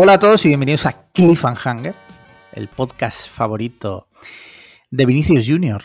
Hola 0.00 0.12
a 0.12 0.18
todos 0.20 0.44
y 0.44 0.48
bienvenidos 0.48 0.86
a 0.86 1.10
Cliffhanger, 1.12 1.92
el 2.52 2.68
podcast 2.68 3.28
favorito 3.28 4.06
de 4.92 5.04
Vinicius 5.06 5.44
Junior. 5.48 5.82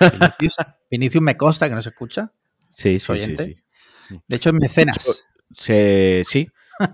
Vinicius, 0.00 0.56
Vinicius 0.90 1.22
me 1.22 1.36
consta 1.36 1.68
que 1.68 1.76
no 1.76 1.82
se 1.82 1.90
escucha. 1.90 2.32
Sí, 2.70 2.98
sí, 2.98 3.16
sí, 3.18 3.36
sí. 3.36 3.56
De 4.26 4.36
hecho, 4.36 4.48
es 4.50 4.54
mecenas. 4.56 4.96
Se- 5.54 6.22
sí, 6.26 6.48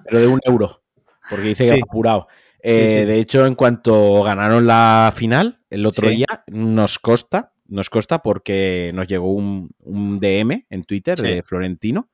pero 0.04 0.18
de 0.20 0.26
un 0.26 0.40
euro, 0.44 0.82
porque 1.30 1.46
dice 1.48 1.64
que 1.70 1.76
Sí. 1.76 1.80
apurado. 1.82 2.28
Eh, 2.62 2.88
Sí, 2.88 2.98
sí. 3.00 3.04
De 3.06 3.18
hecho, 3.18 3.46
en 3.46 3.54
cuanto 3.54 4.22
ganaron 4.22 4.66
la 4.66 5.14
final 5.16 5.62
el 5.70 5.86
otro 5.86 6.10
Sí. 6.10 6.16
día, 6.16 6.44
nos 6.48 6.98
consta, 6.98 7.54
nos 7.66 7.88
consta 7.88 8.20
porque 8.20 8.90
nos 8.94 9.06
llegó 9.08 9.32
un, 9.32 9.70
un 9.78 10.18
DM 10.18 10.66
en 10.68 10.84
Twitter 10.84 11.18
Sí. 11.18 11.26
de 11.26 11.42
Florentino 11.42 12.10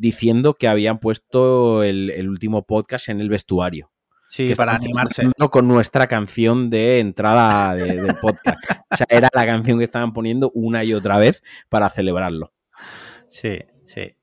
diciendo 0.00 0.54
que 0.54 0.66
habían 0.66 0.98
puesto 0.98 1.82
el, 1.82 2.10
el 2.10 2.28
último 2.28 2.64
podcast 2.66 3.08
en 3.10 3.20
el 3.20 3.28
vestuario. 3.28 3.92
Sí, 4.28 4.54
para 4.54 4.76
animarse. 4.76 5.28
Con 5.50 5.66
nuestra 5.68 6.06
canción 6.06 6.70
de 6.70 7.00
entrada 7.00 7.74
de- 7.74 8.00
del 8.00 8.14
podcast. 8.16 8.58
o 8.90 8.96
sea, 8.96 9.06
era 9.10 9.28
la 9.34 9.44
canción 9.44 9.78
que 9.78 9.84
estaban 9.84 10.12
poniendo 10.12 10.50
una 10.54 10.84
y 10.84 10.94
otra 10.94 11.18
vez 11.18 11.42
para 11.68 11.90
celebrarlo. 11.90 12.52
Sí, 13.28 13.58
sí. 13.86 14.16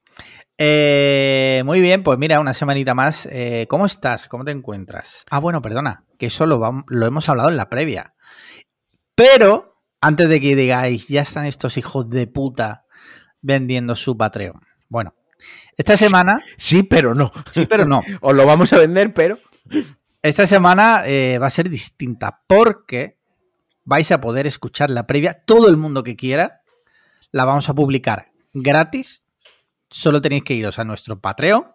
Eh, 0.58 1.62
muy 1.66 1.82
bien, 1.82 2.04
pues 2.04 2.18
mira, 2.18 2.40
una 2.40 2.54
semanita 2.54 2.96
más. 2.96 3.28
Eh, 3.32 3.68
¿Cómo 3.70 3.86
estás? 3.86 4.28
¿Cómo 4.28 4.44
te 4.46 4.52
encuentras? 4.52 5.26
Ah, 5.30 5.40
bueno, 5.40 5.62
perdona, 5.62 6.06
que 6.18 6.28
eso 6.28 6.46
lo 6.48 7.06
hemos 7.06 7.30
hablado 7.30 7.50
en 7.50 7.58
la 7.58 7.70
previa. 7.70 8.16
Pero, 9.14 9.82
antes 10.02 10.30
de 10.30 10.40
que 10.42 10.56
digáis, 10.56 11.08
ya 11.10 11.22
están 11.22 11.46
estos 11.46 11.78
hijos 11.78 12.10
de 12.10 12.28
puta 12.28 12.86
vendiendo 13.42 13.96
su 13.96 14.18
Patreon. 14.18 14.62
Bueno, 14.90 15.14
esta 15.78 15.96
semana, 15.96 16.44
Sí, 16.58 16.84
pero 16.84 17.14
no. 17.14 17.32
sí, 17.52 17.66
pero 17.66 17.86
no. 17.86 18.02
Os 18.22 18.36
lo 18.36 18.46
vamos 18.46 18.74
a 18.74 18.80
vender, 18.80 19.14
pero. 19.14 19.38
Esta 20.22 20.48
semana 20.48 21.04
eh, 21.06 21.38
va 21.40 21.48
a 21.48 21.52
ser 21.52 21.70
distinta 21.70 22.42
porque 22.48 23.18
vais 23.84 24.12
a 24.12 24.20
poder 24.20 24.48
escuchar 24.48 24.90
la 24.90 25.06
previa. 25.06 25.44
Todo 25.46 25.70
el 25.70 25.78
mundo 25.78 26.04
que 26.04 26.16
quiera 26.16 26.62
la 27.32 27.46
vamos 27.46 27.70
a 27.70 27.76
publicar 27.76 28.32
gratis. 28.54 29.24
Solo 29.90 30.22
tenéis 30.22 30.44
que 30.44 30.54
iros 30.54 30.80
a 30.80 30.84
nuestro 30.84 31.20
Patreon 31.22 31.68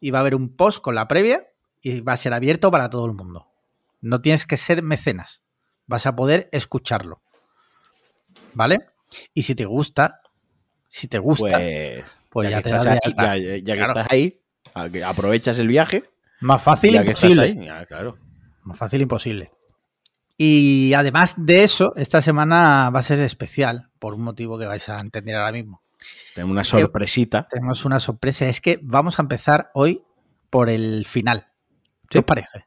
y 0.00 0.10
va 0.10 0.18
a 0.18 0.20
haber 0.22 0.34
un 0.34 0.56
post 0.56 0.80
con 0.80 0.94
la 0.94 1.06
previa 1.06 1.46
y 1.82 2.00
va 2.00 2.14
a 2.14 2.16
ser 2.16 2.32
abierto 2.32 2.70
para 2.70 2.90
todo 2.90 3.06
el 3.06 3.12
mundo. 3.12 3.48
No 4.00 4.20
tienes 4.20 4.46
que 4.46 4.56
ser 4.56 4.82
mecenas. 4.82 5.42
Vas 5.86 6.06
a 6.06 6.16
poder 6.16 6.48
escucharlo. 6.50 7.20
¿Vale? 8.54 8.86
Y 9.34 9.42
si 9.42 9.54
te 9.54 9.66
gusta, 9.66 10.20
si 10.88 11.08
te 11.08 11.18
gusta, 11.18 11.58
pues, 11.58 12.04
Pues, 12.34 12.50
ya, 12.50 12.56
ya, 12.58 12.62
te 12.62 12.64
que 12.64 12.70
das 12.74 12.86
estás 12.86 13.00
ahí, 13.04 13.12
ya- 13.16 13.56
ya- 13.58 13.74
que 13.74 13.80
estás 13.88 14.06
ahí, 14.10 15.02
aprovechas 15.04 15.58
el 15.58 15.68
viaje. 15.68 16.04
Más 16.40 16.62
fácil 16.62 16.94
imposible. 16.96 17.42
ahí, 17.42 17.64
ya, 17.64 17.86
claro. 17.86 18.18
Más 18.64 18.76
fácil 18.76 19.00
imposible. 19.00 19.52
Y 20.36 20.92
además 20.94 21.34
de 21.38 21.62
eso, 21.62 21.94
esta 21.96 22.20
semana 22.20 22.90
va 22.90 22.98
a 22.98 23.02
ser 23.02 23.20
especial, 23.20 23.90
por 23.98 24.14
un 24.14 24.22
motivo 24.22 24.58
que 24.58 24.66
vais 24.66 24.86
a 24.88 24.98
entender 25.00 25.36
ahora 25.36 25.52
mismo. 25.52 25.80
Tenemos 26.34 26.52
una 26.52 26.64
sorpresita. 26.64 27.46
Tenemos 27.48 27.84
una 27.84 28.00
sorpresa, 28.00 28.46
es 28.48 28.60
que 28.60 28.78
vamos 28.82 29.18
a 29.18 29.22
empezar 29.22 29.70
hoy 29.74 30.02
por 30.50 30.68
el 30.68 31.06
final. 31.06 31.46
¿Qué 32.10 32.18
¿Sí? 32.18 32.18
os 32.18 32.24
parece? 32.24 32.66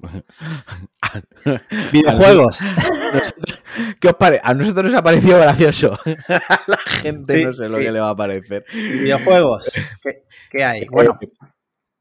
Videojuegos. 1.92 2.58
¿Qué 4.00 4.08
os 4.08 4.14
parece? 4.14 4.40
A 4.44 4.54
nosotros 4.54 4.86
nos 4.86 4.94
ha 4.94 5.02
parecido 5.02 5.38
gracioso. 5.38 5.98
A 6.04 6.60
la 6.66 6.76
gente 6.76 7.32
Sí, 7.34 7.44
no 7.44 7.52
sé 7.52 7.68
lo 7.68 7.78
que 7.78 7.90
le 7.92 8.00
va 8.00 8.10
a 8.10 8.16
parecer. 8.16 8.64
Videojuegos. 8.72 9.70
¿Qué, 10.02 10.24
qué 10.50 10.64
hay? 10.64 10.86
Bueno, 10.86 11.18
Eh, 11.20 11.28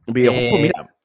videojuegos, 0.08 0.50
pues 0.50 0.60
eh, 0.60 0.62
mira, 0.64 0.96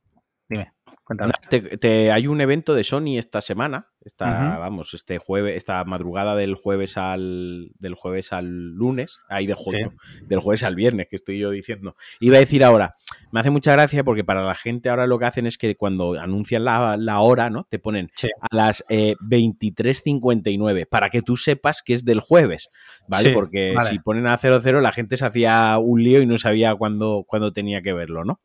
dime, 0.48 0.72
cuéntame. 1.04 1.32
te- 1.48 1.76
te- 1.78 2.12
hay 2.12 2.26
un 2.26 2.40
evento 2.40 2.74
de 2.74 2.84
Sony 2.84 3.18
esta 3.18 3.40
semana. 3.40 3.88
Esta, 4.04 4.58
vamos, 4.58 4.92
este 4.94 5.18
jueves, 5.18 5.56
esta 5.56 5.82
madrugada 5.84 6.36
del 6.36 6.54
jueves 6.54 6.98
al 6.98 7.70
del 7.78 7.94
jueves 7.94 8.32
al 8.32 8.72
lunes, 8.74 9.18
ahí 9.28 9.46
de 9.46 9.54
juego, 9.54 9.94
del 10.26 10.40
jueves 10.40 10.62
al 10.62 10.74
viernes, 10.74 11.06
que 11.08 11.16
estoy 11.16 11.38
yo 11.38 11.50
diciendo. 11.50 11.96
Iba 12.20 12.36
a 12.36 12.40
decir 12.40 12.62
ahora, 12.64 12.96
me 13.32 13.40
hace 13.40 13.50
mucha 13.50 13.72
gracia 13.72 14.04
porque 14.04 14.24
para 14.24 14.44
la 14.44 14.54
gente 14.54 14.88
ahora 14.90 15.06
lo 15.06 15.18
que 15.18 15.24
hacen 15.24 15.46
es 15.46 15.56
que 15.58 15.76
cuando 15.76 16.20
anuncian 16.20 16.64
la, 16.64 16.96
la 16.98 17.20
hora, 17.20 17.48
¿no? 17.50 17.64
Te 17.64 17.78
ponen 17.78 18.08
Sí. 18.14 18.28
a 18.40 18.54
las 18.54 18.84
eh, 18.88 19.14
23.59 19.22 20.86
para 20.88 21.10
que 21.10 21.22
tú 21.22 21.36
sepas 21.36 21.82
que 21.82 21.94
es 21.94 22.04
del 22.04 22.20
jueves, 22.20 22.70
¿vale? 23.08 23.30
Sí, 23.30 23.34
porque 23.34 23.72
vale. 23.74 23.90
si 23.90 23.98
ponen 23.98 24.26
a 24.26 24.36
00 24.36 24.80
la 24.80 24.92
gente 24.92 25.16
se 25.16 25.24
hacía 25.24 25.78
un 25.78 26.02
lío 26.02 26.20
y 26.20 26.26
no 26.26 26.38
sabía 26.38 26.74
cuándo, 26.74 27.24
cuándo 27.26 27.52
tenía 27.52 27.82
que 27.82 27.92
verlo, 27.92 28.24
¿no? 28.24 28.40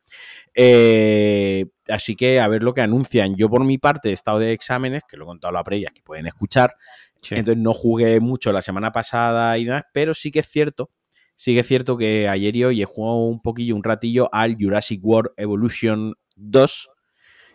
Eh, 0.54 1.66
así 1.90 2.16
que 2.16 2.40
a 2.40 2.48
ver 2.48 2.62
lo 2.62 2.74
que 2.74 2.80
anuncian. 2.82 3.36
Yo 3.36 3.48
por 3.48 3.64
mi 3.64 3.78
parte 3.78 4.10
he 4.10 4.12
estado 4.12 4.38
de 4.38 4.52
exámenes, 4.52 5.02
que 5.08 5.16
lo 5.16 5.24
he 5.24 5.26
contado 5.26 5.50
a 5.50 5.58
la 5.58 5.64
previa, 5.64 5.90
que 5.94 6.02
pueden 6.02 6.26
escuchar, 6.26 6.74
Sí. 7.22 7.34
entonces 7.34 7.62
no 7.62 7.74
jugué 7.74 8.18
mucho 8.20 8.50
la 8.52 8.62
semana 8.62 8.92
pasada 8.92 9.58
y 9.58 9.64
demás, 9.66 9.82
pero 9.92 10.14
sí 10.14 10.30
que 10.30 10.38
es 10.38 10.48
cierto, 10.48 10.90
sí 11.34 11.52
que 11.54 11.60
es 11.60 11.66
cierto 11.66 11.96
que 11.98 12.28
ayer 12.28 12.56
y 12.56 12.64
hoy 12.64 12.82
he 12.82 12.86
jugado 12.86 13.16
un 13.18 13.40
poquillo, 13.42 13.76
un 13.76 13.84
ratillo 13.84 14.28
al 14.32 14.56
Jurassic 14.58 15.00
World 15.04 15.32
Evolution 15.36 16.14
2, 16.36 16.88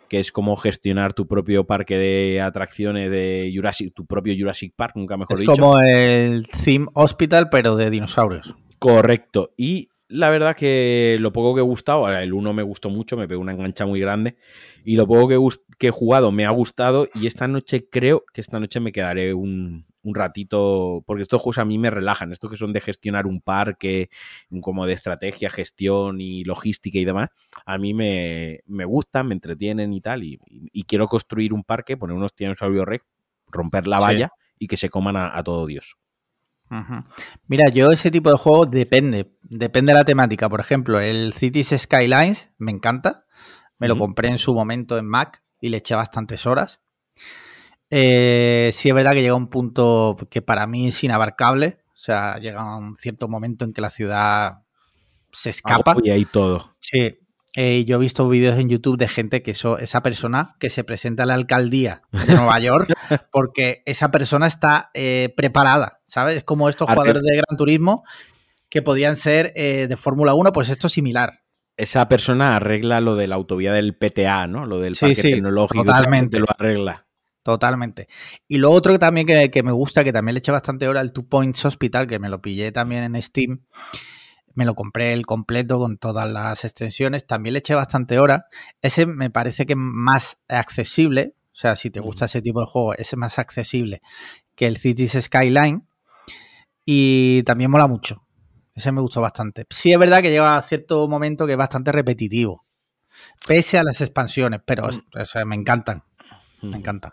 que 0.08 0.20
es 0.20 0.30
como 0.30 0.54
gestionar 0.56 1.14
tu 1.14 1.26
propio 1.26 1.66
parque 1.66 1.98
de 1.98 2.40
atracciones 2.40 3.10
de 3.10 3.50
Jurassic, 3.52 3.92
tu 3.92 4.06
propio 4.06 4.34
Jurassic 4.38 4.72
Park, 4.76 4.92
nunca 4.94 5.16
mejor 5.16 5.34
es 5.34 5.40
dicho. 5.40 5.52
como 5.52 5.80
el 5.80 6.46
Theme 6.64 6.86
Hospital, 6.94 7.48
pero 7.50 7.74
de 7.74 7.90
dinosaurios. 7.90 8.54
Correcto. 8.78 9.52
Y 9.56 9.88
la 10.08 10.30
verdad 10.30 10.54
que 10.56 11.16
lo 11.20 11.32
poco 11.32 11.54
que 11.54 11.60
he 11.60 11.64
gustado, 11.64 12.06
ahora 12.06 12.22
el 12.22 12.32
1 12.32 12.52
me 12.52 12.62
gustó 12.62 12.90
mucho, 12.90 13.16
me 13.16 13.26
pegó 13.26 13.40
una 13.40 13.52
engancha 13.52 13.86
muy 13.86 14.00
grande. 14.00 14.36
Y 14.84 14.96
lo 14.96 15.06
poco 15.06 15.28
que, 15.28 15.38
que 15.78 15.88
he 15.88 15.90
jugado 15.90 16.30
me 16.32 16.44
ha 16.46 16.50
gustado. 16.50 17.08
Y 17.14 17.26
esta 17.26 17.48
noche 17.48 17.88
creo 17.90 18.24
que 18.32 18.40
esta 18.40 18.60
noche 18.60 18.78
me 18.78 18.92
quedaré 18.92 19.34
un, 19.34 19.84
un 20.02 20.14
ratito. 20.14 21.02
Porque 21.06 21.22
estos 21.24 21.42
juegos 21.42 21.58
a 21.58 21.64
mí 21.64 21.78
me 21.78 21.90
relajan. 21.90 22.30
Estos 22.32 22.50
que 22.50 22.56
son 22.56 22.72
de 22.72 22.80
gestionar 22.80 23.26
un 23.26 23.40
parque, 23.40 24.08
como 24.60 24.86
de 24.86 24.92
estrategia, 24.92 25.50
gestión 25.50 26.20
y 26.20 26.44
logística 26.44 26.98
y 26.98 27.04
demás. 27.04 27.30
A 27.64 27.76
mí 27.78 27.92
me, 27.92 28.60
me 28.66 28.84
gustan, 28.84 29.26
me 29.26 29.34
entretienen 29.34 29.92
y 29.92 30.00
tal. 30.00 30.22
Y, 30.22 30.38
quiero 30.84 31.08
construir 31.08 31.52
un 31.52 31.64
parque, 31.64 31.96
poner 31.96 32.16
unos 32.16 32.34
dinosaurios 32.36 32.86
rex, 32.86 33.04
romper 33.48 33.88
la 33.88 33.98
Sí. 33.98 34.04
valla 34.04 34.30
y 34.58 34.68
que 34.68 34.76
se 34.76 34.88
coman 34.88 35.16
a, 35.16 35.36
a 35.36 35.42
todo 35.42 35.66
Dios. 35.66 35.96
Mira, 37.46 37.68
yo 37.70 37.92
ese 37.92 38.10
tipo 38.10 38.30
de 38.30 38.36
juegos 38.36 38.70
depende, 38.70 39.36
depende 39.42 39.92
de 39.92 39.98
la 39.98 40.04
temática. 40.04 40.48
Por 40.48 40.60
ejemplo, 40.60 41.00
el 41.00 41.32
Cities 41.32 41.74
Skylines 41.78 42.50
me 42.58 42.72
encanta. 42.72 43.24
Me 43.78 43.88
lo 43.88 43.98
compré 43.98 44.28
en 44.28 44.38
su 44.38 44.54
momento 44.54 44.96
en 44.96 45.06
Mac 45.06 45.42
y 45.60 45.68
le 45.68 45.78
eché 45.78 45.94
bastantes 45.94 46.46
horas. 46.46 46.80
Eh, 47.90 48.70
sí 48.72 48.88
es 48.88 48.94
verdad 48.94 49.12
que 49.12 49.22
llega 49.22 49.34
un 49.34 49.48
punto 49.48 50.16
que 50.30 50.42
para 50.42 50.66
mí 50.66 50.88
es 50.88 51.04
inabarcable. 51.04 51.78
O 51.88 51.96
sea, 51.98 52.38
llega 52.38 52.76
un 52.76 52.96
cierto 52.96 53.28
momento 53.28 53.64
en 53.64 53.72
que 53.72 53.80
la 53.80 53.90
ciudad 53.90 54.62
se 55.30 55.50
escapa. 55.50 55.94
Y 56.02 56.10
ahí 56.10 56.24
todo. 56.24 56.76
Sí. 56.80 57.18
Eh, 57.58 57.84
yo 57.86 57.96
he 57.96 57.98
visto 58.00 58.28
vídeos 58.28 58.58
en 58.58 58.68
YouTube 58.68 58.98
de 58.98 59.08
gente 59.08 59.42
que 59.42 59.52
eso, 59.52 59.78
esa 59.78 60.02
persona 60.02 60.54
que 60.60 60.68
se 60.68 60.84
presenta 60.84 61.22
a 61.22 61.26
la 61.26 61.34
alcaldía 61.34 62.02
de 62.12 62.34
Nueva 62.34 62.58
York 62.60 62.92
porque 63.32 63.82
esa 63.86 64.10
persona 64.10 64.46
está 64.46 64.90
eh, 64.92 65.32
preparada, 65.36 66.00
¿sabes? 66.04 66.36
Es 66.36 66.44
como 66.44 66.68
estos 66.68 66.88
jugadores 66.88 67.22
de 67.22 67.32
Gran 67.36 67.56
Turismo 67.56 68.04
que 68.68 68.82
podían 68.82 69.16
ser 69.16 69.52
eh, 69.56 69.86
de 69.88 69.96
Fórmula 69.96 70.34
1, 70.34 70.52
pues 70.52 70.68
esto 70.68 70.88
es 70.88 70.92
similar. 70.92 71.40
esa 71.78 72.08
persona 72.08 72.56
arregla 72.56 73.00
lo 73.00 73.16
de 73.16 73.26
la 73.26 73.36
autovía 73.36 73.72
del 73.72 73.96
PTA, 73.96 74.46
¿no? 74.48 74.66
Lo 74.66 74.80
del 74.80 74.94
Sí, 74.94 75.00
parque 75.06 75.14
sí, 75.14 75.30
tecnológico. 75.30 75.82
totalmente. 75.84 76.36
Te 76.36 76.40
lo 76.40 76.46
arregla. 76.50 77.06
Totalmente. 77.42 78.08
Y 78.48 78.58
lo 78.58 78.70
otro 78.72 78.92
que 78.92 78.98
también 78.98 79.26
que, 79.26 79.50
que 79.50 79.62
me 79.62 79.70
gusta, 79.72 80.02
que 80.02 80.12
también 80.12 80.34
le 80.34 80.40
eché 80.40 80.50
bastante 80.52 80.88
hora, 80.88 81.00
el 81.00 81.12
Two 81.12 81.28
Points 81.28 81.64
Hospital, 81.64 82.06
que 82.06 82.18
me 82.18 82.28
lo 82.28 82.42
pillé 82.42 82.72
también 82.72 83.04
en 83.04 83.22
Steam. 83.22 83.60
Me 84.56 84.64
lo 84.64 84.74
compré 84.74 85.12
el 85.12 85.24
completo 85.26 85.78
con 85.78 85.98
todas 85.98 86.28
las 86.28 86.64
extensiones. 86.64 87.26
También 87.26 87.52
le 87.52 87.60
eché 87.60 87.74
bastante 87.74 88.18
hora. 88.18 88.46
Ese 88.82 89.06
me 89.06 89.30
parece 89.30 89.66
que 89.66 89.74
es 89.74 89.78
más 89.78 90.38
accesible. 90.48 91.34
O 91.52 91.58
sea, 91.58 91.76
si 91.76 91.90
te 91.90 92.00
gusta 92.00 92.24
ese 92.24 92.42
tipo 92.42 92.60
de 92.60 92.66
juego, 92.66 92.92
ese 92.94 93.02
es 93.02 93.16
más 93.16 93.38
accesible 93.38 94.02
que 94.56 94.66
el 94.66 94.76
Cities 94.78 95.16
Skyline. 95.22 95.86
Y 96.84 97.42
también 97.44 97.70
mola 97.70 97.86
mucho. 97.86 98.22
Ese 98.74 98.92
me 98.92 99.00
gustó 99.00 99.20
bastante. 99.20 99.64
Sí 99.70 99.92
es 99.92 99.98
verdad 99.98 100.20
que 100.22 100.30
llega 100.30 100.56
a 100.56 100.62
cierto 100.62 101.08
momento 101.08 101.46
que 101.46 101.52
es 101.52 101.58
bastante 101.58 101.92
repetitivo. 101.92 102.64
Pese 103.46 103.78
a 103.78 103.84
las 103.84 104.00
expansiones, 104.00 104.60
pero 104.64 104.88
es- 104.88 105.00
o 105.14 105.24
sea, 105.24 105.44
me 105.44 105.54
encantan. 105.56 106.02
Me 106.62 106.78
encantan. 106.78 107.12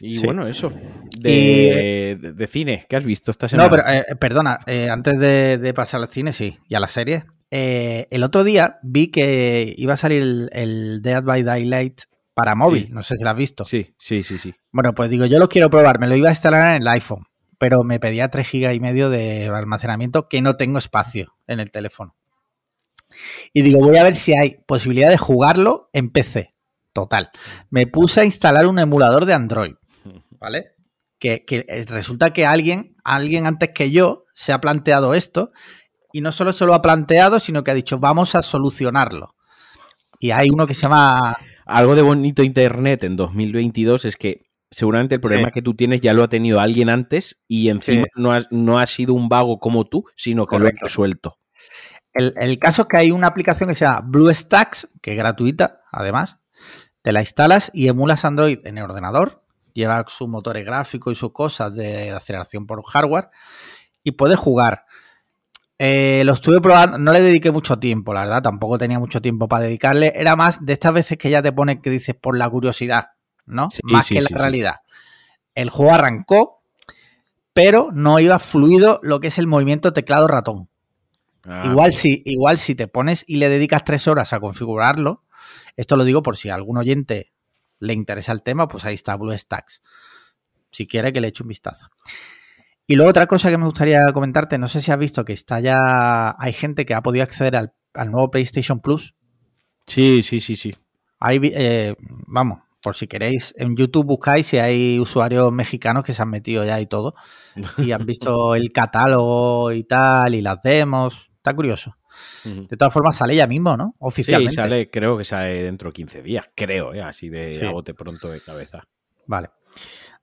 Y 0.00 0.18
Sí. 0.18 0.26
bueno, 0.26 0.46
eso. 0.46 0.72
De, 1.18 2.18
de- 2.20 2.32
de 2.32 2.46
cine, 2.46 2.84
¿qué 2.88 2.96
has 2.96 3.04
visto 3.04 3.30
esta 3.30 3.46
No, 3.46 3.50
semana? 3.50 3.70
pero 3.70 3.88
eh, 3.88 4.16
perdona, 4.16 4.58
eh, 4.66 4.88
antes 4.90 5.18
de, 5.18 5.58
de 5.58 5.74
pasar 5.74 6.00
al 6.02 6.08
cine, 6.08 6.32
sí, 6.32 6.58
y 6.68 6.74
a 6.74 6.80
la 6.80 6.88
serie. 6.88 7.24
eh, 7.50 8.06
el 8.10 8.22
otro 8.22 8.44
día 8.44 8.78
vi 8.82 9.08
que 9.08 9.74
iba 9.78 9.94
a 9.94 9.96
salir 9.96 10.20
el, 10.22 10.50
el 10.52 11.00
Dead 11.02 11.22
by 11.22 11.42
Daylight 11.42 12.00
para 12.34 12.54
móvil. 12.54 12.86
Sí. 12.88 12.92
No 12.92 13.02
sé 13.02 13.16
si 13.16 13.24
lo 13.24 13.30
has 13.30 13.36
visto. 13.36 13.64
Sí, 13.64 13.94
sí, 13.98 14.22
sí, 14.22 14.38
sí. 14.38 14.54
Bueno, 14.72 14.92
pues 14.94 15.08
digo, 15.10 15.24
yo 15.26 15.38
lo 15.38 15.48
quiero 15.48 15.70
probar. 15.70 15.98
Me 16.00 16.06
lo 16.08 16.16
iba 16.16 16.28
a 16.28 16.32
instalar 16.32 16.74
en 16.76 16.82
el 16.82 16.88
iPhone, 16.88 17.24
pero 17.56 17.82
me 17.84 17.98
pedía 17.98 18.28
3 18.28 18.46
GB 18.52 18.74
y 18.74 18.80
medio 18.80 19.08
de 19.08 19.46
almacenamiento 19.46 20.28
que 20.28 20.42
no 20.42 20.56
tengo 20.56 20.78
espacio 20.78 21.34
en 21.46 21.60
el 21.60 21.70
teléfono. 21.70 22.14
Y 23.54 23.62
digo, 23.62 23.78
voy 23.78 23.96
a 23.96 24.02
ver 24.02 24.16
si 24.16 24.36
hay 24.36 24.58
posibilidad 24.66 25.08
de 25.08 25.16
jugarlo 25.16 25.88
en 25.92 26.10
PC. 26.10 26.52
Total. 26.92 27.30
Me 27.70 27.86
puse 27.86 28.20
a 28.20 28.24
instalar 28.24 28.66
un 28.66 28.78
emulador 28.78 29.24
de 29.26 29.34
Android. 29.34 29.74
¿Vale? 30.46 30.76
Que, 31.18 31.44
resulta 31.88 32.32
que 32.32 32.46
alguien, 32.46 32.94
alguien 33.02 33.48
antes 33.48 33.70
que 33.74 33.90
yo, 33.90 34.26
se 34.32 34.52
ha 34.52 34.60
planteado 34.60 35.12
esto. 35.14 35.50
Y 36.12 36.20
no 36.20 36.30
solo 36.30 36.52
se 36.52 36.64
lo 36.66 36.72
ha 36.72 36.82
planteado, 36.82 37.40
sino 37.40 37.64
que 37.64 37.72
ha 37.72 37.74
dicho, 37.74 37.98
vamos 37.98 38.36
a 38.36 38.42
solucionarlo. 38.42 39.34
Y 40.20 40.30
hay 40.30 40.50
uno 40.50 40.68
que 40.68 40.74
se 40.74 40.82
llama. 40.82 41.36
Algo 41.64 41.96
de 41.96 42.02
bonito 42.02 42.44
Internet 42.44 43.02
en 43.02 43.16
2022 43.16 44.04
es 44.04 44.16
que 44.16 44.42
seguramente 44.70 45.16
el 45.16 45.20
problema 45.20 45.50
que 45.50 45.62
tú 45.62 45.74
tienes 45.74 46.00
ya 46.00 46.14
lo 46.14 46.22
ha 46.22 46.28
tenido 46.28 46.60
alguien 46.60 46.90
antes 46.90 47.42
y 47.48 47.70
encima 47.70 48.06
no, 48.14 48.32
ha, 48.32 48.42
no 48.52 48.78
ha 48.78 48.86
sido 48.86 49.14
un 49.14 49.28
vago 49.28 49.58
como 49.58 49.84
tú, 49.84 50.04
sino 50.16 50.46
que 50.46 50.60
lo 50.60 50.68
ha 50.68 50.72
resuelto. 50.80 51.40
El, 52.14 52.58
caso 52.60 52.82
es 52.82 52.88
que 52.88 52.98
hay 52.98 53.10
una 53.10 53.26
aplicación 53.26 53.68
que 53.68 53.74
se 53.74 53.84
llama 53.84 54.02
BlueStacks, 54.04 54.90
que 55.02 55.10
es 55.10 55.16
gratuita, 55.16 55.80
además. 55.90 56.38
Te 57.02 57.10
la 57.10 57.20
instalas 57.20 57.72
y 57.74 57.88
emulas 57.88 58.24
Android 58.24 58.60
en 58.64 58.78
el 58.78 58.84
ordenador. 58.84 59.45
Lleva 59.76 60.02
su 60.08 60.26
motor 60.26 60.58
gráfico 60.62 61.10
y 61.10 61.14
sus 61.14 61.32
cosas 61.32 61.74
de 61.74 62.10
aceleración 62.10 62.66
por 62.66 62.82
hardware. 62.82 63.28
Y 64.02 64.12
puedes 64.12 64.38
jugar. 64.38 64.86
Eh, 65.78 66.22
lo 66.24 66.32
estuve 66.32 66.62
probando, 66.62 66.96
no 66.96 67.12
le 67.12 67.20
dediqué 67.20 67.50
mucho 67.50 67.78
tiempo, 67.78 68.14
la 68.14 68.22
verdad, 68.22 68.40
tampoco 68.40 68.78
tenía 68.78 68.98
mucho 68.98 69.20
tiempo 69.20 69.48
para 69.48 69.66
dedicarle. 69.66 70.14
Era 70.16 70.34
más 70.34 70.64
de 70.64 70.72
estas 70.72 70.94
veces 70.94 71.18
que 71.18 71.28
ya 71.28 71.42
te 71.42 71.52
pone 71.52 71.82
que 71.82 71.90
dices 71.90 72.14
por 72.14 72.38
la 72.38 72.48
curiosidad, 72.48 73.10
¿no? 73.44 73.68
más 73.82 74.08
que 74.08 74.22
la 74.22 74.28
realidad. 74.30 74.76
El 75.54 75.68
juego 75.68 75.92
arrancó, 75.92 76.62
pero 77.52 77.90
no 77.92 78.18
iba 78.18 78.38
fluido 78.38 78.98
lo 79.02 79.20
que 79.20 79.28
es 79.28 79.36
el 79.36 79.46
movimiento 79.46 79.92
teclado-ratón. 79.92 80.70
Ah, 81.44 81.60
igual, 81.66 81.92
si, 81.92 82.22
igual 82.24 82.56
si 82.56 82.74
te 82.74 82.88
pones 82.88 83.24
y 83.26 83.36
le 83.36 83.50
dedicas 83.50 83.84
tres 83.84 84.08
horas 84.08 84.32
a 84.32 84.40
configurarlo, 84.40 85.24
esto 85.76 85.96
lo 85.96 86.04
digo 86.04 86.22
por 86.22 86.38
si 86.38 86.48
algún 86.48 86.78
oyente 86.78 87.34
le 87.78 87.92
interesa 87.92 88.32
el 88.32 88.42
tema, 88.42 88.68
pues 88.68 88.84
ahí 88.84 88.94
está 88.94 89.16
BlueStacks. 89.16 89.82
Si 90.70 90.86
quiere 90.86 91.12
que 91.12 91.20
le 91.20 91.28
eche 91.28 91.42
un 91.42 91.48
vistazo. 91.48 91.88
Y 92.86 92.94
luego 92.94 93.10
otra 93.10 93.26
cosa 93.26 93.50
que 93.50 93.58
me 93.58 93.64
gustaría 93.64 94.00
comentarte, 94.12 94.58
no 94.58 94.68
sé 94.68 94.80
si 94.80 94.92
has 94.92 94.98
visto 94.98 95.24
que 95.24 95.32
está 95.32 95.58
ya, 95.58 96.36
hay 96.38 96.52
gente 96.52 96.86
que 96.86 96.94
ha 96.94 97.02
podido 97.02 97.24
acceder 97.24 97.56
al, 97.56 97.72
nuevo 98.10 98.30
PlayStation 98.30 98.80
Plus. 98.80 99.16
Sí, 99.86 100.22
sí, 100.22 100.40
sí, 100.40 100.54
sí. 100.54 100.74
Hay, 101.18 101.40
eh, 101.42 101.96
vamos, 102.26 102.60
por 102.80 102.94
si 102.94 103.08
queréis, 103.08 103.52
en 103.58 103.74
YouTube 103.74 104.06
buscáis 104.06 104.46
si 104.46 104.58
hay 104.58 105.00
usuarios 105.00 105.50
mexicanos 105.52 106.04
que 106.04 106.12
se 106.12 106.22
han 106.22 106.30
metido 106.30 106.64
ya 106.64 106.80
y 106.80 106.86
todo, 106.86 107.14
y 107.78 107.90
han 107.90 108.06
visto 108.06 108.54
el 108.54 108.70
catálogo 108.72 109.72
y 109.72 109.82
tal, 109.82 110.36
y 110.36 110.42
las 110.42 110.62
demos. 110.62 111.30
Está 111.34 111.54
curioso. 111.54 111.96
De 112.44 112.76
todas 112.76 112.92
formas, 112.92 113.16
sale 113.16 113.36
ya 113.36 113.46
mismo, 113.46 113.76
¿no? 113.76 113.94
Oficialmente. 113.98 114.50
Sí, 114.50 114.56
sale, 114.56 114.90
creo 114.90 115.18
que 115.18 115.24
sale 115.24 115.62
dentro 115.62 115.90
de 115.90 115.94
15 115.94 116.22
días, 116.22 116.48
creo, 116.54 116.94
¿eh? 116.94 117.02
así 117.02 117.28
de 117.28 117.68
bote 117.72 117.94
pronto 117.94 118.30
de 118.30 118.40
cabeza. 118.40 118.86
Vale. 119.26 119.50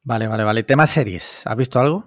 Vale, 0.04 0.28
vale, 0.28 0.44
vale. 0.44 0.64
Tema 0.64 0.86
series. 0.86 1.42
¿Has 1.46 1.56
visto 1.56 1.80
algo? 1.80 2.06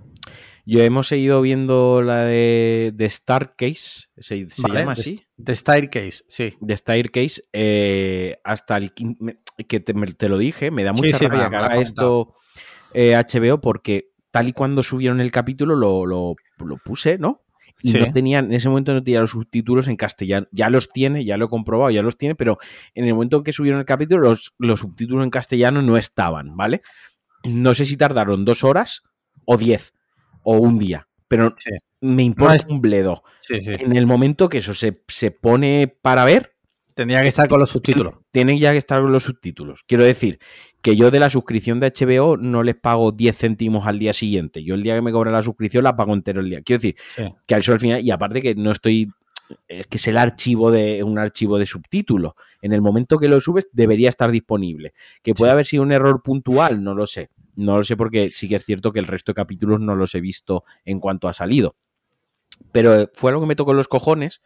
Yo 0.68 0.82
hemos 0.82 1.06
seguido 1.06 1.40
viendo 1.42 2.02
la 2.02 2.24
de, 2.24 2.90
de 2.92 3.08
Starcase, 3.08 4.08
¿se, 4.18 4.46
llama 4.46 4.92
así? 4.92 5.24
De 5.36 5.54
Staircase, 5.54 6.24
sí. 6.26 6.56
De 6.60 6.76
Staircase, 6.76 7.40
eh, 7.52 8.38
hasta 8.42 8.76
el 8.76 8.92
que 8.92 9.78
te, 9.78 10.28
lo 10.28 10.38
dije, 10.38 10.72
me 10.72 10.82
da 10.82 10.92
mucha 10.92 11.18
rabia 11.28 11.48
que 11.48 11.56
haga 11.56 11.76
esto 11.76 12.34
HBO 12.92 13.54
eh, 13.54 13.58
porque 13.62 14.10
tal 14.32 14.48
y 14.48 14.52
cuando 14.52 14.82
subieron 14.82 15.20
el 15.20 15.30
capítulo 15.30 15.76
lo, 15.76 16.04
lo, 16.04 16.34
puse, 16.84 17.16
¿no? 17.16 17.44
Y 17.82 17.92
no 17.92 18.10
tenían, 18.10 18.46
en 18.46 18.54
ese 18.54 18.68
momento 18.68 18.94
no 18.94 19.02
tenía 19.02 19.20
los 19.20 19.30
subtítulos 19.30 19.86
en 19.86 19.96
castellano. 19.96 20.46
Ya 20.50 20.70
los 20.70 20.88
tiene, 20.88 21.24
ya 21.24 21.36
lo 21.36 21.46
he 21.46 21.48
comprobado, 21.48 21.90
ya 21.90 22.02
los 22.02 22.16
tiene, 22.16 22.34
pero 22.34 22.58
en 22.94 23.04
el 23.04 23.14
momento 23.14 23.38
en 23.38 23.42
que 23.42 23.52
subieron 23.52 23.80
el 23.80 23.86
capítulo, 23.86 24.22
los, 24.22 24.54
los 24.58 24.80
subtítulos 24.80 25.24
en 25.24 25.30
castellano 25.30 25.82
no 25.82 25.96
estaban, 25.96 26.56
¿vale? 26.56 26.80
No 27.44 27.74
sé 27.74 27.84
si 27.84 27.96
tardaron 27.96 28.44
dos 28.44 28.64
horas 28.64 29.02
o 29.44 29.56
diez 29.56 29.92
o 30.42 30.56
un 30.56 30.78
día, 30.78 31.08
pero 31.28 31.54
me 32.00 32.22
importa 32.22 32.66
un 32.68 32.80
bledo. 32.80 33.22
en 33.48 33.94
el 33.94 34.06
momento 34.06 34.48
que 34.48 34.58
eso 34.58 34.74
se, 34.74 35.02
se 35.08 35.30
pone 35.30 35.94
para 36.00 36.24
ver, 36.24 36.56
Tendría 36.96 37.20
que 37.20 37.28
estar 37.28 37.46
con 37.46 37.60
los 37.60 37.68
subtítulos. 37.68 38.14
Tienen 38.32 38.58
ya 38.58 38.72
que 38.72 38.78
estar 38.78 39.02
con 39.02 39.12
los 39.12 39.24
subtítulos. 39.24 39.84
Quiero 39.86 40.02
decir 40.02 40.38
que 40.86 40.94
yo 40.94 41.10
de 41.10 41.18
la 41.18 41.28
suscripción 41.28 41.80
de 41.80 41.92
HBO 41.92 42.36
no 42.36 42.62
les 42.62 42.76
pago 42.76 43.10
10 43.10 43.36
céntimos 43.36 43.88
al 43.88 43.98
día 43.98 44.12
siguiente. 44.12 44.62
Yo 44.62 44.76
el 44.76 44.84
día 44.84 44.94
que 44.94 45.02
me 45.02 45.10
cobra 45.10 45.32
la 45.32 45.42
suscripción 45.42 45.82
la 45.82 45.96
pago 45.96 46.14
entero 46.14 46.40
el 46.40 46.48
día. 46.48 46.62
Quiero 46.62 46.80
decir 46.80 46.94
que 47.44 47.54
al 47.56 47.62
al 47.66 47.80
final, 47.80 48.04
y 48.04 48.12
aparte 48.12 48.40
que 48.40 48.54
no 48.54 48.70
estoy 48.70 49.10
es 49.66 49.88
que 49.88 49.96
es 49.96 50.06
el 50.06 50.16
archivo 50.16 50.70
de 50.70 51.02
un 51.02 51.18
archivo 51.18 51.58
de 51.58 51.66
subtítulos. 51.66 52.34
En 52.62 52.72
el 52.72 52.82
momento 52.82 53.18
que 53.18 53.26
lo 53.26 53.40
subes 53.40 53.66
debería 53.72 54.08
estar 54.08 54.30
disponible. 54.30 54.92
Que 55.24 55.34
puede 55.34 55.50
haber 55.50 55.66
sido 55.66 55.82
un 55.82 55.90
error 55.90 56.22
puntual, 56.22 56.84
no 56.84 56.94
lo 56.94 57.08
sé. 57.08 57.30
No 57.56 57.78
lo 57.78 57.82
sé 57.82 57.96
porque 57.96 58.30
sí 58.30 58.46
que 58.46 58.54
es 58.54 58.64
cierto 58.64 58.92
que 58.92 59.00
el 59.00 59.08
resto 59.08 59.32
de 59.32 59.34
capítulos 59.34 59.80
no 59.80 59.96
los 59.96 60.14
he 60.14 60.20
visto 60.20 60.62
en 60.84 61.00
cuanto 61.00 61.26
ha 61.26 61.32
salido. 61.32 61.74
Pero 62.70 63.10
fue 63.12 63.32
algo 63.32 63.40
que 63.40 63.48
me 63.48 63.56
tocó 63.56 63.72
en 63.72 63.78
los 63.78 63.88
cojones 63.88 64.40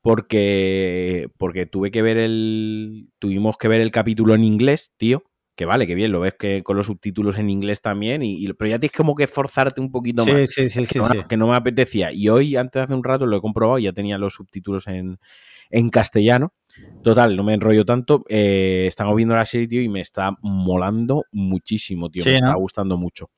porque, 0.00 1.28
porque 1.36 1.66
tuve 1.66 1.90
que 1.90 2.00
ver 2.00 2.16
el. 2.16 3.10
Tuvimos 3.18 3.58
que 3.58 3.68
ver 3.68 3.82
el 3.82 3.90
capítulo 3.90 4.34
en 4.34 4.44
inglés, 4.44 4.94
tío. 4.96 5.24
Que 5.54 5.64
vale, 5.66 5.86
que 5.86 5.94
bien, 5.94 6.10
lo 6.10 6.20
ves 6.20 6.34
que 6.34 6.62
con 6.64 6.76
los 6.76 6.86
subtítulos 6.86 7.38
en 7.38 7.48
inglés 7.48 7.80
también, 7.80 8.22
y, 8.22 8.52
pero 8.54 8.70
ya 8.70 8.78
tienes 8.78 8.96
como 8.96 9.14
que 9.14 9.26
forzarte 9.26 9.80
un 9.80 9.92
poquito 9.92 10.26
más. 10.26 10.50
Sí, 10.50 10.68
sí, 10.68 10.86
sí, 10.86 11.00
sí, 11.00 11.18
que 11.28 11.36
no 11.36 11.46
me 11.46 11.56
apetecía. 11.56 12.10
Y 12.12 12.28
hoy, 12.28 12.56
antes 12.56 12.80
de 12.80 12.84
hace 12.84 12.94
un 12.94 13.04
rato, 13.04 13.26
lo 13.26 13.36
he 13.36 13.40
comprobado 13.40 13.78
y 13.78 13.84
ya 13.84 13.92
tenía 13.92 14.18
los 14.18 14.34
subtítulos 14.34 14.88
en, 14.88 15.18
en 15.70 15.90
castellano. 15.90 16.52
Total, 17.04 17.36
no 17.36 17.44
me 17.44 17.54
enrollo 17.54 17.84
tanto. 17.84 18.24
Eh, 18.28 18.86
estamos 18.88 19.14
viendo 19.14 19.36
la 19.36 19.44
serie, 19.44 19.68
tío, 19.68 19.80
y 19.80 19.88
me 19.88 20.00
está 20.00 20.36
molando 20.42 21.24
muchísimo, 21.30 22.10
tío. 22.10 22.24
me 22.24 22.34
está 22.34 22.54
gustando 22.54 22.96
mucho. 22.96 23.30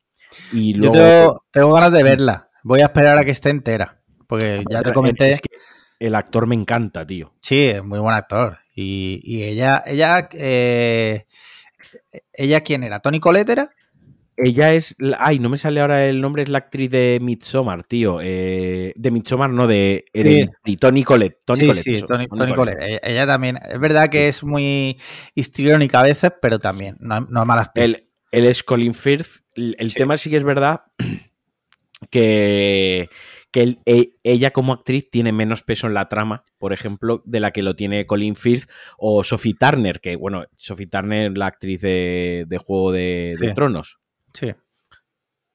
Y 0.52 0.72
luego... 0.72 0.94
Yo 0.94 1.36
tengo, 1.50 1.72
ganas 1.74 1.92
de 1.92 2.02
verla. 2.02 2.48
Voy 2.62 2.80
a 2.80 2.86
esperar 2.86 3.18
a 3.18 3.24
que 3.24 3.32
esté 3.32 3.50
entera. 3.50 4.00
Porque 4.26 4.64
ya 4.70 4.82
te 4.82 4.92
comenté 4.92 5.38
el 5.98 6.14
actor 6.14 6.46
me 6.46 6.54
encanta, 6.54 7.06
tío. 7.06 7.34
Sí, 7.40 7.66
es 7.66 7.84
muy 7.84 7.98
buen 7.98 8.14
actor. 8.14 8.58
Y, 8.74 9.42
ella, 9.42 9.82
ella, 9.86 10.28
eh, 10.32 11.26
¿ella 12.32 12.60
quién 12.62 12.84
era? 12.84 13.00
¿Tony 13.00 13.20
Colette 13.20 13.68
Ella 14.36 14.74
es, 14.74 14.96
ay, 15.18 15.38
no 15.38 15.48
me 15.48 15.58
sale 15.58 15.80
ahora 15.80 16.06
el 16.06 16.20
nombre, 16.20 16.42
es 16.42 16.48
la 16.48 16.58
actriz 16.58 16.90
de 16.90 17.18
Midsommar, 17.20 17.84
tío. 17.84 18.20
Eh, 18.22 18.92
de 18.96 19.10
Midsommar, 19.10 19.50
no, 19.50 19.66
de 19.66 20.04
sí. 20.64 20.76
Tony 20.76 21.04
Colette. 21.04 21.40
Tony 21.44 21.74
sí, 21.74 21.82
sí, 21.82 22.02
Tony, 22.02 22.26
Colette. 22.28 23.00
Ella, 23.02 23.26
también, 23.26 23.58
es 23.68 23.80
verdad 23.80 24.08
que 24.08 24.28
es 24.28 24.44
muy 24.44 24.98
histriónica 25.34 26.00
a 26.00 26.04
veces, 26.04 26.32
pero 26.40 26.58
también, 26.58 26.96
no, 27.00 27.20
no 27.20 27.40
es 27.40 27.46
mala 27.46 27.62
actriz. 27.62 27.84
Él, 27.84 28.08
él, 28.32 28.46
es 28.46 28.62
Colin 28.62 28.94
Firth. 28.94 29.42
El, 29.54 29.94
tema 29.94 30.16
sí 30.16 30.30
que 30.30 30.36
es 30.36 30.44
verdad 30.44 30.82
que 32.10 33.08
que 33.50 33.78
e, 33.86 34.12
ella 34.22 34.52
como 34.52 34.72
actriz 34.72 35.10
tiene 35.10 35.32
menos 35.32 35.62
peso 35.62 35.86
en 35.86 35.94
la 35.94 36.08
trama, 36.08 36.44
por 36.58 36.72
ejemplo, 36.72 37.22
de 37.24 37.40
la 37.40 37.52
que 37.52 37.62
lo 37.62 37.76
tiene 37.76 38.06
Colin 38.06 38.36
Firth 38.36 38.68
o 38.98 39.24
Sophie 39.24 39.54
Turner, 39.58 40.00
que 40.00 40.16
bueno, 40.16 40.44
Sophie 40.56 40.86
Turner, 40.86 41.36
la 41.36 41.46
actriz 41.46 41.80
de, 41.80 42.60
Juego 42.64 42.92
de, 42.92 43.52
Tronos. 43.54 43.98
Sí. 44.32 44.52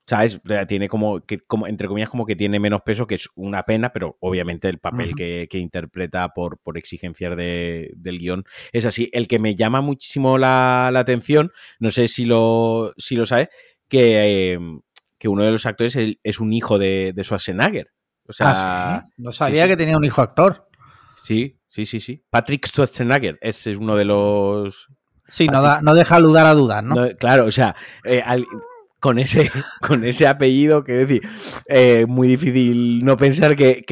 ¿Sabes? 0.08 0.42
Tiene 0.68 0.90
como, 0.90 1.22
que, 1.22 1.40
como, 1.40 1.68
entre 1.68 1.88
comillas, 1.88 2.10
como 2.10 2.26
que 2.26 2.36
tiene 2.36 2.60
menos 2.60 2.82
peso, 2.82 3.08
que 3.08 3.16
es 3.16 3.30
una 3.36 3.64
pena, 3.64 3.94
pero 3.94 4.18
obviamente 4.20 4.68
el 4.68 4.80
papel 4.80 5.16
que, 5.16 5.48
interpreta 5.54 6.30
por, 6.30 6.58
por 6.58 6.78
exigencias 6.78 7.38
del 7.38 8.20
guion 8.20 8.44
es 8.74 8.86
así. 8.86 9.10
El 9.14 9.28
que 9.28 9.40
me 9.40 9.56
llama 9.56 9.80
muchísimo 9.80 10.38
la, 10.38 10.88
atención, 10.88 11.52
no 11.80 11.92
sé 11.92 12.10
si 12.10 12.26
lo, 12.26 12.94
si 12.98 13.16
lo 13.16 13.26
sabes, 13.26 13.50
que, 13.88 14.54
em, 14.54 14.82
que 15.22 15.28
uno 15.28 15.44
de 15.44 15.52
los 15.52 15.68
actores 15.68 15.96
es, 16.24 16.40
un 16.40 16.52
hijo 16.52 16.80
de, 16.80 17.14
de, 17.16 17.24
Schwarzenegger. 17.24 17.92
O 18.28 18.34
sea, 18.34 18.54
ah, 18.56 19.08
no 19.18 19.32
sabía 19.32 19.68
que 19.68 19.78
tenía 19.78 19.96
un 19.96 20.04
hijo 20.04 20.24
actor. 20.24 20.68
Sí, 21.16 21.60
sí, 21.70 21.86
sí, 21.86 22.00
sí. 22.00 22.26
Patrick 22.32 22.66
Schwarzenegger, 22.66 23.38
ese 23.40 23.74
es 23.74 23.78
uno 23.78 23.96
de 23.96 24.06
los. 24.06 24.88
Sí, 25.28 25.46
no, 25.48 25.80
no 25.84 25.94
deja 25.94 26.18
lugar 26.18 26.48
a 26.48 26.56
dudas, 26.56 26.84
¿no? 26.84 27.08
claro, 27.20 27.46
o 27.46 27.52
sea, 27.52 27.76
eh, 28.04 28.24
con, 29.00 29.20
ese, 29.20 29.52
con 29.88 30.04
ese 30.06 30.26
apellido, 30.26 30.84
que 30.84 30.94
decir, 30.94 31.22
eh, 31.68 32.08
muy 32.08 32.28
difícil 32.28 33.06
no 33.06 33.16
pensar 33.16 33.56
que, 33.56 33.86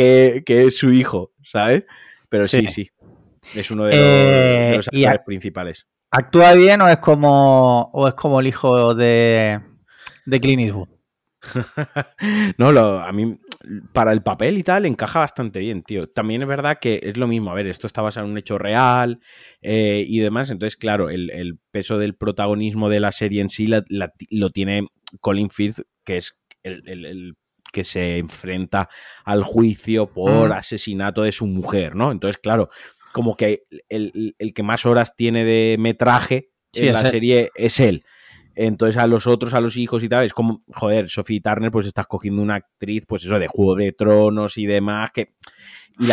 es 0.48 0.78
su 0.78 0.92
hijo, 0.92 1.34
¿sabes? 1.44 1.86
Pero 2.28 2.48
sí, 2.48 2.66
sí. 2.66 2.90
Es 3.54 3.70
uno 3.70 3.84
de 3.84 4.74
los, 4.78 4.88
eh, 4.92 5.06
actores 5.06 5.26
principales. 5.28 5.88
¿Actúa 6.10 6.54
bien 6.54 6.82
o 6.82 6.90
es 6.90 6.98
como, 6.98 7.92
o 7.94 8.08
es 8.08 8.16
como 8.16 8.40
el 8.40 8.48
hijo 8.48 8.96
de, 8.96 9.62
de 10.26 10.40
Clint 10.40 10.64
Eastwood? 10.64 10.99
no, 12.58 12.72
lo, 12.72 13.00
a 13.00 13.12
mí 13.12 13.38
para 13.94 14.12
el 14.12 14.22
papel 14.22 14.58
y 14.58 14.64
tal 14.64 14.86
encaja 14.86 15.20
bastante 15.20 15.60
bien, 15.60 15.84
tío. 15.84 16.08
También 16.08 16.42
es 16.42 16.48
verdad 16.48 16.80
que 16.80 17.00
es 17.04 17.18
lo 17.18 17.28
mismo, 17.28 17.52
a 17.52 17.56
ver, 17.56 17.68
esto 17.68 17.88
está 17.88 18.02
basado 18.02 18.26
en 18.26 18.34
un 18.34 18.38
hecho 18.38 18.58
real 18.58 19.20
eh, 19.62 20.04
y 20.08 20.20
demás, 20.20 20.50
entonces 20.50 20.76
claro, 20.76 21.10
el, 21.10 21.60
peso 21.72 21.98
del 21.98 22.16
protagonismo 22.16 22.90
de 22.90 23.00
la 23.00 23.12
serie 23.12 23.42
en 23.42 23.50
sí 23.50 23.68
lo 23.68 24.50
tiene 24.50 24.88
Colin 25.22 25.50
Firth, 25.50 25.82
que 26.04 26.18
es 26.18 26.38
el, 26.64 27.36
que 27.72 27.84
se 27.84 28.18
enfrenta 28.18 28.90
al 29.24 29.44
juicio 29.44 30.12
por 30.12 30.50
Mm. 30.50 30.54
asesinato 30.54 31.22
de 31.22 31.32
su 31.32 31.46
mujer, 31.46 31.96
¿no? 31.96 32.12
Entonces, 32.12 32.40
claro, 32.42 32.70
como 33.12 33.36
que 33.36 33.64
el, 33.90 34.36
el 34.40 34.54
que 34.54 34.64
más 34.64 34.86
horas 34.86 35.16
tiene 35.16 35.46
de 35.46 35.78
metraje 35.78 36.50
Sí, 36.72 36.88
en 36.88 36.94
la 36.94 37.06
serie 37.06 37.52
es 37.56 37.80
él. 37.80 38.06
Entonces 38.62 38.98
a 38.98 39.08
los 39.08 39.26
otros, 39.26 39.54
a 39.54 39.62
los 39.62 39.78
hijos 39.78 40.04
y 40.04 40.10
tal, 40.10 40.26
es 40.26 40.34
como, 40.34 40.64
joder, 40.74 41.08
Sophie 41.08 41.40
Turner, 41.40 41.72
pues 41.72 41.88
estás 41.88 42.08
cogiendo 42.08 42.42
una 42.42 42.56
actriz, 42.56 43.06
pues 43.08 43.24
eso, 43.24 43.40
de 43.40 43.48
Juego 43.48 43.76
de 43.76 43.94
Tronos 43.94 44.58
y 44.58 44.66
demás, 44.66 45.12
que 45.14 45.34
y 45.98 46.08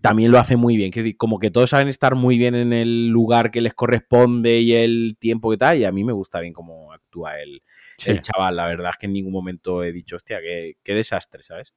también 0.00 0.30
lo 0.30 0.38
hace 0.38 0.56
muy 0.56 0.76
bien. 0.76 0.92
Que 0.92 1.16
como 1.16 1.40
que 1.40 1.50
todos 1.50 1.70
saben 1.70 1.88
estar 1.88 2.14
muy 2.14 2.38
bien 2.38 2.54
en 2.54 2.72
el 2.72 3.08
lugar 3.08 3.50
que 3.50 3.60
les 3.60 3.74
corresponde 3.74 4.60
y 4.60 4.72
el 4.72 5.16
tiempo 5.18 5.50
que 5.50 5.56
tal, 5.56 5.78
y 5.78 5.84
a 5.84 5.90
mí 5.90 6.04
me 6.04 6.12
gusta 6.12 6.38
bien 6.38 6.52
cómo 6.52 6.92
actúa 6.92 7.40
el, 7.40 7.62
Sí. 7.98 8.12
el 8.12 8.20
chaval. 8.20 8.54
La 8.54 8.66
verdad 8.66 8.90
es 8.92 8.96
que 8.96 9.06
en 9.06 9.12
ningún 9.12 9.32
momento 9.32 9.82
he 9.82 9.90
dicho, 9.92 10.14
hostia, 10.14 10.40
qué, 10.40 10.76
qué 10.84 10.94
desastre, 10.94 11.42
¿sabes? 11.42 11.74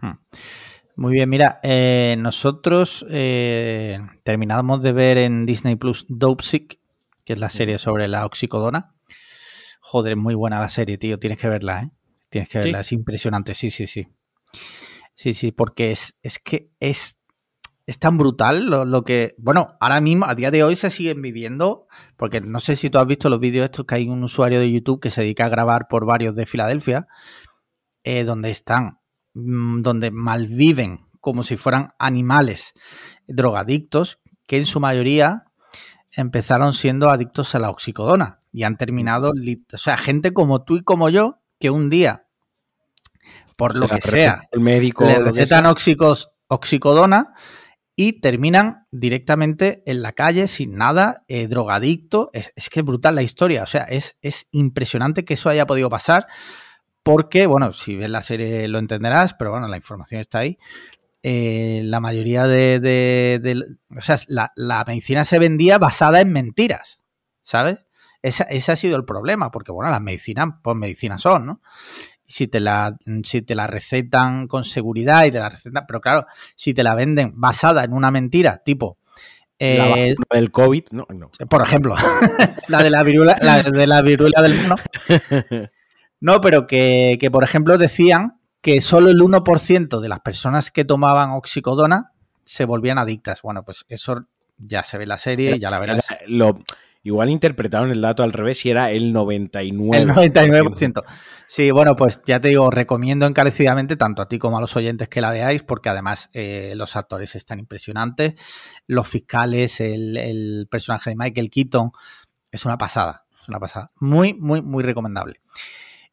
Hmm. 0.00 0.12
Muy 0.94 1.14
bien, 1.14 1.28
mira, 1.28 1.58
eh, 1.62 2.16
nosotros 2.18 3.04
eh, 3.10 3.98
terminamos 4.24 4.82
de 4.82 4.92
ver 4.92 5.18
en 5.18 5.46
Disney 5.46 5.74
Plus 5.76 6.06
Dope 6.08 6.42
Sick, 6.44 6.78
que 7.24 7.32
es 7.32 7.38
la 7.38 7.50
serie 7.50 7.78
sobre 7.78 8.08
la 8.08 8.24
oxicodona. 8.24 8.94
Joder, 9.90 10.12
es 10.12 10.18
muy 10.18 10.34
buena 10.34 10.60
la 10.60 10.68
serie, 10.68 10.98
tío, 10.98 11.18
tienes 11.18 11.38
que 11.38 11.48
verla, 11.48 11.80
¿eh? 11.80 11.90
Tienes 12.28 12.50
que 12.50 12.58
Sí. 12.58 12.64
verla, 12.64 12.80
es 12.80 12.92
impresionante, 12.92 13.54
sí, 13.54 13.70
sí, 13.70 13.86
sí. 13.86 14.06
Sí, 15.14 15.32
sí, 15.32 15.50
porque 15.50 15.92
es, 15.92 16.14
es 16.22 16.38
que 16.38 16.70
es, 16.78 17.16
es 17.86 17.98
tan 17.98 18.18
brutal 18.18 18.66
lo, 18.66 18.84
lo 18.84 19.02
que, 19.02 19.34
bueno, 19.38 19.78
ahora 19.80 20.02
mismo, 20.02 20.26
a 20.26 20.34
día 20.34 20.50
de 20.50 20.62
hoy 20.62 20.76
se 20.76 20.90
siguen 20.90 21.22
viviendo, 21.22 21.86
porque 22.18 22.42
no 22.42 22.60
sé 22.60 22.76
si 22.76 22.90
tú 22.90 22.98
has 22.98 23.06
visto 23.06 23.30
los 23.30 23.40
vídeos 23.40 23.64
estos 23.64 23.86
que 23.86 23.94
hay 23.94 24.08
un 24.08 24.22
usuario 24.22 24.60
de 24.60 24.70
YouTube 24.70 25.00
que 25.00 25.08
se 25.10 25.22
dedica 25.22 25.46
a 25.46 25.48
grabar 25.48 25.88
por 25.88 26.04
varios 26.04 26.34
de 26.34 26.44
Filadelfia, 26.44 27.08
eh, 28.04 28.24
donde 28.24 28.50
están, 28.50 29.00
mm, 29.32 29.80
donde 29.80 30.10
malviven 30.10 31.06
como 31.20 31.42
si 31.42 31.56
fueran 31.56 31.94
animales 31.98 32.74
drogadictos, 33.26 34.20
que 34.46 34.58
en 34.58 34.66
su 34.66 34.80
mayoría 34.80 35.44
empezaron 36.12 36.74
siendo 36.74 37.08
adictos 37.08 37.54
a 37.54 37.58
la 37.58 37.70
oxicodona 37.70 38.37
y 38.52 38.62
han 38.64 38.76
terminado, 38.76 39.30
o 39.30 39.76
sea, 39.76 39.96
gente 39.96 40.32
como 40.32 40.62
tú 40.64 40.76
y 40.76 40.82
como 40.82 41.08
yo, 41.10 41.38
que 41.60 41.70
un 41.70 41.90
día, 41.90 42.26
por 43.56 43.76
lo 43.76 43.86
O 43.86 43.88
sea, 43.88 43.98
que 43.98 44.08
sea, 44.08 44.40
El 44.52 44.60
médico. 44.60 45.04
le 45.04 45.18
recetan 45.20 45.64
sea. 45.64 45.70
oxicos, 45.72 46.30
oxicodona 46.48 47.34
y 47.96 48.20
terminan 48.20 48.86
directamente 48.92 49.82
en 49.86 50.02
la 50.02 50.12
calle 50.12 50.46
sin 50.46 50.76
nada, 50.76 51.24
eh, 51.26 51.48
drogadicto. 51.48 52.30
Es, 52.32 52.52
es 52.54 52.70
que 52.70 52.80
es 52.80 52.86
brutal 52.86 53.16
la 53.16 53.22
historia. 53.22 53.64
O 53.64 53.66
sea, 53.66 53.82
es, 53.82 54.16
es 54.22 54.46
impresionante 54.52 55.24
que 55.24 55.34
eso 55.34 55.48
haya 55.48 55.66
podido 55.66 55.90
pasar. 55.90 56.28
Porque, 57.02 57.46
bueno, 57.46 57.72
si 57.72 57.96
ves 57.96 58.08
la 58.10 58.22
serie 58.22 58.68
lo 58.68 58.78
entenderás, 58.78 59.34
pero 59.34 59.50
bueno, 59.50 59.66
la 59.66 59.76
información 59.76 60.20
está 60.20 60.38
ahí. 60.40 60.58
Eh, 61.24 61.80
la 61.84 61.98
mayoría 61.98 62.46
de. 62.46 62.78
de- 62.78 63.40
de- 63.42 63.76
o 63.98 64.02
sea, 64.02 64.16
la, 64.28 64.52
la 64.54 64.84
medicina 64.86 65.24
se 65.24 65.40
vendía 65.40 65.78
basada 65.78 66.20
en 66.20 66.32
mentiras. 66.32 67.00
¿Sabes? 67.42 67.78
Ese 68.22 68.72
ha 68.72 68.76
sido 68.76 68.96
el 68.96 69.04
problema, 69.04 69.50
porque 69.50 69.72
bueno, 69.72 69.90
las 69.90 70.00
medicinas, 70.00 70.48
pues 70.62 70.76
medicinas 70.76 71.20
son, 71.20 71.46
¿no? 71.46 71.60
si 72.28 72.46
te 72.46 72.60
la 72.60 72.94
si 73.24 73.42
te 73.42 73.54
la 73.54 73.66
recetan 73.66 74.46
con 74.46 74.62
seguridad 74.62 75.24
y 75.24 75.30
te 75.30 75.38
la 75.38 75.48
recetan, 75.48 75.84
pero 75.88 76.00
claro, 76.00 76.26
si 76.54 76.74
te 76.74 76.82
la 76.82 76.94
venden 76.94 77.32
basada 77.34 77.82
en 77.84 77.94
una 77.94 78.10
mentira, 78.10 78.58
tipo 78.62 78.98
La 79.58 79.86
eh, 79.86 80.14
vacuna 80.14 80.26
del 80.32 80.50
COVID, 80.50 80.84
no, 80.90 81.06
no. 81.08 81.30
por 81.48 81.62
ejemplo, 81.62 81.96
la 82.68 82.82
de 82.82 82.90
la 82.90 83.02
viruela, 83.02 83.38
la 83.40 83.62
de 83.62 83.86
la 83.86 84.02
viruela 84.02 84.42
del 84.42 84.62
mono. 84.62 84.76
No, 86.20 86.40
pero 86.40 86.66
que, 86.66 87.16
que, 87.20 87.30
por 87.30 87.44
ejemplo 87.44 87.78
decían 87.78 88.40
que 88.60 88.80
solo 88.80 89.08
el 89.08 89.20
1% 89.20 90.00
de 90.00 90.08
las 90.08 90.18
personas 90.18 90.72
que 90.72 90.84
tomaban 90.84 91.30
oxicodona 91.30 92.10
se 92.44 92.64
volvían 92.64 92.98
adictas. 92.98 93.40
Bueno, 93.42 93.64
pues 93.64 93.84
eso 93.88 94.26
ya 94.56 94.82
se 94.82 94.98
ve 94.98 95.04
en 95.04 95.10
la 95.10 95.18
serie 95.18 95.54
y 95.54 95.58
ya 95.60 95.70
la 95.70 95.78
verás. 95.78 96.04
Lo- 96.26 96.58
igual 97.08 97.30
interpretaron 97.30 97.90
el 97.90 98.00
dato 98.00 98.22
al 98.22 98.32
revés 98.32 98.64
y 98.64 98.70
era 98.70 98.90
el 98.90 99.14
99%. 99.14 99.94
El 99.94 100.08
99%. 100.08 101.04
Sí, 101.46 101.70
bueno, 101.70 101.96
pues 101.96 102.20
ya 102.24 102.40
te 102.40 102.48
digo, 102.48 102.70
recomiendo 102.70 103.26
encarecidamente 103.26 103.96
tanto 103.96 104.22
a 104.22 104.28
ti 104.28 104.38
como 104.38 104.58
a 104.58 104.60
los 104.60 104.76
oyentes 104.76 105.08
que 105.08 105.20
la 105.20 105.30
veáis, 105.30 105.62
porque 105.62 105.88
además 105.88 106.28
eh, 106.32 106.74
los 106.76 106.96
actores 106.96 107.34
están 107.34 107.58
impresionantes, 107.58 108.34
los 108.86 109.08
fiscales, 109.08 109.80
el, 109.80 110.16
el 110.16 110.68
personaje 110.70 111.10
de 111.10 111.16
Michael 111.16 111.50
Keaton, 111.50 111.90
es 112.50 112.64
una 112.64 112.78
pasada, 112.78 113.24
es 113.40 113.48
una 113.48 113.58
pasada. 113.58 113.90
Muy, 114.00 114.34
muy, 114.34 114.62
muy 114.62 114.82
recomendable. 114.82 115.40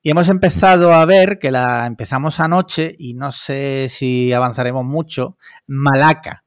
Y 0.02 0.12
hemos 0.12 0.30
empezado 0.30 0.94
a 0.94 1.04
ver, 1.06 1.40
que 1.40 1.52
la 1.52 1.86
empezamos 1.86 2.40
anoche, 2.40 2.96
y 2.98 3.16
no 3.16 3.32
sé 3.32 3.88
si 3.90 4.32
avanzaremos 4.32 4.86
mucho, 4.86 5.38
Malaca, 5.68 6.46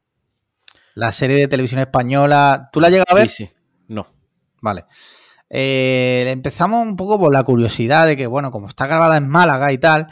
la 0.94 1.12
serie 1.12 1.36
de 1.36 1.48
televisión 1.48 1.80
española. 1.80 2.70
¿Tú 2.72 2.80
la 2.80 2.86
has 2.88 2.92
llegado 2.92 3.12
a 3.12 3.20
ver? 3.20 3.28
Sí, 3.28 3.46
sí. 3.46 3.57
Vale. 4.60 4.86
Eh, 5.50 6.24
empezamos 6.28 6.84
un 6.86 6.96
poco 6.96 7.18
por 7.18 7.32
la 7.32 7.42
curiosidad 7.42 8.06
de 8.06 8.16
que, 8.16 8.26
bueno, 8.26 8.50
como 8.50 8.66
está 8.66 8.86
grabada 8.86 9.16
en 9.16 9.28
Málaga 9.28 9.72
y 9.72 9.78
tal, 9.78 10.08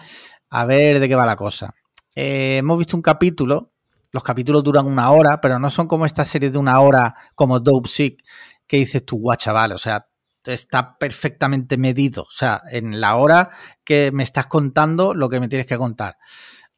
a 0.49 0.65
ver 0.65 1.01
de 1.01 1.09
qué 1.09 1.15
va 1.15 1.27
la 1.27 1.37
cosa. 1.37 1.75
Eh, 2.15 2.59
hemos 2.59 2.79
visto 2.79 2.97
un 2.97 3.03
capítulo, 3.03 3.73
los 4.11 4.23
capítulos 4.23 4.65
duran 4.65 4.87
una 4.87 5.11
hora, 5.11 5.41
pero 5.41 5.59
no 5.59 5.69
son 5.69 5.87
como 5.87 6.07
estas 6.07 6.29
series 6.29 6.53
de 6.53 6.59
una 6.59 6.81
hora 6.81 7.15
como 7.35 7.61
Dope 7.61 7.89
Sick, 7.89 8.25
que 8.67 8.79
dices 8.79 9.05
tú, 9.05 9.19
guau, 9.19 9.37
chaval, 9.37 9.73
o 9.73 9.79
sea, 9.79 10.09
está 10.45 10.97
perfectamente 10.97 11.77
medido, 11.77 12.23
o 12.23 12.31
sea, 12.31 12.63
en 12.71 13.01
la 13.01 13.17
hora 13.17 13.51
que 13.85 14.13
me 14.13 14.23
estás 14.23 14.47
contando 14.47 15.15
lo 15.15 15.29
que 15.29 15.41
me 15.41 15.49
tienes 15.49 15.67
que 15.67 15.77
contar. 15.77 16.17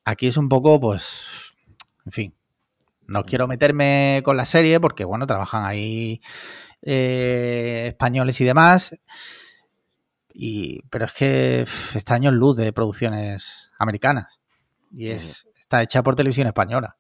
Aquí 0.04 0.26
es 0.26 0.36
un 0.36 0.48
poco, 0.48 0.80
pues, 0.80 1.54
en 2.06 2.12
fin, 2.12 2.34
no 3.06 3.22
quiero 3.22 3.46
meterme 3.46 4.22
con 4.24 4.36
la 4.36 4.44
serie 4.44 4.80
porque, 4.80 5.04
bueno, 5.04 5.26
trabajan 5.26 5.64
ahí 5.64 6.20
eh, 6.82 7.86
españoles 7.88 8.40
y 8.40 8.44
demás. 8.44 8.96
Y, 10.32 10.82
pero 10.90 11.06
es 11.06 11.14
que 11.14 11.62
pff, 11.64 11.96
está 11.96 12.14
años 12.14 12.32
luz 12.34 12.56
de 12.56 12.72
producciones 12.72 13.70
americanas. 13.78 14.40
Y 14.94 15.08
es, 15.08 15.48
está 15.58 15.82
hecha 15.82 16.02
por 16.02 16.14
televisión 16.16 16.46
española. 16.46 16.96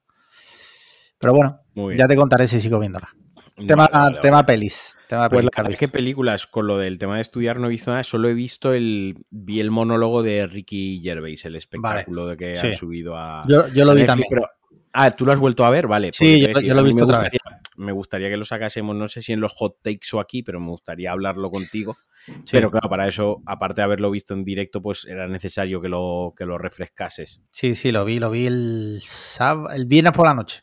Pero 1.20 1.32
bueno, 1.34 1.60
ya 1.96 2.06
te 2.06 2.16
contaré 2.16 2.46
si 2.46 2.60
sigo 2.60 2.78
viéndola. 2.78 3.08
Vale, 3.56 3.66
tema 3.66 3.88
vale, 3.92 4.18
tema 4.20 4.36
vale. 4.36 4.46
pelis. 4.46 4.96
Tema 5.08 5.28
Pues 5.28 5.40
pelis 5.40 5.50
la 5.56 5.72
es 5.72 5.78
que 5.80 5.88
películas 5.88 6.46
con 6.46 6.66
lo 6.68 6.78
del 6.78 6.98
tema 6.98 7.16
de 7.16 7.22
estudiar 7.22 7.58
no 7.58 7.66
he 7.66 7.70
visto 7.70 7.90
nada, 7.90 8.04
solo 8.04 8.28
he 8.28 8.34
visto 8.34 8.72
el 8.72 9.24
vi 9.30 9.58
el 9.60 9.70
monólogo 9.72 10.22
de 10.22 10.46
Ricky 10.46 11.00
Gervais, 11.02 11.44
el 11.44 11.56
espectáculo 11.56 12.26
de 12.26 12.36
que 12.36 12.56
Sí. 12.56 12.66
han 12.68 12.72
subido 12.74 13.16
a 13.16 13.42
yo, 13.48 13.66
yo 13.68 13.84
lo 13.84 13.92
a 13.92 13.94
vi 13.94 14.00
Netflix, 14.02 14.06
también. 14.06 14.26
pero- 14.30 14.48
ah, 14.92 15.10
¿tú 15.12 15.24
lo 15.26 15.32
has 15.32 15.40
vuelto 15.40 15.64
a 15.64 15.70
ver? 15.70 15.86
Vale. 15.86 16.10
Sí, 16.12 16.24
porque 16.24 16.36
te 16.36 16.40
yo- 16.40 16.48
decía, 16.48 16.68
yo 16.68 16.74
lo 16.74 16.80
he 16.80 16.84
visto 16.84 17.04
otra 17.04 17.18
vez. 17.20 17.32
Me 17.76 17.92
gustaría 17.92 18.28
que 18.28 18.36
lo 18.36 18.44
sacásemos, 18.44 18.96
no 18.96 19.06
sé 19.08 19.22
si 19.22 19.32
en 19.32 19.40
los 19.40 19.52
hot 19.54 19.76
takes 19.82 20.08
o 20.14 20.20
aquí, 20.20 20.42
pero 20.42 20.58
me 20.60 20.68
gustaría 20.68 21.12
hablarlo 21.12 21.50
contigo. 21.50 21.96
Sí. 22.26 22.32
Pero 22.52 22.70
claro, 22.70 22.88
para 22.90 23.06
eso, 23.08 23.40
aparte 23.46 23.80
de 23.80 23.84
haberlo 23.84 24.10
visto 24.10 24.34
en 24.34 24.44
directo, 24.44 24.82
pues 24.82 25.04
era 25.06 25.28
necesario 25.28 25.80
que 25.80 25.88
lo, 25.88 26.34
que 26.36 26.44
lo 26.44 26.58
refrescases. 26.58 27.40
Sí, 27.50 27.74
sí, 27.74 27.92
lo 27.92 28.04
vi, 28.04 28.18
lo 28.18 28.30
vi 28.30 28.46
el, 28.46 28.98
sáb- 29.02 29.72
el 29.74 29.86
viernes 29.86 30.12
por 30.12 30.26
la 30.26 30.34
noche. 30.34 30.62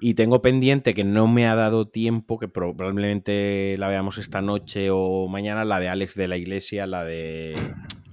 Y 0.00 0.14
tengo 0.14 0.42
pendiente 0.42 0.94
que 0.94 1.04
no 1.04 1.28
me 1.28 1.46
ha 1.46 1.54
dado 1.54 1.86
tiempo, 1.88 2.38
que 2.38 2.48
probablemente 2.48 3.76
la 3.78 3.88
veamos 3.88 4.18
esta 4.18 4.42
noche 4.42 4.88
o 4.90 5.28
mañana, 5.28 5.64
la 5.64 5.78
de 5.80 5.88
Alex 5.88 6.14
de 6.16 6.28
la 6.28 6.36
Iglesia, 6.36 6.86
la 6.86 7.04
de... 7.04 7.54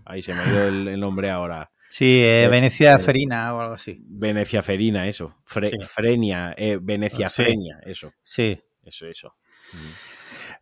Ahí 0.05 0.21
se 0.21 0.33
me 0.33 0.39
ha 0.41 0.49
ido 0.49 0.67
el, 0.67 0.87
el 0.87 0.99
nombre 0.99 1.29
ahora. 1.31 1.71
Sí, 1.89 2.21
eh, 2.23 2.43
Eh, 2.43 2.47
Venecia 2.49 2.93
eh, 2.93 2.99
Ferina 2.99 3.53
o 3.55 3.61
algo 3.61 3.73
así. 3.73 3.99
Venecia 4.05 4.61
Ferina, 4.61 5.07
eso. 5.07 5.35
Fre- 5.45 5.69
Sí. 5.71 5.77
Frenia, 5.81 6.53
eh, 6.55 6.77
Venecia 6.81 7.27
Sí. 7.29 7.43
Frenia, 7.43 7.79
eso. 7.83 8.13
Sí. 8.21 8.61
Eso, 8.83 9.07
eso. 9.07 9.35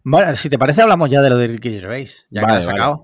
Bueno, 0.04 0.36
si 0.36 0.50
te 0.50 0.58
parece, 0.58 0.82
hablamos 0.82 1.10
ya 1.10 1.22
de 1.22 1.30
lo 1.30 1.38
de 1.38 1.48
Ricky 1.48 1.70
Gervais. 1.80 2.26
Ya 2.30 2.42
Vale, 2.42 2.48
que 2.48 2.54
lo 2.54 2.60
has 2.60 2.66
vale. 2.66 2.78
sacado. 2.78 3.04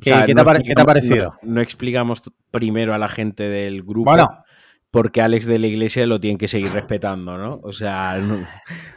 ¿Qué, 0.00 0.12
O 0.12 0.14
sea, 0.16 0.20
qué 0.26 0.26
te 0.28 0.34
no 0.34 0.42
ha 0.42 0.44
pare- 0.44 0.58
qué 0.58 0.64
te 0.64 0.68
ha 0.70 0.82
explicamos- 0.82 0.86
parecido? 0.86 1.38
No, 1.42 1.52
no 1.54 1.60
explicamos 1.60 2.22
primero 2.50 2.94
a 2.94 2.98
la 2.98 3.08
gente 3.08 3.48
del 3.48 3.82
grupo. 3.82 4.10
Bueno, 4.10 4.28
porque 4.96 5.20
Alex 5.20 5.44
de 5.44 5.58
la 5.58 5.66
Iglesia 5.66 6.06
lo 6.06 6.18
tienen 6.20 6.38
que 6.38 6.48
seguir 6.48 6.72
respetando, 6.72 7.36
¿no? 7.36 7.60
O 7.62 7.72
sea, 7.74 8.16
no- 8.16 8.38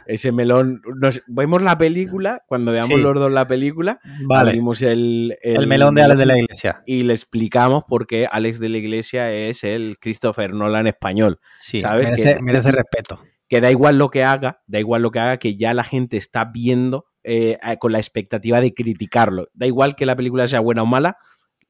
ese 0.06 0.32
melón. 0.32 0.80
nos- 0.98 1.20
vemos 1.26 1.60
la 1.60 1.76
película, 1.76 2.40
cuando 2.46 2.72
veamos 2.72 2.96
Sí. 2.96 3.02
los 3.02 3.14
dos 3.16 3.30
la 3.30 3.46
película, 3.46 4.00
vale. 4.26 4.48
abrimos 4.52 4.80
el, 4.80 5.36
El, 5.42 5.66
melón 5.66 5.94
de 5.94 6.02
Alex 6.02 6.18
de 6.18 6.24
la 6.24 6.38
Iglesia. 6.38 6.82
Y 6.86 7.02
le 7.02 7.12
explicamos 7.12 7.84
por 7.86 8.06
qué 8.06 8.26
Alex 8.32 8.60
de 8.60 8.70
la 8.70 8.78
Iglesia 8.78 9.30
es 9.30 9.62
el 9.62 9.98
Christopher 10.00 10.54
Nolan 10.54 10.86
español. 10.86 11.38
Sí, 11.58 11.82
¿Sabes? 11.82 12.04
merece, 12.08 12.36
Que- 12.36 12.42
merece 12.42 12.72
respeto. 12.72 13.20
Que 13.46 13.60
da 13.60 13.70
igual 13.70 13.98
lo 13.98 14.08
que 14.08 14.24
haga, 14.24 14.62
da 14.66 14.78
igual 14.80 15.02
lo 15.02 15.10
que 15.10 15.18
haga, 15.18 15.36
que 15.36 15.54
ya 15.56 15.74
la 15.74 15.84
gente 15.84 16.16
está 16.16 16.46
viendo 16.46 17.04
eh, 17.24 17.58
eh, 17.62 17.76
con 17.78 17.92
la 17.92 17.98
expectativa 17.98 18.62
de 18.62 18.72
criticarlo. 18.72 19.48
Da 19.52 19.66
igual 19.66 19.94
que 19.96 20.06
la 20.06 20.16
película 20.16 20.48
sea 20.48 20.60
buena 20.60 20.82
o 20.82 20.86
mala, 20.86 21.18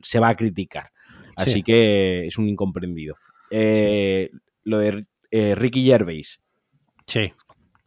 se 0.00 0.20
va 0.20 0.28
a 0.28 0.36
criticar. 0.36 0.90
Así 1.34 1.50
Sí. 1.54 1.62
que 1.64 2.26
es 2.26 2.38
un 2.38 2.48
incomprendido. 2.48 3.16
Eh, 3.50 4.30
Lo 4.64 4.78
de 4.78 5.04
eh, 5.30 5.54
Ricky 5.54 5.84
Gervais. 5.84 6.40
Sí. 7.06 7.32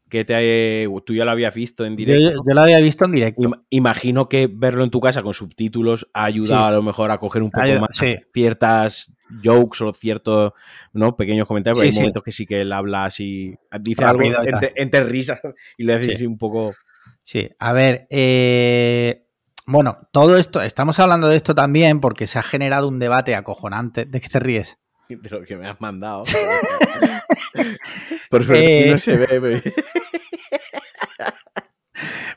que 0.10 0.25
te, 0.25 0.88
tú 1.05 1.13
ya 1.13 1.25
lo 1.25 1.32
habías 1.32 1.53
visto 1.55 1.86
en 1.86 1.96
directo. 1.96 2.22
Yo, 2.24 2.32
yo, 2.32 2.53
lo 2.53 2.62
había 2.62 2.79
visto 2.79 3.05
en 3.05 3.12
directo. 3.13 3.41
Imagino 3.70 4.29
que 4.29 4.48
verlo 4.51 4.84
en 4.84 4.91
tu 4.91 5.00
casa 5.00 5.24
con 5.24 5.34
subtítulos 5.34 6.08
ha 6.13 6.25
ayudado 6.25 6.63
sí. 6.63 6.67
a 6.67 6.72
lo 6.72 6.84
mejor 6.84 7.10
a 7.10 7.17
coger 7.17 7.41
un 7.41 7.50
poco 7.50 7.65
Ayuda, 7.65 7.79
más 7.79 7.98
sí. 7.98 8.17
ciertas 8.34 9.13
jokes 9.43 9.82
o 9.82 9.91
ciertos 9.93 10.51
¿no? 10.91 11.15
pequeños 11.15 11.48
comentarios. 11.48 11.79
Sí, 11.79 11.88
hay 11.88 11.93
momentos 11.96 12.22
que 12.22 12.32
sí 12.32 12.46
que 12.46 12.62
él 12.62 12.72
habla 12.72 13.05
así, 13.05 13.55
dice 13.82 14.03
Rápido 14.03 14.39
algo 14.39 14.51
entre, 14.51 14.74
entre 14.75 15.03
risas 15.05 15.39
y 15.77 15.84
le 15.84 15.93
hace 15.96 16.03
Sí. 16.03 16.12
así 16.12 16.25
un 16.27 16.38
poco. 16.38 16.75
Sí, 17.24 17.50
a 17.58 17.74
ver, 17.74 18.05
eh, 18.10 19.25
bueno, 19.65 19.98
todo 20.12 20.38
esto, 20.38 20.62
estamos 20.62 21.00
hablando 21.00 21.29
de 21.29 21.38
esto 21.38 21.55
también 21.55 22.01
porque 22.01 22.27
se 22.27 22.38
ha 22.38 22.43
generado 22.43 22.88
un 22.89 23.00
debate 23.00 23.34
acojonante. 23.34 24.05
¿De 24.05 24.20
qué 24.20 24.27
te 24.29 24.39
ríes? 24.39 24.77
de 25.22 25.29
lo 25.29 25.43
que 25.43 25.58
me 25.58 25.67
has 25.67 25.79
mandado. 25.82 26.24
Por 28.29 28.46
suerte 28.46 28.88
Eh. 28.88 28.91
no 28.91 28.98
se 28.98 29.17
ve. 29.17 29.62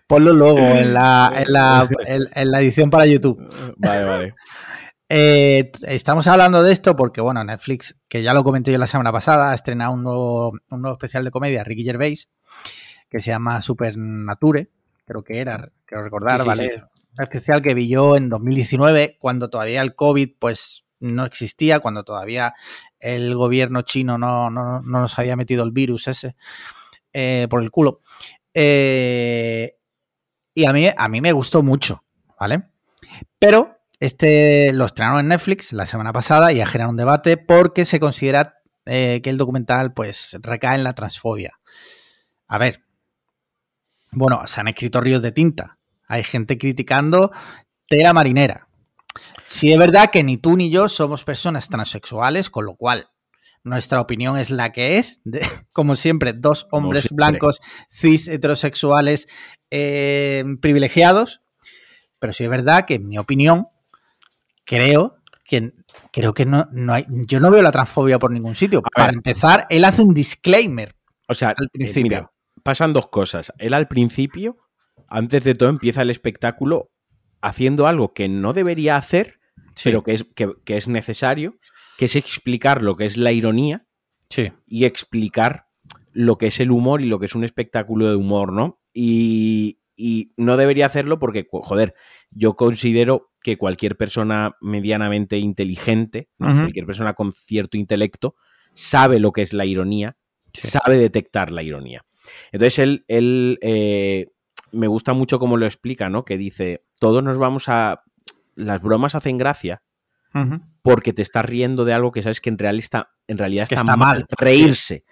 Ponlo 0.06 0.33
luego 0.33 0.59
en 0.59 0.95
la, 0.95 1.33
en 1.37 1.52
la, 1.52 1.88
en- 2.06 2.28
en 2.35 2.50
la 2.50 2.61
edición 2.61 2.90
para 2.90 3.06
YouTube. 3.06 3.42
Vale, 3.76 4.04
vale. 4.04 4.35
Eh, 5.09 5.71
estamos 5.88 6.26
hablando 6.26 6.62
de 6.62 6.73
esto 6.73 6.95
porque, 6.97 7.21
bueno, 7.21 7.42
Netflix, 7.45 7.97
que 8.09 8.23
ya 8.23 8.35
lo 8.35 8.45
comenté 8.45 8.73
yo 8.73 8.78
la 8.78 8.87
semana 8.87 9.12
pasada, 9.12 9.50
ha 9.50 9.54
estrenado 9.54 9.92
un 9.92 10.02
nuevo, 10.04 10.52
un 10.71 10.83
nuevo 10.83 10.95
especial 10.97 11.25
de 11.25 11.30
comedia, 11.30 11.64
Ricky 11.64 11.85
Gervais, 11.85 12.28
que 13.11 13.21
se 13.21 13.30
llama 13.30 13.62
Supernature, 13.62 14.71
creo 15.04 15.23
que 15.25 15.40
era, 15.40 15.71
quiero 15.87 16.04
recordar, 16.04 16.38
Sí, 16.38 16.42
sí, 16.42 16.49
¿vale? 16.49 16.71
sí. 16.75 16.80
Un 17.18 17.23
especial 17.23 17.62
que 17.62 17.75
vi 17.75 17.88
yo 17.88 18.16
en 18.16 18.28
2019, 18.28 19.16
cuando 19.18 19.49
todavía 19.49 19.80
el 19.83 19.95
COVID, 19.95 20.30
pues, 20.38 20.85
no 21.00 21.25
existía, 21.25 21.81
cuando 21.81 22.05
todavía 22.05 22.55
el 22.99 23.35
gobierno 23.35 23.83
chino 23.83 24.19
no, 24.19 24.50
no, 24.50 24.81
no 24.81 25.00
nos 25.00 25.19
había 25.19 25.37
metido 25.37 25.65
el 25.65 25.73
virus 25.73 26.09
ese 26.09 26.37
eh, 27.12 27.47
por 27.50 27.62
el 27.62 27.71
culo. 27.71 28.00
Eh, 28.55 29.76
y 30.55 30.65
a 30.65 30.73
mí, 30.73 30.88
a 30.97 31.09
mí 31.09 31.21
me 31.21 31.33
gustó 31.33 31.62
mucho, 31.62 32.05
¿vale? 32.38 32.71
Pero 33.38 33.79
este 34.00 34.73
lo 34.73 34.87
estrenaron 34.87 35.21
en 35.21 35.29
Netflix 35.29 35.73
la 35.73 35.87
semana 35.87 36.12
pasada 36.12 36.53
y 36.53 36.61
ha 36.61 36.67
generado 36.67 36.91
un 36.91 36.97
debate 36.97 37.37
porque 37.37 37.85
se 37.85 38.00
considera 38.00 38.55
eh, 38.85 39.21
que 39.23 39.31
el 39.31 39.38
documental 39.38 39.93
pues 39.93 40.37
recae 40.41 40.76
en 40.76 40.85
la 40.85 40.95
transfobia. 40.95 41.59
A 42.49 42.59
ver, 42.59 42.85
bueno, 44.12 44.47
se 44.47 44.61
han 44.61 44.69
escrito 44.69 45.00
ríos 45.00 45.23
de 45.23 45.33
tinta. 45.33 45.79
Hay 46.09 46.23
gente 46.23 46.57
criticando 46.57 47.33
tela 47.88 48.12
marinera. 48.12 48.65
Sí 49.46 49.73
es 49.73 49.78
verdad 49.78 50.11
que 50.11 50.23
ni 50.23 50.37
tú 50.37 50.56
ni 50.56 50.70
yo 50.70 50.88
somos 50.88 51.25
personas 51.25 51.68
transexuales, 51.68 52.50
con 52.50 52.64
lo 52.66 52.76
cual 52.76 53.08
nuestra 53.64 54.00
opinión 54.00 54.38
es 54.38 54.50
la 54.50 54.73
que 54.73 54.99
es. 54.99 55.20
De- 55.25 55.40
como 55.73 55.96
siempre, 55.96 56.32
dos 56.32 56.66
hombres 56.70 57.04
siempre. 57.04 57.16
blancos, 57.16 57.61
cis, 57.90 58.28
heterosexuales, 58.28 59.26
eh, 59.70 60.44
privilegiados. 60.61 61.40
Pero 62.18 62.32
sí 62.32 62.44
es 62.44 62.50
verdad 62.50 62.87
que 62.87 62.94
en 62.94 63.08
mi 63.08 63.18
opinión, 63.18 63.66
creo 64.64 65.16
que 65.44 65.73
creo 66.12 66.35
que 66.35 66.46
no, 66.46 66.66
no 66.73 66.92
hay. 66.92 67.04
Yo 67.08 67.40
no 67.40 67.50
veo 67.50 67.62
la 67.62 67.70
transfobia 67.73 68.18
por 68.18 68.30
ningún 68.32 68.54
sitio. 68.54 68.80
A 68.80 68.82
Para 68.90 69.06
ver. 69.08 69.16
empezar, 69.16 69.66
él 69.70 69.85
hace 69.85 70.02
un 70.02 70.14
disclaimer. 70.14 70.94
O 71.28 71.35
sea, 71.35 71.50
Al 71.50 71.66
eh, 71.66 71.68
principio. 71.73 72.02
mira, 72.02 72.32
pasan 72.62 72.93
dos 72.93 73.08
cosas. 73.08 73.52
Él 73.58 73.75
al 73.75 73.86
principio, 73.88 74.56
antes 75.08 75.45
de 75.45 75.54
todo, 75.54 75.69
empieza 75.69 76.02
el 76.02 76.10
espectáculo 76.10 76.91
haciendo 77.47 77.87
algo 77.87 78.13
que 78.13 78.28
no 78.28 78.52
debería 78.52 78.97
hacer, 78.97 79.39
pero 79.85 80.02
que 80.02 80.15
es, 80.15 80.25
que, 80.35 80.52
que 80.65 80.76
es 80.76 80.89
necesario, 80.89 81.59
que 81.99 82.06
es 82.06 82.17
explicar 82.17 82.82
lo 82.82 82.97
que 82.97 83.06
es 83.06 83.17
la 83.17 83.32
ironía 83.32 83.87
sí. 84.30 84.52
y 84.67 84.85
explicar 84.85 85.67
lo 86.13 86.37
que 86.37 86.47
es 86.49 86.61
el 86.61 86.71
humor 86.71 87.02
y 87.02 87.06
lo 87.06 87.19
que 87.19 87.26
es 87.26 87.35
un 87.35 87.45
espectáculo 87.45 88.09
de 88.09 88.17
humor, 88.17 88.52
¿no? 88.52 88.80
Y, 88.93 89.80
y 89.97 90.32
no 90.37 90.56
debería 90.56 90.87
hacerlo 90.87 91.19
porque, 91.19 91.47
joder, 91.50 91.95
yo 92.30 92.56
considero 92.56 93.30
que 93.43 93.59
cualquier 93.59 93.97
persona 93.97 94.56
medianamente 94.61 95.39
inteligente, 95.39 96.28
cualquier 96.39 96.87
persona 96.87 97.15
con 97.15 97.32
cierto 97.32 97.76
intelecto, 97.76 98.35
sabe 98.75 99.21
lo 99.21 99.32
que 99.32 99.43
es 99.43 99.52
la 99.52 99.65
ironía, 99.67 100.17
Sí. 100.52 100.69
sabe 100.69 100.97
detectar 100.97 101.50
la 101.50 101.63
ironía. 101.63 102.06
Entonces 102.50 102.78
él, 102.78 103.04
él 103.09 103.59
eh, 103.61 104.28
me 104.73 104.87
gusta 104.87 105.13
mucho 105.13 105.39
cómo 105.39 105.59
lo 105.59 105.67
explica, 105.67 106.09
¿no? 106.09 106.25
Que 106.25 106.39
dice, 106.39 106.85
todos 106.99 107.23
nos 107.23 107.39
vamos 107.39 107.69
a... 107.69 108.02
Las 108.54 108.80
bromas 108.82 109.15
hacen 109.15 109.37
gracia 109.39 109.82
porque 110.82 111.15
te 111.15 111.23
estás 111.23 111.45
riendo 111.47 111.85
de 111.87 111.95
algo 111.95 112.13
que 112.13 112.23
sabes 112.23 112.41
que 112.43 112.50
en, 112.50 112.59
real 112.59 112.78
está, 112.78 113.09
en 113.26 113.39
realidad 113.39 113.67
Que 113.69 113.75
está, 113.75 113.85
está 113.85 113.97
mal. 113.97 114.26
Reírse 114.39 115.04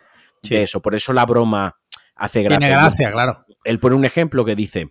Sí. 0.42 0.54
de 0.54 0.62
eso. 0.64 0.82
Por 0.82 0.94
eso 0.94 1.14
la 1.14 1.24
broma 1.24 1.76
hace 2.14 2.42
gracia. 2.42 2.58
Tiene 2.58 2.74
gracia, 2.74 3.10
claro. 3.10 3.46
Él 3.64 3.78
pone 3.80 3.96
un 3.96 4.04
ejemplo 4.04 4.44
que 4.44 4.54
dice, 4.54 4.88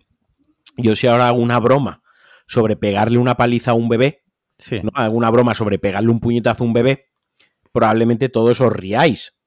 yo 0.76 0.96
si 0.96 1.06
ahora 1.06 1.28
hago 1.28 1.38
una 1.38 1.60
broma 1.60 2.02
sobre 2.48 2.74
pegarle 2.76 3.18
una 3.18 3.36
paliza 3.36 3.70
a 3.70 3.74
un 3.74 3.88
bebé, 3.88 4.24
Sí. 4.58 4.80
¿no? 4.82 4.90
hago 4.94 5.16
una 5.16 5.30
broma 5.30 5.54
sobre 5.54 5.78
pegarle 5.78 6.10
un 6.10 6.18
puñetazo 6.20 6.64
a 6.64 6.66
un 6.66 6.72
bebé, 6.72 7.06
probablemente 7.72 8.28
todos 8.28 8.60
os 8.60 8.72
riáis. 8.72 9.38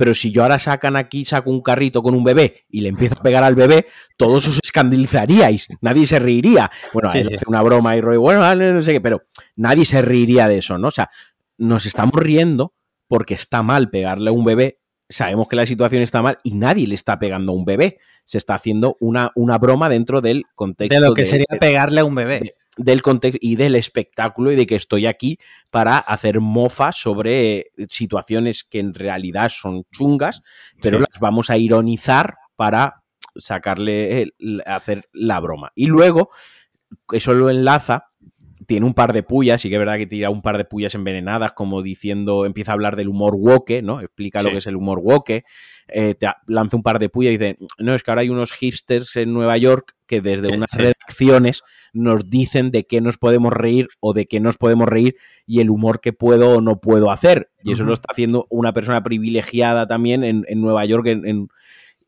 Pero 0.00 0.14
si 0.14 0.32
yo 0.32 0.42
ahora 0.42 0.58
sacan 0.58 0.96
aquí, 0.96 1.24
saco 1.24 1.50
un 1.50 1.60
carrito 1.60 2.02
con 2.02 2.14
un 2.14 2.24
bebé 2.24 2.64
y 2.70 2.80
le 2.80 2.88
empiezo 2.88 3.14
a 3.18 3.22
pegar 3.22 3.44
al 3.44 3.54
bebé, 3.54 3.86
todos 4.16 4.48
os 4.48 4.58
escandalizaríais. 4.64 5.68
Nadie 5.80 6.06
se 6.06 6.18
reiría. 6.18 6.70
Bueno, 6.92 7.10
Sí, 7.12 7.18
él 7.18 7.28
sí. 7.28 7.34
hace 7.34 7.44
una 7.46 7.62
broma 7.62 7.96
y 7.96 8.00
rollo, 8.00 8.20
bueno, 8.22 8.40
no 8.54 8.82
sé 8.82 8.92
qué, 8.92 9.00
pero 9.00 9.22
nadie 9.56 9.84
se 9.84 10.02
reiría 10.02 10.48
de 10.48 10.58
eso, 10.58 10.78
¿no? 10.78 10.88
O 10.88 10.90
sea, 10.90 11.10
nos 11.58 11.86
estamos 11.86 12.14
riendo 12.14 12.74
porque 13.08 13.34
está 13.34 13.62
mal 13.62 13.90
pegarle 13.90 14.30
a 14.30 14.32
un 14.32 14.44
bebé. 14.44 14.78
Sabemos 15.08 15.48
que 15.48 15.56
la 15.56 15.66
situación 15.66 16.02
está 16.02 16.22
mal 16.22 16.38
y 16.44 16.54
nadie 16.54 16.86
le 16.86 16.94
está 16.94 17.18
pegando 17.18 17.52
a 17.52 17.54
un 17.56 17.64
bebé. 17.64 17.98
Se 18.24 18.38
está 18.38 18.54
haciendo 18.54 18.96
una, 19.00 19.32
una 19.34 19.58
broma 19.58 19.88
dentro 19.88 20.20
del 20.20 20.44
contexto 20.54 20.94
De 21.00 21.06
lo 21.06 21.14
que 21.14 21.22
de- 21.22 21.28
sería 21.28 21.46
pegarle 21.60 22.00
a 22.00 22.04
un 22.04 22.14
bebé. 22.14 22.40
de- 22.40 22.54
del 22.76 23.02
contexto 23.02 23.38
y 23.40 23.56
del 23.56 23.74
espectáculo 23.74 24.52
y 24.52 24.56
de 24.56 24.66
que 24.66 24.76
estoy 24.76 25.06
aquí 25.06 25.38
para 25.72 25.98
hacer 25.98 26.40
mofa 26.40 26.92
sobre 26.92 27.58
eh, 27.58 27.70
situaciones 27.90 28.64
que 28.64 28.78
en 28.78 28.94
realidad 28.94 29.50
son 29.50 29.84
chungas, 29.92 30.42
pero 30.80 30.98
Sí. 30.98 31.04
las 31.10 31.20
vamos 31.20 31.50
a 31.50 31.58
ironizar 31.58 32.36
para 32.56 33.02
sacarle, 33.36 34.32
hacer 34.66 35.08
la 35.12 35.40
broma. 35.40 35.72
Y 35.74 35.86
luego, 35.86 36.30
eso 37.12 37.32
lo 37.34 37.50
enlaza, 37.50 38.09
tiene 38.70 38.86
un 38.86 38.94
par 38.94 39.12
de 39.12 39.24
pullas, 39.24 39.64
y 39.64 39.68
que 39.68 39.74
es 39.74 39.78
verdad 39.80 39.98
que 39.98 40.06
tira 40.06 40.30
un 40.30 40.42
par 40.42 40.56
de 40.56 40.64
pullas 40.64 40.94
envenenadas, 40.94 41.50
como 41.54 41.82
diciendo, 41.82 42.46
empieza 42.46 42.70
a 42.70 42.74
hablar 42.74 42.94
del 42.94 43.08
humor 43.08 43.34
woke, 43.36 43.82
¿no? 43.82 44.00
Explica 44.00 44.42
lo 44.42 44.50
Sí. 44.50 44.52
que 44.52 44.58
es 44.58 44.66
el 44.68 44.76
humor 44.76 45.00
woke, 45.02 45.42
eh, 45.88 46.14
te 46.14 46.28
lanza 46.46 46.76
un 46.76 46.84
par 46.84 47.00
de 47.00 47.08
pullas 47.08 47.32
y 47.34 47.38
dice, 47.38 47.58
no, 47.78 47.96
es 47.96 48.04
que 48.04 48.12
ahora 48.12 48.20
hay 48.20 48.28
unos 48.28 48.52
hipsters 48.52 49.16
en 49.16 49.32
Nueva 49.32 49.56
York 49.56 49.96
que 50.06 50.20
desde 50.20 50.46
Sí, 50.50 50.54
unas 50.54 50.70
sí. 50.70 50.78
redacciones 50.78 51.62
nos 51.92 52.30
dicen 52.30 52.70
de 52.70 52.84
qué 52.86 53.00
nos 53.00 53.18
podemos 53.18 53.52
reír 53.52 53.88
o 53.98 54.12
de 54.14 54.26
qué 54.26 54.38
nos 54.38 54.56
podemos 54.56 54.88
reír 54.88 55.16
y 55.46 55.58
el 55.58 55.68
humor 55.68 56.00
que 56.00 56.12
puedo 56.12 56.58
o 56.58 56.60
no 56.60 56.80
puedo 56.80 57.10
hacer. 57.10 57.50
Y 57.64 57.72
eso 57.72 57.82
lo 57.82 57.92
está 57.92 58.06
haciendo 58.12 58.46
una 58.50 58.72
persona 58.72 59.02
privilegiada 59.02 59.88
también 59.88 60.22
en, 60.22 60.44
en 60.48 60.60
Nueva 60.60 60.84
York 60.84 61.08
en- 61.08 61.26
en- 61.26 61.48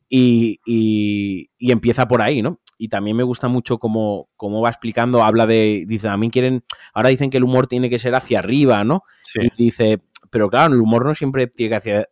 y, 0.07 0.59
y- 0.65 1.49
y 1.57 1.71
empieza 1.71 2.07
por 2.07 2.21
ahí, 2.21 2.41
¿no? 2.41 2.59
Y 2.77 2.87
también 2.89 3.15
me 3.17 3.23
gusta 3.23 3.47
mucho 3.47 3.77
cómo, 3.77 4.29
cómo 4.35 4.61
va 4.61 4.69
explicando, 4.69 5.23
habla 5.23 5.45
de, 5.45 5.85
dice, 5.87 6.07
también 6.07 6.31
quieren, 6.31 6.63
ahora 6.93 7.09
dicen 7.09 7.29
que 7.29 7.37
el 7.37 7.43
humor 7.43 7.67
tiene 7.67 7.89
que 7.89 7.99
ser 7.99 8.15
hacia 8.15 8.39
arriba, 8.39 8.83
¿no? 8.83 9.03
Y 9.35 9.49
dice, 9.63 10.01
pero 10.29 10.49
claro, 10.49 10.73
el 10.73 10.81
humor 10.81 11.05
no 11.05 11.13
siempre 11.15 11.47
tiene 11.47 11.69
que 11.69 11.75
hacia, 11.75 12.07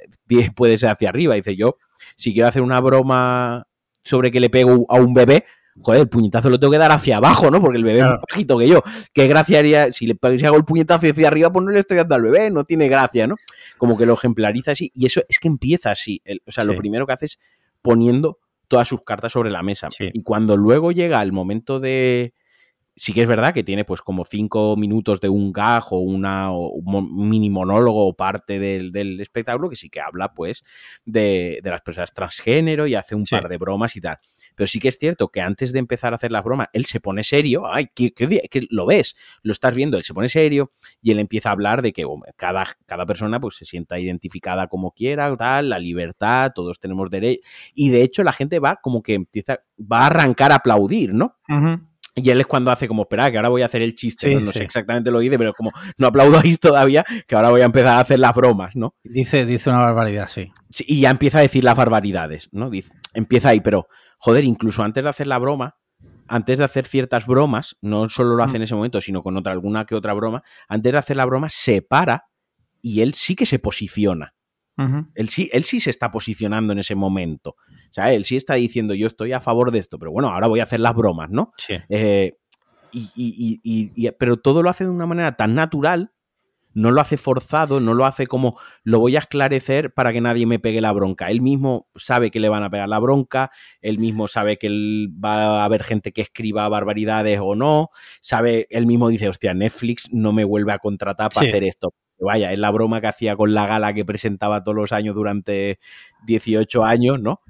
puede 0.56 0.78
ser 0.78 0.90
hacia 0.90 1.10
arriba. 1.10 1.36
Dice 1.36 1.56
yo, 1.56 1.78
si 2.16 2.34
quiero 2.34 2.48
hacer 2.50 2.62
una 2.62 2.80
broma 2.80 3.68
sobre 4.04 4.32
que 4.32 4.40
le 4.40 4.50
pego 4.50 4.86
a 4.90 4.96
un 5.00 5.14
bebé, 5.14 5.46
joder, 5.80 6.02
el 6.02 6.10
puñetazo 6.10 6.50
lo 6.50 6.60
tengo 6.60 6.72
que 6.72 6.78
dar 6.78 6.92
hacia 6.92 7.18
abajo, 7.18 7.50
¿no? 7.50 7.62
Porque 7.62 7.78
el 7.78 7.84
bebé 7.84 8.00
es 8.00 8.04
Claro. 8.04 8.18
más 8.20 8.26
bajito 8.32 8.58
que 8.58 8.68
yo. 8.68 8.84
¿Qué 9.14 9.28
gracia 9.28 9.60
haría? 9.60 9.92
Si 9.92 10.06
le 10.06 10.18
si 10.38 10.46
hago 10.46 10.58
el 10.58 10.66
puñetazo 10.66 11.08
hacia 11.08 11.28
arriba, 11.28 11.52
pues 11.52 11.66
no 11.66 11.72
le 11.72 11.80
estoy 11.80 11.98
dando 11.98 12.16
al 12.16 12.22
bebé, 12.24 12.50
no 12.52 12.64
tiene 12.64 12.88
gracia, 12.90 13.26
¿no? 13.28 13.36
Como 13.78 13.98
que 13.98 14.06
lo 14.06 14.14
ejemplariza 14.14 14.72
así. 14.72 14.92
Y 14.94 15.06
eso 15.06 15.22
es 15.30 15.40
que 15.40 15.48
empieza 15.48 15.92
así. 15.92 16.22
El- 16.26 16.42
o 16.46 16.52
sea, 16.52 16.64
lo 16.64 16.74
Sí. 16.74 16.80
primero 16.80 17.08
que 17.08 17.14
hace 17.14 17.26
es 17.26 17.40
poniendo 17.82 18.38
todas 18.72 18.88
sus 18.88 19.04
cartas 19.04 19.34
sobre 19.34 19.52
la 19.52 19.62
mesa. 19.62 19.90
Sí. 19.92 20.10
Y 20.14 20.24
cuando 20.24 20.56
luego 20.56 20.94
llega 20.94 21.22
el 21.22 21.34
momento 21.34 21.82
de. 21.82 22.34
Sí 22.96 23.14
que 23.14 23.22
es 23.22 23.28
verdad 23.28 23.54
que 23.54 23.64
tiene 23.64 23.86
pues 23.86 24.02
como 24.02 24.26
cinco 24.26 24.76
minutos 24.76 25.22
de 25.22 25.30
un 25.30 25.54
gag 25.54 25.84
o 25.92 26.00
una 26.02 26.52
o 26.52 26.68
un 26.74 27.30
mini 27.30 27.50
monólogo 27.50 28.06
o 28.06 28.14
parte 28.16 28.60
del, 28.60 28.92
del 28.92 29.20
espectáculo 29.22 29.70
que 29.70 29.78
sí 29.78 29.90
que 29.90 30.02
habla 30.02 30.34
pues 30.34 30.64
de, 31.06 31.62
de 31.64 31.70
las 31.70 31.82
personas 31.82 32.14
transgénero 32.14 32.86
y 32.88 32.96
hace 32.96 33.16
un 33.16 33.26
Sí. 33.26 33.34
par 33.36 33.48
de 33.48 33.58
bromas 33.58 33.96
y 33.96 34.02
tal. 34.02 34.18
Pero 34.56 34.68
sí 34.68 34.80
que 34.80 34.90
es 34.90 34.98
cierto 35.00 35.30
que 35.30 35.40
antes 35.42 35.72
de 35.72 35.80
empezar 35.80 36.12
a 36.12 36.18
hacer 36.18 36.32
las 36.34 36.44
bromas, 36.44 36.68
él 36.74 36.84
se 36.86 37.00
pone 37.00 37.24
serio, 37.24 37.64
ay, 37.72 37.88
que, 37.96 38.12
que- 38.14 38.42
que 38.52 38.68
lo 38.70 38.86
ves, 38.86 39.16
lo 39.42 39.54
estás 39.54 39.74
viendo, 39.74 39.98
él 39.98 40.04
se 40.04 40.14
pone 40.14 40.28
serio 40.28 40.72
y 41.02 41.12
él 41.12 41.20
empieza 41.20 41.48
a 41.50 41.54
hablar 41.54 41.82
de 41.82 41.94
que 41.94 42.04
bueno, 42.04 42.26
cada, 42.36 42.68
cada 42.86 43.06
persona 43.06 43.40
pues 43.40 43.56
se 43.56 43.66
sienta 43.66 44.00
identificada 44.00 44.68
como 44.68 44.92
quiera, 44.92 45.36
tal, 45.38 45.70
la 45.70 45.80
libertad, 45.80 46.52
todos 46.54 46.78
tenemos 46.80 47.10
derecho. 47.10 47.42
Y 47.74 47.90
de 47.90 48.02
hecho 48.04 48.24
la 48.24 48.34
gente 48.34 48.60
va 48.60 48.76
como 48.82 49.02
que 49.02 49.14
empieza, 49.14 49.62
va 49.80 50.02
a 50.02 50.06
arrancar 50.08 50.52
a 50.52 50.56
aplaudir, 50.56 51.14
¿no? 51.14 51.38
Y 52.14 52.30
él 52.30 52.42
es 52.42 52.48
cuando 52.48 52.72
hace 52.72 52.88
como, 52.88 53.04
espera, 53.04 53.32
que 53.32 53.38
ahora 53.38 53.50
voy 53.50 53.62
a 53.62 53.66
hacer 53.66 53.82
el 53.82 53.96
chiste, 53.96 54.28
Sí, 54.28 54.34
¿no? 54.36 54.42
No 54.42 54.52
sí. 54.52 54.60
sé 54.60 54.64
exactamente 54.66 55.12
lo 55.12 55.20
que 55.20 55.24
dice, 55.24 55.38
pero 55.38 55.54
como 55.54 55.72
no 55.98 56.08
aplaudáis 56.08 56.60
todavía, 56.60 57.06
que 57.26 57.36
ahora 57.36 57.52
voy 57.52 57.62
a 57.62 57.66
empezar 57.66 57.98
a 57.98 58.00
hacer 58.00 58.20
las 58.20 58.36
bromas, 58.36 58.76
¿no? 58.76 58.96
Dice, 59.04 59.46
dice 59.46 59.70
una 59.70 59.80
barbaridad, 59.80 60.28
sí. 60.28 60.52
Sí, 60.70 60.84
y 60.88 61.02
ya 61.02 61.10
empieza 61.10 61.40
a 61.40 61.42
decir 61.42 61.64
las 61.64 61.78
barbaridades, 61.78 62.50
¿no? 62.52 62.70
Dice, 62.70 62.94
empieza 63.14 63.50
ahí, 63.50 63.62
pero, 63.62 63.88
joder, 64.18 64.44
incluso 64.44 64.84
antes 64.84 65.04
de 65.04 65.10
hacer 65.10 65.28
la 65.28 65.38
broma, 65.38 65.78
antes 66.28 66.60
de 66.60 66.66
hacer 66.66 66.86
ciertas 66.86 67.28
bromas, 67.28 67.78
no 67.82 68.10
solo 68.10 68.36
lo 68.36 68.44
hace 68.44 68.58
en 68.58 68.64
ese 68.64 68.76
momento, 68.76 69.00
sino 69.02 69.24
con 69.24 69.38
otra, 69.38 69.54
alguna 69.54 69.86
que 69.86 69.96
otra 69.96 70.14
broma, 70.14 70.44
antes 70.68 70.92
de 70.92 70.98
hacer 70.98 71.18
la 71.18 71.26
broma, 71.26 71.48
se 71.50 71.82
para 71.82 72.26
y 72.82 73.02
él 73.02 73.14
sí 73.14 73.36
que 73.36 73.46
se 73.46 73.60
posiciona. 73.60 74.34
Él 75.16 75.30
sí, 75.30 75.50
él 75.54 75.64
sí 75.64 75.80
se 75.80 75.90
está 75.92 76.10
posicionando 76.10 76.74
en 76.74 76.80
ese 76.80 76.96
momento. 76.96 77.52
O 77.52 77.94
sea, 77.94 78.12
él 78.14 78.26
sí 78.26 78.36
está 78.38 78.56
diciendo, 78.56 78.94
yo 78.96 79.06
estoy 79.08 79.32
a 79.32 79.40
favor 79.40 79.72
de 79.72 79.80
esto, 79.80 80.00
pero 80.00 80.12
bueno, 80.12 80.30
ahora 80.30 80.48
voy 80.48 80.60
a 80.60 80.64
hacer 80.64 80.80
las 80.80 80.96
bromas, 80.96 81.30
¿no? 81.30 81.54
Sí. 81.58 81.76
Eh, 81.90 82.38
y, 82.92 83.10
y- 83.16 83.60
y- 83.64 83.92
y- 83.96 84.08
y- 84.08 84.12
pero 84.12 84.38
todo 84.38 84.64
lo 84.64 84.70
hace 84.70 84.86
de 84.86 84.90
una 84.90 85.06
manera 85.06 85.36
tan 85.36 85.54
natural, 85.56 86.12
no 86.74 86.90
lo 86.92 87.02
hace 87.02 87.18
forzado, 87.18 87.82
no 87.82 87.94
lo 87.94 88.06
hace 88.06 88.28
como 88.28 88.58
lo 88.84 89.00
voy 89.00 89.18
a 89.18 89.20
esclarecer 89.20 89.94
para 89.94 90.14
que 90.14 90.22
nadie 90.22 90.46
me 90.46 90.58
pegue 90.58 90.80
la 90.82 90.94
bronca. 90.94 91.30
Él 91.30 91.42
mismo 91.42 91.90
sabe 91.96 92.32
que 92.32 92.40
le 92.40 92.48
van 92.50 92.64
a 92.64 92.70
pegar 92.70 92.88
la 92.88 92.98
bronca, 93.00 93.52
él 93.82 94.00
mismo 94.00 94.30
sabe 94.30 94.58
que 94.58 94.68
él 94.68 95.10
va 95.24 95.62
a 95.62 95.66
haber 95.66 95.84
gente 95.84 96.14
que 96.14 96.22
escriba 96.22 96.68
barbaridades 96.70 97.40
o 97.44 97.56
no, 97.56 97.90
sabe, 98.22 98.68
él 98.70 98.88
mismo 98.88 99.10
dice, 99.10 99.28
hostia, 99.28 99.54
Netflix 99.54 100.08
no 100.14 100.32
me 100.32 100.46
vuelve 100.46 100.72
a 100.72 100.80
contratar 100.80 101.30
para 101.30 101.42
Sí. 101.46 101.50
hacer 101.50 101.66
esto. 101.66 101.94
Vaya, 102.22 102.52
es 102.54 102.60
la 102.60 102.72
broma 102.72 103.02
que 103.02 103.08
hacía 103.08 103.36
con 103.36 103.54
la 103.54 103.66
gala 103.68 103.94
que 103.94 104.06
presentaba 104.06 104.64
todos 104.64 104.76
los 104.76 104.92
años 104.92 105.16
durante 105.16 105.80
18 106.26 106.84
años, 106.86 107.20
¿no? 107.20 107.42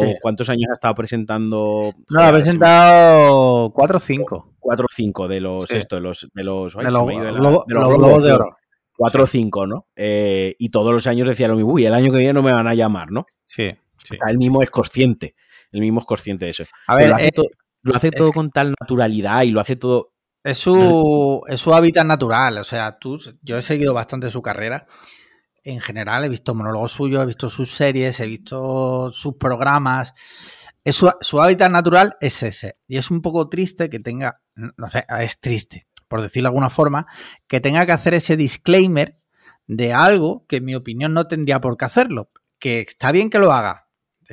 Sí. 0.00 0.14
¿Cuántos 0.22 0.48
años 0.50 0.66
ha 0.70 0.74
estado 0.74 0.94
presentando? 0.94 1.92
No, 2.10 2.20
ha 2.20 2.32
presentado 2.32 3.70
4 3.74 3.96
o 3.96 4.00
5. 4.00 4.50
cuatro 4.60 4.86
o 4.86 4.92
cinco 4.94 5.28
de 5.28 5.40
los 5.40 5.64
Sí. 5.64 5.76
esto, 5.76 5.96
de 5.96 6.00
los 6.02 6.28
de 6.32 6.42
los, 6.44 6.74
ay, 6.76 6.86
De 6.86 6.90
los 6.90 7.06
de 7.06 7.14
la- 7.14 7.20
de 7.20 7.34
globos 7.66 8.22
de 8.22 8.32
oro. 8.32 8.56
cuatro 8.96 9.24
o 9.24 9.26
cinco, 9.26 9.66
¿no? 9.66 9.86
Eh, 9.94 10.54
y 10.58 10.70
todos 10.70 10.90
los 10.94 11.06
años 11.06 11.28
decía 11.28 11.48
lo 11.48 11.56
mismo, 11.56 11.72
uy, 11.72 11.84
el 11.84 11.92
año 11.92 12.10
que 12.10 12.16
viene 12.18 12.32
no 12.32 12.42
me 12.42 12.52
van 12.52 12.66
a 12.66 12.74
llamar, 12.74 13.10
¿no? 13.10 13.26
Sí, 13.44 13.70
sí. 13.98 14.14
O 14.14 14.16
sea, 14.16 14.30
él 14.30 14.38
mismo 14.38 14.62
es 14.62 14.70
consciente, 14.70 15.34
él 15.70 15.80
mismo 15.82 16.00
es 16.00 16.06
consciente 16.06 16.46
de 16.46 16.52
eso. 16.52 16.64
A 16.86 16.94
ver, 16.96 17.08
lo 17.10 17.14
hace, 17.16 17.26
eh, 17.28 17.32
lo 17.82 17.94
hace 17.94 18.10
todo 18.10 18.32
con 18.32 18.50
tal 18.50 18.74
naturalidad 18.80 19.42
y 19.42 19.50
lo 19.50 19.60
hace 19.60 19.76
todo. 19.76 20.12
Es 20.44 20.58
su, 20.58 21.42
es 21.48 21.60
su 21.60 21.74
hábitat 21.74 22.06
natural. 22.06 22.58
O 22.58 22.64
sea, 22.64 22.98
tú, 22.98 23.18
yo 23.42 23.56
he 23.56 23.62
seguido 23.62 23.94
bastante 23.94 24.30
su 24.30 24.42
carrera. 24.42 24.86
En 25.64 25.80
general, 25.80 26.24
he 26.24 26.28
visto 26.28 26.54
monólogos 26.54 26.92
suyos, 26.92 27.22
he 27.22 27.26
visto 27.26 27.48
sus 27.48 27.74
series, 27.74 28.20
he 28.20 28.26
visto 28.26 29.10
sus 29.10 29.36
programas. 29.36 30.12
Es 30.84 30.96
su, 30.96 31.10
su 31.22 31.40
hábitat 31.40 31.70
natural 31.70 32.16
es 32.20 32.42
ese. 32.42 32.74
Y 32.86 32.98
es 32.98 33.10
un 33.10 33.22
poco 33.22 33.48
triste 33.48 33.88
que 33.88 34.00
tenga, 34.00 34.42
no 34.54 34.90
sé, 34.90 35.06
es 35.20 35.40
triste, 35.40 35.86
por 36.08 36.20
decirlo 36.20 36.48
de 36.48 36.50
alguna 36.50 36.68
forma, 36.68 37.06
que 37.48 37.60
tenga 37.60 37.86
que 37.86 37.92
hacer 37.92 38.12
ese 38.12 38.36
disclaimer 38.36 39.18
de 39.66 39.94
algo 39.94 40.44
que 40.46 40.56
en 40.56 40.66
mi 40.66 40.74
opinión 40.74 41.14
no 41.14 41.26
tendría 41.26 41.62
por 41.62 41.78
qué 41.78 41.86
hacerlo. 41.86 42.30
Que 42.58 42.80
está 42.80 43.12
bien 43.12 43.30
que 43.30 43.38
lo 43.38 43.50
haga. 43.50 43.88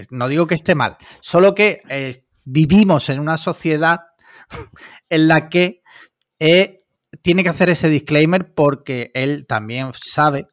No 0.10 0.28
digo 0.28 0.46
que 0.46 0.56
esté 0.56 0.76
mal. 0.76 0.98
Solo 1.22 1.56
que 1.56 1.82
eh, 1.88 2.26
vivimos 2.44 3.08
en 3.10 3.20
una 3.22 3.38
sociedad 3.38 4.02
en 5.10 5.30
la 5.30 5.48
que 5.48 5.81
eh, 6.42 6.84
tiene 7.22 7.44
que 7.44 7.50
hacer 7.50 7.70
ese 7.70 7.88
disclaimer 7.88 8.52
porque 8.56 9.12
él 9.14 9.46
también 9.46 9.92
sabe 9.94 10.48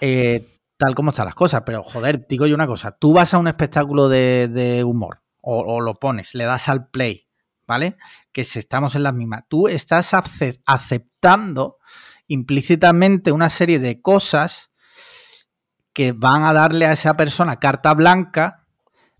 eh, 0.00 0.42
tal 0.78 0.94
como 0.94 1.10
están 1.10 1.26
las 1.26 1.34
cosas. 1.34 1.62
Pero 1.66 1.82
joder, 1.82 2.26
digo 2.26 2.46
yo 2.46 2.54
una 2.54 2.66
cosa, 2.66 2.92
tú 2.92 3.12
vas 3.12 3.34
a 3.34 3.38
un 3.38 3.46
espectáculo 3.46 4.08
de, 4.08 4.82
humor 4.84 5.20
o, 5.42 5.82
lo 5.82 5.92
pones, 5.92 6.34
le 6.34 6.44
das 6.44 6.70
al 6.70 6.88
play, 6.88 7.28
¿vale? 7.66 7.98
Que 8.32 8.42
si 8.44 8.58
estamos 8.58 8.94
en 8.94 9.02
las 9.02 9.12
mismas, 9.12 9.42
tú 9.50 9.68
estás 9.68 10.14
ace- 10.14 10.62
aceptando 10.64 11.76
implícitamente 12.26 13.32
una 13.32 13.50
serie 13.50 13.78
de 13.78 14.00
cosas 14.00 14.70
que 15.92 16.12
van 16.12 16.42
a 16.44 16.54
darle 16.54 16.86
a 16.86 16.92
esa 16.92 17.18
persona 17.18 17.60
carta 17.60 17.92
blanca 17.92 18.66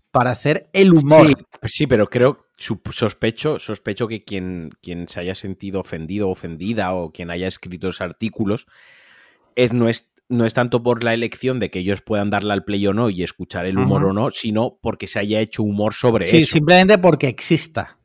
para 0.09 0.31
hacer 0.31 0.71
el 0.73 0.91
humor. 0.91 1.27
Sí, 1.27 1.35
sí, 1.67 1.87
pero 1.87 2.07
creo, 2.07 2.44
sospecho, 2.57 3.59
sospecho 3.59 4.07
que 4.07 4.23
quien, 4.23 4.71
quien 4.81 5.07
se 5.07 5.19
haya 5.19 5.35
sentido 5.35 5.79
ofendido 5.79 6.27
o 6.29 6.31
ofendida 6.31 6.93
o 6.93 7.11
quien 7.11 7.29
haya 7.31 7.47
escrito 7.47 7.89
esos 7.89 8.01
artículos 8.01 8.67
es, 9.55 9.73
no, 9.73 9.89
es, 9.89 10.09
no 10.29 10.45
es 10.45 10.53
tanto 10.53 10.81
por 10.83 11.03
la 11.03 11.13
elección 11.13 11.59
de 11.59 11.69
que 11.69 11.79
ellos 11.79 12.01
puedan 12.01 12.29
darle 12.29 12.53
al 12.53 12.63
play 12.63 12.85
o 12.87 12.93
no 12.93 13.09
y 13.09 13.23
escuchar 13.23 13.65
el 13.65 13.77
humor 13.77 14.05
o 14.05 14.13
no, 14.13 14.31
sino 14.31 14.79
porque 14.81 15.07
se 15.07 15.19
haya 15.19 15.39
hecho 15.41 15.63
humor 15.63 15.93
sobre 15.93 16.27
Sí, 16.27 16.37
eso. 16.37 16.53
simplemente 16.53 16.97
porque 16.97 17.27
exista. 17.27 17.97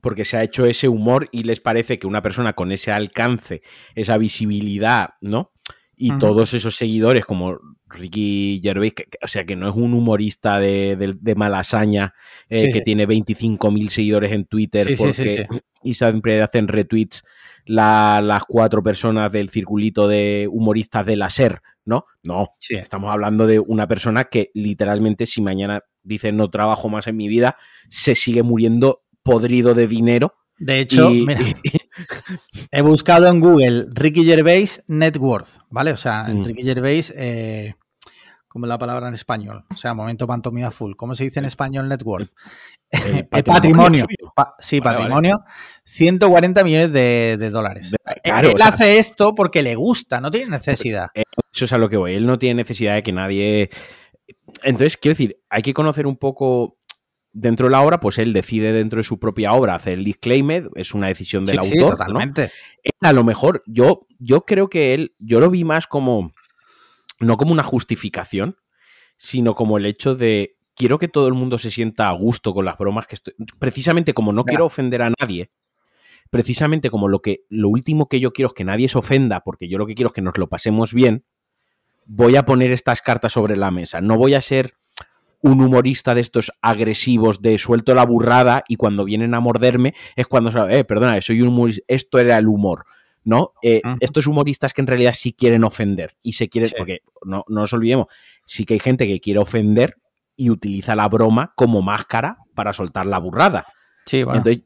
porque 0.00 0.24
se 0.24 0.36
ha 0.38 0.42
hecho 0.42 0.64
ese 0.64 0.88
humor 0.88 1.28
y 1.30 1.42
les 1.42 1.60
parece 1.60 1.98
que 1.98 2.06
una 2.06 2.22
persona 2.22 2.54
con 2.54 2.72
ese 2.72 2.90
alcance, 2.90 3.60
esa 3.94 4.16
visibilidad, 4.16 5.10
¿no? 5.20 5.52
Y 5.94 6.16
todos 6.18 6.54
esos 6.54 6.76
seguidores 6.76 7.26
como 7.26 7.58
Ricky 7.90 8.60
Gervais, 8.62 8.94
que- 8.94 9.04
que- 9.04 9.18
o 9.22 9.28
sea, 9.28 9.44
que 9.44 9.56
no 9.56 9.68
es 9.68 9.74
un 9.74 9.92
humorista 9.94 10.58
de, 10.58 10.96
de, 10.96 11.14
de 11.20 11.34
malasaña 11.34 12.14
eh, 12.48 12.60
Sí, 12.60 12.66
que 12.68 12.78
sí. 12.78 12.84
tiene 12.84 13.06
25.000 13.06 13.90
seguidores 13.90 14.32
en 14.32 14.44
Twitter 14.46 14.86
Sí, 14.86 14.94
porque, 14.96 15.46
y 15.82 15.94
siempre 15.94 16.40
hacen 16.42 16.68
retweets 16.68 17.24
la- 17.66 18.20
las 18.22 18.44
cuatro 18.44 18.82
personas 18.82 19.30
del 19.32 19.50
circulito 19.50 20.08
de 20.08 20.48
humoristas 20.50 21.04
de 21.06 21.16
la 21.16 21.28
SER, 21.30 21.60
¿no? 21.84 22.04
No, 22.22 22.56
estamos 22.76 23.12
hablando 23.12 23.46
de 23.46 23.58
una 23.60 23.86
persona 23.86 24.24
que 24.24 24.50
literalmente 24.54 25.26
si 25.26 25.40
mañana 25.42 25.82
dice 26.02 26.32
no 26.32 26.48
trabajo 26.50 26.88
más 26.88 27.06
en 27.06 27.16
mi 27.16 27.28
vida, 27.28 27.56
se 27.88 28.14
sigue 28.14 28.42
muriendo 28.42 29.02
podrido 29.22 29.74
de 29.74 29.86
dinero. 29.86 30.34
De 30.58 30.80
hecho, 30.80 31.10
y- 31.10 31.26
mira, 31.26 31.40
he 32.70 32.82
buscado 32.82 33.26
en 33.28 33.40
Google 33.40 33.86
Ricky 33.90 34.24
Gervais 34.24 34.82
net 34.86 35.16
worth, 35.18 35.58
¿vale? 35.70 35.92
O 35.92 35.96
sea, 35.96 36.24
Mm. 36.24 36.44
Ricky 36.44 36.62
Gervais, 36.62 37.12
eh, 37.16 37.74
¿cómo 38.48 38.66
es 38.66 38.68
la 38.68 38.78
palabra 38.78 39.08
en 39.08 39.14
español? 39.14 39.64
O 39.70 39.76
sea, 39.76 39.94
momento 39.94 40.26
pantomima 40.26 40.70
full. 40.70 40.94
¿Cómo 40.96 41.14
se 41.14 41.24
dice 41.24 41.38
en 41.40 41.44
español 41.46 41.88
net 41.88 42.02
worth? 42.04 42.30
el 42.90 43.00
Eh, 43.32 43.42
patrimonio. 43.42 44.04
Pa- 44.34 44.54
sí, 44.58 44.80
Vale, 44.80 44.98
patrimonio. 44.98 45.44
140 45.84 46.64
millones 46.64 46.92
de, 46.92 47.36
de 47.38 47.50
dólares. 47.50 47.92
Eh, 47.92 48.20
Él 48.24 48.46
o 48.54 48.56
sea- 48.58 48.68
hace 48.68 48.98
esto 48.98 49.34
porque 49.34 49.62
le 49.62 49.74
gusta, 49.74 50.20
no 50.20 50.30
tiene 50.30 50.48
necesidad. 50.50 51.08
Eso 51.52 51.64
es 51.64 51.72
a 51.72 51.78
lo 51.78 51.88
que 51.88 51.96
voy. 51.96 52.14
Él 52.14 52.26
no 52.26 52.38
tiene 52.38 52.62
necesidad 52.62 52.94
de 52.94 53.02
que 53.02 53.12
nadie. 53.12 53.70
Entonces, 54.62 54.96
quiero 54.96 55.12
decir, 55.12 55.40
hay 55.48 55.62
que 55.62 55.74
conocer 55.74 56.06
un 56.06 56.16
poco. 56.16 56.76
Dentro 57.32 57.66
de 57.66 57.70
la 57.72 57.82
obra, 57.82 58.00
pues 58.00 58.18
él 58.18 58.32
decide 58.32 58.72
dentro 58.72 58.96
de 58.98 59.04
su 59.04 59.20
propia 59.20 59.52
obra 59.52 59.76
hacer 59.76 59.94
el 59.94 60.04
disclaimer, 60.04 60.68
es 60.74 60.94
una 60.94 61.06
decisión 61.06 61.44
del 61.44 61.62
Sí, 61.62 61.70
sí, 61.70 61.74
autor. 61.78 61.90
¿no? 61.90 61.96
totalmente. 61.96 62.50
Él, 62.82 62.92
a 63.00 63.12
lo 63.12 63.22
mejor, 63.22 63.62
yo, 63.66 64.06
yo 64.18 64.44
creo 64.44 64.68
que 64.68 64.94
él, 64.94 65.14
yo 65.18 65.38
lo 65.38 65.48
vi 65.50 65.62
más 65.62 65.86
como, 65.86 66.32
no 67.20 67.36
como 67.36 67.52
una 67.52 67.62
justificación, 67.62 68.56
sino 69.16 69.54
como 69.54 69.78
el 69.78 69.86
hecho 69.86 70.16
de, 70.16 70.56
quiero 70.74 70.98
que 70.98 71.08
todo 71.08 71.28
el 71.28 71.34
mundo 71.34 71.58
se 71.58 71.70
sienta 71.70 72.08
a 72.08 72.12
gusto 72.12 72.52
con 72.52 72.64
las 72.64 72.78
bromas 72.78 73.06
que 73.06 73.14
estoy, 73.14 73.34
precisamente 73.58 74.14
como 74.14 74.32
no 74.32 74.44
quiero 74.44 74.64
ofender 74.64 75.02
a 75.02 75.12
nadie, 75.20 75.52
precisamente 76.30 76.90
como 76.90 77.06
lo 77.06 77.20
que, 77.20 77.44
lo 77.48 77.68
último 77.68 78.08
que 78.08 78.18
yo 78.18 78.32
quiero 78.32 78.48
es 78.48 78.54
que 78.54 78.64
nadie 78.64 78.88
se 78.88 78.98
ofenda, 78.98 79.40
porque 79.40 79.68
yo 79.68 79.78
lo 79.78 79.86
que 79.86 79.94
quiero 79.94 80.08
es 80.08 80.14
que 80.14 80.22
nos 80.22 80.38
lo 80.38 80.48
pasemos 80.48 80.94
bien, 80.94 81.24
voy 82.06 82.36
a 82.36 82.44
poner 82.44 82.72
estas 82.72 83.02
cartas 83.02 83.32
sobre 83.32 83.56
la 83.56 83.70
mesa, 83.70 84.00
no 84.00 84.16
voy 84.16 84.34
a 84.34 84.40
ser 84.40 84.74
un 85.42 85.62
humorista 85.62 86.14
de 86.14 86.20
estos 86.20 86.52
agresivos 86.60 87.40
de 87.40 87.58
suelto 87.58 87.94
la 87.94 88.04
burrada 88.04 88.64
y 88.68 88.76
cuando 88.76 89.04
vienen 89.04 89.34
a 89.34 89.40
morderme 89.40 89.94
es 90.16 90.26
cuando, 90.26 90.68
eh, 90.68 90.84
perdona, 90.84 91.20
soy 91.20 91.40
un 91.42 91.48
humorista, 91.48 91.82
esto 91.88 92.18
era 92.18 92.36
el 92.36 92.46
humor, 92.46 92.84
¿no? 93.24 93.52
Eh. 93.62 93.80
Estos 94.00 94.26
humoristas 94.26 94.72
que 94.72 94.82
en 94.82 94.86
realidad 94.86 95.14
sí 95.16 95.32
quieren 95.32 95.64
ofender 95.64 96.16
y 96.22 96.34
se 96.34 96.48
quieren, 96.48 96.70
Sí. 96.70 96.74
porque 96.76 97.00
no, 97.24 97.44
no 97.48 97.60
nos 97.62 97.72
olvidemos, 97.72 98.06
sí 98.44 98.64
que 98.64 98.74
hay 98.74 98.80
gente 98.80 99.06
que 99.06 99.20
quiere 99.20 99.40
ofender 99.40 99.96
y 100.36 100.50
utiliza 100.50 100.94
la 100.94 101.08
broma 101.08 101.52
como 101.56 101.82
máscara 101.82 102.38
para 102.54 102.72
soltar 102.72 103.06
la 103.06 103.18
burrada. 103.18 103.66
Sí, 104.06 104.22
bueno. 104.22 104.38
Entonces, 104.38 104.64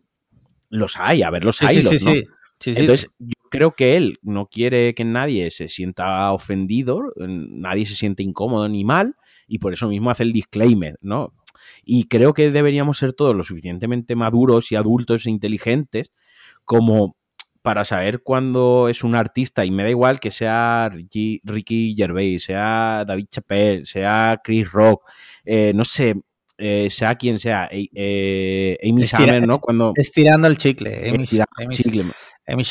los 0.70 0.96
hay, 0.96 1.22
a 1.22 1.30
ver, 1.30 1.44
los 1.44 1.56
sí, 1.56 1.66
hay, 1.66 1.76
sí, 1.76 1.82
los, 1.82 2.00
sí, 2.00 2.04
¿no? 2.04 2.14
sí. 2.14 2.24
Sí, 2.60 2.74
sí. 2.74 2.80
Entonces, 2.80 3.10
yo 3.18 3.34
creo 3.50 3.72
que 3.72 3.96
él 3.96 4.18
no 4.22 4.46
quiere 4.46 4.94
que 4.94 5.04
nadie 5.04 5.50
se 5.50 5.68
sienta 5.68 6.32
ofendido, 6.32 7.12
nadie 7.16 7.84
se 7.84 7.94
siente 7.94 8.22
incómodo 8.22 8.68
ni 8.68 8.84
mal, 8.84 9.16
y 9.46 9.58
por 9.58 9.72
eso 9.72 9.88
mismo 9.88 10.10
hace 10.10 10.22
el 10.22 10.32
disclaimer, 10.32 10.96
¿no? 11.00 11.32
Y 11.84 12.04
creo 12.04 12.34
que 12.34 12.50
deberíamos 12.50 12.98
ser 12.98 13.12
todos 13.12 13.34
lo 13.34 13.42
suficientemente 13.42 14.16
maduros 14.16 14.70
y 14.72 14.76
adultos 14.76 15.26
e 15.26 15.30
inteligentes 15.30 16.12
como 16.64 17.16
para 17.62 17.84
saber 17.86 18.22
cuándo 18.22 18.88
es 18.90 19.04
un 19.04 19.14
artista, 19.14 19.64
y 19.64 19.70
me 19.70 19.84
da 19.84 19.88
igual 19.90 20.20
que 20.20 20.30
sea 20.30 20.90
Ricky, 20.92 21.40
Ricky 21.44 21.94
Gervais, 21.96 22.44
sea 22.44 23.04
David 23.06 23.26
Chappelle, 23.30 23.86
sea 23.86 24.38
Chris 24.44 24.70
Rock, 24.70 25.02
eh, 25.46 25.72
no 25.74 25.84
sé, 25.86 26.14
eh, 26.58 26.88
sea 26.90 27.14
quien 27.14 27.38
sea, 27.38 27.68
eh, 27.72 27.88
eh, 27.94 28.78
Amy 28.82 29.02
Estira- 29.02 29.18
Summer, 29.18 29.46
¿no? 29.46 29.58
Cuando 29.60 29.92
Estirando 29.96 30.46
el 30.46 30.58
chicle. 30.58 31.08
Amy, 31.08 31.22
Estirando 31.22 31.52
Amy- 31.58 31.74
chicle, 31.74 32.04
Amy 32.46 32.64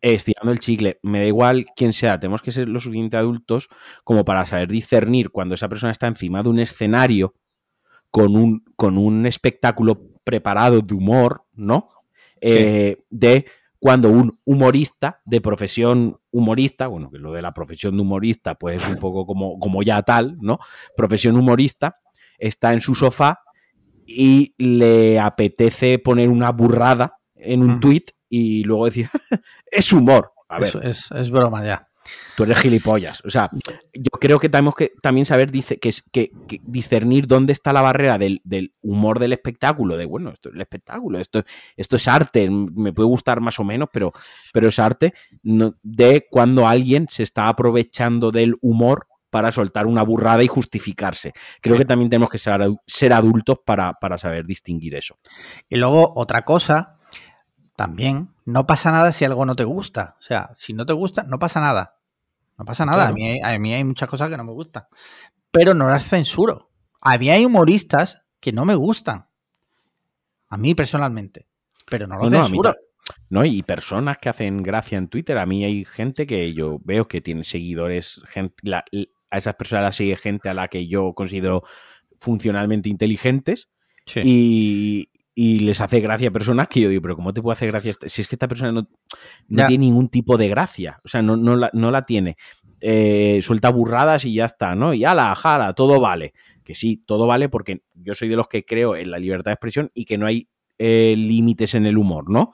Estirando 0.00 0.52
el 0.52 0.60
chicle, 0.60 0.98
me 1.02 1.20
da 1.20 1.26
igual 1.26 1.66
quién 1.76 1.92
sea, 1.92 2.18
tenemos 2.18 2.42
que 2.42 2.52
ser 2.52 2.68
lo 2.68 2.80
suficiente 2.80 3.16
adultos 3.16 3.68
como 4.04 4.24
para 4.24 4.46
saber 4.46 4.68
discernir 4.68 5.30
cuando 5.30 5.54
esa 5.54 5.68
persona 5.68 5.92
está 5.92 6.06
encima 6.06 6.42
de 6.42 6.48
un 6.48 6.58
escenario 6.58 7.34
con 8.10 8.36
un, 8.36 8.64
con 8.76 8.98
un 8.98 9.26
espectáculo 9.26 10.08
preparados 10.24 10.86
de 10.86 10.94
humor, 10.94 11.44
¿no? 11.52 11.90
Eh, 12.40 13.04
de 13.10 13.46
cuando 13.78 14.10
un 14.10 14.38
humorista 14.44 15.22
de 15.24 15.40
profesión 15.40 16.20
humorista, 16.30 16.86
bueno, 16.86 17.10
que 17.10 17.18
lo 17.18 17.32
de 17.32 17.42
la 17.42 17.52
profesión 17.52 17.96
de 17.96 18.02
humorista, 18.02 18.54
pues 18.54 18.82
es 18.82 18.88
un 18.88 18.96
poco 19.00 19.26
como, 19.26 19.58
como 19.58 19.82
ya 19.82 20.02
tal, 20.02 20.36
¿no? 20.40 20.58
Profesión 20.96 21.36
humorista, 21.36 21.98
está 22.38 22.72
en 22.72 22.80
su 22.80 22.94
sofá 22.94 23.40
y 24.06 24.54
le 24.58 25.18
apetece 25.18 25.98
poner 25.98 26.28
una 26.28 26.50
burrada 26.50 27.18
en 27.34 27.62
un 27.62 27.80
tuit 27.80 28.10
y 28.30 28.64
luego 28.64 28.86
decir, 28.86 29.10
es 29.66 29.92
humor. 29.92 30.32
A 30.48 30.58
ver. 30.58 30.70
es, 30.82 31.30
broma 31.30 31.64
ya. 31.64 31.86
Tú 32.36 32.44
eres 32.44 32.58
gilipollas. 32.58 33.22
O 33.24 33.30
sea, 33.30 33.50
yo 33.92 34.10
creo 34.20 34.38
que 34.40 34.48
tenemos 34.48 34.74
que 34.74 34.92
también 35.02 35.26
saber 35.26 35.50
dice, 35.50 35.78
que, 35.78 35.92
que, 36.10 36.32
discernir 36.62 37.26
dónde 37.26 37.52
está 37.52 37.72
la 37.72 37.82
barrera 37.82 38.18
del, 38.18 38.40
humor 38.82 39.18
del 39.18 39.32
espectáculo, 39.32 39.96
de 39.96 40.06
bueno, 40.06 40.30
esto 40.30 40.48
es 40.48 40.54
el 40.54 40.60
espectáculo, 40.60 41.18
esto, 41.20 41.44
esto 41.76 41.96
es 41.96 42.08
arte, 42.08 42.48
me 42.50 42.92
puede 42.92 43.06
gustar 43.08 43.40
más 43.40 43.60
o 43.60 43.64
menos, 43.64 43.88
pero, 43.92 44.12
pero 44.52 44.68
es 44.68 44.78
arte, 44.78 45.12
de 45.42 46.26
cuando 46.30 46.66
alguien 46.66 47.06
se 47.08 47.22
está 47.22 47.48
aprovechando 47.48 48.30
del 48.32 48.56
humor 48.60 49.06
para 49.28 49.52
soltar 49.52 49.86
una 49.86 50.02
burrada 50.02 50.42
y 50.42 50.48
justificarse. 50.48 51.32
Creo 51.60 51.76
que 51.76 51.84
también 51.84 52.10
tenemos 52.10 52.30
que 52.30 52.38
ser, 52.38 52.60
ser 52.86 53.12
adultos 53.12 53.58
para, 53.64 53.92
para 53.92 54.18
saber 54.18 54.44
distinguir 54.46 54.96
eso. 54.96 55.16
Y 55.68 55.76
luego, 55.76 56.12
otra 56.16 56.42
cosa 56.42 56.96
también 57.80 58.28
no 58.44 58.66
pasa 58.66 58.90
nada 58.90 59.10
si 59.10 59.24
algo 59.24 59.46
no 59.46 59.56
te 59.56 59.64
gusta. 59.64 60.18
O 60.20 60.22
sea, 60.22 60.50
si 60.54 60.74
no 60.74 60.84
te 60.84 60.92
gusta, 60.92 61.22
no 61.22 61.38
pasa 61.38 61.60
nada. 61.60 61.96
No 62.58 62.66
pasa 62.66 62.84
nada. 62.84 63.08
A, 63.08 63.12
mí 63.12 63.24
hay, 63.24 63.40
a, 63.40 63.58
mí 63.58 63.72
hay, 63.72 63.84
muchas 63.84 64.06
cosas 64.06 64.28
que 64.28 64.36
no 64.36 64.44
me 64.44 64.52
gustan. 64.52 64.84
Pero 65.50 65.72
no 65.72 65.88
las 65.88 66.06
censuro. 66.06 66.70
A 67.00 67.16
mí 67.16 67.30
hay 67.30 67.46
humoristas 67.46 68.20
que 68.38 68.52
no 68.52 68.66
me 68.66 68.74
gustan. 68.74 69.28
A 70.50 70.58
mí 70.58 70.74
personalmente. 70.74 71.48
Pero 71.88 72.06
no 72.06 72.18
los 72.18 72.30
censuro. 72.30 72.74
No, 73.30 73.46
y 73.46 73.62
personas 73.62 74.18
que 74.18 74.28
hacen 74.28 74.62
gracia 74.62 74.98
en 74.98 75.08
Twitter. 75.08 75.38
A 75.38 75.46
mí 75.46 75.64
hay 75.64 75.86
gente 75.86 76.26
que 76.26 76.52
yo 76.52 76.80
veo 76.84 77.08
que 77.08 77.22
tiene 77.22 77.44
seguidores. 77.44 78.20
a 79.30 79.38
esas 79.38 79.54
personas 79.54 79.84
las 79.84 79.96
sigue 79.96 80.18
gente 80.18 80.50
a 80.50 80.54
la 80.54 80.68
que 80.68 80.86
yo 80.86 81.14
considero 81.14 81.62
funcionalmente 82.18 82.90
inteligentes. 82.90 83.70
Y, 84.16 85.09
y 85.42 85.60
les 85.60 85.80
hace 85.80 86.00
gracia 86.00 86.28
a 86.28 86.32
personas 86.32 86.68
que 86.68 86.82
yo 86.82 86.90
digo, 86.90 87.00
pero 87.00 87.16
¿cómo 87.16 87.32
te 87.32 87.40
puede 87.40 87.54
hacer 87.54 87.70
gracia? 87.70 87.94
Si 88.04 88.20
es 88.20 88.28
que 88.28 88.34
esta 88.34 88.46
persona 88.46 88.72
no, 88.72 88.86
tiene 89.48 89.78
ningún 89.78 90.10
tipo 90.10 90.36
de 90.36 90.48
gracia, 90.48 91.00
o 91.02 91.08
sea, 91.08 91.22
no, 91.22 91.34
no, 91.34 91.56
la, 91.56 91.70
no 91.72 91.90
la 91.90 92.04
tiene. 92.04 92.36
Eh, 92.78 93.40
suelta 93.40 93.70
burradas 93.70 94.26
y 94.26 94.34
ya 94.34 94.44
está, 94.44 94.74
¿no? 94.74 94.92
Y 94.92 95.06
ala, 95.06 95.34
jala, 95.34 95.72
todo 95.72 95.98
vale. 95.98 96.34
Que 96.62 96.74
sí, 96.74 97.02
todo 97.06 97.26
vale 97.26 97.48
porque 97.48 97.80
yo 97.94 98.14
soy 98.14 98.28
de 98.28 98.36
los 98.36 98.48
que 98.48 98.66
creo 98.66 98.96
en 98.96 99.10
la 99.10 99.18
libertad 99.18 99.52
de 99.52 99.54
expresión 99.54 99.90
y 99.94 100.04
que 100.04 100.18
no 100.18 100.26
hay 100.26 100.46
eh, 100.76 101.14
límites 101.16 101.74
en 101.74 101.86
el 101.86 101.96
humor, 101.96 102.28
¿no? 102.28 102.52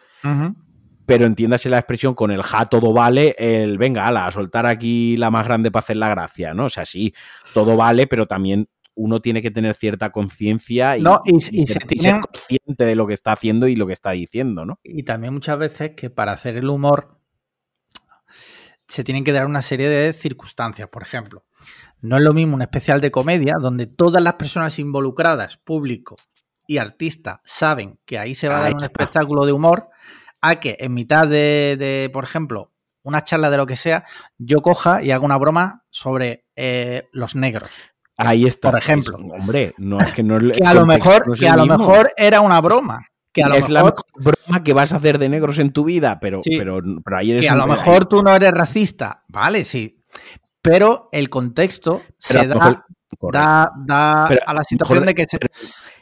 Pero 1.07 1.27
entiéndase 1.27 1.69
la 1.69 1.79
expresión 1.79 2.15
con 2.15 2.31
el 2.31 2.45
ja, 2.45 2.67
todo 2.67 2.93
vale, 2.93 3.35
el 3.37 3.79
venga, 3.79 4.07
ala, 4.07 4.29
a 4.29 4.31
soltar 4.31 4.65
aquí 4.65 5.17
la 5.17 5.33
más 5.33 5.45
grande 5.45 5.73
para 5.73 5.81
hacer 5.81 5.97
la 5.97 6.11
gracia, 6.11 6.55
¿no? 6.55 6.67
O 6.67 6.71
sea, 6.71 6.85
sí, 6.85 7.13
todo 7.53 7.77
vale, 7.77 8.07
pero 8.07 8.27
también 8.27 8.69
uno 8.97 9.21
tiene 9.21 9.43
que 9.43 9.51
tener 9.51 9.75
cierta 9.75 10.11
conciencia 10.11 10.97
y, 10.97 11.03
ser, 11.41 11.87
consciente 11.87 12.85
de 12.85 12.97
lo 12.97 13.07
que 13.07 13.15
está 13.15 13.33
haciendo 13.33 13.69
y 13.69 13.77
lo 13.77 13.87
que 13.87 13.93
está 13.93 14.13
diciendo, 14.13 14.65
¿no? 14.65 14.81
Y 14.83 15.03
también 15.03 15.35
muchas 15.35 15.59
veces 15.59 15.93
que 15.95 16.11
para 16.11 16.33
hacer 16.33 16.57
el 16.57 16.69
humor 16.69 17.21
se 18.89 19.05
tienen 19.05 19.23
que 19.23 19.33
dar 19.33 19.47
una 19.47 19.63
serie 19.63 19.89
de 19.89 20.13
circunstancias. 20.13 20.89
Por 20.89 21.03
ejemplo, 21.03 21.45
no 22.01 22.17
es 22.17 22.23
lo 22.23 22.33
mismo 22.33 22.55
un 22.55 22.63
especial 22.63 23.01
de 23.01 23.11
comedia 23.11 23.55
donde 23.61 23.87
todas 23.87 24.23
las 24.23 24.35
personas 24.35 24.79
involucradas, 24.79 25.59
público 25.59 26.17
y 26.67 26.79
artista, 26.79 27.43
saben 27.45 28.01
que 28.05 28.19
ahí 28.19 28.35
se 28.35 28.49
va 28.49 28.59
a 28.59 28.63
dar 28.63 28.75
un 28.75 28.83
espectáculo 28.83 29.45
de 29.45 29.53
humor, 29.53 29.91
a 30.41 30.59
que 30.59 30.77
en 30.81 30.95
mitad 30.95 31.29
de, 31.29 32.11
por 32.13 32.25
ejemplo, 32.25 32.73
una 33.03 33.23
charla 33.23 33.51
de 33.51 33.57
lo 33.57 33.67
que 33.67 33.77
sea, 33.77 34.05
yo 34.39 34.63
coja 34.63 35.03
y 35.03 35.11
haga 35.11 35.25
una 35.25 35.37
broma 35.37 35.85
sobre 35.91 36.47
eh, 36.57 37.09
los 37.13 37.37
negros. 37.37 37.71
Ahí 38.17 38.47
está. 38.47 38.71
Por 38.71 38.79
ejemplo. 38.79 39.17
hombre, 39.17 39.75
no 39.79 39.99
es 39.99 40.13
que 40.13 40.23
no 40.23 40.39
que 40.53 40.65
a 40.65 40.75
lo 40.75 40.87
mejor, 40.87 41.39
que 41.39 41.49
a 41.49 41.57
lo 41.57 41.67
mejor 41.67 42.11
era 42.17 42.41
una 42.41 42.61
broma. 42.61 43.07
Que 43.33 43.43
a 43.43 43.49
lo 43.49 43.57
es 43.57 43.69
la 43.69 43.83
broma 44.15 44.65
que 44.65 44.73
vas 44.73 44.95
a 44.95 44.97
hacer 44.97 45.19
de 45.19 45.29
negros 45.29 45.59
en 45.59 45.71
tu 45.71 45.85
vida, 45.85 46.19
pero, 46.21 46.41
pero, 46.43 46.81
pero 47.05 47.17
ahí 47.19 47.33
eres 47.33 47.43
Que 47.43 47.51
a 47.51 47.55
lo 47.55 47.67
mejor 47.67 48.07
tú 48.07 48.23
no 48.23 48.35
eres 48.35 48.51
racista. 48.53 49.25
Vale, 49.29 49.67
sí. 49.67 50.03
Pero 50.63 51.11
el 51.13 51.29
contexto 51.29 52.03
se 52.17 52.47
da, 52.47 52.83
da, 53.31 54.27
a 54.27 54.55
la 54.55 54.65
situación 54.65 55.05
de 55.05 55.15
que 55.15 55.27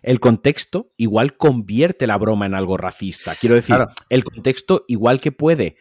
el 0.03 0.20
contexto 0.20 0.92
igual 0.96 1.37
convierte 1.37 2.07
la 2.07 2.16
broma 2.18 2.46
en 2.46 2.55
algo 2.55 2.77
racista. 2.77 3.35
Quiero 3.35 3.57
decir, 3.57 3.77
el 4.09 4.24
contexto 4.24 4.85
igual 4.87 5.20
que 5.20 5.33
puede 5.33 5.77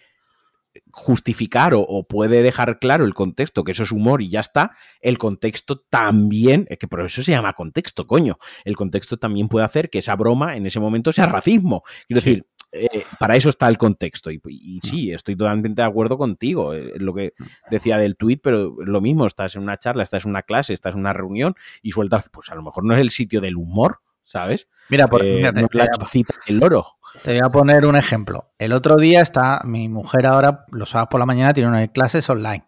justificar 0.91 1.73
o, 1.75 2.03
puede 2.07 2.41
dejar 2.41 2.79
claro 2.79 3.05
el 3.05 3.13
contexto, 3.13 3.63
que 3.63 3.71
eso 3.71 3.83
es 3.83 3.91
humor 3.91 4.21
y 4.21 4.29
ya 4.29 4.39
está, 4.39 4.71
el 5.01 5.17
contexto 5.17 5.79
también, 5.79 6.65
es 6.69 6.77
que 6.77 6.87
por 6.87 7.01
eso 7.01 7.23
se 7.23 7.31
llama 7.31 7.53
contexto, 7.53 8.07
coño, 8.07 8.37
el 8.65 8.75
contexto 8.75 9.17
también 9.17 9.47
puede 9.47 9.65
hacer 9.65 9.89
que 9.89 9.99
esa 9.99 10.15
broma 10.15 10.55
en 10.55 10.65
ese 10.65 10.79
momento 10.79 11.11
sea 11.11 11.25
racismo. 11.25 11.83
Quiero 12.07 12.21
decir, 12.21 12.45
eh, 12.75 13.03
para 13.19 13.35
eso 13.35 13.49
está 13.49 13.67
el 13.67 13.77
contexto. 13.77 14.31
Y, 14.31 14.79
sí, 14.81 15.11
estoy 15.11 15.35
totalmente 15.35 15.81
de 15.81 15.87
acuerdo 15.87 16.17
contigo. 16.17 16.73
Eh, 16.73 16.93
lo 16.97 17.13
que 17.13 17.33
decía 17.69 17.99
del 17.99 18.17
tweet, 18.17 18.39
pero 18.41 18.75
lo 18.83 18.99
mismo, 18.99 19.27
estás 19.27 19.55
en 19.55 19.61
una 19.61 19.77
charla, 19.77 20.01
estás 20.01 20.25
en 20.25 20.31
una 20.31 20.41
clase, 20.41 20.73
estás 20.73 20.93
en 20.93 21.01
una 21.01 21.13
reunión 21.13 21.55
y 21.83 21.91
sueltas, 21.91 22.29
pues 22.29 22.49
a 22.49 22.55
lo 22.55 22.63
mejor 22.63 22.83
no 22.83 22.95
es 22.95 22.99
el 22.99 23.11
sitio 23.11 23.41
del 23.41 23.57
humor, 23.57 23.99
¿sabes? 24.23 24.67
Mira, 24.89 25.07
por, 25.07 25.23
eh, 25.23 25.51
no 25.53 25.67
la 25.71 25.89
chocita 25.91 26.35
del 26.45 26.59
loro. 26.59 26.97
Te 27.21 27.31
voy 27.31 27.41
a 27.45 27.49
poner 27.49 27.85
un 27.85 27.95
ejemplo. 27.95 28.53
El 28.57 28.73
otro 28.73 28.97
día 28.97 29.21
está, 29.21 29.61
mi 29.65 29.87
mujer 29.87 30.25
ahora, 30.25 30.65
los 30.71 30.89
sábados 30.89 31.09
por 31.11 31.19
la 31.19 31.25
mañana, 31.25 31.53
tiene 31.53 31.69
unas 31.69 31.89
clases 31.89 32.29
online. 32.29 32.65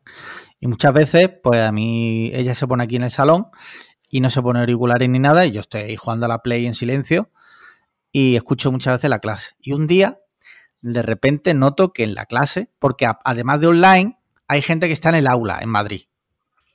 Y 0.60 0.68
muchas 0.68 0.94
veces, 0.94 1.32
pues 1.44 1.62
a 1.62 1.72
mí, 1.72 2.32
ella 2.34 2.56
se 2.56 2.68
pone 2.68 2.84
aquí 2.84 2.96
en 2.96 3.04
el 3.04 3.12
salón 3.12 3.48
y 4.10 4.22
no 4.22 4.30
se 4.30 4.42
pone 4.42 4.60
auriculares 4.60 5.10
ni 5.10 5.20
nada, 5.20 5.46
y 5.46 5.52
yo 5.52 5.62
estoy 5.62 5.96
jugando 5.96 6.26
a 6.26 6.30
la 6.30 6.40
Play 6.40 6.66
en 6.66 6.76
silencio 6.76 7.32
y 8.12 8.36
escucho 8.36 8.72
muchas 8.72 8.96
veces 8.96 9.10
la 9.10 9.20
clase. 9.20 9.56
Y 9.60 9.74
un 9.74 9.88
día, 9.88 10.20
de 10.82 11.02
repente, 11.02 11.54
noto 11.54 11.92
que 11.92 12.04
en 12.04 12.16
la 12.16 12.26
clase, 12.26 12.72
porque 12.80 13.08
además 13.26 13.60
de 13.60 13.68
online, 13.68 14.20
hay 14.48 14.62
gente 14.62 14.88
que 14.88 14.94
está 14.94 15.10
en 15.10 15.16
el 15.16 15.28
aula 15.28 15.60
en 15.62 15.70
Madrid 15.70 16.04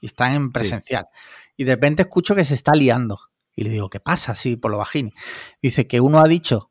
y 0.00 0.06
están 0.06 0.34
en 0.34 0.52
presencial. 0.52 1.08
Y 1.56 1.64
de 1.64 1.74
repente 1.74 2.02
escucho 2.02 2.34
que 2.34 2.44
se 2.44 2.54
está 2.54 2.72
liando. 2.72 3.29
Y 3.60 3.64
le 3.64 3.68
digo, 3.68 3.90
¿qué 3.90 4.00
pasa? 4.00 4.32
Así 4.32 4.56
por 4.56 4.70
lo 4.70 4.78
bajini. 4.78 5.12
Dice 5.60 5.86
que 5.86 6.00
uno 6.00 6.20
ha 6.20 6.26
dicho 6.26 6.70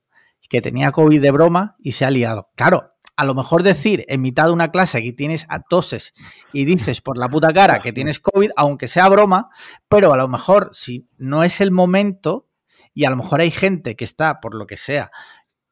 que 0.49 0.59
tenía 0.59 0.91
COVID 0.91 1.21
de 1.21 1.29
broma 1.29 1.75
y 1.77 1.91
se 1.91 2.03
ha 2.03 2.09
liado. 2.09 2.49
Claro, 2.55 2.95
a 3.15 3.25
lo 3.25 3.35
mejor 3.35 3.61
decir 3.61 4.05
en 4.07 4.21
mitad 4.21 4.45
de 4.45 4.53
una 4.53 4.71
clase 4.71 5.03
que 5.03 5.13
tienes 5.13 5.45
a 5.49 5.61
toses 5.61 6.13
y 6.51 6.65
dices 6.65 7.01
por 7.01 7.19
la 7.19 7.29
puta 7.29 7.53
cara 7.53 7.79
que 7.79 7.93
tienes 7.93 8.19
COVID, 8.19 8.49
aunque 8.57 8.87
sea 8.87 9.07
broma, 9.07 9.49
pero 9.87 10.11
a 10.13 10.17
lo 10.17 10.27
mejor 10.27 10.71
si 10.71 11.07
no 11.19 11.43
es 11.43 11.61
el 11.61 11.69
momento 11.69 12.47
y 12.95 13.05
a 13.05 13.11
lo 13.11 13.17
mejor 13.17 13.41
hay 13.41 13.51
gente 13.51 13.95
que 13.95 14.03
está, 14.03 14.39
por 14.39 14.55
lo 14.55 14.65
que 14.65 14.75
sea, 14.75 15.11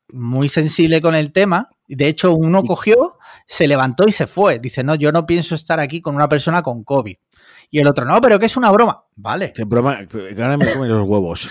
muy 0.09 0.49
sensible 0.49 1.01
con 1.01 1.15
el 1.15 1.31
tema. 1.31 1.69
De 1.87 2.07
hecho, 2.07 2.33
uno 2.33 2.63
cogió, 2.63 3.17
se 3.45 3.67
levantó 3.67 4.05
y 4.07 4.11
se 4.11 4.27
fue. 4.27 4.59
Dice, 4.59 4.83
no, 4.83 4.95
yo 4.95 5.11
no 5.11 5.25
pienso 5.25 5.55
estar 5.55 5.79
aquí 5.79 6.01
con 6.01 6.15
una 6.15 6.27
persona 6.27 6.61
con 6.61 6.83
COVID. 6.83 7.15
Y 7.69 7.79
el 7.79 7.87
otro, 7.87 8.05
no, 8.05 8.21
pero 8.21 8.39
que 8.39 8.45
es 8.45 8.55
una 8.55 8.71
broma. 8.71 9.03
Vale. 9.15 9.53
Es 9.55 9.67
broma, 9.67 9.99
ahora 10.37 10.57
me 10.57 10.71
coméis 10.71 10.93
los 10.93 11.07
huevos. 11.07 11.49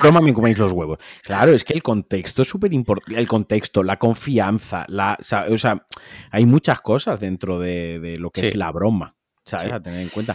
broma 0.00 0.20
me 0.20 0.32
coméis 0.32 0.58
los 0.58 0.72
huevos. 0.72 0.98
Claro, 1.22 1.52
es 1.52 1.64
que 1.64 1.72
el 1.72 1.82
contexto 1.82 2.42
es 2.42 2.48
súper 2.48 2.72
importante. 2.72 3.18
El 3.18 3.26
contexto, 3.26 3.82
la 3.82 3.98
confianza, 3.98 4.84
la, 4.88 5.18
o 5.50 5.58
sea, 5.58 5.84
hay 6.30 6.46
muchas 6.46 6.80
cosas 6.80 7.18
dentro 7.18 7.58
de, 7.58 8.16
lo 8.18 8.30
que 8.30 8.48
es 8.48 8.54
la 8.54 8.70
broma. 8.70 9.16
¿Sabes? 9.44 9.72
A 9.72 9.80
tener 9.80 10.00
en 10.00 10.08
cuenta. 10.08 10.34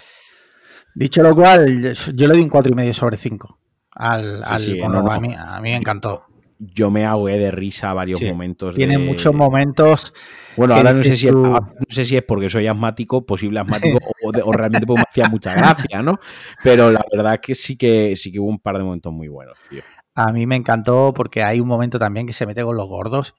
Dicho 0.94 1.24
lo 1.24 1.34
cual, 1.34 1.96
yo 2.14 2.28
le 2.28 2.36
di 2.36 2.44
un 2.44 2.50
4,5 2.50 2.94
sobre 2.94 3.18
5 3.18 3.60
al, 3.92 4.44
al 4.44 4.62
a, 5.10 5.20
mí, 5.20 5.34
a 5.36 5.62
mí 5.62 5.72
me 5.72 5.78
encantó 5.78 6.29
yo 6.60 6.92
me 6.92 7.06
ahogué 7.06 7.38
de 7.38 7.52
risa 7.52 7.94
varios 7.94 8.22
momentos. 8.22 8.76
Tiene 8.76 8.98
muchos 8.98 9.34
momentos. 9.34 10.14
Bueno, 10.58 10.76
ahora 10.76 10.94
no 10.94 11.02
sé, 11.04 11.14
si 11.14 11.28
es, 11.28 11.34
no 11.34 11.66
sé 11.88 12.04
si 12.04 12.18
es 12.18 12.24
porque 12.24 12.50
soy 12.50 12.68
asmático, 12.68 13.26
posible 13.26 13.62
asmático, 13.62 13.98
o, 14.24 14.52
realmente 14.52 14.86
me 14.86 15.02
hacía 15.02 15.30
mucha 15.30 15.54
gracia, 15.54 16.02
¿no? 16.02 16.20
Pero 16.62 16.92
la 16.92 17.04
verdad 17.12 17.40
que 17.40 17.56
sí 17.56 17.78
que 17.78 18.16
sí 18.18 18.32
que 18.32 18.40
hubo 18.40 18.50
un 18.50 18.60
par 18.60 18.78
de 18.78 18.84
momentos 18.84 19.14
muy 19.14 19.30
buenos, 19.30 19.58
tío. 19.70 19.82
A 20.16 20.34
mí 20.34 20.46
me 20.46 20.58
encantó 20.58 21.14
porque 21.16 21.44
hay 21.44 21.62
un 21.62 21.68
momento 21.68 21.98
también 21.98 22.28
que 22.28 22.34
se 22.34 22.46
mete 22.46 22.62
con 22.64 22.76
los 22.76 22.88
gordos. 22.88 23.36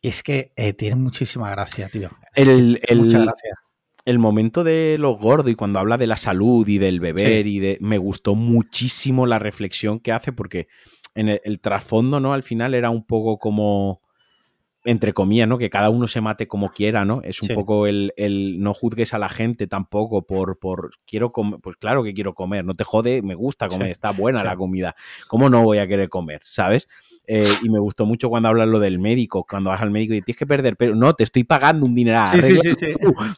Es 0.00 0.22
que 0.22 0.52
eh, 0.54 0.74
tiene 0.74 0.94
muchísima 0.94 1.50
gracia, 1.50 1.88
tío. 1.88 2.10
el, 2.36 2.80
el, 2.86 3.26
el 4.04 4.18
momento 4.18 4.64
de 4.64 4.96
los 4.98 5.18
gordos 5.18 5.50
y 5.50 5.54
cuando 5.54 5.80
habla 5.80 5.96
de 5.96 6.06
la 6.06 6.16
salud 6.16 6.68
y 6.68 6.78
del 6.78 7.00
beber 7.00 7.46
y 7.46 7.58
de. 7.58 7.78
Me 7.80 7.98
gustó 7.98 8.34
muchísimo 8.34 9.26
la 9.26 9.38
reflexión 9.38 9.98
que 9.98 10.12
hace 10.12 10.32
porque 10.32 10.68
en 11.14 11.28
el, 11.42 11.60
trasfondo, 11.60 12.20
¿no? 12.20 12.32
Al 12.32 12.42
final 12.42 12.74
era 12.74 12.90
un 12.90 13.04
poco 13.04 13.38
como 13.38 14.02
entre 14.86 15.14
comillas, 15.14 15.48
¿no? 15.48 15.56
Que 15.56 15.70
cada 15.70 15.88
uno 15.88 16.06
se 16.06 16.20
mate 16.20 16.46
como 16.46 16.70
quiera, 16.70 17.06
¿no? 17.06 17.22
Es 17.22 17.40
un 17.40 17.48
poco 17.48 17.86
el, 17.86 18.12
el, 18.18 18.60
no 18.60 18.74
juzgues 18.74 19.14
a 19.14 19.18
la 19.18 19.30
gente 19.30 19.66
tampoco 19.66 20.26
por, 20.26 20.58
por 20.58 20.90
quiero 21.06 21.32
comer, 21.32 21.58
pues 21.62 21.76
claro 21.78 22.04
que 22.04 22.12
quiero 22.12 22.34
comer, 22.34 22.66
no 22.66 22.74
te 22.74 22.84
jode, 22.84 23.22
me 23.22 23.34
gusta 23.34 23.68
comer, 23.68 23.88
está 23.88 24.10
buena 24.10 24.44
la 24.44 24.56
comida, 24.56 24.94
¿cómo 25.26 25.48
no 25.48 25.62
voy 25.62 25.78
a 25.78 25.86
querer 25.86 26.10
comer? 26.10 26.42
¿Sabes? 26.44 26.86
Eh, 27.26 27.48
y 27.62 27.70
me 27.70 27.78
gustó 27.78 28.04
mucho 28.04 28.28
cuando 28.28 28.50
hablas 28.50 28.68
lo 28.68 28.78
del 28.78 28.98
médico, 28.98 29.46
cuando 29.48 29.70
vas 29.70 29.80
al 29.80 29.90
médico 29.90 30.12
y 30.12 30.20
tienes 30.20 30.38
que 30.38 30.46
perder, 30.46 30.76
pero 30.76 30.94
no, 30.94 31.14
te 31.14 31.24
estoy 31.24 31.44
pagando 31.44 31.86
un 31.86 31.94
dineral. 31.94 32.42
Sí, 32.42 32.58
sí, 32.58 32.74
sí, 32.78 32.92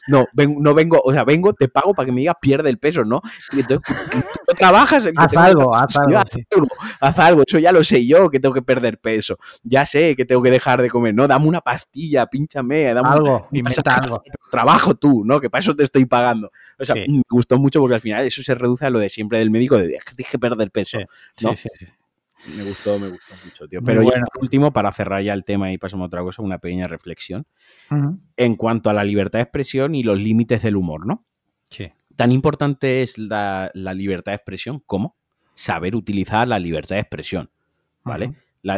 no, 0.07 0.25
no 0.33 0.73
vengo, 0.73 0.99
o 1.01 1.13
sea, 1.13 1.23
vengo, 1.23 1.53
te 1.53 1.69
pago 1.69 1.93
para 1.93 2.07
que 2.07 2.11
me 2.11 2.21
digas 2.21 2.35
pierde 2.41 2.69
el 2.69 2.79
peso, 2.79 3.05
¿no? 3.05 3.21
Y 3.53 3.61
entonces, 3.61 3.95
tú 4.45 4.53
trabajas. 4.57 5.05
haz, 5.15 5.37
algo, 5.37 5.73
haz 5.73 5.95
algo, 5.97 6.17
haz 6.17 6.35
algo, 6.51 6.67
haz 6.99 7.19
algo, 7.19 7.43
eso 7.47 7.59
ya 7.59 7.71
lo 7.71 7.81
sé 7.83 8.05
yo, 8.05 8.29
que 8.29 8.41
tengo 8.41 8.53
que 8.53 8.61
perder 8.61 8.99
peso, 8.99 9.37
ya 9.63 9.85
sé 9.85 10.17
que 10.17 10.25
tengo 10.25 10.41
que 10.41 10.51
dejar 10.51 10.81
de 10.81 10.89
comer, 10.89 11.15
no, 11.15 11.25
dame 11.25 11.47
una 11.47 11.61
pastilla, 11.61 12.25
pínchame, 12.25 12.93
dame 12.93 13.07
algo, 13.07 13.47
inventa 13.53 13.95
algo. 13.95 14.21
Trabajo 14.51 14.95
tú, 14.95 15.23
¿no? 15.25 15.39
Que 15.39 15.49
para 15.49 15.61
eso 15.61 15.75
te 15.75 15.83
estoy 15.83 16.05
pagando. 16.05 16.51
O 16.77 16.85
sea, 16.85 16.95
me 16.95 17.21
gustó 17.29 17.57
mucho 17.57 17.79
porque 17.79 17.95
al 17.95 18.01
final 18.01 18.25
eso 18.25 18.43
se 18.43 18.53
reduce 18.53 18.85
a 18.85 18.89
lo 18.89 18.99
de 18.99 19.09
siempre 19.09 19.39
del 19.39 19.49
médico 19.49 19.77
de 19.77 19.97
tienes 20.15 20.31
que 20.31 20.39
perder 20.39 20.71
peso. 20.71 20.97
¿no? 21.41 21.55
sí, 21.55 21.69
sí, 21.69 21.69
sí. 21.85 21.87
Me 22.55 22.63
gustó, 22.63 22.99
me 22.99 23.09
gustó 23.09 23.33
mucho, 23.43 23.67
tío. 23.67 23.81
Pero 23.83 24.03
ya 24.03 24.21
por 24.31 24.43
último, 24.43 24.71
para 24.71 24.91
cerrar 24.91 25.21
ya 25.21 25.33
el 25.33 25.43
tema 25.43 25.71
y 25.71 25.77
pasamos 25.77 26.05
a 26.05 26.07
otra 26.07 26.21
cosa, 26.21 26.41
una 26.41 26.59
pequeña 26.59 26.87
reflexión. 26.87 27.45
En 28.35 28.55
cuanto 28.55 28.89
a 28.89 28.93
la 28.93 29.03
libertad 29.03 29.39
de 29.39 29.43
expresión 29.43 29.95
y 29.95 30.03
los 30.03 30.17
límites 30.17 30.61
del 30.61 30.75
humor, 30.75 31.05
¿no? 31.05 31.25
Sí. 31.69 31.91
Tan 32.15 32.31
importante 32.31 33.01
es 33.01 33.17
la, 33.17 33.71
libertad 33.73 34.31
de 34.31 34.37
expresión 34.37 34.81
como 34.85 35.15
saber 35.55 35.95
utilizar 35.95 36.47
la 36.47 36.59
libertad 36.59 36.95
de 36.95 37.01
expresión, 37.01 37.49
¿vale? 38.03 38.33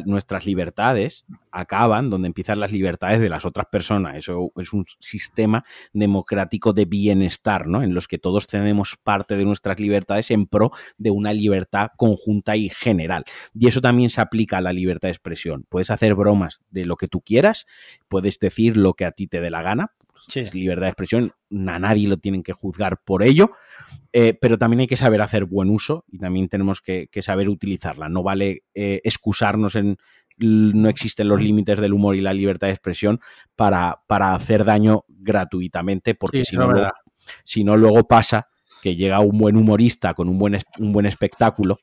Nuestras 0.05 0.45
libertades 0.45 1.25
acaban 1.51 2.09
donde 2.09 2.27
empiezan 2.27 2.59
las 2.59 2.71
libertades 2.71 3.19
de 3.19 3.29
las 3.29 3.45
otras 3.45 3.67
personas. 3.71 4.15
Eso 4.15 4.51
es 4.57 4.73
un 4.73 4.85
sistema 4.99 5.65
democrático 5.93 6.73
de 6.73 6.85
bienestar, 6.85 7.67
¿no? 7.67 7.81
En 7.83 7.93
los 7.93 8.07
que 8.07 8.17
todos 8.17 8.47
tenemos 8.47 8.97
parte 9.03 9.35
de 9.35 9.45
nuestras 9.45 9.79
libertades 9.79 10.31
en 10.31 10.45
pro 10.45 10.71
de 10.97 11.11
una 11.11 11.33
libertad 11.33 11.89
conjunta 11.97 12.55
y 12.55 12.69
general. 12.69 13.23
Y 13.53 13.67
eso 13.67 13.81
también 13.81 14.09
se 14.09 14.21
aplica 14.21 14.57
a 14.57 14.61
la 14.61 14.73
libertad 14.73 15.07
de 15.07 15.13
expresión. 15.13 15.65
Puedes 15.69 15.91
hacer 15.91 16.15
bromas 16.15 16.61
de 16.69 16.85
lo 16.85 16.95
que 16.95 17.07
tú 17.07 17.21
quieras, 17.21 17.65
puedes 18.07 18.39
decir 18.39 18.77
lo 18.77 18.93
que 18.93 19.05
a 19.05 19.11
ti 19.11 19.27
te 19.27 19.41
dé 19.41 19.49
la 19.49 19.61
gana, 19.61 19.93
es 20.33 20.53
libertad 20.53 20.83
de 20.83 20.89
expresión, 20.89 21.31
a 21.67 21.79
nadie 21.79 22.07
lo 22.07 22.17
tienen 22.17 22.43
que 22.43 22.53
juzgar 22.53 23.01
por 23.03 23.23
ello, 23.23 23.51
eh, 24.13 24.37
pero 24.39 24.57
también 24.57 24.81
hay 24.81 24.87
que 24.87 24.97
saber 24.97 25.21
hacer 25.21 25.45
buen 25.45 25.69
uso 25.69 26.05
y 26.11 26.19
también 26.19 26.49
tenemos 26.49 26.81
que, 26.81 27.09
saber 27.21 27.49
utilizarla. 27.49 28.09
No 28.09 28.23
vale 28.23 28.63
eh, 28.73 29.01
excusarnos 29.03 29.75
en 29.75 29.97
no 30.41 30.87
existen 30.87 31.27
los 31.27 31.41
límites 31.41 31.81
del 31.81 31.93
humor 31.93 32.15
y 32.15 32.21
la 32.21 32.33
libertad 32.33 32.67
de 32.67 32.73
expresión 32.73 33.19
para, 33.57 34.03
para 34.07 34.33
hacer 34.33 34.63
daño 34.63 35.03
gratuitamente, 35.09 36.15
porque 36.15 36.45
si, 36.45 36.55
no, 36.55 36.71
luego, 36.71 36.91
si 37.43 37.63
no 37.65 37.75
luego 37.75 38.07
pasa 38.07 38.47
que 38.81 38.95
llega 38.95 39.19
un 39.19 39.37
buen 39.37 39.57
humorista 39.57 40.13
con 40.13 40.29
un 40.29 40.39
buen, 40.39 40.57
un 40.77 40.93
buen 40.93 41.05
espectáculo 41.05 41.79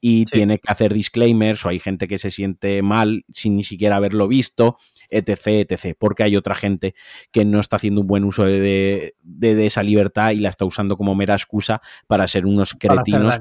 y 0.00 0.24
tiene 0.26 0.58
que 0.58 0.70
hacer 0.70 0.94
disclaimers 0.94 1.64
o 1.64 1.68
hay 1.68 1.78
gente 1.78 2.08
que 2.08 2.18
se 2.18 2.30
siente 2.30 2.82
mal 2.82 3.24
sin 3.32 3.56
ni 3.56 3.64
siquiera 3.64 3.96
haberlo 3.96 4.28
visto, 4.28 4.76
etc, 5.10 5.68
etc, 5.68 5.96
porque 5.98 6.22
hay 6.22 6.36
otra 6.36 6.54
gente 6.54 6.94
que 7.32 7.44
no 7.44 7.60
está 7.60 7.76
haciendo 7.76 8.02
un 8.02 8.06
buen 8.06 8.24
uso 8.24 8.44
de, 8.44 9.14
esa 9.40 9.82
libertad 9.82 10.32
y 10.32 10.38
la 10.38 10.48
está 10.48 10.64
usando 10.64 10.96
como 10.96 11.14
mera 11.14 11.34
excusa 11.34 11.80
para 12.06 12.26
ser 12.28 12.46
unos 12.46 12.74
cretinos 12.74 13.40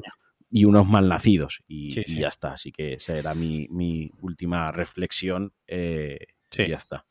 y 0.50 0.66
unos 0.66 0.88
malnacidos 0.88 1.62
y, 1.68 1.90
y, 2.00 2.20
ya 2.20 2.30
está, 2.30 2.54
así 2.54 2.72
que 2.72 2.94
esa 2.94 3.18
era 3.18 3.34
mi, 3.34 4.12
última 4.22 4.72
reflexión 4.72 5.54
eh, 5.68 6.20
y 6.58 6.70
ya 6.70 6.78
está. 6.78 7.06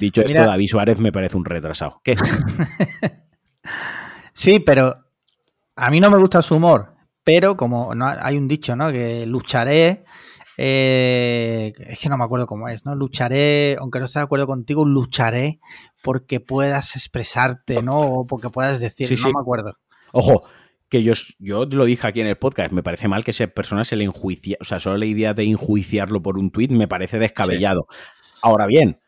Dicho 0.00 0.22
esto, 0.22 0.34
David 0.34 0.68
Suárez 0.68 0.98
me 0.98 1.12
parece 1.12 1.36
un 1.36 1.44
retrasado. 1.44 2.00
¿Qué? 2.02 2.16
sí, 4.32 4.58
pero 4.58 5.06
a 5.76 5.90
mí 5.90 6.00
no 6.00 6.10
me 6.10 6.18
gusta 6.18 6.42
su 6.42 6.56
humor 6.56 6.95
pero 7.26 7.56
como 7.56 7.92
no, 7.96 8.06
hay 8.06 8.36
un 8.36 8.46
dicho, 8.46 8.76
¿no? 8.76 8.92
Que 8.92 9.26
lucharé, 9.26 10.04
eh, 10.56 11.72
es 11.76 11.98
que 11.98 12.08
no 12.08 12.16
me 12.16 12.22
acuerdo 12.22 12.46
cómo 12.46 12.68
es, 12.68 12.84
¿no? 12.84 12.94
Lucharé, 12.94 13.76
aunque 13.80 13.98
no 13.98 14.04
esté 14.04 14.20
de 14.20 14.26
acuerdo 14.26 14.46
contigo, 14.46 14.84
lucharé 14.84 15.58
porque 16.04 16.38
puedas 16.38 16.94
expresarte, 16.94 17.82
¿no? 17.82 17.98
O 17.98 18.26
porque 18.26 18.48
puedas 18.48 18.78
decir, 18.78 19.10
no 19.10 19.32
me 19.32 19.40
acuerdo. 19.40 19.72
Ojo, 20.12 20.44
que 20.88 21.02
yo, 21.02 21.14
yo 21.40 21.66
lo 21.66 21.84
dije 21.84 22.06
aquí 22.06 22.20
en 22.20 22.28
el 22.28 22.38
podcast, 22.38 22.70
me 22.70 22.84
parece 22.84 23.08
mal 23.08 23.24
que 23.24 23.32
esa 23.32 23.48
persona 23.48 23.82
se 23.84 23.96
le 23.96 24.04
enjuicie, 24.04 24.56
o 24.60 24.64
sea, 24.64 24.78
solo 24.78 24.96
la 24.96 25.06
idea 25.06 25.34
de 25.34 25.42
enjuiciarlo 25.42 26.22
por 26.22 26.38
un 26.38 26.52
tuit 26.52 26.70
me 26.70 26.86
parece 26.86 27.18
descabellado. 27.18 27.88
Ahora 28.40 28.66
bien, 28.66 29.00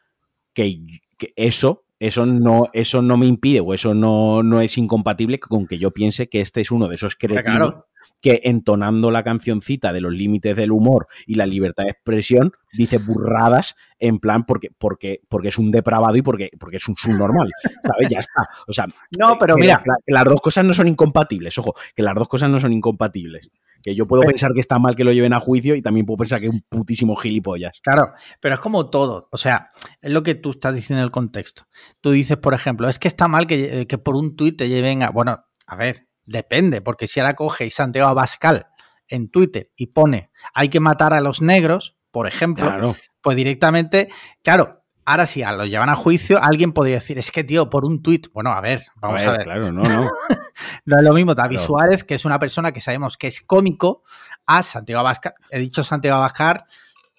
que, 0.54 0.74
que 1.16 1.35
eso 1.37 1.85
eso 2.00 2.26
no, 2.26 2.68
eso 2.72 3.02
no 3.02 3.16
me 3.16 3.26
impide 3.26 3.61
o 3.61 3.74
eso 3.74 3.94
no, 3.94 4.42
no, 4.42 4.61
es 4.61 4.78
incompatible 4.78 5.40
con 5.40 5.66
que 5.66 5.78
yo 5.78 5.90
piense 5.90 6.28
que 6.28 6.40
este 6.40 6.61
es 6.61 6.70
uno 6.70 6.88
de 6.88 6.94
esos 6.94 7.16
creativos 7.16 7.84
que 8.20 8.40
entonando 8.44 9.11
la 9.11 9.22
cancioncita 9.22 9.92
de 9.92 10.00
los 10.00 10.12
límites 10.12 10.56
del 10.56 10.72
humor 10.72 11.08
y 11.26 11.34
la 11.34 11.46
libertad 11.46 11.84
de 11.84 11.90
expresión 11.90 12.52
dice 12.72 12.98
burradas 12.98 13.76
en 13.98 14.18
plan 14.18 14.44
porque, 14.44 14.70
porque, 14.76 15.20
porque 15.28 15.48
es 15.48 15.58
un 15.58 15.70
depravado 15.70 16.16
y 16.16 16.22
porque, 16.22 16.50
porque 16.58 16.76
es 16.78 16.88
un 16.88 16.96
subnormal, 16.96 17.50
¿sabes? 17.82 18.08
Ya 18.08 18.20
está. 18.20 18.48
O 18.66 18.72
sea, 18.72 18.87
no, 19.18 19.38
pero 19.38 19.56
mira, 19.56 19.82
las 20.06 20.24
dos 20.24 20.40
cosas 20.40 20.64
no 20.64 20.74
son 20.74 20.88
incompatibles, 20.88 21.56
ojo, 21.58 21.74
que 21.94 22.02
las 22.02 22.14
dos 22.14 22.28
cosas 22.28 22.50
no 22.50 22.61
son 22.61 22.72
incompatibles. 22.72 23.50
Que 23.88 23.94
yo 23.94 24.07
puedo 24.07 24.22
pensar 24.22 24.53
que 24.53 24.61
está 24.61 24.79
mal 24.79 24.94
que 24.94 25.05
lo 25.05 25.12
lleven 25.12 25.33
a 25.33 25.40
juicio 25.40 25.74
y 25.74 25.81
también 25.81 26.05
puedo 26.05 26.18
pensar 26.18 26.40
que 26.40 26.46
es 26.46 26.53
un 26.53 26.61
putísimo 26.68 27.16
gilipollas. 27.16 27.81
Claro, 27.83 28.12
pero 28.40 28.55
es 28.55 28.61
como 28.61 28.90
todo. 28.90 29.29
O 29.33 29.38
sea, 29.38 29.70
es 30.03 30.11
lo 30.11 30.22
que 30.22 30.35
tú 30.35 30.51
estás 30.51 30.74
diciendo 30.74 31.01
en 31.01 31.05
el 31.05 31.11
contexto. 31.11 31.62
Tú 32.03 32.11
dices, 32.11 32.37
por 32.37 32.53
ejemplo, 32.53 32.88
es 32.88 32.98
que 32.98 33.09
está 33.09 33.29
mal 33.29 33.46
que, 33.46 33.87
que 33.87 33.96
por 33.96 34.14
un 34.14 34.37
tuit 34.37 34.59
te 34.59 34.68
lleven 34.68 35.03
a. 35.03 35.11
Bueno, 35.11 35.44
a 35.66 35.77
ver, 35.77 36.09
depende, 36.27 36.83
porque 36.83 37.07
si 37.07 37.20
ahora 37.20 37.35
coge 37.35 37.66
y 37.66 37.70
Santiago 37.70 38.09
Abascal 38.11 38.66
en 39.09 39.31
Twitter 39.31 39.72
y 39.74 39.87
pone 39.88 40.31
hay 40.53 40.68
que 40.68 40.81
matar 40.81 41.14
a 41.14 41.20
los 41.20 41.40
negros, 41.40 41.96
por 42.11 42.27
ejemplo, 42.27 42.94
pues 43.22 43.37
directamente, 43.37 44.09
claro, 44.42 44.85
Ahora, 45.11 45.25
si 45.25 45.42
lo 45.42 45.64
llevan 45.64 45.88
a 45.88 45.94
juicio, 45.94 46.38
alguien 46.38 46.73
podría 46.73 46.97
decir, 46.97 47.16
es 47.16 47.31
que, 47.31 47.42
tío, 47.42 47.71
por 47.71 47.87
un 47.87 48.03
tuit. 48.03 48.27
Bueno, 48.35 48.51
a 48.51 48.61
ver, 48.61 48.88
vamos 48.97 49.23
a 49.23 49.31
ver. 49.31 49.44
Claro, 49.44 49.73
no, 49.73 49.83
no. 49.83 50.11
no 50.85 50.97
es 50.99 51.03
lo 51.03 51.14
mismo 51.14 51.35
David 51.35 51.61
Suárez, 51.61 52.05
que 52.05 52.14
es 52.14 52.27
una 52.27 52.38
persona 52.38 52.73
que 52.73 52.83
sabemos 52.83 53.16
que 53.16 53.29
es 53.29 53.40
cómico, 53.40 54.03
a 54.44 54.62
Santiago 54.62 55.01
Abascal. 55.01 55.33
He 55.49 55.61
dicho 55.61 55.83
Santiago 55.83 56.18
Abascal 56.18 56.64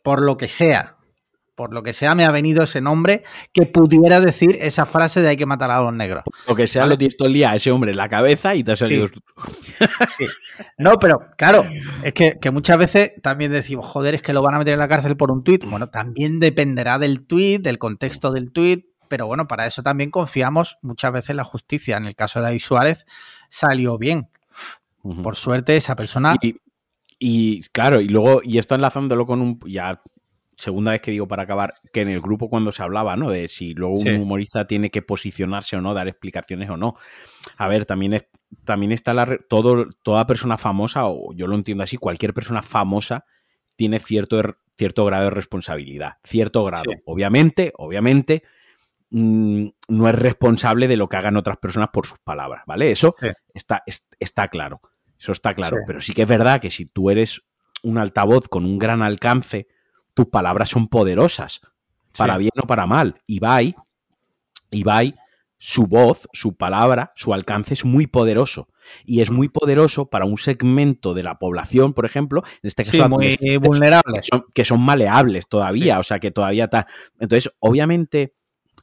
por 0.04 0.22
lo 0.22 0.38
que 0.38 0.48
sea 0.48 0.99
por 1.60 1.74
lo 1.74 1.84
que 1.84 1.92
sea, 1.92 2.16
me 2.16 2.24
ha 2.24 2.32
venido 2.32 2.64
ese 2.64 2.80
nombre 2.80 3.22
que 3.52 3.66
pudiera 3.66 4.22
decir 4.22 4.58
esa 4.62 4.86
frase 4.86 5.20
de 5.22 5.28
hay 5.28 5.36
que 5.36 5.46
matar 5.46 5.70
a 5.72 5.82
los 5.82 5.94
negros. 5.94 6.24
Lo 6.48 6.56
que 6.56 6.68
sea, 6.68 6.86
lo 6.86 6.98
tienes 6.98 7.18
todo 7.18 7.28
el 7.28 7.34
día 7.34 7.52
a 7.52 7.58
ese 7.58 7.70
hombre 7.70 7.92
en 7.92 7.98
la 7.98 8.08
cabeza 8.08 8.56
y 8.56 8.64
te 8.64 8.72
ha 8.72 8.76
salido. 8.78 9.08
Sí. 10.18 10.26
No, 10.78 11.00
pero 11.00 11.20
claro, 11.38 11.66
es 12.04 12.14
que, 12.14 12.52
muchas 12.52 12.78
veces 12.78 13.12
también 13.22 13.52
decimos, 13.52 13.86
joder, 13.88 14.16
es 14.16 14.22
que 14.22 14.32
lo 14.32 14.42
van 14.42 14.56
a 14.56 14.60
meter 14.60 14.74
en 14.74 14.80
la 14.80 14.88
cárcel 14.88 15.18
por 15.18 15.32
un 15.32 15.44
tuit. 15.44 15.66
Bueno, 15.66 15.90
también 15.90 16.40
dependerá 16.40 16.98
del 16.98 17.26
tuit, 17.26 17.62
del 17.62 17.78
contexto 17.78 18.32
del 18.32 18.54
tuit, 18.54 18.86
pero 19.10 19.28
bueno, 19.28 19.48
para 19.48 19.68
eso 19.68 19.84
también 19.84 20.12
confiamos 20.12 20.78
muchas 20.82 21.12
veces 21.12 21.32
en 21.32 21.38
la 21.38 21.44
justicia. 21.44 21.98
En 21.98 22.06
el 22.06 22.16
caso 22.16 22.40
de 22.40 22.44
David 22.46 22.60
Suárez 22.60 23.06
salió 23.50 23.98
bien. 23.98 24.30
Por 25.24 25.36
suerte, 25.36 25.76
esa 25.76 25.96
persona. 25.98 26.36
Y, 26.42 26.56
y, 27.20 27.64
claro, 27.70 28.00
y 28.00 28.08
luego, 28.08 28.40
y 28.44 28.60
esto 28.60 28.76
enlazándolo 28.76 29.26
con 29.26 29.42
un. 29.42 29.60
Ya 29.66 30.02
segunda 30.60 30.92
vez 30.92 31.02
que 31.02 31.12
digo 31.12 31.28
para 31.28 31.44
acabar, 31.44 31.74
que 31.94 32.02
en 32.02 32.10
el 32.10 32.20
grupo 32.20 32.50
cuando 32.50 32.72
se 32.74 32.84
hablaba, 32.84 33.16
¿no? 33.16 33.30
De 33.30 33.48
si 33.48 33.74
luego 33.74 33.96
un 33.96 34.22
humorista 34.22 34.68
tiene 34.68 34.92
que 34.92 35.02
posicionarse 35.02 35.78
o 35.78 35.82
no, 35.82 35.94
dar 35.94 36.10
explicaciones 36.10 36.70
o 36.70 36.76
no. 36.76 36.96
A 37.58 37.68
ver, 37.70 37.86
también, 37.86 38.14
es, 38.14 38.26
también 38.66 38.92
está 38.92 39.14
la, 39.14 39.38
todo, 39.48 39.88
toda 40.04 40.28
persona 40.28 40.58
famosa, 40.58 41.08
o 41.08 41.34
yo 41.34 41.48
lo 41.48 41.56
entiendo 41.56 41.84
así, 41.84 41.96
cualquier 41.96 42.34
persona 42.34 42.62
famosa 42.62 43.26
tiene 43.78 44.00
cierto, 44.00 44.38
er, 44.38 44.58
cierto 44.78 45.06
grado 45.06 45.26
de 45.26 45.30
responsabilidad. 45.30 46.18
Cierto 46.24 46.66
grado. 46.66 46.92
Obviamente, 47.06 47.72
obviamente, 47.78 48.44
mm, 49.12 49.66
no 49.88 50.10
es 50.10 50.16
responsable 50.16 50.90
de 50.90 50.98
lo 50.98 51.08
que 51.08 51.16
hagan 51.16 51.38
otras 51.38 51.58
personas 51.58 51.88
por 51.88 52.06
sus 52.06 52.20
palabras, 52.20 52.64
¿vale? 52.68 52.92
Eso 52.92 53.16
está, 53.54 53.82
está 54.20 54.50
claro. 54.50 54.82
Eso 55.18 55.32
está 55.32 55.54
claro. 55.54 55.78
Pero 55.88 56.02
sí 56.02 56.14
que 56.14 56.24
es 56.24 56.28
verdad 56.28 56.60
que 56.60 56.70
si 56.70 56.86
tú 56.86 57.10
eres 57.10 57.42
un 57.82 57.98
altavoz 57.98 58.50
con 58.50 58.66
un 58.66 58.78
gran 58.78 59.02
alcance, 59.02 59.68
tus 60.20 60.28
palabras 60.28 60.68
son 60.68 60.90
poderosas, 60.90 61.62
para 62.18 62.38
bien 62.38 62.52
o 62.62 62.68
para 62.68 62.86
mal. 62.86 63.22
Ibai, 63.26 63.74
Ibai, 64.70 65.16
su 65.58 65.88
voz, 65.88 66.28
su 66.34 66.58
palabra, 66.58 67.14
su 67.16 67.34
alcance 67.34 67.74
es 67.74 67.86
muy 67.86 68.06
poderoso. 68.06 68.68
Y 69.06 69.22
es 69.22 69.32
muy 69.32 69.48
poderoso 69.48 70.10
para 70.10 70.26
un 70.26 70.38
segmento 70.38 71.14
de 71.14 71.24
la 71.24 71.40
población, 71.40 71.94
por 71.94 72.06
ejemplo, 72.06 72.44
en 72.62 72.68
este 72.68 72.84
caso, 72.84 73.08
muy 73.08 73.38
vulnerables. 73.62 74.28
Que 74.54 74.66
son, 74.66 74.82
maleables 74.82 75.48
todavía, 75.48 76.00
o 76.00 76.04
sea, 76.04 76.20
que 76.20 76.32
todavía 76.32 76.66
está. 76.66 76.86
Entonces, 77.18 77.54
obviamente, 77.60 78.36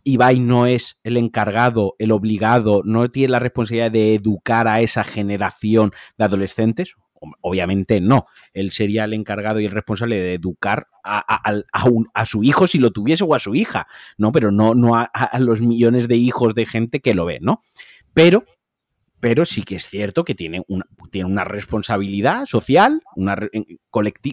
Ibai 0.05 0.41
no 0.41 0.65
es 0.65 0.99
el 1.05 1.19
encargado, 1.19 1.97
el 1.99 2.13
obligado, 2.13 2.81
no 2.87 3.11
tiene 3.11 3.33
la 3.33 3.41
responsabilidad 3.41 3.91
de 3.91 4.15
educar 4.15 4.69
a 4.69 4.81
esa 4.81 5.05
generación 5.05 5.93
de 6.17 6.25
adolescentes, 6.25 6.95
obviamente 7.41 8.01
no. 8.01 8.27
Él 8.53 8.71
sería 8.71 9.05
el 9.05 9.13
encargado 9.13 9.61
y 9.61 9.67
el 9.67 9.73
responsable 9.73 10.21
de 10.21 10.35
educar 10.35 10.89
a, 11.03 12.25
su 12.25 12.43
hijo 12.43 12.67
si 12.67 12.79
lo 12.79 12.91
tuviese 12.91 13.25
o 13.25 13.35
a 13.35 13.39
su 13.39 13.55
hija, 13.55 13.87
¿no? 14.19 14.33
Pero 14.33 14.51
no, 14.51 14.75
no 14.75 14.97
a, 14.97 15.11
los 15.39 15.61
millones 15.61 16.09
de 16.09 16.17
hijos 16.17 16.55
de 16.55 16.67
gente 16.67 17.01
que 17.01 17.15
lo 17.15 17.27
ve, 17.27 17.39
¿no? 17.41 17.63
Pero 18.15 18.45
pero 19.19 19.47
sí 19.47 19.63
que 19.63 19.77
es 19.77 19.89
cierto 19.89 20.25
que 20.25 20.35
tiene 20.35 20.63
una, 20.69 20.85
tiene 21.11 21.29
una 21.29 21.43
responsabilidad 21.43 22.45
social, 22.45 23.03
una, 23.17 23.37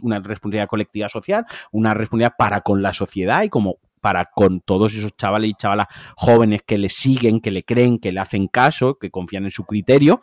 una 0.01 0.19
responsabilidad 0.19 0.67
colectiva 0.67 1.09
social, 1.09 1.45
una 1.71 1.93
responsabilidad 1.93 2.35
para 2.37 2.61
con 2.61 2.81
la 2.81 2.93
sociedad 2.93 3.43
y 3.43 3.49
como 3.49 3.79
para 4.01 4.25
con 4.25 4.59
todos 4.59 4.93
esos 4.93 5.15
chavales 5.15 5.49
y 5.49 5.53
chavalas 5.53 5.87
jóvenes 6.17 6.61
que 6.67 6.77
le 6.77 6.89
siguen, 6.89 7.39
que 7.39 7.51
le 7.51 7.63
creen, 7.63 7.99
que 7.99 8.11
le 8.11 8.19
hacen 8.19 8.47
caso, 8.49 8.99
que 8.99 9.09
confían 9.09 9.45
en 9.45 9.51
su 9.51 9.63
criterio 9.63 10.21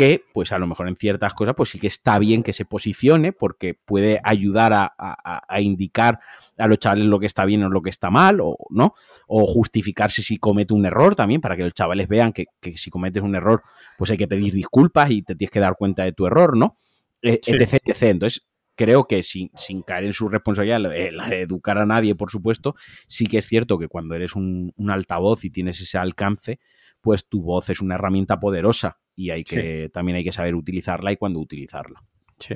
que 0.00 0.24
pues 0.32 0.50
a 0.50 0.58
lo 0.58 0.66
mejor 0.66 0.88
en 0.88 0.96
ciertas 0.96 1.34
cosas 1.34 1.54
pues 1.54 1.68
sí 1.68 1.78
que 1.78 1.86
está 1.86 2.18
bien 2.18 2.42
que 2.42 2.54
se 2.54 2.64
posicione 2.64 3.34
porque 3.34 3.74
puede 3.74 4.18
ayudar 4.24 4.72
a, 4.72 5.60
indicar 5.60 6.20
a 6.56 6.66
los 6.68 6.78
chavales 6.78 7.04
lo 7.04 7.20
que 7.20 7.26
está 7.26 7.44
bien 7.44 7.62
o 7.64 7.68
lo 7.68 7.82
que 7.82 7.90
está 7.90 8.08
mal 8.08 8.40
o 8.40 8.56
no 8.70 8.94
o 9.26 9.44
justificarse 9.44 10.22
si 10.22 10.38
comete 10.38 10.72
un 10.72 10.86
error 10.86 11.14
también 11.14 11.42
para 11.42 11.54
que 11.54 11.64
los 11.64 11.74
chavales 11.74 12.08
vean 12.08 12.32
que, 12.32 12.46
si 12.76 12.88
cometes 12.88 13.22
un 13.22 13.34
error 13.34 13.62
pues 13.98 14.10
hay 14.10 14.16
que 14.16 14.26
pedir 14.26 14.54
disculpas 14.54 15.10
y 15.10 15.20
te 15.20 15.34
tienes 15.34 15.50
que 15.50 15.60
dar 15.60 15.76
cuenta 15.76 16.04
de 16.04 16.12
tu 16.12 16.26
error 16.26 16.56
no 16.56 16.76
eh, 17.20 17.38
etc, 17.46 17.74
etc. 17.84 18.02
Entonces 18.04 18.46
creo 18.80 19.06
que 19.06 19.22
sin, 19.22 19.50
sin, 19.58 19.82
caer 19.82 20.04
en 20.04 20.14
su 20.14 20.26
responsabilidad, 20.30 20.80
la 20.80 20.88
de, 21.28 21.42
educar 21.42 21.76
a 21.76 21.84
nadie, 21.84 22.14
por 22.14 22.30
supuesto, 22.30 22.76
sí 23.08 23.26
que 23.26 23.36
es 23.36 23.46
cierto 23.46 23.78
que 23.78 23.88
cuando 23.88 24.14
eres 24.14 24.34
un, 24.34 24.72
altavoz 24.88 25.44
y 25.44 25.50
tienes 25.50 25.82
ese 25.82 25.98
alcance, 25.98 26.60
pues 27.02 27.28
tu 27.28 27.42
voz 27.42 27.68
es 27.68 27.82
una 27.82 27.96
herramienta 27.96 28.40
poderosa 28.40 28.98
y 29.14 29.28
hay 29.30 29.44
que, 29.44 29.90
también 29.92 30.16
hay 30.16 30.24
que 30.24 30.32
saber 30.32 30.54
utilizarla 30.54 31.12
y 31.12 31.18
cuándo 31.18 31.40
utilizarla. 31.40 32.02
Sí. 32.38 32.54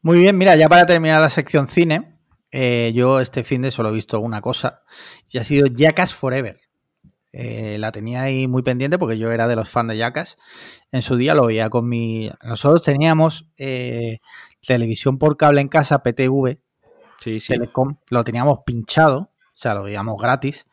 Muy 0.00 0.18
bien, 0.18 0.36
mira, 0.36 0.56
ya 0.56 0.68
para 0.68 0.86
terminar 0.86 1.20
la 1.20 1.30
sección 1.30 1.68
cine, 1.68 2.18
eh, 2.50 2.90
yo 2.92 3.20
este 3.20 3.44
fin 3.44 3.62
de 3.62 3.70
solo 3.70 3.90
he 3.90 3.92
visto 3.92 4.18
una 4.18 4.40
cosa 4.40 4.82
y 5.30 5.38
ha 5.38 5.44
sido 5.44 5.68
Jackass 5.68 6.14
Forever. 6.14 6.58
Eh, 7.32 7.76
la 7.78 7.92
tenía 7.92 8.22
ahí 8.22 8.46
muy 8.46 8.62
pendiente 8.62 8.98
porque 8.98 9.16
yo 9.16 9.30
era 9.30 9.48
de 9.48 9.56
los 9.56 9.68
fans 9.68 9.88
de 9.88 9.96
Jackass. 9.96 10.36
En 10.90 11.02
su 11.02 11.16
día 11.16 11.34
lo 11.34 11.46
veía 11.46 11.70
con 11.70 11.88
mi... 11.88 12.30
Nosotros 12.42 12.82
teníamos 12.82 13.48
eh, 13.56 14.20
televisión 14.66 15.18
por 15.18 15.36
cable 15.36 15.60
en 15.60 15.68
casa, 15.68 16.02
PTV, 16.02 16.58
sí, 17.20 17.40
sí. 17.40 17.52
Telecom, 17.52 17.96
lo 18.10 18.24
teníamos 18.24 18.60
pinchado, 18.66 19.18
o 19.18 19.54
sea, 19.54 19.74
lo 19.74 19.82
veíamos 19.82 20.20
gratis. 20.20 20.66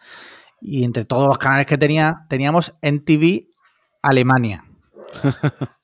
Y 0.62 0.84
entre 0.84 1.06
todos 1.06 1.28
los 1.28 1.38
canales 1.38 1.66
que 1.66 1.78
tenía, 1.78 2.26
teníamos 2.28 2.76
NTV 2.82 3.48
Alemania. 4.02 4.66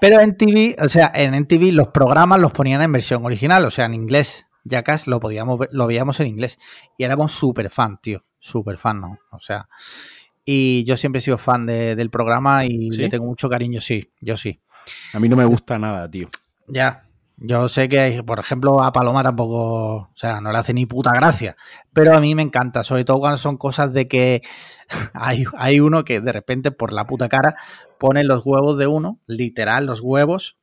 Pero 0.00 0.20
en 0.20 0.36
TV, 0.36 0.76
o 0.82 0.88
sea, 0.88 1.12
en 1.14 1.34
NTV 1.34 1.72
los 1.72 1.88
programas 1.88 2.40
los 2.40 2.52
ponían 2.52 2.80
en 2.80 2.90
versión 2.90 3.24
original, 3.24 3.66
o 3.66 3.70
sea, 3.70 3.84
en 3.84 3.92
inglés. 3.92 4.46
Jackass 4.64 5.06
lo 5.06 5.20
podíamos 5.20 5.58
lo 5.72 5.86
veíamos 5.86 6.20
en 6.20 6.28
inglés. 6.28 6.58
Y 6.96 7.04
éramos 7.04 7.32
súper 7.32 7.70
fan, 7.70 7.98
tío. 8.00 8.24
Súper 8.38 8.78
fan, 8.78 9.00
¿no? 9.00 9.18
O 9.30 9.40
sea. 9.40 9.68
Y 10.44 10.84
yo 10.84 10.96
siempre 10.96 11.18
he 11.18 11.22
sido 11.22 11.38
fan 11.38 11.66
del 11.66 12.10
programa 12.10 12.64
y 12.64 12.90
le 12.90 13.08
tengo 13.08 13.26
mucho 13.26 13.48
cariño, 13.48 13.80
sí, 13.80 14.10
yo 14.20 14.36
sí. 14.36 14.60
A 15.12 15.20
mí 15.20 15.28
no 15.28 15.36
me 15.36 15.44
gusta 15.44 15.78
nada, 15.78 16.10
tío. 16.10 16.28
Ya, 16.66 17.04
yo 17.42 17.68
sé 17.68 17.88
que, 17.88 18.22
por 18.22 18.38
ejemplo, 18.38 18.82
a 18.82 18.92
Paloma 18.92 19.22
tampoco, 19.22 19.96
o 19.96 20.10
sea, 20.14 20.42
no 20.42 20.52
le 20.52 20.58
hace 20.58 20.74
ni 20.74 20.84
puta 20.84 21.10
gracia, 21.12 21.56
pero 21.94 22.14
a 22.14 22.20
mí 22.20 22.34
me 22.34 22.42
encanta, 22.42 22.84
sobre 22.84 23.06
todo 23.06 23.18
cuando 23.18 23.38
son 23.38 23.56
cosas 23.56 23.94
de 23.94 24.08
que 24.08 24.42
hay, 25.14 25.44
hay 25.56 25.80
uno 25.80 26.04
que 26.04 26.20
de 26.20 26.32
repente 26.32 26.70
por 26.70 26.92
la 26.92 27.06
puta 27.06 27.30
cara 27.30 27.56
pone 27.98 28.24
los 28.24 28.44
huevos 28.44 28.76
de 28.76 28.86
uno, 28.86 29.20
literal, 29.26 29.86
los 29.86 30.02
huevos, 30.02 30.58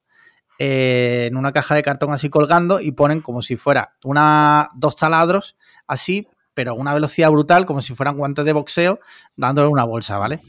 eh, 0.59 1.27
en 1.29 1.37
una 1.37 1.51
caja 1.51 1.75
de 1.75 1.83
cartón 1.83 2.11
así 2.13 2.29
colgando 2.29 2.79
y 2.79 2.91
ponen 2.91 3.21
como 3.21 3.41
si 3.41 3.55
fuera 3.57 3.95
una, 4.03 4.69
dos 4.75 4.95
taladros 4.95 5.57
así, 5.87 6.27
pero 6.53 6.71
a 6.71 6.73
una 6.73 6.93
velocidad 6.93 7.29
brutal, 7.29 7.65
como 7.65 7.81
si 7.81 7.93
fueran 7.93 8.17
guantes 8.17 8.43
de 8.43 8.53
boxeo, 8.53 8.99
dándole 9.35 9.67
una 9.67 9.83
bolsa, 9.83 10.17
¿vale? 10.17 10.39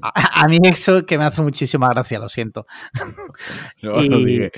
A, 0.00 0.48
mí 0.48 0.58
eso 0.64 1.04
que 1.04 1.18
me 1.18 1.24
hace 1.24 1.42
muchísima 1.42 1.88
gracia, 1.88 2.18
lo 2.18 2.28
siento. 2.28 2.66
y, 3.82 4.50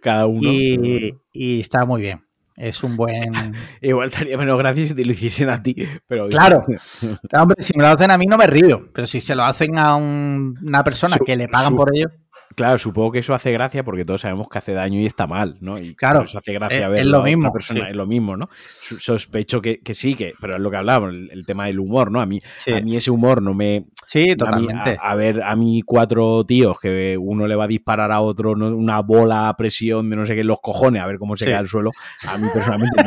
cada 0.00 0.26
uno. 0.26 0.50
Y, 0.52 1.60
está 1.60 1.86
muy 1.86 2.02
bien. 2.02 2.24
Es 2.56 2.82
un 2.82 2.96
buen. 2.96 3.32
Igual 3.80 4.08
estaría 4.08 4.36
menos 4.36 4.58
gracia 4.58 4.86
si 4.86 4.94
te 4.94 5.04
lo 5.04 5.12
hiciesen 5.12 5.48
a 5.48 5.62
ti, 5.62 5.74
pero. 6.06 6.28
Claro. 6.28 6.60
Hombre, 7.32 7.62
si 7.62 7.76
me 7.78 7.84
lo 7.84 7.88
hacen 7.88 8.10
a 8.10 8.18
mí 8.18 8.26
no 8.26 8.36
me 8.36 8.46
río, 8.46 8.90
pero 8.92 9.06
si 9.06 9.20
se 9.20 9.34
lo 9.34 9.44
hacen 9.44 9.78
a 9.78 9.96
una 9.96 10.84
persona 10.84 11.16
que 11.24 11.36
le 11.36 11.48
pagan 11.48 11.76
por 11.76 11.94
ello. 11.94 12.10
Claro, 12.56 12.78
supongo 12.78 13.12
que 13.12 13.20
eso 13.20 13.32
hace 13.32 13.52
gracia 13.52 13.84
porque 13.84 14.04
todos 14.04 14.22
sabemos 14.22 14.48
que 14.48 14.58
hace 14.58 14.72
daño 14.72 14.98
y 14.98 15.06
está 15.06 15.26
mal, 15.26 15.56
¿no? 15.60 15.78
Y 15.78 15.94
claro, 15.94 16.22
eso 16.22 16.38
hace 16.38 16.52
gracia 16.52 16.92
es, 16.96 17.06
lo 17.06 17.22
mismo, 17.22 17.52
persona, 17.52 17.88
es 17.88 17.94
lo 17.94 18.06
mismo, 18.06 18.36
¿no? 18.36 18.50
Sospecho 18.98 19.62
que, 19.62 19.80
sí, 19.92 20.14
que, 20.14 20.34
pero 20.40 20.56
es 20.56 20.60
lo 20.60 20.70
que 20.70 20.76
hablábamos, 20.76 21.14
el, 21.14 21.46
tema 21.46 21.66
del 21.66 21.78
humor, 21.78 22.10
¿no? 22.10 22.20
A 22.20 22.26
mí, 22.26 22.40
a 22.66 22.80
mí 22.80 22.96
ese 22.96 23.10
humor 23.10 23.40
no 23.40 23.54
me. 23.54 23.86
Sí, 24.04 24.34
totalmente. 24.36 24.98
A, 25.00 25.14
ver, 25.14 25.42
a 25.42 25.54
mí 25.54 25.82
cuatro 25.82 26.44
tíos 26.44 26.78
que 26.80 27.16
uno 27.16 27.46
le 27.46 27.54
va 27.54 27.64
a 27.64 27.68
disparar 27.68 28.10
a 28.10 28.20
otro 28.20 28.52
una 28.52 29.00
bola 29.00 29.48
a 29.48 29.56
presión 29.56 30.10
de 30.10 30.16
no 30.16 30.26
sé 30.26 30.34
qué 30.34 30.42
los 30.42 30.60
cojones, 30.60 31.02
a 31.02 31.06
ver 31.06 31.18
cómo 31.18 31.36
se 31.36 31.44
cae 31.44 31.54
al 31.54 31.68
suelo, 31.68 31.92
a 32.26 32.36
mí 32.36 32.48
personalmente 32.52 33.00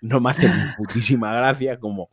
no, 0.00 0.20
me 0.20 0.30
hace 0.30 0.48
putísima 0.76 1.34
gracia, 1.34 1.78
como, 1.78 2.08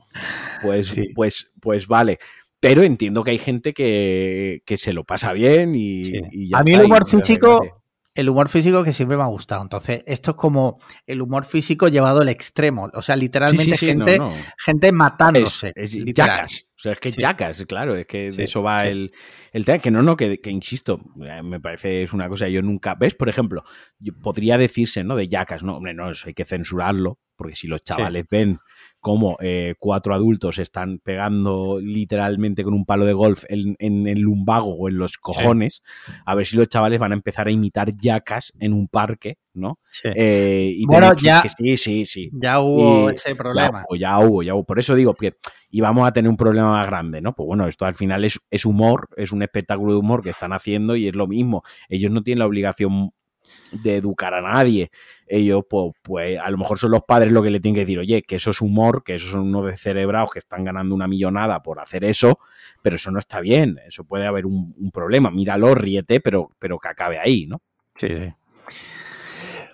pues, 0.64 0.96
pues, 1.14 1.52
pues 1.60 1.88
vale 1.88 2.20
pero 2.62 2.84
entiendo 2.84 3.24
que 3.24 3.32
hay 3.32 3.40
gente 3.40 3.74
que, 3.74 4.62
se 4.78 4.94
lo 4.94 5.04
pasa 5.04 5.34
bien 5.34 5.74
y, 5.76 6.04
ya 6.48 6.60
A 6.60 6.64
mí 6.64 6.74
el 6.74 6.86
humor 6.86 7.10
físico, 7.10 7.82
el 8.14 8.30
humor 8.30 8.50
físico 8.50 8.84
que 8.84 8.94
siempre 8.94 9.18
me 9.18 9.24
ha 9.24 9.28
gustado. 9.28 9.64
Entonces, 9.64 10.04
esto 10.06 10.32
es 10.32 10.38
como 10.38 10.78
el 11.08 11.22
humor 11.22 11.44
físico 11.44 11.88
llevado 11.88 12.22
al 12.22 12.30
extremo. 12.30 12.90
O 12.94 13.02
sea, 13.02 13.16
literalmente 13.16 13.76
gente, 13.76 14.20
gente 14.58 14.92
matándose. 14.92 15.74
Es, 15.76 15.92
yacas. 16.14 16.70
O 16.78 16.82
sea, 16.82 16.92
es 16.94 17.00
que 17.00 17.12
yacas, 17.12 17.66
claro. 17.66 17.96
Es 17.96 18.06
que 18.06 18.32
de 18.32 18.44
eso 18.44 18.62
va 18.62 18.86
el, 18.86 19.12
el 19.52 19.66
tema. 19.66 19.80
Que 19.80 19.90
no, 19.90 20.04
no, 20.04 20.16
que, 20.16 20.40
que, 20.40 20.52
insisto, 20.52 21.02
eh, 21.20 21.42
me 21.42 21.60
parece 21.60 22.04
es 22.04 22.14
una 22.14 22.30
cosa 22.30 22.48
yo 22.48 22.62
nunca. 22.62 22.94
¿Ves? 22.94 23.16
Por 23.16 23.28
ejemplo, 23.28 23.64
yo 23.98 24.14
podría 24.22 24.60
decirse, 24.60 25.04
¿no? 25.04 25.16
De 25.16 25.28
yacas, 25.28 25.64
¿no? 25.64 25.78
Hombre, 25.78 25.96
no, 25.96 26.12
eso 26.12 26.28
hay 26.28 26.36
que 26.36 26.46
censurarlo. 26.46 27.18
Porque 27.36 27.56
si 27.56 27.66
los 27.66 27.82
chavales 27.82 28.26
ven 28.30 28.58
como 29.02 29.36
eh, 29.42 29.74
cuatro 29.80 30.14
adultos 30.14 30.60
están 30.60 31.00
pegando 31.00 31.80
literalmente 31.82 32.64
con 32.64 32.76
un 32.76 32.86
palo 32.86 33.06
de 33.06 33.14
golf 33.14 33.44
en, 33.50 33.76
el 34.08 34.20
lumbago 34.20 34.76
o 34.76 34.90
en 34.90 34.98
los 34.98 35.18
cojones, 35.18 35.82
a 36.24 36.36
ver 36.36 36.46
si 36.46 36.56
los 36.56 36.70
chavales 36.70 37.00
van 37.00 37.12
a 37.12 37.16
empezar 37.16 37.48
a 37.48 37.52
imitar 37.52 37.98
yacas 37.98 38.54
en 38.60 38.74
un 38.74 38.88
parque, 38.88 39.40
¿no? 39.56 39.80
Eh, 40.04 40.72
y 40.78 40.86
bueno, 40.86 41.16
ya, 41.16 41.42
sí, 41.42 41.78
sí, 41.78 42.06
sí. 42.06 42.30
Ya 42.32 42.60
hubo 42.60 43.10
ese 43.10 43.36
problema. 43.36 43.84
Ya, 43.98 44.20
hubo, 44.20 44.44
ya 44.44 44.54
hubo. 44.54 44.64
Por 44.64 44.78
eso 44.78 44.94
digo 44.94 45.16
que 45.16 45.36
íbamos 45.72 46.08
a 46.08 46.14
tener 46.14 46.30
un 46.30 46.38
problema 46.38 46.72
más 46.72 46.86
grande, 46.86 47.22
¿no? 47.22 47.34
Pues 47.34 47.48
bueno, 47.48 47.68
esto 47.68 47.86
al 47.86 47.96
final 47.96 48.24
es, 48.24 48.40
es 48.52 48.66
humor, 48.66 49.10
es 49.18 49.32
un 49.32 49.42
espectáculo 49.42 49.94
de 49.94 50.00
humor 50.00 50.22
que 50.22 50.30
están 50.30 50.54
haciendo 50.54 50.96
y 50.96 51.08
es 51.08 51.16
lo 51.16 51.26
mismo. 51.26 51.64
Ellos 51.90 52.12
no 52.12 52.22
tienen 52.22 52.40
la 52.40 52.46
obligación 52.46 53.14
de 53.72 53.98
educar 53.98 54.34
a 54.34 54.42
nadie. 54.42 54.92
Ellos, 55.28 55.64
pues, 55.70 55.94
pues, 56.02 56.40
a 56.40 56.50
lo 56.50 56.58
mejor 56.58 56.78
son 56.78 56.92
los 56.92 57.04
padres 57.04 57.32
lo 57.32 57.42
que 57.42 57.50
le 57.50 57.60
tienen 57.60 57.76
que 57.76 57.82
decir, 57.82 58.00
oye, 58.00 58.22
que 58.24 58.36
eso 58.36 58.52
es 58.52 58.62
humor, 58.62 59.04
que 59.04 59.16
esos 59.16 59.32
son 59.32 59.42
unos 59.42 59.66
descerebrados 59.66 60.30
que 60.32 60.40
están 60.40 60.66
ganando 60.66 60.94
una 60.94 61.08
millonada 61.08 61.64
por 61.64 61.80
hacer 61.80 62.04
eso, 62.04 62.40
pero 62.82 62.98
eso 62.98 63.12
no 63.12 63.20
está 63.20 63.40
bien, 63.40 63.80
eso 63.88 64.04
puede 64.04 64.26
haber 64.26 64.46
un, 64.46 64.92
problema. 64.92 65.32
Míralo, 65.32 65.74
ríete, 65.74 66.20
pero, 66.20 66.50
pero 66.60 66.78
que 66.80 66.90
acabe 66.90 67.18
ahí, 67.18 67.48
¿no? 67.48 67.62
Sí, 67.96 68.08
sí. 68.14 68.34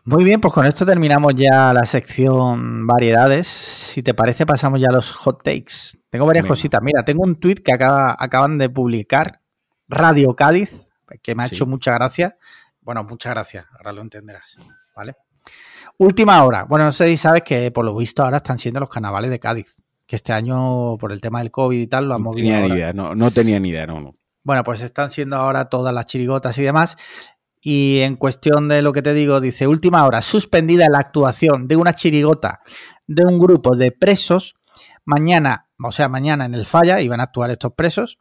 Muy 0.08 0.24
bien, 0.24 0.40
pues 0.40 0.54
con 0.54 0.66
esto 0.66 0.86
terminamos 0.86 1.34
ya 1.36 1.74
la 1.74 1.84
sección 1.86 2.88
variedades. 2.88 3.46
Si 3.48 4.02
te 4.02 4.14
parece, 4.14 4.46
pasamos 4.46 4.80
ya 4.80 4.88
a 4.90 4.94
los 4.94 5.12
hot 5.12 5.44
takes. 5.44 6.00
Tengo 6.10 6.26
varias 6.26 6.46
cositas. 6.46 6.82
Mira, 6.82 7.04
tengo 7.04 7.24
un 7.24 7.36
tweet 7.36 7.56
que 7.56 7.74
acaba, 7.74 8.16
acaban 8.18 8.58
de 8.58 8.70
publicar 8.70 9.42
Radio 9.90 10.34
Cádiz, 10.34 10.88
que 11.22 11.36
me 11.36 11.44
ha 11.44 11.48
hecho 11.48 11.66
mucha 11.66 11.94
gracia. 11.94 12.38
Bueno, 12.88 13.04
muchas 13.04 13.34
gracias, 13.34 13.66
ahora 13.74 13.92
lo 13.92 14.02
entenderás, 14.02 14.56
¿vale? 14.96 15.18
Última 15.98 16.42
hora. 16.46 16.64
Bueno, 16.64 16.86
no 16.86 16.94
sé 16.94 17.10
si 17.10 17.18
sabes 17.18 17.44
que 17.44 17.70
por 17.70 17.84
lo 17.84 17.94
visto 17.94 18.24
ahora 18.24 18.38
están 18.38 18.58
siendo 18.58 18.80
los 18.80 18.88
carnavales 18.88 19.30
de 19.30 19.42
Cádiz, 19.42 19.76
que 20.06 20.16
este 20.16 20.32
año 20.32 20.98
por 20.98 21.12
el 21.12 21.20
tema 21.20 21.40
del 21.40 21.52
COVID 21.52 21.78
y 21.78 21.88
tal 21.88 22.06
lo 22.06 22.14
han 22.14 22.22
no 22.22 22.30
movido. 22.30 22.48
Tenía 22.48 22.62
ni 22.62 22.74
idea, 22.74 22.94
no, 22.94 23.14
no 23.14 23.30
tenía 23.30 23.60
ni 23.60 23.72
idea, 23.72 23.86
no, 23.86 24.00
no. 24.00 24.12
Bueno, 24.42 24.64
pues 24.64 24.80
están 24.80 25.10
siendo 25.10 25.36
ahora 25.36 25.66
todas 25.66 25.94
las 25.94 26.06
chirigotas 26.06 26.58
y 26.60 26.64
demás. 26.64 26.96
Y 27.60 28.00
en 28.00 28.16
cuestión 28.16 28.70
de 28.70 28.82
lo 28.82 28.94
que 28.94 29.02
te 29.02 29.14
digo, 29.14 29.42
dice, 29.42 29.68
última 29.68 30.06
hora, 30.06 30.22
suspendida 30.22 30.88
la 30.88 31.00
actuación 31.00 31.68
de 31.68 31.76
una 31.76 31.92
chirigota 31.92 32.62
de 33.06 33.26
un 33.26 33.38
grupo 33.38 33.76
de 33.76 33.92
presos. 33.92 34.56
Mañana, 35.04 35.68
o 35.84 35.92
sea, 35.92 36.08
mañana 36.08 36.46
en 36.46 36.54
el 36.54 36.66
falla 36.66 37.02
iban 37.02 37.20
a 37.20 37.24
actuar 37.24 37.52
estos 37.52 37.74
presos 37.74 38.18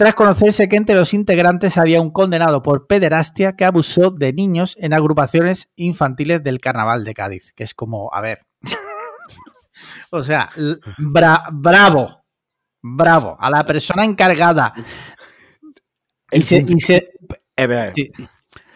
tras 0.00 0.14
conocerse 0.14 0.66
que 0.66 0.76
entre 0.76 0.94
los 0.94 1.12
integrantes 1.12 1.76
había 1.76 2.00
un 2.00 2.10
condenado 2.10 2.62
por 2.62 2.86
pederastia 2.86 3.52
que 3.54 3.66
abusó 3.66 4.10
de 4.10 4.32
niños 4.32 4.74
en 4.80 4.94
agrupaciones 4.94 5.68
infantiles 5.76 6.42
del 6.42 6.58
Carnaval 6.58 7.04
de 7.04 7.12
Cádiz, 7.12 7.52
que 7.54 7.64
es 7.64 7.74
como, 7.74 8.08
a 8.14 8.22
ver, 8.22 8.38
o 10.10 10.22
sea, 10.22 10.48
bravo, 11.52 12.24
bravo, 12.80 13.36
a 13.38 13.50
la 13.50 13.66
persona 13.66 14.06
encargada. 14.06 14.72
Y 16.32 16.40
se, 16.40 16.64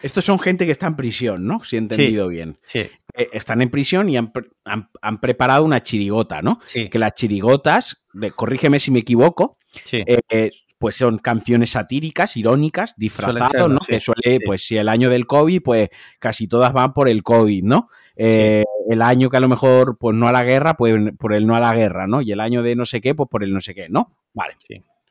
Estos 0.03 0.25
son 0.25 0.37
gente 0.37 0.67
que 0.67 0.73
está 0.73 0.85
en 0.85 0.95
prisión, 0.95 1.47
¿no? 1.47 1.63
Si 1.63 1.75
he 1.75 1.79
entendido 1.79 2.27
bien. 2.27 2.59
Sí. 2.65 2.81
Eh, 3.15 3.29
están 3.33 3.63
en 3.63 3.71
prisión 3.71 4.09
y 4.09 4.17
han, 4.17 4.31
pre- 4.31 4.51
han- 4.63 4.91
han 5.01 5.19
preparado 5.19 5.63
una 5.65 5.81
chirigota, 5.81 6.43
¿no? 6.43 6.59
Sí. 6.65 6.87
Que 6.87 6.99
las 6.99 7.15
chirigotas, 7.15 7.97
de- 8.13 8.29
corrígeme 8.29 8.79
si 8.79 8.91
me 8.91 8.99
equivoco, 8.99 9.57
Sí. 9.85 10.03
eh, 10.05 10.51
pues 10.77 10.95
son 10.95 11.17
canciones 11.19 11.71
satíricas, 11.71 12.35
irónicas, 12.37 12.93
disfrazados, 12.97 13.51
serlo, 13.51 13.67
¿no? 13.69 13.79
sí, 13.81 13.87
que 13.93 13.99
suele, 13.99 14.21
sí. 14.23 14.39
pues 14.45 14.65
si 14.67 14.77
el 14.77 14.89
año 14.89 15.09
del 15.09 15.25
COVID, 15.25 15.61
pues 15.63 15.89
casi 16.19 16.47
todas 16.47 16.73
van 16.73 16.93
por 16.93 17.07
el 17.09 17.23
COVID, 17.23 17.63
¿no? 17.63 17.87
Eh, 18.17 18.63
El 18.89 19.01
año 19.01 19.29
que 19.29 19.37
a 19.37 19.39
lo 19.39 19.49
mejor, 19.49 19.97
pues 19.97 20.15
no 20.15 20.27
a 20.27 20.31
la 20.31 20.43
guerra, 20.43 20.75
pues 20.75 20.93
por 21.17 21.33
el 21.33 21.47
no 21.47 21.55
a 21.55 21.59
la 21.59 21.73
guerra, 21.73 22.05
¿no? 22.07 22.21
Y 22.21 22.31
el 22.31 22.39
año 22.39 22.61
de 22.61 22.75
no 22.75 22.85
sé 22.85 23.01
qué, 23.01 23.15
pues 23.15 23.27
por 23.29 23.43
el 23.43 23.51
no 23.53 23.59
sé 23.61 23.73
qué, 23.73 23.87
¿no? 23.89 24.15
Vale. 24.33 24.53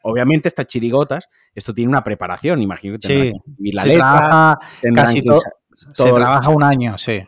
Obviamente 0.02 0.48
estas 0.48 0.66
chirigotas, 0.66 1.28
esto 1.54 1.72
tiene 1.74 1.88
una 1.88 2.04
preparación, 2.04 2.60
imagino 2.62 2.98
que 2.98 3.06
Sí. 3.08 3.14
tendrán 3.14 3.40
que 3.62 3.72
la 3.72 3.82
se 3.82 3.88
letra, 3.88 4.04
trabaja, 4.04 4.58
casi 4.94 5.20
que 5.22 5.26
to- 5.26 5.38
sa- 5.38 5.50
se 5.74 5.92
todo- 6.04 6.14
trabaja 6.16 6.50
un 6.50 6.62
año, 6.62 6.96
sí. 6.98 7.22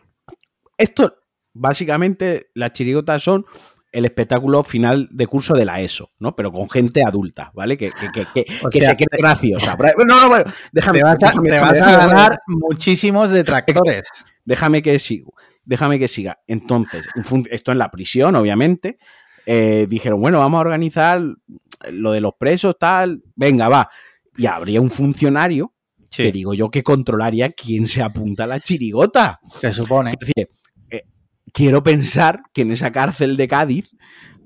Esto, 0.77 1.15
básicamente, 1.53 2.49
las 2.53 2.71
chirigotas 2.73 3.21
son 3.23 3.45
el 3.91 4.05
espectáculo 4.05 4.63
final 4.63 5.07
de 5.11 5.27
curso 5.27 5.53
de 5.53 5.65
la 5.65 5.79
ESO, 5.81 6.11
¿no? 6.19 6.35
Pero 6.35 6.51
con 6.51 6.69
gente 6.69 7.01
adulta, 7.05 7.51
¿vale? 7.55 7.77
Que, 7.77 7.91
que, 7.91 8.09
que, 8.33 8.43
que, 8.43 8.79
sea, 8.81 8.89
se 8.91 8.95
cree 8.95 9.07
graciosa. 9.19 9.77
No, 9.97 10.03
no, 10.05 10.29
bueno, 10.29 10.43
déjame, 10.71 10.99
Te 10.99 11.03
vas 11.03 11.23
a, 11.23 11.27
déjame- 11.31 11.47
te 11.49 11.55
déjame- 11.55 11.79
vas 11.79 11.81
a 11.81 11.97
ganar 12.07 12.37
muchísimos 12.47 13.31
detractores. 13.31 14.07
déjame 14.45 14.81
que 14.81 14.99
siga. 14.99 15.27
Déjame 15.63 15.99
que 15.99 16.07
siga. 16.07 16.39
Entonces, 16.47 17.05
esto 17.49 17.71
en 17.71 17.77
la 17.77 17.89
prisión, 17.91 18.35
obviamente. 18.35 18.97
eh, 19.45 19.85
dijeron, 19.89 20.19
bueno, 20.19 20.39
vamos 20.39 20.57
a 20.57 20.61
organizar 20.61 21.21
lo 21.89 22.11
de 22.11 22.21
los 22.21 22.33
presos, 22.37 22.75
tal. 22.77 23.23
Venga, 23.35 23.69
va. 23.69 23.89
Y 24.35 24.45
habría 24.45 24.81
un 24.81 24.89
funcionario 24.91 25.73
que 26.15 26.31
digo 26.31 26.53
yo 26.53 26.69
que 26.71 26.83
controlaría 26.83 27.51
quién 27.51 27.85
se 27.87 28.01
apunta 28.03 28.43
a 28.45 28.47
la 28.47 28.59
chirigota. 28.59 29.39
se 29.59 29.71
supone. 29.71 30.11
Es 30.11 30.17
decir, 30.19 30.49
quiero 31.53 31.83
pensar 31.83 32.43
que 32.53 32.61
en 32.61 32.71
esa 32.71 32.91
cárcel 32.91 33.37
de 33.37 33.47
Cádiz 33.47 33.91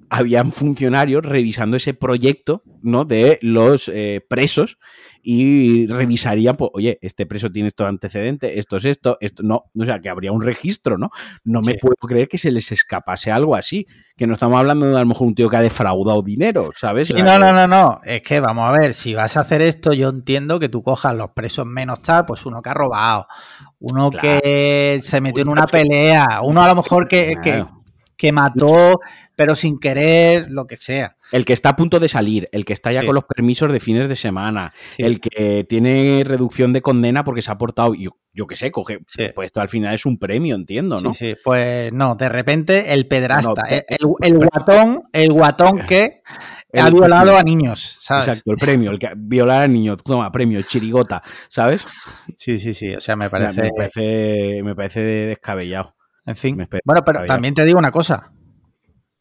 habían 0.09 0.51
funcionarios 0.51 1.23
revisando 1.23 1.77
ese 1.77 1.93
proyecto 1.93 2.63
¿no? 2.81 3.05
de 3.05 3.39
los 3.41 3.89
eh, 3.93 4.25
presos 4.27 4.77
y 5.23 5.87
revisarían, 5.87 6.55
pues, 6.57 6.71
oye, 6.73 6.99
este 7.01 7.25
preso 7.25 7.51
tiene 7.51 7.67
estos 7.67 7.87
antecedentes, 7.87 8.51
esto 8.55 8.77
es 8.77 8.85
esto, 8.85 9.17
esto 9.21 9.43
no, 9.43 9.65
o 9.77 9.85
sea, 9.85 9.99
que 9.99 10.09
habría 10.09 10.31
un 10.31 10.41
registro, 10.41 10.97
¿no? 10.97 11.09
No 11.43 11.61
me 11.61 11.73
Sí. 11.73 11.79
puedo 11.81 11.95
creer 11.95 12.27
que 12.27 12.37
se 12.37 12.51
les 12.51 12.71
escapase 12.71 13.31
algo 13.31 13.55
así, 13.55 13.87
que 14.17 14.27
no 14.27 14.33
estamos 14.33 14.59
hablando 14.59 14.85
de 14.87 14.95
a 14.95 14.99
lo 14.99 15.05
mejor 15.05 15.27
un 15.27 15.35
tío 15.35 15.49
que 15.49 15.57
ha 15.57 15.61
defraudado 15.61 16.21
dinero, 16.21 16.71
¿sabes? 16.75 17.07
Sí, 17.07 17.13
O 17.13 17.17
sea, 17.17 17.25
no, 17.25 17.39
no, 17.39 17.53
no, 17.53 17.67
no. 17.67 17.97
Es 18.05 18.21
que 18.21 18.39
vamos 18.39 18.67
a 18.67 18.71
ver, 18.79 18.93
si 18.93 19.13
vas 19.13 19.37
a 19.37 19.41
hacer 19.41 19.61
esto, 19.61 19.93
yo 19.93 20.09
entiendo 20.09 20.59
que 20.59 20.69
tú 20.69 20.81
cojas 20.83 21.15
los 21.15 21.31
presos 21.31 21.65
menos 21.65 22.01
tal, 22.01 22.25
pues 22.25 22.45
uno 22.45 22.61
que 22.61 22.69
ha 22.69 22.73
robado, 22.73 23.27
uno 23.79 24.09
Claro. 24.09 24.41
que 24.41 24.99
se 25.03 25.21
metió 25.21 25.43
en 25.43 25.49
una 25.49 25.65
pelea, 25.67 26.39
uno 26.43 26.61
a 26.61 26.67
lo 26.67 26.75
mejor 26.75 27.07
que, 27.07 27.35
que, 27.41 27.51
Claro. 27.51 27.67
que 27.67 27.80
mató, 28.31 28.99
pero 29.37 29.55
sin 29.55 29.79
querer, 29.79 30.47
lo 30.49 30.67
que 30.67 30.75
sea. 30.75 31.15
El 31.31 31.45
que 31.45 31.53
está 31.53 31.69
a 31.69 31.75
punto 31.77 31.97
de 32.01 32.09
salir, 32.09 32.49
el 32.51 32.65
que 32.65 32.73
está 32.73 32.91
ya 32.91 32.99
Sí. 32.99 33.05
con 33.05 33.15
los 33.15 33.23
permisos 33.23 33.71
de 33.71 33.79
fines 33.79 34.09
de 34.09 34.17
semana, 34.17 34.73
Sí. 34.97 35.03
el 35.03 35.21
que 35.21 35.65
tiene 35.67 36.23
reducción 36.25 36.73
de 36.73 36.81
condena 36.81 37.23
porque 37.23 37.41
se 37.41 37.51
ha 37.51 37.57
portado, 37.57 37.93
yo, 37.95 38.11
yo 38.33 38.47
qué 38.47 38.57
sé, 38.57 38.69
coge, 38.69 38.99
Sí. 39.07 39.29
pues 39.33 39.45
esto 39.45 39.61
al 39.61 39.69
final 39.69 39.95
es 39.95 40.05
un 40.05 40.17
premio, 40.19 40.55
entiendo, 40.55 40.97
¿no? 40.97 41.13
Sí, 41.13 41.29
sí. 41.31 41.35
Pues 41.41 41.93
no, 41.93 42.15
de 42.15 42.27
repente 42.27 42.93
el 42.93 43.07
pedrasta, 43.07 43.61
No, 43.61 43.69
el, 43.69 43.83
el- 43.87 44.33
el 44.33 44.37
guatón, 44.37 45.03
el 45.13 45.31
guatón 45.31 45.79
que 45.87 46.21
ha 46.73 46.89
violado 46.89 47.37
a 47.37 47.43
niños, 47.43 47.97
¿sabes? 48.01 48.27
Exacto, 48.27 48.51
el 48.51 48.57
premio, 48.57 48.91
el 48.91 48.99
que 48.99 49.11
violar 49.15 49.63
al 49.63 49.71
niño, 49.73 49.95
toma, 49.95 50.29
premio, 50.31 50.61
chirigota, 50.63 51.21
¿sabes? 51.47 51.83
Sí, 52.35 52.57
sí, 52.59 52.73
sí. 52.73 52.93
O 52.93 52.99
sea, 52.99 53.15
Me 53.15 53.29
parece. 53.29 53.61
me 53.61 53.69
parece, 53.75 54.61
me 54.63 54.75
parece 54.75 54.99
descabellado. 55.01 55.95
En 56.31 56.37
fin. 56.37 56.67
Bueno, 56.85 57.03
pero 57.05 57.25
también 57.25 57.53
te 57.53 57.65
digo 57.65 57.77
una 57.77 57.91
cosa. 57.91 58.31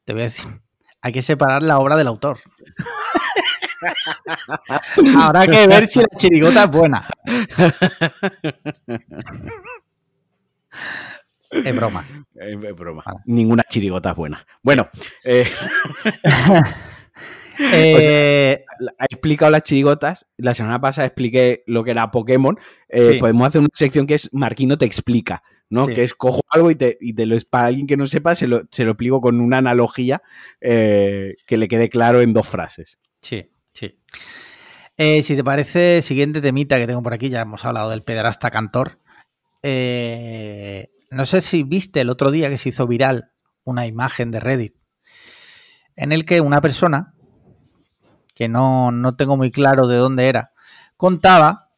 Te 0.05 0.13
voy 0.13 0.23
a 0.23 0.25
decir. 0.27 0.47
Hay 1.03 1.13
que 1.13 1.23
separar 1.23 1.63
la 1.63 1.79
obra 1.79 1.97
del 1.97 2.07
autor. 2.07 2.39
Habrá 5.19 5.47
que 5.47 5.67
ver 5.67 5.87
si 5.87 5.99
la 6.01 6.07
chirigota 6.19 6.65
es 6.65 6.71
buena. 6.71 7.09
Es 11.51 11.75
broma. 11.77 12.07
Eh, 12.35 12.57
Es 12.63 12.77
broma. 12.77 13.03
Vale. 13.05 13.19
Ninguna 13.27 13.63
chirigota 13.69 14.11
es 14.11 14.17
buena. 14.17 14.47
Bueno, 14.63 14.89
eh, 15.25 15.49
Eh, 17.73 18.65
he 18.99 19.05
explicado 19.05 19.51
las 19.51 19.63
chirigotas. 19.65 20.27
La 20.39 20.55
semana 20.55 20.81
pasada 20.81 21.07
expliqué 21.07 21.63
lo 21.67 21.85
que 21.85 21.91
era 21.91 22.11
Pokémon. 22.11 22.57
Eh, 22.89 23.13
Sí. 23.15 23.19
Podemos 23.19 23.47
hacer 23.49 23.61
una 23.61 23.69
sección 23.73 24.07
que 24.07 24.15
es 24.15 24.31
Marquino 24.33 24.79
te 24.79 24.87
explica, 24.87 25.43
¿no? 25.71 25.87
Sí. 25.87 25.95
Que 25.95 26.05
es 26.05 26.15
cojo 26.15 26.43
algo 26.51 26.71
y 26.71 26.75
te, 26.75 26.99
y 27.01 27.15
te 27.15 27.25
lo 27.25 27.35
es 27.35 27.47
para 27.47 27.67
alguien 27.67 27.87
que 27.87 27.97
no 27.97 28.07
sepa, 28.07 28.35
se 28.35 28.47
lo, 28.47 28.63
se 28.71 28.85
lo 28.85 28.93
explico 28.93 29.21
con 29.21 29.41
una 29.41 29.59
analogía 29.59 30.23
eh, 30.61 31.37
que 31.47 31.57
le 31.57 31.69
quede 31.69 31.89
claro 31.89 32.21
en 32.21 32.33
dos 32.35 32.47
frases. 32.47 32.99
sí, 33.23 33.51
sí. 33.73 33.99
Eh, 34.99 35.23
si 35.23 35.35
te 35.35 35.43
parece, 35.43 36.03
siguiente 36.03 36.43
temita 36.43 36.77
que 36.77 36.87
tengo 36.87 37.03
por 37.03 37.15
aquí, 37.15 37.31
ya 37.31 37.41
hemos 37.41 37.65
hablado 37.65 37.89
del 37.89 38.03
pederasta 38.03 38.51
cantor. 38.51 38.99
Eh, 39.63 40.91
no 41.11 41.25
sé 41.25 41.41
si 41.41 41.63
viste 41.63 42.03
el 42.03 42.11
otro 42.11 42.31
día 42.31 42.51
que 42.51 42.59
se 42.59 42.69
hizo 42.69 42.87
viral 42.87 43.33
una 43.65 43.87
imagen 43.87 44.31
de 44.31 44.41
Reddit 44.41 44.75
en 46.01 46.13
el 46.13 46.25
que 46.25 46.41
una 46.41 46.63
persona, 46.63 47.15
que 48.35 48.49
no, 48.49 48.91
no 48.91 49.17
tengo 49.17 49.37
muy 49.37 49.51
claro 49.51 49.87
de 49.87 49.97
dónde 49.97 50.29
era, 50.29 50.53
contaba, 50.97 51.70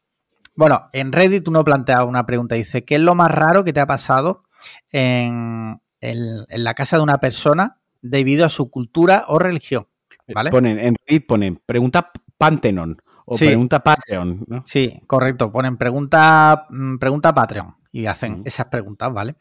bueno, 0.55 0.89
en 0.93 1.11
Reddit 1.11 1.47
uno 1.47 1.63
plantea 1.63 2.03
una 2.03 2.25
pregunta, 2.25 2.55
dice, 2.55 2.83
¿qué 2.85 2.95
es 2.95 3.01
lo 3.01 3.15
más 3.15 3.31
raro 3.31 3.63
que 3.63 3.73
te 3.73 3.79
ha 3.79 3.87
pasado 3.87 4.43
en, 4.91 5.81
en- 6.01 6.45
en 6.47 6.63
la 6.63 6.73
casa 6.73 6.97
de 6.97 7.03
una 7.03 7.19
persona 7.19 7.77
debido 8.01 8.45
a 8.45 8.49
su 8.49 8.69
cultura 8.69 9.25
o 9.27 9.39
religión? 9.39 9.87
¿Vale? 10.33 10.51
Ponen, 10.51 10.79
en 10.79 10.95
Reddit 11.07 11.27
ponen 11.27 11.61
pregunta 11.65 12.11
Pantheon 12.37 12.97
o 13.25 13.37
Sí. 13.37 13.45
pregunta 13.47 13.81
Patreon, 13.83 14.43
¿no? 14.47 14.63
Sí, 14.65 15.01
correcto. 15.07 15.51
Ponen 15.51 15.77
pregunta, 15.77 16.65
mm, 16.69 16.97
pregunta 16.97 17.33
Patreon 17.33 17.75
y 17.91 18.05
hacen 18.05 18.41
esas 18.45 18.65
preguntas, 18.67 19.13
¿vale? 19.13 19.35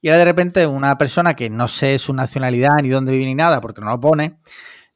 Y 0.00 0.08
ahora 0.08 0.18
de 0.20 0.24
repente 0.26 0.66
una 0.66 0.96
persona 0.98 1.34
que 1.34 1.50
no 1.50 1.68
sé 1.68 1.98
su 1.98 2.12
nacionalidad 2.12 2.74
ni 2.82 2.88
dónde 2.90 3.12
vive 3.12 3.24
ni 3.26 3.34
nada 3.34 3.60
porque 3.60 3.80
no 3.80 3.88
lo 3.88 4.00
pone, 4.00 4.38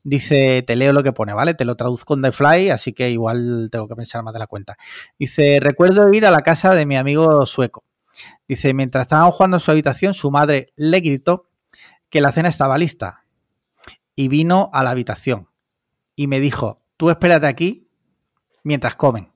dice, 0.09 0.62
te 0.62 0.74
leo 0.76 0.92
lo 0.92 1.02
que 1.02 1.12
pone, 1.12 1.34
¿vale? 1.34 1.54
Te 1.54 1.64
lo 1.64 1.76
traduzco 1.76 2.14
en 2.14 2.22
The 2.22 2.32
Fly, 2.32 2.70
así 2.70 2.92
que 2.92 3.11
igual 3.11 3.68
tengo 3.70 3.88
que 3.88 3.94
pensar 3.94 4.22
más 4.22 4.32
de 4.32 4.40
la 4.40 4.46
cuenta. 4.46 4.76
Dice, 5.18 5.59
recuerdo 5.61 6.12
ir 6.12 6.24
a 6.24 6.30
la 6.30 6.40
casa 6.40 6.74
de 6.74 6.86
mi 6.86 6.96
amigo 6.96 7.44
sueco. 7.46 7.84
Dice, 8.48 8.72
mientras 8.74 9.02
estaban 9.02 9.30
jugando 9.30 9.59
en 9.59 9.61
su 9.61 9.70
habitación, 9.70 10.14
su 10.14 10.30
madre 10.30 10.72
le 10.76 11.00
gritó 11.00 11.48
que 12.09 12.20
la 12.20 12.32
cena 12.32 12.48
estaba 12.48 12.78
lista 12.78 13.24
y 14.14 14.28
vino 14.28 14.70
a 14.72 14.82
la 14.82 14.90
habitación 14.90 15.48
y 16.16 16.26
me 16.26 16.40
dijo, 16.40 16.82
tú 16.96 17.11
espérate 17.11 17.46
aquí 17.46 17.88
mientras 18.64 18.96
comen. 18.96 19.30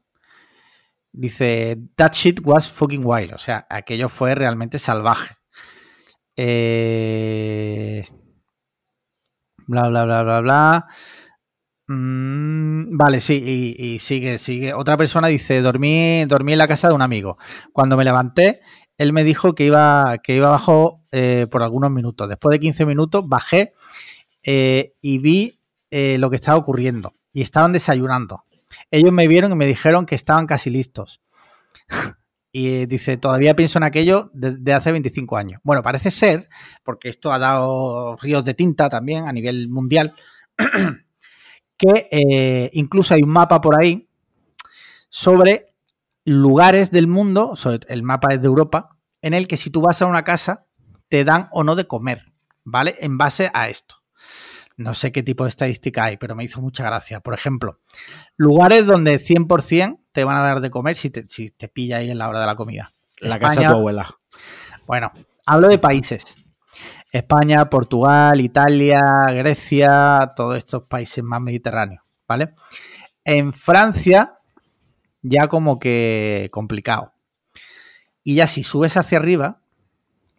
Dice, 1.13 1.79
that 1.97 2.13
shit 2.13 2.41
was 2.43 2.71
fucking 2.71 3.03
wild. 3.05 3.35
O 3.35 3.39
sea, 3.39 3.67
aquello 3.69 4.09
fue 4.09 4.35
realmente 4.35 4.79
salvaje. 4.79 5.37
Eh, 6.35 8.03
Bla, 9.73 9.89
bla, 9.89 10.05
bla, 10.05 10.23
bla, 10.23 10.41
bla. 10.43 10.87
Mm, 11.89 12.95
vale, 12.95 13.23
sí, 13.23 13.75
y, 13.79 13.99
sigue, 14.01 14.37
sigue. 14.37 14.75
Otra 14.75 14.99
persona 14.99 15.29
dice, 15.29 15.63
dormí, 15.63 16.27
dormí 16.27 16.53
en 16.53 16.59
la 16.59 16.69
casa 16.69 16.89
de 16.89 16.95
un 16.95 17.01
amigo. 17.01 17.39
Cuando 17.73 17.97
me 17.97 18.05
levanté, 18.05 18.61
él 18.99 19.15
me 19.15 19.25
dijo 19.25 19.55
que 19.55 19.65
iba, 19.65 20.19
que 20.23 20.37
iba 20.37 20.49
abajo 20.49 21.01
eh, 21.11 21.47
por 21.51 21.63
algunos 21.63 21.91
minutos. 21.91 22.29
Después 22.29 22.53
de 22.55 22.61
15 22.61 22.85
minutos 22.85 23.25
bajé 23.27 23.73
eh, 24.43 24.93
y 25.01 25.17
vi 25.17 25.59
eh, 25.91 26.19
lo 26.19 26.29
que 26.29 26.37
estaba 26.37 26.59
ocurriendo. 26.59 27.15
Y 27.33 27.41
estaban 27.41 27.73
desayunando. 27.73 28.45
Ellos 28.91 29.11
me 29.11 29.27
vieron 29.27 29.53
y 29.53 29.57
me 29.57 29.67
dijeron 29.67 30.05
que 30.05 30.17
estaban 30.17 30.45
casi 30.45 30.69
listos. 30.69 31.23
Y 32.53 32.87
dice, 32.87 33.17
todavía 33.17 33.57
pienso 33.57 33.79
en 33.79 33.85
aquello 33.85 34.31
de, 34.35 34.57
de 34.59 34.73
hace 34.75 34.93
25 34.93 35.37
años. 35.39 35.61
Bueno, 35.65 35.83
parece 35.83 36.11
ser, 36.11 36.49
porque 36.85 37.09
esto 37.09 37.33
ha 37.33 37.39
dado 37.39 38.15
ríos 38.17 38.45
de 38.45 38.55
tinta 38.55 38.89
también 38.91 39.27
a 39.27 39.33
nivel 39.33 39.69
mundial, 39.71 40.15
que 41.79 42.09
eh, 42.11 42.71
incluso 42.75 43.15
hay 43.15 43.23
un 43.23 43.31
mapa 43.31 43.61
por 43.61 43.81
ahí 43.81 44.09
sobre 45.09 45.75
lugares 46.25 46.91
del 46.91 47.07
mundo, 47.07 47.57
sobre- 47.57 47.87
el 47.89 48.03
mapa 48.03 48.35
es 48.35 48.41
de 48.41 48.47
Europa, 48.47 48.97
en 49.21 49.35
el 49.35 49.47
que 49.49 49.57
si 49.57 49.71
tú 49.71 49.81
vas 49.81 50.03
a 50.03 50.07
una 50.07 50.25
casa, 50.25 50.67
te 51.09 51.25
dan 51.25 51.49
o 51.53 51.65
no 51.65 51.75
de 51.75 51.87
comer, 51.87 52.33
¿vale? 52.65 52.97
En 53.01 53.19
base 53.19 53.51
a 53.53 53.69
esto. 53.69 53.97
No 54.77 54.95
sé 54.95 55.13
qué 55.13 55.23
tipo 55.23 55.45
de 55.45 55.51
estadística 55.51 56.05
hay, 56.05 56.17
pero 56.17 56.35
me 56.35 56.45
hizo 56.45 56.61
mucha 56.63 56.85
gracia. 56.85 57.21
Por 57.21 57.35
ejemplo, 57.35 57.81
lugares 58.37 58.87
donde 58.87 59.19
100% 59.19 60.02
te 60.13 60.25
van 60.25 60.37
a 60.37 60.43
dar 60.43 60.61
de 60.61 60.71
comer 60.71 60.97
si 60.97 61.11
te, 61.11 61.25
si 61.29 61.51
te 61.51 61.69
pilla 61.69 61.99
ahí 61.99 62.11
en 62.11 62.19
la 62.19 62.29
hora 62.29 62.41
de 62.41 62.47
la 62.47 62.55
comida. 62.57 62.93
La 63.19 63.35
España- 63.37 63.49
casa 63.49 63.61
de 63.63 63.67
tu 63.69 63.73
abuela. 63.75 64.19
Bueno, 64.87 65.11
hablo 65.47 65.69
de 65.69 65.79
países. 65.79 66.37
España, 67.11 67.69
Portugal, 67.69 68.41
Italia, 68.41 69.01
Grecia, 69.29 70.33
todos 70.35 70.57
estos 70.57 70.85
países 70.85 71.23
más 71.23 71.41
mediterráneos, 71.41 72.03
¿vale? 72.27 72.55
En 73.25 73.53
Francia, 73.53 74.39
ya 75.21 75.47
como 75.49 75.79
que 75.79 76.49
complicado. 76.53 77.13
Y 78.25 78.37
ya 78.37 78.47
si 78.47 78.63
subes 78.63 78.97
hacia 78.97 79.19
arriba, 79.19 79.61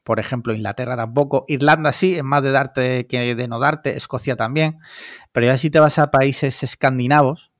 por 0.03 0.19
ejemplo, 0.19 0.53
Inglaterra 0.53 0.97
tampoco, 0.97 1.45
Irlanda 1.47 1.93
sí, 1.93 2.15
es 2.15 2.23
más 2.23 2.41
de 2.43 2.51
darte 2.51 3.07
que 3.07 3.35
de 3.35 3.47
no 3.47 3.59
darte, 3.59 3.95
Escocia 3.95 4.35
también, 4.35 4.79
pero 5.31 5.45
ya 5.47 5.57
si 5.57 5.69
te 5.69 5.79
vas 5.79 5.99
a 5.99 6.11
países 6.11 6.63
escandinavos, 6.63 7.51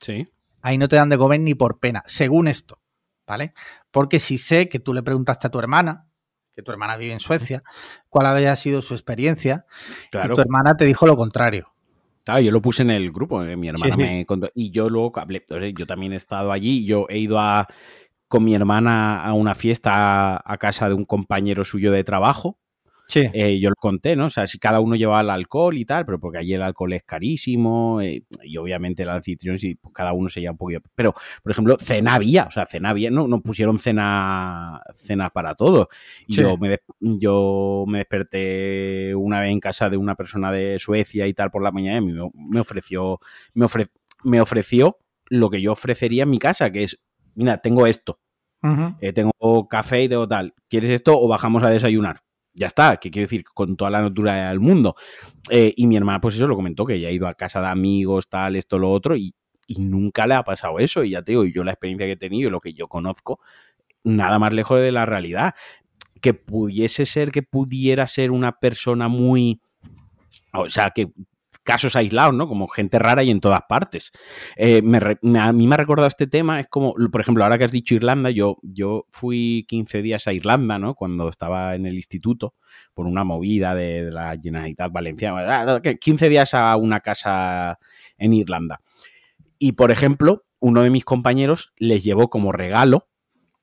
Sí. 0.00 0.28
Ahí 0.62 0.78
no 0.78 0.88
te 0.88 0.96
dan 0.96 1.08
de 1.08 1.18
comer 1.18 1.40
ni 1.40 1.54
por 1.54 1.78
pena, 1.80 2.02
según 2.06 2.48
esto, 2.48 2.80
¿vale? 3.26 3.52
Porque 3.90 4.18
si 4.18 4.38
sé 4.38 4.68
que 4.68 4.78
tú 4.78 4.94
le 4.94 5.02
preguntaste 5.02 5.46
a 5.46 5.50
tu 5.50 5.58
hermana, 5.58 6.06
que 6.54 6.62
tu 6.62 6.72
hermana 6.72 6.96
vive 6.96 7.12
en 7.12 7.20
Suecia, 7.20 7.62
cuál 8.08 8.26
había 8.26 8.54
sido 8.56 8.82
su 8.82 8.94
experiencia, 8.94 9.64
Claro. 10.10 10.32
y 10.32 10.34
tu 10.34 10.40
hermana 10.40 10.76
te 10.76 10.84
dijo 10.84 11.06
lo 11.06 11.16
contrario. 11.16 11.72
Claro, 12.24 12.40
yo 12.40 12.50
lo 12.50 12.60
puse 12.60 12.82
en 12.82 12.90
el 12.90 13.10
grupo, 13.10 13.42
eh, 13.42 13.56
mi 13.56 13.68
hermana 13.68 13.94
sí. 13.94 13.98
me 14.00 14.26
contó. 14.26 14.50
Y 14.54 14.70
yo 14.70 14.90
luego 14.90 15.12
hablé, 15.18 15.44
yo 15.74 15.86
también 15.86 16.12
he 16.12 16.16
estado 16.16 16.52
allí, 16.52 16.84
yo 16.84 17.06
he 17.08 17.18
ido 17.18 17.38
a, 17.38 17.66
con 18.26 18.44
mi 18.44 18.54
hermana 18.54 19.24
a 19.24 19.32
una 19.32 19.54
fiesta 19.54 20.34
a, 20.34 20.42
a 20.44 20.58
casa 20.58 20.88
de 20.88 20.94
un 20.94 21.04
compañero 21.06 21.64
suyo 21.64 21.90
de 21.90 22.04
trabajo. 22.04 22.58
Sí. 23.10 23.26
Eh, 23.32 23.58
yo 23.58 23.70
lo 23.70 23.76
conté, 23.76 24.16
¿no? 24.16 24.26
O 24.26 24.30
sea, 24.30 24.46
si 24.46 24.58
cada 24.58 24.80
uno 24.80 24.94
llevaba 24.94 25.22
el 25.22 25.30
alcohol 25.30 25.78
y 25.78 25.86
tal, 25.86 26.04
pero 26.04 26.20
porque 26.20 26.38
allí 26.38 26.52
el 26.52 26.60
alcohol 26.60 26.92
es 26.92 27.04
carísimo 27.04 28.02
eh, 28.02 28.22
y 28.42 28.58
obviamente 28.58 29.02
el 29.02 29.08
anfitrión, 29.08 29.58
sí, 29.58 29.76
pues 29.76 29.94
cada 29.94 30.12
uno 30.12 30.28
se 30.28 30.40
lleva 30.40 30.52
un 30.52 30.58
poquito. 30.58 30.82
Pero, 30.94 31.14
por 31.42 31.50
ejemplo, 31.52 31.76
cena 31.78 32.14
había, 32.14 32.44
o 32.44 32.50
sea, 32.50 32.66
cena 32.66 32.90
había, 32.90 33.10
no, 33.10 33.26
no 33.26 33.40
pusieron 33.40 33.78
cena, 33.78 34.82
cena 34.94 35.30
para 35.30 35.54
todos. 35.54 35.86
Y 36.26 36.34
Sí. 36.34 36.42
yo, 36.42 36.58
me 36.58 36.78
yo 37.00 37.84
me 37.88 37.98
desperté 37.98 39.14
una 39.14 39.40
vez 39.40 39.52
en 39.52 39.60
casa 39.60 39.88
de 39.88 39.96
una 39.96 40.14
persona 40.14 40.52
de 40.52 40.78
Suecia 40.78 41.26
y 41.26 41.32
tal 41.32 41.50
por 41.50 41.62
la 41.62 41.70
mañana 41.72 41.98
y 41.98 42.12
me, 42.12 42.30
me 42.34 42.60
ofreció, 42.60 43.20
me, 43.54 43.64
ofre- 43.64 43.88
me 44.22 44.40
ofreció 44.42 44.98
lo 45.30 45.48
que 45.48 45.62
yo 45.62 45.72
ofrecería 45.72 46.24
en 46.24 46.30
mi 46.30 46.38
casa, 46.38 46.70
que 46.70 46.84
es, 46.84 47.00
mira, 47.34 47.58
tengo 47.62 47.86
esto, 47.86 48.20
eh, 49.00 49.12
tengo 49.14 49.32
café 49.68 50.02
y 50.02 50.08
tengo 50.10 50.28
tal. 50.28 50.54
¿Quieres 50.68 50.90
esto 50.90 51.18
o 51.18 51.26
bajamos 51.28 51.62
a 51.62 51.70
desayunar? 51.70 52.20
Ya 52.58 52.66
está, 52.66 52.96
que 52.96 53.10
quiero 53.10 53.26
decir, 53.26 53.44
con 53.44 53.76
toda 53.76 53.90
la 53.90 54.02
naturaleza 54.02 54.48
del 54.48 54.60
mundo. 54.60 54.96
Eh, 55.48 55.72
y 55.76 55.86
mi 55.86 55.96
hermana, 55.96 56.20
pues 56.20 56.34
eso 56.34 56.48
lo 56.48 56.56
comentó, 56.56 56.84
que 56.84 56.94
ella 56.94 57.08
ha 57.08 57.12
ido 57.12 57.28
a 57.28 57.34
casa 57.34 57.60
de 57.60 57.68
amigos, 57.68 58.28
tal, 58.28 58.56
esto, 58.56 58.78
lo 58.78 58.90
otro, 58.90 59.16
y, 59.16 59.34
y 59.68 59.80
nunca 59.80 60.26
le 60.26 60.34
ha 60.34 60.42
pasado 60.42 60.78
eso. 60.78 61.04
Y 61.04 61.10
ya 61.10 61.22
te 61.22 61.32
digo, 61.32 61.44
yo 61.44 61.62
la 61.62 61.72
experiencia 61.72 62.06
que 62.06 62.12
he 62.12 62.16
tenido, 62.16 62.50
lo 62.50 62.58
que 62.58 62.72
yo 62.72 62.88
conozco, 62.88 63.38
nada 64.02 64.38
más 64.38 64.52
lejos 64.52 64.80
de 64.80 64.90
la 64.90 65.06
realidad. 65.06 65.54
Que 66.20 66.34
pudiese 66.34 67.06
ser, 67.06 67.30
que 67.30 67.44
pudiera 67.44 68.08
ser 68.08 68.32
una 68.32 68.58
persona 68.58 69.06
muy. 69.06 69.60
O 70.52 70.68
sea, 70.68 70.90
que 70.90 71.12
casos 71.68 71.96
aislados, 71.96 72.32
¿no? 72.34 72.48
Como 72.48 72.66
gente 72.66 72.98
rara 72.98 73.22
y 73.22 73.30
en 73.30 73.40
todas 73.40 73.60
partes. 73.68 74.10
Eh, 74.56 74.80
me 74.80 75.00
re- 75.00 75.18
me- 75.20 75.38
a 75.38 75.52
mí 75.52 75.66
me 75.66 75.74
ha 75.74 75.76
recordado 75.76 76.08
este 76.08 76.26
tema, 76.26 76.60
es 76.60 76.66
como, 76.68 76.94
por 77.12 77.20
ejemplo, 77.20 77.44
ahora 77.44 77.58
que 77.58 77.64
has 77.64 77.70
dicho 77.72 77.94
Irlanda, 77.94 78.30
yo, 78.30 78.56
yo 78.62 79.04
fui 79.10 79.66
15 79.68 80.00
días 80.00 80.26
a 80.26 80.32
Irlanda, 80.32 80.78
¿no? 80.78 80.94
Cuando 80.94 81.28
estaba 81.28 81.74
en 81.74 81.84
el 81.84 81.94
instituto, 81.96 82.54
por 82.94 83.04
una 83.06 83.22
movida 83.22 83.74
de, 83.74 84.04
de 84.06 84.10
la 84.12 84.34
Generalitat 84.42 84.90
Valenciana, 84.90 85.60
ah, 85.74 85.80
que 85.82 85.98
15 85.98 86.30
días 86.30 86.54
a 86.54 86.74
una 86.76 87.00
casa 87.00 87.78
en 88.16 88.32
Irlanda. 88.32 88.80
Y, 89.58 89.72
por 89.72 89.90
ejemplo, 89.90 90.44
uno 90.60 90.80
de 90.82 90.88
mis 90.90 91.04
compañeros 91.04 91.74
les 91.76 92.02
llevó 92.02 92.30
como 92.30 92.50
regalo, 92.50 93.08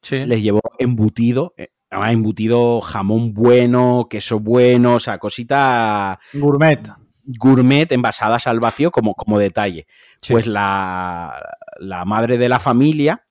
Sí. 0.04 0.24
les 0.28 0.44
llevó 0.44 0.62
embutido, 0.78 1.56
eh, 1.58 1.70
además 1.90 2.14
embutido 2.14 2.82
jamón 2.82 3.34
bueno, 3.34 4.06
queso 4.08 4.40
bueno, 4.40 4.96
o 4.96 5.00
sea, 5.00 5.18
cosita 5.18 6.20
Gourmet. 6.34 6.88
Gourmet 7.26 7.92
envasadas 7.92 8.48
al 8.48 8.60
vacío 8.60 8.92
como, 8.92 9.14
como 9.16 9.40
detalle. 9.40 9.88
Sí. 10.22 10.34
Pues 10.34 10.48
la, 10.48 11.42
la 11.80 12.06
madre 12.06 12.38
de 12.38 12.50
la 12.50 12.60
familia, 12.60 13.26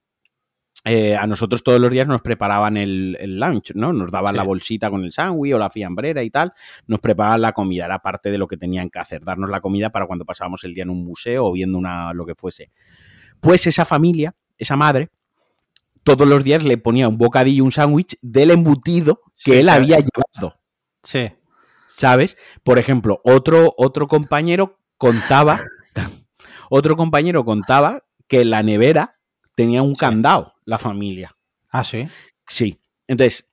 eh, 0.84 1.16
a 1.16 1.26
nosotros 1.26 1.62
todos 1.62 1.80
los 1.80 1.90
días 1.90 2.06
nos 2.06 2.20
preparaban 2.20 2.76
el, 2.76 3.16
el 3.18 3.38
lunch, 3.40 3.72
¿no? 3.74 3.92
Nos 3.92 4.10
daban 4.10 4.32
Sí. 4.32 4.36
la 4.36 4.42
bolsita 4.42 4.90
con 4.90 5.02
el 5.04 5.12
sándwich 5.12 5.54
o 5.54 5.58
la 5.58 5.70
fiambrera 5.70 6.22
y 6.22 6.28
tal, 6.30 6.52
nos 6.86 7.00
preparaban 7.00 7.40
la 7.40 7.52
comida, 7.52 7.86
era 7.86 8.00
parte 8.00 8.30
de 8.30 8.36
lo 8.38 8.46
que 8.46 8.56
tenían 8.58 8.90
que 8.90 8.98
hacer, 8.98 9.24
darnos 9.24 9.48
la 9.48 9.60
comida 9.60 9.90
para 9.90 10.06
cuando 10.06 10.24
pasábamos 10.26 10.62
el 10.64 10.74
día 10.74 10.82
en 10.82 10.90
un 10.90 11.02
museo 11.04 11.46
o 11.46 11.52
viendo 11.52 11.78
una, 11.78 12.12
lo 12.12 12.26
que 12.26 12.34
fuese. 12.34 12.70
Pues 13.40 13.66
esa 13.66 13.84
familia, 13.86 14.34
esa 14.58 14.76
madre, 14.76 15.08
todos 16.02 16.28
los 16.28 16.44
días 16.44 16.62
le 16.64 16.76
ponía 16.76 17.08
un 17.08 17.16
bocadillo, 17.16 17.64
un 17.64 17.72
sándwich 17.72 18.18
del 18.20 18.50
embutido 18.50 19.22
que 19.24 19.30
Sí, 19.34 19.52
él 19.52 19.62
claro. 19.62 19.82
había 19.84 19.96
llevado. 19.98 20.60
Sí. 21.02 21.30
¿Sabes? 21.96 22.36
Por 22.62 22.78
ejemplo, 22.78 23.20
otro, 23.24 23.74
otro 23.76 24.08
compañero 24.08 24.78
contaba, 24.98 25.60
otro 26.70 26.96
compañero 26.96 27.44
contaba 27.44 28.04
que 28.26 28.44
la 28.44 28.62
nevera 28.62 29.16
tenía 29.54 29.82
un 29.82 29.94
Sí. 29.94 30.00
candado, 30.00 30.54
la 30.64 30.78
familia. 30.78 31.36
Ah, 31.70 31.84
sí. 31.84 32.08
Sí. 32.46 32.80
Entonces, 33.06 33.46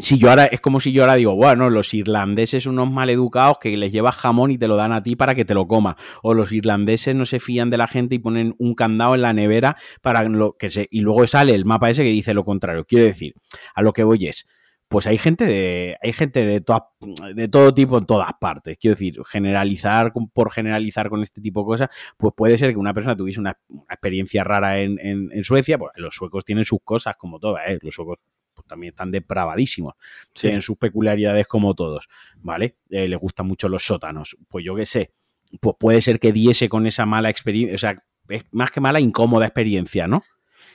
si 0.00 0.16
yo 0.18 0.30
ahora, 0.30 0.44
es 0.44 0.60
como 0.60 0.78
si 0.78 0.92
yo 0.92 1.02
ahora 1.02 1.16
digo, 1.16 1.34
bueno, 1.34 1.70
los 1.70 1.92
irlandeses 1.92 2.66
unos 2.66 2.90
maleducados 2.90 3.58
que 3.58 3.76
les 3.76 3.90
llevas 3.90 4.14
jamón 4.14 4.52
y 4.52 4.58
te 4.58 4.68
lo 4.68 4.76
dan 4.76 4.92
a 4.92 5.02
ti 5.02 5.16
para 5.16 5.34
que 5.34 5.44
te 5.44 5.54
lo 5.54 5.66
comas. 5.66 5.96
O 6.22 6.34
los 6.34 6.52
irlandeses 6.52 7.16
no 7.16 7.26
se 7.26 7.40
fían 7.40 7.70
de 7.70 7.78
la 7.78 7.88
gente 7.88 8.14
y 8.14 8.18
ponen 8.20 8.54
un 8.58 8.74
candado 8.74 9.14
en 9.16 9.22
la 9.22 9.32
nevera 9.32 9.76
para 10.02 10.22
lo 10.22 10.52
que 10.56 10.70
se. 10.70 10.86
Y 10.90 11.00
luego 11.00 11.26
sale 11.26 11.54
el 11.54 11.64
mapa 11.64 11.90
ese 11.90 12.04
que 12.04 12.10
dice 12.10 12.32
lo 12.34 12.44
contrario. 12.44 12.84
Quiero 12.84 13.06
decir, 13.06 13.34
a 13.74 13.82
lo 13.82 13.92
que 13.92 14.04
voy 14.04 14.26
es. 14.26 14.46
Pues 14.88 15.06
hay 15.06 15.18
gente 15.18 15.44
de. 15.44 15.96
Hay 16.02 16.12
gente 16.14 16.46
de 16.46 16.60
todas, 16.62 16.82
de 17.34 17.46
todo 17.48 17.74
tipo 17.74 17.98
en 17.98 18.06
todas 18.06 18.30
partes. 18.40 18.78
Quiero 18.80 18.94
decir, 18.94 19.18
generalizar 19.26 20.12
por 20.32 20.50
generalizar 20.50 21.10
con 21.10 21.22
este 21.22 21.40
tipo 21.42 21.60
de 21.60 21.66
cosas, 21.66 21.88
pues 22.16 22.32
puede 22.34 22.56
ser 22.56 22.70
que 22.72 22.78
una 22.78 22.94
persona 22.94 23.14
tuviese 23.16 23.38
una, 23.38 23.58
una 23.68 23.84
experiencia 23.90 24.44
rara 24.44 24.80
en, 24.80 24.98
en- 25.00 25.30
en 25.32 25.44
Suecia. 25.44 25.76
Pues 25.78 25.92
los 25.96 26.14
suecos 26.14 26.44
tienen 26.44 26.64
sus 26.64 26.78
cosas, 26.82 27.16
como 27.16 27.38
todas, 27.38 27.68
¿eh? 27.68 27.78
Los 27.82 27.94
suecos 27.94 28.16
pues, 28.54 28.66
también 28.66 28.92
están 28.92 29.10
depravadísimos. 29.10 29.92
Tienen 30.32 30.62
sus 30.62 30.78
peculiaridades 30.78 31.46
como 31.46 31.74
todos, 31.74 32.08
¿vale? 32.38 32.76
Eh, 32.88 33.08
les 33.08 33.18
gustan 33.18 33.46
mucho 33.46 33.68
los 33.68 33.84
sótanos. 33.84 34.36
Pues 34.48 34.64
yo 34.64 34.74
qué 34.74 34.86
sé. 34.86 35.10
Pues 35.60 35.76
puede 35.78 36.00
ser 36.00 36.18
que 36.18 36.32
diese 36.32 36.68
con 36.70 36.86
esa 36.86 37.04
mala 37.04 37.28
experiencia. 37.28 37.74
O 37.74 37.78
sea, 37.78 38.02
es 38.28 38.46
más 38.52 38.70
que 38.70 38.80
mala, 38.80 39.00
incómoda 39.00 39.44
experiencia, 39.46 40.06
¿no? 40.08 40.22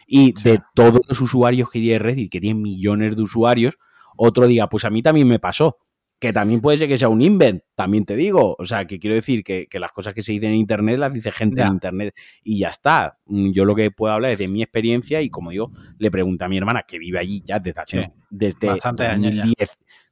Y 0.05 0.33
Sí. 0.37 0.49
de 0.51 0.59
todos 0.75 1.01
los 1.07 1.19
usuarios 1.21 1.69
que 1.71 1.79
tiene 1.79 1.97
Reddit, 1.99 2.31
que 2.31 2.39
tiene 2.39 2.59
millones 2.59 3.15
de 3.15 3.21
usuarios, 3.23 3.75
otro 4.17 4.47
diga, 4.47 4.67
pues 4.69 4.85
a 4.85 4.89
mí 4.89 5.01
también 5.01 5.27
me 5.27 5.39
pasó. 5.39 5.77
Que 6.19 6.31
también 6.31 6.61
puede 6.61 6.77
ser 6.77 6.87
que 6.87 6.97
sea 6.97 7.09
un 7.09 7.21
invent, 7.21 7.63
también 7.75 8.05
te 8.05 8.15
digo. 8.15 8.55
O 8.57 8.65
sea, 8.65 8.85
que 8.85 8.97
quiero 8.97 9.13
decir 9.13 9.43
que, 9.43 9.67
que 9.67 9.77
las 9.77 9.91
cosas 9.91 10.13
que 10.13 10.21
se 10.23 10.31
dicen 10.31 10.51
en 10.51 10.55
Internet 10.55 10.97
las 10.97 11.11
dice 11.11 11.33
gente 11.33 11.57
Ya. 11.57 11.67
en 11.67 11.73
Internet 11.73 12.15
y 12.43 12.59
ya 12.59 12.69
está. 12.69 13.17
Mm, 13.25 13.51
Yo 13.51 13.65
lo 13.65 13.75
que 13.75 13.91
puedo 13.91 14.13
hablar 14.13 14.31
es 14.31 14.37
de 14.37 14.47
mi 14.47 14.63
experiencia 14.63 15.21
y 15.21 15.29
como 15.29 15.49
digo, 15.51 15.71
le 15.97 16.09
pregunté 16.09 16.45
a 16.45 16.47
mi 16.47 16.57
hermana 16.57 16.83
que 16.87 16.97
vive 16.97 17.19
allí 17.19 17.41
ya 17.45 17.59
desde, 17.59 17.81
hace- 17.81 18.01
Sí. 18.03 18.07
desde 18.29 18.67
Bastantes 18.67 19.09
años 19.09 19.33
ya. 19.35 19.43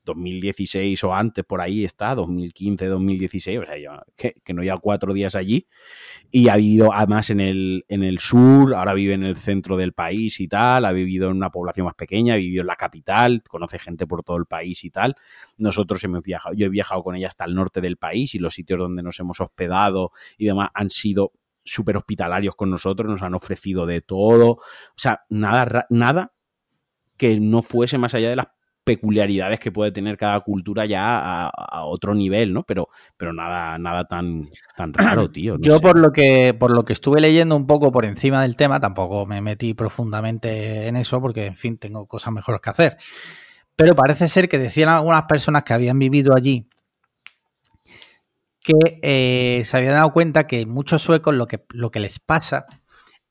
2010, 0.04 0.42
2016 0.42 1.04
o 1.04 1.14
antes, 1.14 1.46
por 1.46 1.62
ahí 1.62 1.86
está, 1.86 2.16
2015, 2.16 2.86
2016, 2.88 3.60
o 3.60 3.66
sea, 3.66 3.78
ya, 3.78 4.04
que, 4.16 4.36
que 4.44 4.54
no 4.54 4.64
lleva 4.64 4.78
cuatro 4.78 5.14
días 5.14 5.36
allí 5.36 5.68
y 6.30 6.50
ha 6.50 6.58
vivido 6.58 6.94
además 6.94 7.30
en 7.30 7.40
el, 7.40 7.86
en 7.88 8.04
el 8.04 8.20
sur, 8.20 8.74
ahora 8.76 8.94
vive 8.94 9.14
en 9.14 9.24
el 9.24 9.36
centro 9.36 9.78
del 9.78 9.94
país 9.94 10.40
y 10.40 10.48
tal, 10.48 10.86
ha 10.86 10.92
vivido 10.92 11.30
en 11.30 11.38
una 11.38 11.50
población 11.50 11.86
más 11.86 11.96
pequeña, 11.96 12.34
ha 12.34 12.38
vivido 12.38 12.62
en 12.62 12.68
la 12.68 12.76
capital, 12.76 13.44
conoce 13.48 13.80
gente 13.80 14.08
por 14.08 14.24
todo 14.24 14.38
el 14.38 14.46
país 14.46 14.84
y 14.84 14.90
tal. 14.90 15.16
Nosotros 15.58 16.04
hemos 16.04 16.22
viajado, 16.22 16.56
yo 16.56 16.66
he 16.68 16.70
viajado 16.70 17.04
con 17.04 17.16
ella 17.16 17.28
hasta 17.28 17.46
el 17.46 17.56
norte 17.56 17.82
del 17.82 17.98
país 17.98 18.36
y 18.36 18.40
los 18.40 18.54
sitios 18.54 18.80
donde 18.80 19.04
nos 19.04 19.20
hemos 19.20 19.40
hospedado 19.40 20.12
y 20.38 20.46
demás 20.46 20.70
han 20.74 20.90
sido 20.90 21.34
súper 21.64 21.98
hospitalarios 21.98 22.56
con 22.56 22.72
nosotros, 22.72 23.10
nos 23.10 23.22
han 23.22 23.36
ofrecido 23.36 23.86
de 23.86 24.02
todo, 24.02 24.50
o 24.50 24.62
sea, 24.96 25.22
nada, 25.30 25.86
nada 25.90 26.34
que 27.18 27.40
no 27.40 27.62
fuese 27.62 28.00
más 28.00 28.16
allá 28.16 28.32
de 28.32 28.36
las 28.36 28.48
peculiaridades 28.84 29.60
que 29.60 29.72
puede 29.72 29.92
tener 29.92 30.18
cada 30.18 30.40
cultura 30.42 30.86
ya 30.86 31.20
a, 31.20 31.50
a 31.50 31.86
otro 31.86 32.16
nivel, 32.16 32.54
¿no? 32.54 32.64
Pero, 32.64 32.90
pero 33.18 33.34
nada, 33.34 33.78
nada 33.78 34.06
tan, 34.06 34.42
tan 34.76 34.94
raro, 34.94 35.30
tío. 35.30 35.58
no 35.58 35.64
Yo 35.64 35.78
sé. 35.78 35.82
por 35.82 36.00
lo 36.00 36.12
que 36.12 36.54
por 36.54 36.72
lo 36.72 36.84
que 36.84 36.94
estuve 36.94 37.22
leyendo 37.22 37.56
un 37.56 37.68
poco 37.68 37.92
por 37.92 38.06
encima 38.06 38.42
del 38.42 38.56
tema, 38.56 38.80
tampoco 38.80 39.26
me 39.26 39.42
metí 39.42 39.74
profundamente 39.74 40.88
en 40.88 40.96
eso 40.96 41.22
porque 41.22 41.46
en 41.46 41.56
fin, 41.56 41.78
tengo 41.78 42.08
cosas 42.08 42.34
mejores 42.34 42.62
que 42.62 42.70
hacer. 42.70 42.98
Pero 43.76 43.96
parece 43.96 44.28
ser 44.28 44.50
que 44.50 44.58
decían 44.58 44.90
algunas 44.90 45.24
personas 45.24 45.64
que 45.64 45.74
habían 45.74 45.98
vivido 45.98 46.36
allí 46.36 46.68
que 48.64 49.00
eh, 49.02 49.64
se 49.66 49.78
habían 49.78 49.94
dado 49.94 50.12
cuenta 50.12 50.46
que 50.46 50.66
muchos 50.66 51.02
suecos 51.02 51.34
lo 51.34 51.48
que, 51.48 51.66
lo 51.70 51.90
que 51.90 52.00
les 52.00 52.20
pasa 52.20 52.66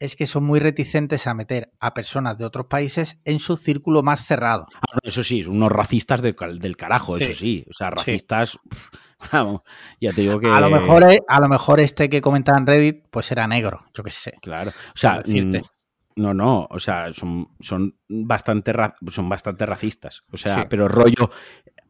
es 0.00 0.16
que 0.16 0.26
son 0.26 0.42
muy 0.44 0.58
reticentes 0.58 1.26
a 1.28 1.34
meter 1.34 1.70
a 1.78 1.94
personas 1.94 2.36
de 2.38 2.44
otros 2.44 2.66
países 2.66 3.18
en 3.24 3.38
su 3.38 3.56
círculo 3.56 4.02
más 4.02 4.24
cerrado. 4.26 4.66
Ah, 4.74 4.94
no, 4.94 4.98
eso 5.08 5.22
sí, 5.22 5.44
unos 5.44 5.70
racistas 5.70 6.22
de 6.22 6.34
del 6.58 6.76
carajo, 6.76 7.16
Sí. 7.18 7.24
eso 7.24 7.34
sí. 7.38 7.64
O 7.70 7.74
sea, 7.74 7.90
racistas. 7.90 8.58
Vamos, 9.32 9.60
ya 10.00 10.10
te 10.12 10.22
digo 10.22 10.40
que. 10.40 10.48
A 10.48 10.60
lo 10.60 10.70
mejor 10.70 11.04
eh, 11.04 11.20
a 11.28 11.40
lo 11.40 11.48
mejor 11.48 11.78
este 11.78 12.08
que 12.08 12.20
comentaba 12.20 12.58
en 12.58 12.66
Reddit 12.66 13.04
pues 13.10 13.30
era 13.30 13.46
negro, 13.46 13.78
yo 13.94 14.02
qué 14.02 14.10
sé. 14.10 14.32
Claro. 14.40 14.70
O 14.70 14.98
sea, 14.98 15.18
decirte. 15.18 15.60
mm, 15.60 16.22
no, 16.22 16.32
no. 16.34 16.66
O 16.70 16.78
sea, 16.80 17.12
son, 17.12 17.48
son 17.60 17.96
bastante 18.08 18.72
ra- 18.72 18.94
son 19.10 19.28
bastante 19.28 19.66
racistas. 19.66 20.22
O 20.32 20.36
sea, 20.38 20.56
Sí. 20.56 20.62
pero 20.70 20.88
rollo. 20.88 21.30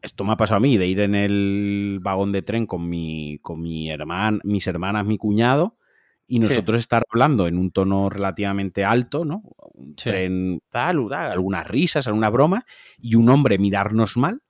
Esto 0.01 0.23
me 0.23 0.33
ha 0.33 0.35
pasado 0.37 0.57
a 0.57 0.59
mí, 0.61 0.77
de 0.77 0.87
ir 0.87 0.99
en 0.99 1.13
el 1.15 1.99
vagón 2.01 2.31
de 2.31 2.41
tren 2.41 2.65
con 2.65 2.89
mi, 2.89 3.37
con 3.41 3.61
mi 3.61 3.89
hermana, 3.91 4.39
mis 4.43 4.65
hermanas, 4.67 5.05
mi 5.05 5.17
cuñado, 5.17 5.77
y 6.27 6.39
nosotros 6.39 6.79
estar 6.79 7.03
hablando 7.11 7.47
en 7.47 7.57
un 7.57 7.71
tono 7.71 8.09
relativamente 8.09 8.85
alto, 8.85 9.25
¿no? 9.25 9.43
tren 9.95 10.61
tal, 10.69 11.07
tal, 11.09 11.31
algunas 11.31 11.67
risas, 11.67 12.07
algunas 12.07 12.31
bromas, 12.31 12.63
y 12.97 13.15
un 13.15 13.29
hombre 13.29 13.57
mirarnos 13.57 14.17
mal, 14.17 14.41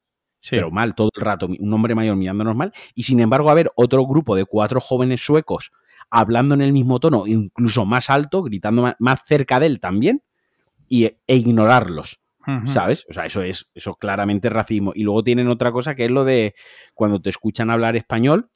pero 0.50 0.72
mal 0.72 0.96
todo 0.96 1.10
el 1.16 1.22
rato, 1.22 1.48
un 1.48 1.74
hombre 1.74 1.96
mayor 1.96 2.16
mirándonos 2.16 2.56
mal, 2.56 2.74
y 2.96 3.04
sin 3.04 3.20
embargo 3.20 3.50
haber 3.50 3.72
otro 3.76 4.06
grupo 4.06 4.36
de 4.36 4.46
cuatro 4.46 4.80
jóvenes 4.80 5.22
suecos 5.22 5.72
hablando 6.10 6.54
en 6.56 6.62
el 6.62 6.74
mismo 6.74 7.00
tono, 7.00 7.26
incluso 7.26 7.86
más 7.86 8.10
alto, 8.10 8.44
gritando 8.44 8.94
más, 9.00 9.22
cerca 9.26 9.60
de 9.60 9.68
él 9.68 9.80
también, 9.80 10.24
y, 10.88 11.06
e 11.06 11.36
ignorarlos. 11.36 12.20
¿Sabes? 12.66 13.06
O 13.08 13.14
sea, 13.14 13.28
eso 13.28 13.44
es, 13.44 13.70
eso 13.76 13.96
claramente 13.96 14.50
racismo. 14.50 14.94
Y 14.96 15.04
luego 15.04 15.24
tienen 15.24 15.48
otra 15.48 15.72
cosa 15.72 15.94
que 15.94 16.06
es 16.06 16.12
lo 16.12 16.26
de 16.26 16.56
cuando 16.96 17.22
te 17.22 17.30
escuchan 17.30 17.70
hablar 17.70 17.96
español, 17.96 18.50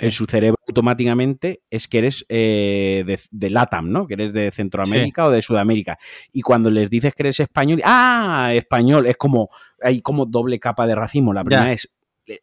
en 0.00 0.12
su 0.12 0.26
cerebro 0.26 0.56
automáticamente 0.66 1.62
es 1.70 1.88
que 1.88 1.98
eres 1.98 2.24
eh, 2.28 3.18
de, 3.30 3.50
LATAM, 3.50 3.90
¿no? 3.90 4.06
Que 4.06 4.14
eres 4.14 4.32
de 4.32 4.50
Centroamérica 4.50 5.26
o 5.26 5.30
de 5.30 5.42
Sudamérica. 5.42 5.98
Y 6.32 6.40
cuando 6.40 6.70
les 6.70 6.88
dices 6.88 7.14
que 7.14 7.24
eres 7.24 7.40
español, 7.40 7.82
¡ah! 7.84 8.52
Español, 8.54 9.06
es 9.06 9.16
como, 9.16 9.50
hay 9.82 10.00
como 10.00 10.26
doble 10.26 10.58
capa 10.58 10.86
de 10.86 10.94
racismo. 10.94 11.32
La 11.32 11.44
primera 11.44 11.72
es 11.72 11.88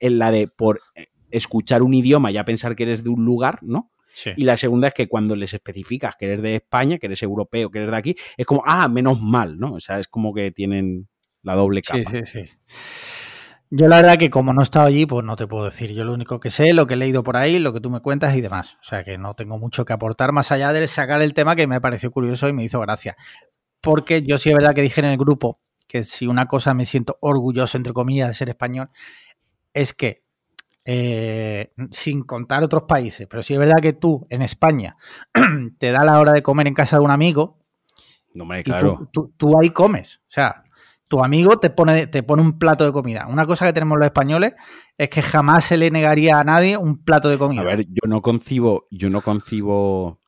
la 0.01 0.31
de 0.31 0.47
por 0.47 0.81
eh, 0.95 1.07
escuchar 1.31 1.81
un 1.81 1.93
idioma 1.93 2.31
ya 2.31 2.45
pensar 2.45 2.75
que 2.75 2.83
eres 2.83 3.03
de 3.03 3.09
un 3.09 3.25
lugar, 3.25 3.59
¿no? 3.61 3.91
Y 4.35 4.43
la 4.43 4.57
segunda 4.57 4.89
es 4.89 4.93
que 4.93 5.07
cuando 5.07 5.33
les 5.35 5.53
especificas 5.53 6.15
que 6.17 6.25
eres 6.25 6.41
de 6.41 6.55
España, 6.55 6.97
que 6.97 7.05
eres 7.05 7.23
europeo, 7.23 7.71
que 7.71 7.77
eres 7.77 7.91
de 7.91 7.97
aquí, 7.97 8.15
es 8.35 8.45
como, 8.45 8.61
ah, 8.65 8.89
menos 8.89 9.21
mal, 9.21 9.57
¿no? 9.57 9.75
O 9.75 9.79
sea, 9.79 9.97
es 9.97 10.09
como 10.09 10.33
que 10.33 10.51
tienen 10.51 11.07
la 11.41 11.55
doble 11.55 11.81
capa. 11.81 12.11
Sí, 12.11 12.17
sí, 12.25 12.45
sí. 12.45 12.51
Yo 13.71 13.87
la 13.87 13.97
verdad 13.97 14.17
que 14.17 14.31
como 14.31 14.51
no 14.51 14.61
he 14.61 14.63
estado 14.63 14.87
allí, 14.87 15.05
pues 15.05 15.23
no 15.23 15.35
te 15.35 15.45
puedo 15.45 15.65
decir. 15.65 15.93
Yo 15.93 16.03
lo 16.03 16.13
único 16.13 16.39
que 16.39 16.49
sé, 16.49 16.73
lo 16.73 16.87
que 16.87 16.95
he 16.95 16.97
leído 16.97 17.23
por 17.23 17.37
ahí, 17.37 17.59
lo 17.59 17.71
que 17.71 17.79
tú 17.79 17.91
me 17.91 17.99
cuentas 17.99 18.35
y 18.35 18.41
demás. 18.41 18.77
O 18.81 18.83
sea 18.83 19.03
que 19.03 19.17
no 19.17 19.35
tengo 19.35 19.59
mucho 19.59 19.85
que 19.85 19.93
aportar 19.93 20.31
más 20.31 20.51
allá 20.51 20.73
de 20.73 20.87
sacar 20.87 21.21
el 21.21 21.33
tema 21.33 21.55
que 21.55 21.67
me 21.67 21.79
pareció 21.79 22.09
curioso 22.11 22.47
y 22.47 22.53
me 22.53 22.63
hizo 22.63 22.79
gracia. 22.79 23.15
Porque 23.81 24.23
yo 24.23 24.37
sí 24.37 24.49
es 24.49 24.55
verdad 24.55 24.73
que 24.73 24.81
dije 24.81 25.01
en 25.01 25.07
el 25.07 25.17
grupo 25.17 25.59
que 25.87 26.03
si 26.03 26.27
una 26.27 26.47
cosa 26.47 26.73
me 26.73 26.85
siento 26.85 27.17
orgulloso, 27.21 27.77
entre 27.77 27.93
comillas, 27.93 28.27
de 28.27 28.33
ser 28.33 28.49
español, 28.49 28.89
es 29.73 29.93
que 29.93 30.23
eh, 30.85 31.71
sin 31.91 32.23
contar 32.23 32.63
otros 32.63 32.83
países, 32.83 33.27
pero 33.27 33.43
si 33.43 33.53
es 33.53 33.59
verdad 33.59 33.81
que 33.81 33.93
tú 33.93 34.25
en 34.29 34.41
España 34.41 34.97
te 35.77 35.91
da 35.91 36.03
la 36.03 36.19
hora 36.19 36.31
de 36.31 36.41
comer 36.41 36.67
en 36.67 36.73
casa 36.73 36.97
de 36.97 37.03
un 37.03 37.11
amigo, 37.11 37.59
no 38.33 38.45
me 38.45 38.63
claro. 38.63 39.09
tú, 39.11 39.33
tú, 39.37 39.59
ahí 39.59 39.69
comes. 39.69 40.17
O 40.27 40.31
sea, 40.31 40.63
tu 41.09 41.23
amigo 41.23 41.59
te 41.59 41.71
pone, 41.71 42.05
te 42.07 42.21
pone 42.21 42.43
un 42.43 42.59
plato 42.59 42.85
de 42.85 42.91
comida. 42.93 43.27
Una 43.27 43.47
cosa 43.47 43.65
que 43.65 43.73
tenemos 43.73 43.97
los 43.97 44.05
españoles 44.05 44.53
es 44.95 45.09
que 45.09 45.23
jamás 45.23 45.65
se 45.65 45.75
le 45.75 45.89
negaría 45.89 46.39
a 46.39 46.43
nadie 46.43 46.77
un 46.77 47.03
plato 47.03 47.29
de 47.29 47.37
comida. 47.37 47.61
A 47.61 47.65
ver, 47.65 47.87
yo 47.87 48.07
no 48.07 48.21
concibo, 48.21 48.87
yo 48.91 49.09
no 49.09 49.21
concibo. 49.21 50.21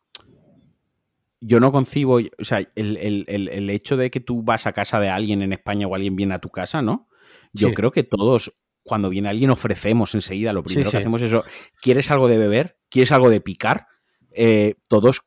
Yo 1.40 1.60
no 1.60 1.72
concibo, 1.72 2.18
o 2.18 2.46
sea, 2.46 2.68
el, 2.76 3.70
hecho 3.70 3.98
de 3.98 4.12
que 4.12 4.20
tú 4.20 4.44
vas 4.44 4.68
a 4.68 4.74
casa 4.74 5.00
de 5.00 5.10
alguien 5.10 5.42
en 5.42 5.54
España 5.54 5.88
o 5.88 5.96
alguien 5.96 6.16
viene 6.16 6.36
a 6.36 6.40
tu 6.40 6.50
casa, 6.50 6.84
¿no? 6.84 7.08
Yo 7.52 7.74
creo 7.74 7.92
que 7.92 8.04
todos 8.04 8.54
cuando 8.84 9.10
viene 9.10 9.30
alguien 9.30 9.50
ofrecemos 9.50 10.14
enseguida, 10.16 10.54
lo 10.54 10.64
primero 10.64 10.90
que 10.90 10.98
hacemos 10.98 11.22
es 11.22 11.28
eso, 11.32 11.44
¿quieres 11.82 12.12
algo 12.12 12.28
de 12.28 12.38
beber? 12.38 12.78
¿Quieres 12.90 13.12
algo 13.12 13.30
de 13.30 13.42
picar? 13.42 13.88
Eh, 14.32 14.76
todos, 14.88 15.22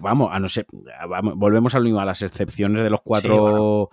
vamos, 0.00 0.30
a 0.32 0.38
no 0.38 0.48
ser, 0.50 0.66
volvemos 1.34 1.74
a 1.74 1.78
lo 1.78 1.84
mismo, 1.84 2.00
a 2.00 2.04
las 2.04 2.22
excepciones 2.22 2.82
de 2.82 2.90
los 2.90 3.00
cuatro... 3.02 3.90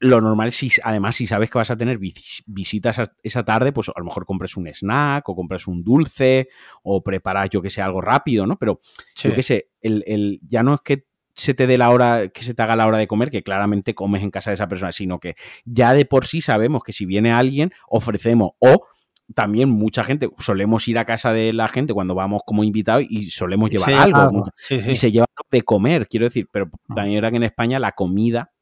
lo 0.00 0.20
normal 0.20 0.48
es, 0.48 0.56
si, 0.56 0.70
además, 0.82 1.16
si 1.16 1.26
sabes 1.26 1.50
que 1.50 1.58
vas 1.58 1.70
a 1.70 1.76
tener 1.76 1.98
visitas 1.98 3.10
esa 3.22 3.44
tarde, 3.44 3.72
pues 3.72 3.88
a 3.88 3.98
lo 3.98 4.04
mejor 4.04 4.26
compres 4.26 4.56
un 4.56 4.66
snack 4.66 5.28
o 5.28 5.34
compras 5.34 5.66
un 5.66 5.82
dulce 5.82 6.48
o 6.82 7.02
preparas, 7.02 7.50
yo 7.50 7.62
que 7.62 7.70
sé, 7.70 7.82
algo 7.82 8.00
rápido, 8.00 8.46
¿no? 8.46 8.56
Pero 8.56 8.78
yo 9.16 9.34
que 9.34 9.42
sé, 9.42 9.70
el, 9.80 10.04
el, 10.06 10.40
ya 10.46 10.62
no 10.62 10.74
es 10.74 10.80
que 10.80 11.06
se 11.34 11.54
te 11.54 11.66
dé 11.66 11.76
la 11.76 11.90
hora, 11.90 12.28
que 12.28 12.42
se 12.42 12.54
te 12.54 12.62
haga 12.62 12.76
la 12.76 12.86
hora 12.86 12.98
de 12.98 13.06
comer, 13.06 13.30
que 13.30 13.42
claramente 13.42 13.94
comes 13.94 14.22
en 14.22 14.30
casa 14.30 14.50
de 14.50 14.54
esa 14.54 14.68
persona, 14.68 14.92
sino 14.92 15.20
que 15.20 15.36
ya 15.64 15.92
de 15.92 16.06
por 16.06 16.26
sí 16.26 16.40
sabemos 16.40 16.82
que 16.82 16.92
si 16.92 17.04
viene 17.04 17.32
alguien, 17.32 17.72
ofrecemos. 17.88 18.52
O 18.58 18.86
también 19.34 19.68
mucha 19.68 20.04
gente, 20.04 20.30
solemos 20.38 20.86
ir 20.88 20.98
a 20.98 21.04
casa 21.04 21.32
de 21.32 21.52
la 21.52 21.68
gente 21.68 21.92
cuando 21.92 22.14
vamos 22.14 22.42
como 22.46 22.64
invitados 22.64 23.04
y 23.08 23.30
solemos 23.30 23.70
llevar 23.70 23.94
algo. 23.94 24.44
Y 24.70 24.96
se 24.96 25.12
lleva 25.12 25.26
de 25.50 25.62
comer, 25.62 26.08
quiero 26.08 26.24
decir, 26.24 26.48
pero 26.50 26.70
también 26.94 27.18
era 27.18 27.30
que 27.30 27.36
en 27.36 27.42
España 27.42 27.78
la 27.78 27.92
comida, 27.92 28.52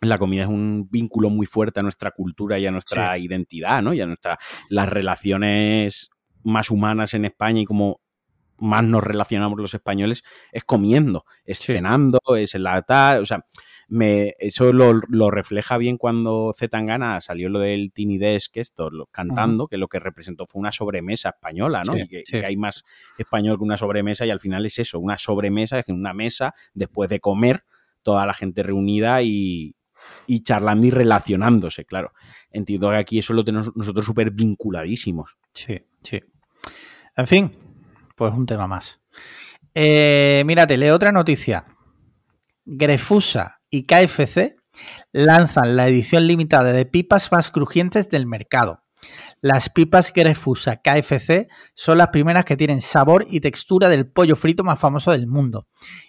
la 0.00 0.18
comida 0.18 0.42
es 0.42 0.48
un 0.48 0.88
vínculo 0.90 1.30
muy 1.30 1.46
fuerte 1.46 1.80
a 1.80 1.82
nuestra 1.82 2.10
cultura 2.10 2.58
y 2.58 2.66
a 2.66 2.70
nuestra 2.70 3.18
identidad, 3.18 3.82
¿no? 3.82 3.92
Y 3.92 4.00
a 4.00 4.06
nuestra, 4.06 4.38
las 4.68 4.88
relaciones 4.88 6.10
más 6.42 6.70
humanas 6.70 7.14
en 7.14 7.26
España 7.26 7.60
y 7.60 7.64
como 7.64 8.00
más 8.58 8.84
nos 8.84 9.02
relacionamos 9.02 9.58
los 9.58 9.74
españoles 9.74 10.22
es 10.52 10.64
comiendo, 10.64 11.24
es 11.44 11.58
cenando, 11.60 12.18
es 12.36 12.54
en 12.54 12.62
la 12.62 12.82
tal, 12.82 13.22
o 13.22 13.26
sea, 13.26 13.44
me, 13.88 14.34
eso 14.38 14.72
lo, 14.72 15.30
refleja 15.30 15.76
bien 15.78 15.96
cuando 15.96 16.52
Zetangana 16.56 17.20
salió 17.20 17.48
lo 17.48 17.58
del 17.58 17.90
Tiny 17.92 18.18
Desk, 18.18 18.58
esto, 18.58 18.90
cantando, 19.10 19.66
que 19.66 19.78
lo 19.78 19.88
que 19.88 19.98
representó 19.98 20.46
fue 20.46 20.60
una 20.60 20.72
sobremesa 20.72 21.30
española, 21.30 21.82
¿no? 21.84 21.96
y 21.96 22.06
que, 22.06 22.44
hay 22.44 22.56
más 22.56 22.84
español 23.18 23.58
que 23.58 23.64
una 23.64 23.78
sobremesa 23.78 24.26
y 24.26 24.30
al 24.30 24.40
final 24.40 24.64
es 24.66 24.78
eso, 24.78 25.00
una 25.00 25.18
sobremesa, 25.18 25.78
es 25.80 25.88
en 25.88 25.96
una 25.96 26.12
mesa, 26.12 26.54
después 26.74 27.10
de 27.10 27.18
comer, 27.18 27.64
toda 28.02 28.26
la 28.26 28.34
gente 28.34 28.62
reunida 28.62 29.22
y, 29.22 29.74
y 30.26 30.42
charlando 30.42 30.86
y 30.86 30.90
relacionándose, 30.90 31.84
claro. 31.84 32.12
Entiendo 32.50 32.90
que 32.90 32.96
aquí 32.96 33.18
eso 33.18 33.32
lo 33.32 33.44
tenemos 33.44 33.70
nosotros 33.74 34.04
súper 34.04 34.30
vinculadísimos. 34.30 35.36
Sí, 35.52 35.78
sí. 36.02 36.20
En 37.16 37.26
fin, 37.26 37.52
pues 38.16 38.32
un 38.32 38.46
tema 38.46 38.66
más. 38.66 39.00
Eh, 39.74 40.42
mírate, 40.46 40.76
leo 40.76 40.94
otra 40.94 41.12
noticia. 41.12 41.64
Grefusa 42.64 43.60
y 43.70 43.84
KFC 43.84 44.54
lanzan 45.12 45.76
la 45.76 45.88
edición 45.88 46.26
limitada 46.26 46.72
de 46.72 46.86
pipas 46.86 47.32
más 47.32 47.50
crujientes 47.50 48.08
del 48.08 48.26
mercado. 48.26 48.84
Las 49.40 49.70
pipas 49.70 50.12
Grefusa 50.12 50.76
KFC 50.76 51.48
son 51.74 51.98
las 51.98 52.08
primeras 52.08 52.44
que 52.44 52.56
tienen 52.56 52.82
sabor 52.82 53.24
y 53.30 53.40
textura 53.40 53.88
del 53.88 54.10
pollo 54.10 54.36
frito 54.36 54.62
más 54.62 54.78
famoso 54.78 55.12
del 55.12 55.26
mundo 55.26 55.68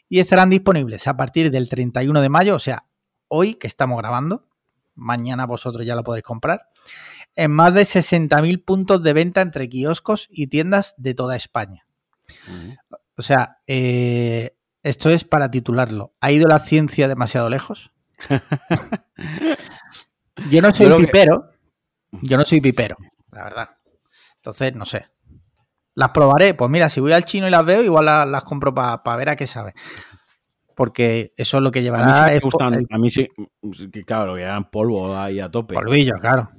y 0.09 0.19
estarán 0.19 0.49
disponibles 0.49 1.07
a 1.07 1.15
partir 1.15 1.51
del 1.51 1.69
31 1.69 2.21
de 2.21 2.29
mayo, 2.29 2.55
o 2.55 2.59
sea, 2.59 2.85
hoy 3.33 3.55
que 3.55 3.67
estamos 3.67 3.97
grabando, 3.97 4.45
mañana 4.93 5.45
vosotros 5.45 5.85
ya 5.85 5.95
lo 5.95 6.03
podréis 6.03 6.25
comprar, 6.25 6.69
en 7.35 7.51
más 7.51 7.73
de 7.73 7.81
60.000 7.81 8.65
puntos 8.65 9.01
de 9.01 9.13
venta 9.13 9.41
entre 9.41 9.69
kioscos 9.69 10.27
y 10.29 10.47
tiendas 10.47 10.93
de 10.97 11.13
toda 11.13 11.37
España. 11.37 11.87
O 13.15 13.21
sea, 13.21 13.61
eh, 13.67 14.57
esto 14.83 15.09
es 15.09 15.23
para 15.23 15.49
titularlo. 15.49 16.13
¿Ha 16.19 16.31
ido 16.31 16.47
la 16.47 16.59
ciencia 16.59 17.07
demasiado 17.07 17.49
lejos? 17.49 17.93
yo 20.49 20.61
no 20.61 20.73
soy 20.73 21.05
pipero. 21.05 21.51
Yo 22.11 22.37
no 22.37 22.43
soy 22.43 22.59
pipero, 22.59 22.97
la 23.31 23.45
verdad. 23.45 23.69
Entonces, 24.35 24.75
no 24.75 24.85
sé. 24.85 25.07
Las 25.93 26.09
probaré. 26.09 26.53
Pues 26.53 26.69
mira, 26.69 26.89
si 26.89 26.99
voy 26.99 27.13
al 27.13 27.23
chino 27.23 27.47
y 27.47 27.51
las 27.51 27.65
veo, 27.65 27.81
igual 27.81 28.05
las, 28.05 28.43
compro 28.43 28.75
para 28.75 29.15
ver 29.15 29.29
a 29.29 29.35
qué 29.37 29.47
sabe. 29.47 29.73
Porque 30.75 31.33
eso 31.35 31.57
es 31.57 31.63
lo 31.63 31.71
que 31.71 31.81
llevará. 31.81 32.25
A 32.25 32.31
mí 32.31 32.39
sí, 32.39 32.87
a 32.89 32.97
mí 32.97 33.09
sí 33.09 33.29
claro, 34.05 34.31
lo 34.31 34.35
que 34.35 34.41
eran 34.41 34.69
polvo 34.69 35.15
ahí 35.17 35.39
a 35.39 35.49
tope. 35.49 35.73
Polvillo, 35.75 36.13
claro. 36.19 36.49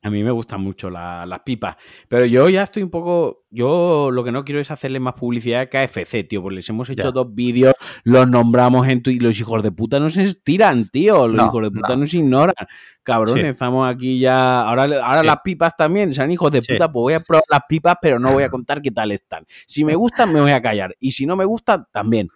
A 0.00 0.10
mí 0.10 0.22
me 0.22 0.30
gustan 0.30 0.60
mucho 0.60 0.90
las 0.90 1.40
pipas. 1.40 1.76
Pero 2.08 2.24
yo 2.24 2.48
ya 2.48 2.62
estoy 2.62 2.84
un 2.84 2.90
poco. 2.90 3.44
Yo 3.50 4.10
lo 4.12 4.22
que 4.22 4.30
no 4.30 4.44
quiero 4.44 4.60
es 4.60 4.70
hacerle 4.70 5.00
más 5.00 5.14
publicidad 5.14 5.62
a 5.62 5.66
KFC, 5.66 6.22
tío. 6.22 6.40
Porque 6.40 6.56
les 6.56 6.68
hemos 6.68 6.88
hecho 6.88 7.10
dos 7.10 7.34
vídeos, 7.34 7.74
los 8.04 8.28
nombramos 8.28 8.86
en 8.86 9.02
Twitter. 9.02 9.24
Los 9.24 9.40
hijos 9.40 9.60
de 9.62 9.72
puta 9.72 9.98
no 9.98 10.08
se 10.08 10.22
estiran, 10.22 10.88
tío. 10.88 11.26
Los 11.26 11.46
hijos 11.46 11.62
de 11.62 11.70
puta 11.72 11.96
no. 11.96 12.06
se 12.06 12.18
ignoran. 12.18 12.54
Cabrones, 13.02 13.46
estamos 13.46 13.90
aquí 13.90 14.20
ya. 14.20 14.68
Ahora, 14.68 14.84
ahora 14.84 15.22
las 15.24 15.38
pipas 15.42 15.76
también. 15.76 16.14
Sean 16.14 16.30
hijos 16.30 16.52
de 16.52 16.62
puta, 16.62 16.92
pues 16.92 17.02
voy 17.02 17.12
a 17.14 17.20
probar 17.20 17.44
las 17.50 17.62
pipas, 17.68 17.96
pero 18.00 18.20
no 18.20 18.32
voy 18.32 18.44
a 18.44 18.50
contar 18.50 18.80
qué 18.80 18.92
tal 18.92 19.10
están. 19.10 19.44
Si 19.66 19.84
me 19.84 19.96
gustan, 19.96 20.32
me 20.32 20.40
voy 20.40 20.52
a 20.52 20.62
callar. 20.62 20.94
Y 21.00 21.10
si 21.10 21.26
no 21.26 21.34
me 21.34 21.44
gustan, 21.44 21.86
también. 21.90 22.28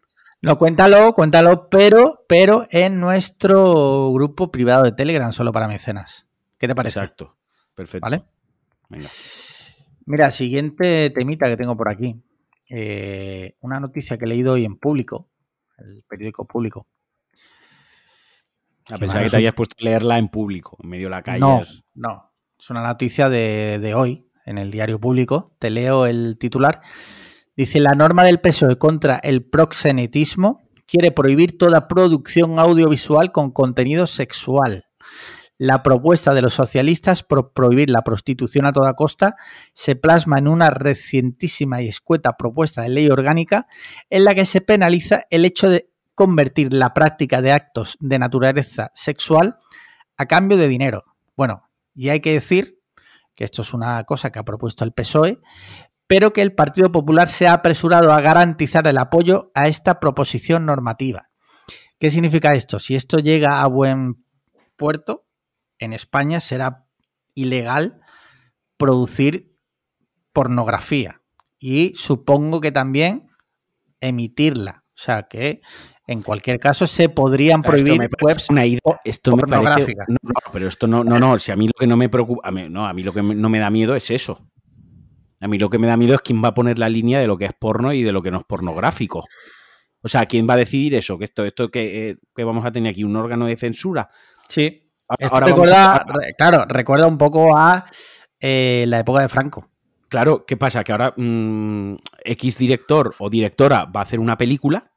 No, 0.43 0.59
cuéntalo, 0.59 1.13
cuéntalo, 1.15 1.69
pero, 1.71 2.25
pero 2.29 2.65
en 2.71 2.99
nuestro 2.99 4.13
grupo 4.13 4.51
privado 4.51 4.83
de 4.83 4.91
Telegram, 4.91 5.31
solo 5.31 5.53
para 5.53 5.69
mecenas. 5.69 6.27
¿Qué 6.59 6.67
te 6.67 6.75
parece? 6.75 6.99
Exacto. 6.99 7.37
Perfecto. 7.77 8.05
¿Vale? 8.05 8.25
Venga. 8.89 9.09
Mira, 10.05 10.33
siguiente 10.33 11.11
temita 11.11 11.47
que 11.47 11.57
tengo 11.57 11.77
por 11.77 11.89
aquí. 11.89 12.21
Eh, 12.69 13.55
una 13.61 13.79
noticia 13.79 14.19
que 14.19 14.25
he 14.25 14.29
leído 14.29 14.55
hoy 14.55 14.65
en 14.65 14.79
público, 14.79 15.31
el 15.79 16.03
periódico 16.09 16.45
público. 16.45 16.89
A 18.91 18.99
que 18.99 19.07
te 19.07 19.37
hayas 19.37 19.55
puesto 19.55 19.77
a 19.79 19.85
leerla 19.85 20.19
en 20.19 20.29
público, 20.29 20.77
en 20.83 20.89
medio 20.89 21.07
de 21.07 21.11
la 21.11 21.23
calle. 21.23 21.39
No, 21.39 21.63
no. 21.95 22.33
Es 22.59 22.69
una 22.69 22.83
noticia 22.83 23.29
de, 23.29 23.79
de 23.81 23.95
hoy, 23.95 24.29
en 24.45 24.59
el 24.59 24.73
diario 24.73 24.99
público. 24.99 25.55
Te 25.61 25.71
leo 25.71 26.07
el 26.07 26.37
titular. 26.37 26.83
Dice, 27.57 27.81
la 27.81 27.95
norma 27.95 28.25
del 28.25 28.41
PSOE 28.41 28.79
contra 28.79 29.17
el 29.17 29.45
proxenetismo 29.45 30.63
quiere 30.87 31.13
prohibir 31.13 31.59
toda 31.59 31.87
producción 31.87 32.59
audiovisual 32.59 33.31
con 33.31 33.51
contenido 33.51 34.07
sexual. 34.07 34.87
La 35.59 35.83
propuesta 35.83 36.35
de 36.35 36.43
los 36.43 36.55
socialistas 36.55 37.23
por 37.23 37.53
prohibir 37.53 37.91
la 37.91 38.03
prostitución 38.03 38.67
a 38.67 38.73
toda 38.73 38.95
costa 38.95 39.37
se 39.75 39.97
plasma 39.97 40.39
en 40.39 40.49
una 40.49 40.71
recientísima 40.71 41.83
y 41.83 41.89
escueta 41.89 42.37
propuesta 42.37 42.83
de 42.83 42.89
ley 42.89 43.09
orgánica 43.09 43.67
en 44.09 44.25
la 44.25 44.35
que 44.35 44.47
se 44.47 44.61
penaliza 44.61 45.23
el 45.31 45.45
hecho 45.45 45.69
de 45.69 45.91
convertir 46.15 46.73
la 46.73 46.95
práctica 46.95 47.43
de 47.43 47.53
actos 47.53 47.97
de 48.01 48.19
naturaleza 48.19 48.91
sexual 48.95 49.57
a 50.17 50.27
cambio 50.27 50.57
de 50.57 50.69
dinero. 50.69 51.03
Bueno, 51.37 51.69
y 51.95 52.09
hay 52.09 52.21
que 52.21 52.33
decir 52.33 52.81
que 53.35 53.45
esto 53.45 53.63
es 53.63 53.73
una 53.73 54.03
cosa 54.05 54.31
que 54.31 54.39
ha 54.39 54.45
propuesto 54.45 54.85
el 54.85 54.93
PSOE, 54.93 55.41
pero 56.07 56.33
que 56.33 56.43
el 56.43 56.55
Partido 56.55 56.93
Popular 56.93 57.29
se 57.29 57.47
ha 57.47 57.55
apresurado 57.55 58.13
a 58.13 58.21
garantizar 58.21 58.87
el 58.87 58.99
apoyo 58.99 59.51
a 59.55 59.69
esta 59.69 60.01
proposición 60.01 60.67
normativa. 60.67 61.31
¿Qué 61.99 62.11
significa 62.11 62.55
esto? 62.55 62.79
Si 62.79 62.95
esto 62.95 63.19
llega 63.19 63.63
a 63.63 63.67
buen 63.67 64.25
puerto, 64.77 65.27
en 65.79 65.93
España 65.93 66.41
será 66.41 66.87
ilegal 67.35 68.01
producir 68.77 69.57
pornografía 70.33 71.23
y 71.59 71.93
supongo 71.95 72.61
que 72.61 72.73
también 72.73 73.29
emitirla. 74.01 74.85
O 74.95 75.01
sea 75.05 75.23
que 75.25 75.61
en 76.07 76.23
cualquier 76.23 76.59
caso 76.59 76.87
se 76.87 77.09
podrían 77.09 77.63
prohibir 77.63 78.11
webs 78.21 78.51
una 78.51 78.63
esto 79.05 79.37
me 79.37 79.47
parece, 79.47 79.95
no, 80.09 80.17
no, 80.23 80.35
pero 80.53 80.69
esto 80.69 80.87
no, 80.87 81.03
no, 81.05 81.19
no, 81.19 81.39
si 81.39 81.53
a 81.53 81.57
mí 81.57 81.67
lo 81.67 81.73
que 81.79 81.87
no 81.87 81.97
me 81.97 82.09
preocupa, 82.09 82.51
no, 82.51 82.87
a 82.87 82.93
mí 82.93 83.03
lo 83.03 83.13
que 83.13 83.23
no 83.23 83.49
me 83.49 83.59
da 83.59 83.71
miedo 83.71 83.97
es 83.97 84.11
eso. 84.11 84.41
A 85.43 85.49
mí 85.49 85.59
lo 85.59 85.69
que 85.69 85.79
me 85.79 85.89
da 85.89 85.97
miedo 85.97 86.15
es 86.15 86.21
quién 86.21 86.43
va 86.43 86.49
a 86.49 86.55
poner 86.55 86.79
la 86.79 86.89
línea 86.89 87.19
de 87.19 87.27
lo 87.27 87.37
que 87.37 87.47
es 87.47 87.53
porno 87.53 87.93
y 87.93 88.05
de 88.05 88.13
lo 88.13 88.23
que 88.23 88.31
no 88.31 88.39
es 88.39 88.45
pornográfico. 88.45 89.25
O 90.01 90.09
sea, 90.09 90.27
¿quién 90.27 90.49
va 90.49 90.55
a 90.55 90.57
decidir 90.57 90.95
eso? 90.95 91.19
Que 91.19 91.25
esto, 91.25 91.45
esto 91.45 91.69
que, 91.69 92.11
eh, 92.11 92.17
que 92.35 92.45
vamos 92.45 92.65
a 92.65 92.71
tener 92.71 92.93
aquí 92.93 93.03
un 93.03 93.17
órgano 93.17 93.47
de 93.47 93.57
censura. 93.57 94.09
Sí. 94.49 94.89
Ahora 95.09 95.47
recuerda, 95.47 96.05
claro, 96.39 96.65
recuerda 96.69 97.07
un 97.09 97.19
poco 97.19 97.57
a 97.57 97.85
eh, 98.39 98.85
la 98.87 99.01
época 99.01 99.21
de 99.21 99.29
Franco. 99.29 99.69
Claro, 100.09 100.47
¿qué 100.47 100.57
pasa? 100.57 100.85
Que 100.85 100.93
ahora 100.93 101.13
mm, 101.17 101.97
X 102.25 102.59
director 102.59 103.15
o 103.19 103.29
directora 103.29 103.85
va 103.87 104.01
a 104.01 104.05
hacer 104.05 104.21
una 104.21 104.39
película 104.39 104.93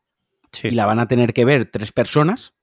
y 0.61 0.71
la 0.71 0.85
van 0.85 0.99
a 0.99 1.07
tener 1.07 1.33
que 1.33 1.43
ver 1.43 1.69
tres 1.71 1.91
personas 1.91 2.53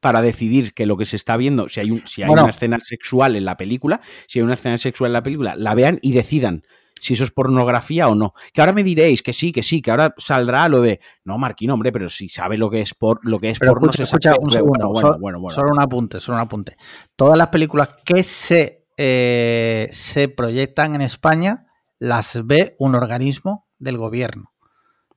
para 0.00 0.20
decidir 0.20 0.74
que 0.74 0.86
lo 0.86 0.96
que 0.96 1.06
se 1.06 1.16
está 1.16 1.36
viendo, 1.36 1.68
si 1.68 1.80
hay, 1.80 1.90
un, 1.90 2.00
si 2.06 2.22
hay 2.22 2.30
una 2.30 2.50
escena 2.50 2.78
sexual 2.80 3.34
en 3.36 3.44
la 3.44 3.56
película, 3.56 4.00
si 4.26 4.38
hay 4.38 4.42
una 4.42 4.54
escena 4.54 4.78
sexual 4.78 5.10
en 5.10 5.14
la 5.14 5.22
película, 5.22 5.54
la 5.56 5.74
vean 5.74 5.98
y 6.02 6.12
decidan 6.12 6.64
si 7.00 7.14
eso 7.14 7.24
es 7.24 7.30
pornografía 7.30 8.08
o 8.08 8.14
no. 8.14 8.34
Que 8.52 8.60
ahora 8.60 8.72
me 8.72 8.84
diréis 8.84 9.22
que 9.22 9.32
sí, 9.32 9.50
que 9.52 9.62
sí, 9.62 9.80
que 9.82 9.90
ahora 9.90 10.14
saldrá 10.18 10.68
lo 10.68 10.80
de, 10.80 11.00
no, 11.24 11.38
Marquino, 11.38 11.74
hombre, 11.74 11.90
pero 11.90 12.08
si 12.08 12.28
sabe 12.28 12.56
lo 12.56 12.70
que 12.70 12.82
es 12.82 12.94
por 12.94 13.18
lo 13.26 13.40
que 13.40 13.50
es 13.50 13.58
porno, 13.58 13.90
escucha, 13.90 14.34
un 14.38 14.50
segundo, 14.50 14.94
solo, 14.94 15.16
un 15.18 15.80
apunte, 15.80 16.20
solo 16.20 16.36
un 16.36 16.42
apunte. 16.42 16.76
Todas 17.16 17.38
las 17.38 17.48
películas 17.48 17.88
que 18.04 18.22
se, 18.22 18.86
eh, 18.96 19.88
se 19.92 20.28
proyectan 20.28 20.94
en 20.94 21.00
España 21.00 21.66
las 21.98 22.46
ve 22.46 22.76
un 22.78 22.94
organismo 22.94 23.66
del 23.78 23.96
gobierno. 23.96 24.52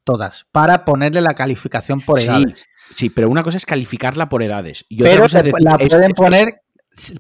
Todas, 0.06 0.48
para 0.52 0.84
ponerle 0.84 1.22
la 1.22 1.34
calificación 1.34 2.02
por 2.02 2.20
edades. 2.20 2.66
Sí, 2.94 3.10
pero 3.10 3.30
una 3.30 3.44
cosa 3.44 3.58
es 3.58 3.66
calificarla 3.66 4.26
por 4.26 4.44
edades. 4.44 4.86
Y 4.90 5.02
pero 5.02 5.26
la 5.60 5.78
pueden 5.78 6.12
poner, 6.12 6.62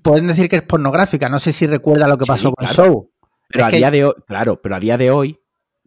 pueden 0.01 0.27
decir 0.27 0.49
que 0.49 0.57
es 0.57 0.63
pornográfica. 0.63 1.29
No 1.29 1.39
sé 1.39 1.53
si 1.53 1.65
recuerda 1.65 2.09
lo 2.09 2.17
que 2.17 2.25
pasó 2.25 2.51
con 2.51 2.67
Show 2.67 3.12
pero 3.53 3.65
a 3.65 3.69
día 3.69 3.91
de 3.91 4.05
hoy, 4.05 4.13
claro, 4.27 4.61
pero 4.61 4.75
a 4.75 4.79
día 4.79 4.97
de 4.97 5.11
hoy, 5.11 5.39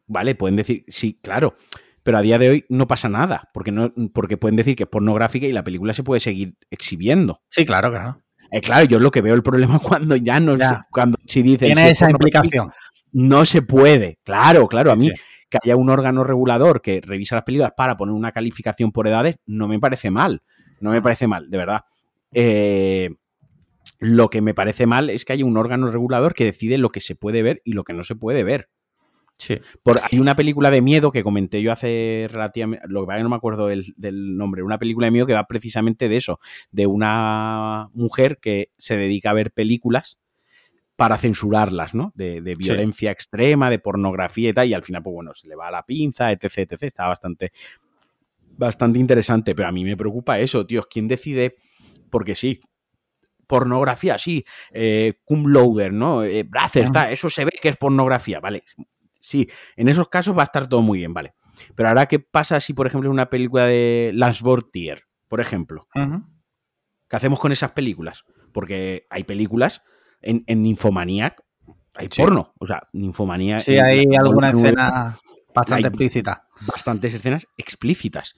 vale, 0.07 0.35
pueden 0.35 0.57
decir, 0.57 0.85
sí, 0.89 1.19
claro, 1.21 1.55
pero 2.03 2.19
a 2.19 2.23
día 2.23 2.39
de 2.39 2.49
hoy 2.49 2.65
no 2.69 2.87
pasa 2.87 3.09
nada, 3.09 3.51
porque, 3.53 3.73
no, 3.73 3.93
porque 4.15 4.37
pueden 4.37 4.55
decir 4.55 4.77
que 4.77 4.85
es 4.85 4.89
pornográfica 4.89 5.47
y 5.47 5.53
la 5.53 5.65
película 5.65 5.93
se 5.93 6.05
puede 6.05 6.21
seguir 6.21 6.55
exhibiendo. 6.71 7.43
Sí, 7.51 7.67
claro, 7.67 7.91
claro. 7.91 8.23
Eh, 8.53 8.61
claro, 8.61 8.87
yo 8.87 9.01
lo 9.01 9.11
que 9.11 9.23
veo 9.23 9.35
el 9.35 9.43
problema 9.43 9.79
cuando 9.83 10.15
ya 10.15 10.39
no 10.39 10.57
cuando 10.91 11.19
si 11.27 11.43
dicen 11.43 11.75
tiene 11.75 11.91
esa 11.91 12.09
implicación. 12.11 12.71
No 13.13 13.45
se 13.45 13.63
puede. 13.63 14.21
Claro, 14.23 14.69
claro, 14.69 14.93
a 14.93 14.97
mí 14.97 15.11
que 15.49 15.59
haya 15.63 15.77
un 15.77 15.91
órgano 15.91 16.25
regulador 16.25 16.83
que 16.83 17.01
revisa 17.01 17.37
las 17.37 17.45
películas 17.45 17.73
para 17.77 17.97
poner 17.97 18.15
una 18.15 18.33
calificación 18.33 18.93
por 18.93 19.07
edades 19.07 19.37
no 19.47 19.69
me 19.69 19.79
parece 19.79 20.11
mal. 20.11 20.43
No 20.81 20.91
me 20.91 21.01
parece 21.01 21.27
mal, 21.27 21.51
de 21.51 21.57
verdad. 21.57 21.81
Eh, 22.33 23.11
lo 23.99 24.29
que 24.29 24.41
me 24.41 24.55
parece 24.55 24.87
mal 24.87 25.11
es 25.11 25.25
que 25.25 25.33
hay 25.33 25.43
un 25.43 25.57
órgano 25.57 25.91
regulador 25.91 26.35
que 26.35 26.45
decide 26.45 26.79
lo 26.79 26.91
que 26.91 27.01
se 27.01 27.15
puede 27.15 27.43
ver 27.43 27.63
y 27.65 27.73
lo 27.73 27.85
que 27.85 27.93
no 27.93 28.05
se 28.05 28.15
puede 28.15 28.45
ver. 28.45 28.69
Sí. 29.39 29.61
Por, 29.83 30.01
hay 30.11 30.19
una 30.19 30.35
película 30.35 30.71
de 30.71 30.81
miedo 30.81 31.11
que 31.11 31.23
comenté 31.23 31.61
yo 31.61 31.71
hace 31.71 32.27
relativamente. 32.31 32.87
Lo 32.89 33.07
que 33.07 33.23
no 33.23 33.29
me 33.29 33.37
acuerdo 33.37 33.67
del, 33.67 34.37
nombre. 34.37 34.63
Una 34.63 34.79
película 34.79 35.07
de 35.07 35.11
miedo 35.11 35.27
que 35.27 35.35
va 35.35 35.47
precisamente 35.47 36.09
de 36.09 36.17
eso. 36.17 36.41
De 36.71 36.87
una 36.87 37.89
mujer 37.93 38.39
que 38.39 38.71
se 38.79 38.97
dedica 38.97 39.31
a 39.31 39.35
ver 39.35 39.53
películas 39.53 40.19
para 40.97 41.19
censurarlas, 41.19 41.95
¿no? 41.95 42.13
De, 42.15 42.41
violencia 42.41 43.11
extrema, 43.11 43.69
de 43.69 43.79
pornografía 43.79 44.51
y 44.51 44.53
tal. 44.55 44.69
Y 44.69 44.75
al 44.75 44.83
final, 44.83 45.03
pues 45.03 45.15
bueno, 45.15 45.35
se 45.35 45.49
le 45.49 45.55
va 45.55 45.69
a 45.69 45.71
la 45.71 45.85
pinza, 45.85 46.33
etc, 46.33 46.45
etc. 46.59 46.83
Está 46.85 47.07
bastante. 47.07 47.53
Bastante 48.57 48.99
interesante. 48.99 49.55
Pero 49.55 49.69
a 49.69 49.73
mí 49.73 49.85
me 49.85 49.99
preocupa 49.99 50.41
eso, 50.41 50.67
tío. 50.67 50.83
¿Quién 50.91 51.09
decide? 51.09 51.57
Porque 52.09 52.35
sí, 52.35 52.63
pornografía, 53.47 54.19
sí, 54.19 54.45
eh, 54.73 55.21
cum 55.25 55.53
lauder, 55.53 55.93
¿no? 55.93 56.25
Eh, 56.25 56.49
está, 56.75 57.11
eso 57.11 57.31
se 57.31 57.45
ve 57.45 57.53
que 57.61 57.69
es 57.69 57.77
pornografía, 57.77 58.41
¿vale? 58.41 58.65
Sí, 59.21 59.49
en 59.77 59.89
esos 59.89 60.09
casos 60.09 60.37
va 60.37 60.43
a 60.43 60.45
estar 60.45 60.69
todo 60.69 60.83
muy 60.83 60.99
bien, 60.99 61.13
¿vale? 61.15 61.35
Pero 61.75 61.89
ahora, 61.89 62.07
¿qué 62.07 62.19
pasa 62.19 62.61
si, 62.61 62.75
por 62.75 62.87
ejemplo, 62.87 63.09
en 63.09 63.15
una 63.15 63.31
película 63.31 63.67
de 63.67 64.13
Lance 64.15 64.45
Vortier, 64.45 65.05
por 65.29 65.41
ejemplo? 65.41 65.89
¿Qué 67.09 67.17
hacemos 67.17 67.41
con 67.41 67.53
esas 67.53 67.73
películas? 67.73 68.25
Porque 68.53 69.07
hay 69.11 69.25
películas 69.25 69.83
en, 70.23 70.45
en 70.47 70.63
Nymphomaniac, 70.63 71.43
hay 71.95 72.09
porno, 72.09 72.53
o 72.59 72.67
sea, 72.67 72.83
Nymphomaniac... 72.93 73.63
Sí, 73.63 73.79
hay 73.79 74.07
alguna 74.19 74.51
escena 74.51 75.19
bastante 75.55 75.89
explícita. 75.89 76.47
Bastantes 76.67 77.15
escenas 77.15 77.47
explícitas. 77.57 78.35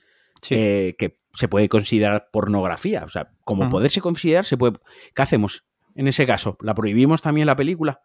Eh, 0.49 0.95
que 0.97 1.19
se 1.33 1.47
puede 1.47 1.69
considerar 1.69 2.29
pornografía. 2.31 3.03
O 3.03 3.09
sea, 3.09 3.31
como 3.43 3.69
poderse 3.69 4.01
considerar, 4.01 4.45
se 4.45 4.57
puede. 4.57 4.79
¿Qué 5.13 5.21
hacemos 5.21 5.65
en 5.95 6.07
ese 6.07 6.25
caso? 6.25 6.57
¿La 6.61 6.75
prohibimos 6.75 7.21
también 7.21 7.47
la 7.47 7.55
película? 7.55 8.01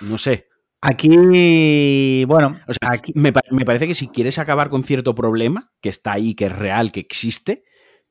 No 0.00 0.18
sé. 0.18 0.48
Aquí, 0.84 2.24
bueno, 2.24 2.58
aquí... 2.80 3.12
Me, 3.14 3.32
parece 3.32 3.86
que 3.86 3.94
si 3.94 4.08
quieres 4.08 4.38
acabar 4.38 4.68
con 4.68 4.82
cierto 4.82 5.14
problema, 5.14 5.70
que 5.80 5.88
está 5.88 6.12
ahí, 6.12 6.34
que 6.34 6.46
es 6.46 6.52
real, 6.52 6.90
que 6.90 6.98
existe, 6.98 7.62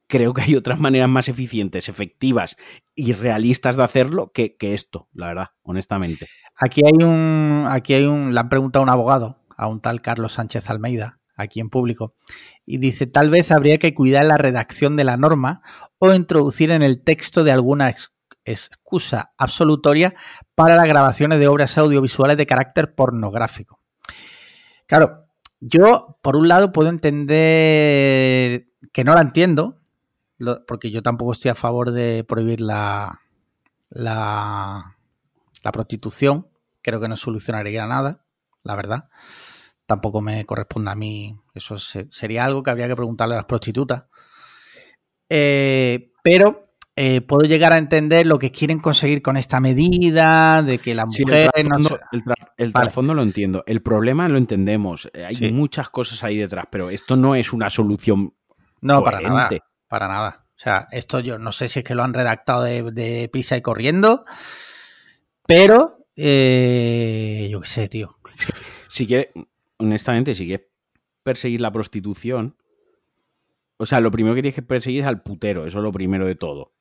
creo 0.07 0.33
que 0.33 0.41
hay 0.41 0.55
otras 0.55 0.79
maneras 0.79 1.09
más 1.09 1.27
eficientes, 1.27 1.89
efectivas 1.89 2.55
y 2.95 3.11
realistas 3.11 3.75
de 3.75 3.83
hacerlo 3.83 4.27
que, 4.33 4.55
que, 4.55 4.73
esto, 4.73 5.09
la 5.11 5.27
verdad, 5.27 5.47
honestamente. 5.63 6.27
Aquí 6.55 6.81
hay 6.85 7.05
un, 7.05 7.65
aquí 7.69 7.93
hay 7.93 8.05
un, 8.05 8.33
le 8.33 8.39
han 8.39 8.47
preguntado 8.47 8.83
a 8.83 8.85
un 8.85 8.89
abogado, 8.89 9.41
a 9.57 9.67
un 9.67 9.81
tal 9.81 10.01
Carlos 10.01 10.33
Sánchez 10.33 10.69
Almeida, 10.69 11.19
aquí 11.41 11.59
en 11.59 11.69
público, 11.69 12.13
y 12.65 12.77
dice, 12.77 13.07
tal 13.07 13.29
vez 13.29 13.51
habría 13.51 13.77
que 13.77 13.93
cuidar 13.93 14.25
la 14.25 14.37
redacción 14.37 14.95
de 14.95 15.03
la 15.03 15.17
norma 15.17 15.61
o 15.97 16.13
introducir 16.13 16.71
en 16.71 16.81
el 16.81 17.03
texto 17.03 17.43
de 17.43 17.51
alguna 17.51 17.93
excusa 18.45 19.33
absolutoria 19.37 20.15
para 20.55 20.75
las 20.75 20.87
grabaciones 20.87 21.39
de 21.39 21.47
obras 21.47 21.77
audiovisuales 21.77 22.37
de 22.37 22.47
carácter 22.47 22.95
pornográfico. 22.95 23.79
Claro, 24.85 25.25
yo 25.59 26.17
por 26.21 26.35
un 26.35 26.47
lado 26.47 26.71
puedo 26.71 26.89
entender 26.89 28.67
que 28.91 29.03
no 29.03 29.13
la 29.13 29.21
entiendo, 29.21 29.79
porque 30.67 30.91
yo 30.91 31.03
tampoco 31.03 31.33
estoy 31.33 31.51
a 31.51 31.55
favor 31.55 31.91
de 31.91 32.23
prohibir 32.23 32.61
la, 32.61 33.21
la, 33.89 34.97
la 35.63 35.71
prostitución, 35.71 36.47
creo 36.81 36.99
que 36.99 37.07
no 37.07 37.15
solucionaría 37.15 37.85
nada, 37.85 38.25
la 38.63 38.75
verdad 38.75 39.09
tampoco 39.91 40.21
me 40.21 40.45
corresponde 40.45 40.89
a 40.89 40.95
mí. 40.95 41.37
Eso 41.53 41.77
sería 41.77 42.45
algo 42.45 42.63
que 42.63 42.71
habría 42.71 42.87
que 42.87 42.95
preguntarle 42.95 43.35
a 43.35 43.39
las 43.39 43.45
prostitutas. 43.45 44.05
Eh, 45.27 46.13
pero 46.23 46.75
eh, 46.95 47.19
puedo 47.19 47.45
llegar 47.45 47.73
a 47.73 47.77
entender 47.77 48.25
lo 48.25 48.39
que 48.39 48.53
quieren 48.53 48.79
conseguir 48.79 49.21
con 49.21 49.35
esta 49.35 49.59
medida, 49.59 50.61
de 50.61 50.77
que 50.77 50.95
la 50.95 51.05
mujer... 51.05 51.51
el 52.55 52.71
trasfondo, 52.71 53.13
lo 53.13 53.21
entiendo. 53.21 53.65
El 53.67 53.81
problema 53.81 54.29
lo 54.29 54.37
entendemos. 54.37 55.09
Eh, 55.13 55.25
hay 55.25 55.51
muchas 55.51 55.89
cosas 55.89 56.23
ahí 56.23 56.37
detrás, 56.37 56.67
pero 56.71 56.89
esto 56.89 57.17
no 57.17 57.35
es 57.35 57.51
una 57.51 57.69
solución. 57.69 58.33
No, 58.79 59.03
para 59.03 59.19
nada. 59.19 59.49
Para 59.89 60.07
nada. 60.07 60.45
O 60.55 60.63
sea, 60.63 60.87
esto 60.91 61.19
yo 61.19 61.37
no 61.37 61.51
sé 61.51 61.67
si 61.67 61.79
es 61.79 61.85
que 61.85 61.95
lo 61.95 62.03
han 62.03 62.13
redactado 62.13 62.63
de, 62.63 62.83
de 62.93 63.27
prisa 63.29 63.57
y 63.57 63.61
corriendo, 63.61 64.23
pero 65.45 65.97
yo 66.15 67.59
qué 67.59 67.67
sé, 67.67 67.89
tío. 67.89 68.19
Si 68.91 69.07
quiere, 69.07 69.31
honestamente, 69.81 70.35
si 70.35 70.45
quieres 70.45 70.67
perseguir 71.23 71.61
la 71.61 71.71
prostitución, 71.71 72.55
o 73.77 73.85
sea, 73.85 73.99
lo 73.99 74.11
primero 74.11 74.35
que 74.35 74.41
tienes 74.41 74.55
que 74.55 74.61
perseguir 74.61 75.01
es 75.01 75.07
al 75.07 75.23
putero, 75.23 75.65
eso 75.65 75.79
es 75.79 75.83
lo 75.83 75.91
primero 75.91 76.25
de 76.25 76.35
todo. 76.35 76.73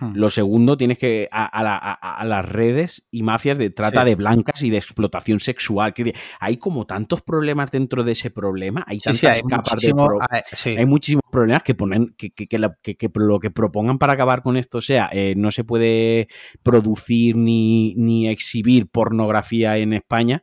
Hmm. 0.00 0.12
Lo 0.14 0.28
segundo, 0.28 0.76
tienes 0.76 0.98
que 0.98 1.28
a, 1.30 2.24
las 2.24 2.44
redes 2.44 3.06
y 3.12 3.22
mafias 3.22 3.58
de 3.58 3.70
trata 3.70 4.04
de 4.04 4.16
blancas 4.16 4.62
y 4.62 4.70
de 4.70 4.76
explotación 4.76 5.38
sexual. 5.38 5.94
Que 5.94 6.14
hay 6.40 6.56
como 6.56 6.84
tantos 6.84 7.22
problemas 7.22 7.70
dentro 7.70 8.02
de 8.02 8.12
ese 8.12 8.30
problema. 8.30 8.84
Hay 8.88 8.98
tantas 8.98 9.22
hay 9.22 9.42
capas 9.42 9.80
de 9.80 10.76
Hay 10.78 10.86
muchísimos 10.86 11.22
problemas 11.30 11.62
que 11.62 11.76
ponen 11.76 12.14
que, 12.16 12.32
que, 12.32 12.58
lo 12.58 13.38
que 13.38 13.50
propongan 13.50 13.98
para 13.98 14.14
acabar 14.14 14.42
con 14.42 14.56
esto 14.56 14.80
sea 14.80 15.08
eh, 15.12 15.34
no 15.36 15.52
se 15.52 15.62
puede 15.62 16.28
producir 16.64 17.36
ni, 17.36 17.94
ni 17.94 18.28
exhibir 18.28 18.88
pornografía 18.88 19.76
en 19.76 19.92
España 19.92 20.42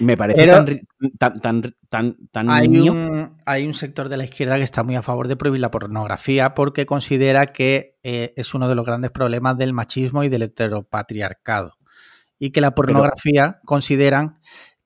Me 0.00 0.16
parece 0.16 0.46
tan, 0.46 1.40
tan, 1.40 1.74
tan, 1.88 2.16
tan, 2.30 2.50
hay, 2.50 2.88
un, 2.88 3.36
hay 3.46 3.66
un 3.66 3.74
sector 3.74 4.08
de 4.08 4.16
la 4.16 4.24
izquierda 4.24 4.56
que 4.56 4.62
está 4.62 4.84
muy 4.84 4.96
a 4.96 5.02
favor 5.02 5.28
de 5.28 5.36
prohibir 5.36 5.60
la 5.60 5.70
pornografía 5.70 6.54
porque 6.54 6.86
considera 6.86 7.46
que 7.46 7.98
eh, 8.02 8.32
es 8.36 8.54
uno 8.54 8.68
de 8.68 8.74
los 8.74 8.84
grandes 8.84 9.10
problemas 9.10 9.56
del 9.58 9.72
machismo 9.72 10.22
y 10.24 10.28
del 10.28 10.42
heteropatriarcado. 10.42 11.74
Y 12.38 12.50
que 12.50 12.60
la 12.60 12.74
pornografía 12.74 13.60
consideran 13.64 14.38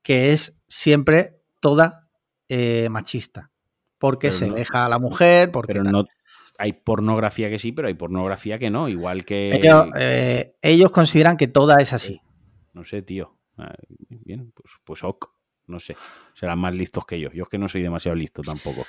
que 0.03 0.33
es 0.33 0.59
siempre 0.69 1.43
toda 1.61 2.09
eh, 2.49 2.89
machista. 2.91 3.51
Porque 3.99 4.33
se 4.33 4.51
deja 4.51 4.87
a 4.87 4.89
la 4.89 4.99
mujer, 4.99 5.53
porque... 5.53 5.75
Pero 5.75 5.85
no, 5.85 6.07
hay 6.59 6.73
pornografía 6.73 7.51
que 7.51 7.59
sí, 7.59 7.73
pero 7.73 7.89
hay 7.89 7.95
pornografía 7.95 8.59
que 8.59 8.71
no, 8.71 8.89
igual 8.89 9.25
que... 9.25 9.55
Ellos, 9.55 9.87
eh, 9.99 10.57
ellos 10.63 10.91
consideran 10.91 11.37
que 11.37 11.47
toda 11.47 11.77
es 11.77 11.93
así. 11.93 12.21
No 12.73 12.85
sé, 12.85 13.03
tío. 13.03 13.37
Ah, 13.59 13.75
bien, 14.09 14.53
pues, 14.55 14.73
pues 14.85 15.05
ok. 15.05 15.31
No 15.65 15.79
sé, 15.79 15.97
serán 16.35 16.59
más 16.59 16.75
listos 16.75 17.07
que 17.07 17.21
yo. 17.21 17.31
Yo 17.33 17.45
es 17.45 17.49
que 17.49 17.57
no 17.57 17.69
soy 17.69 17.83
demasiado 17.83 18.17
listo 18.17 18.43
tampoco. 18.43 18.85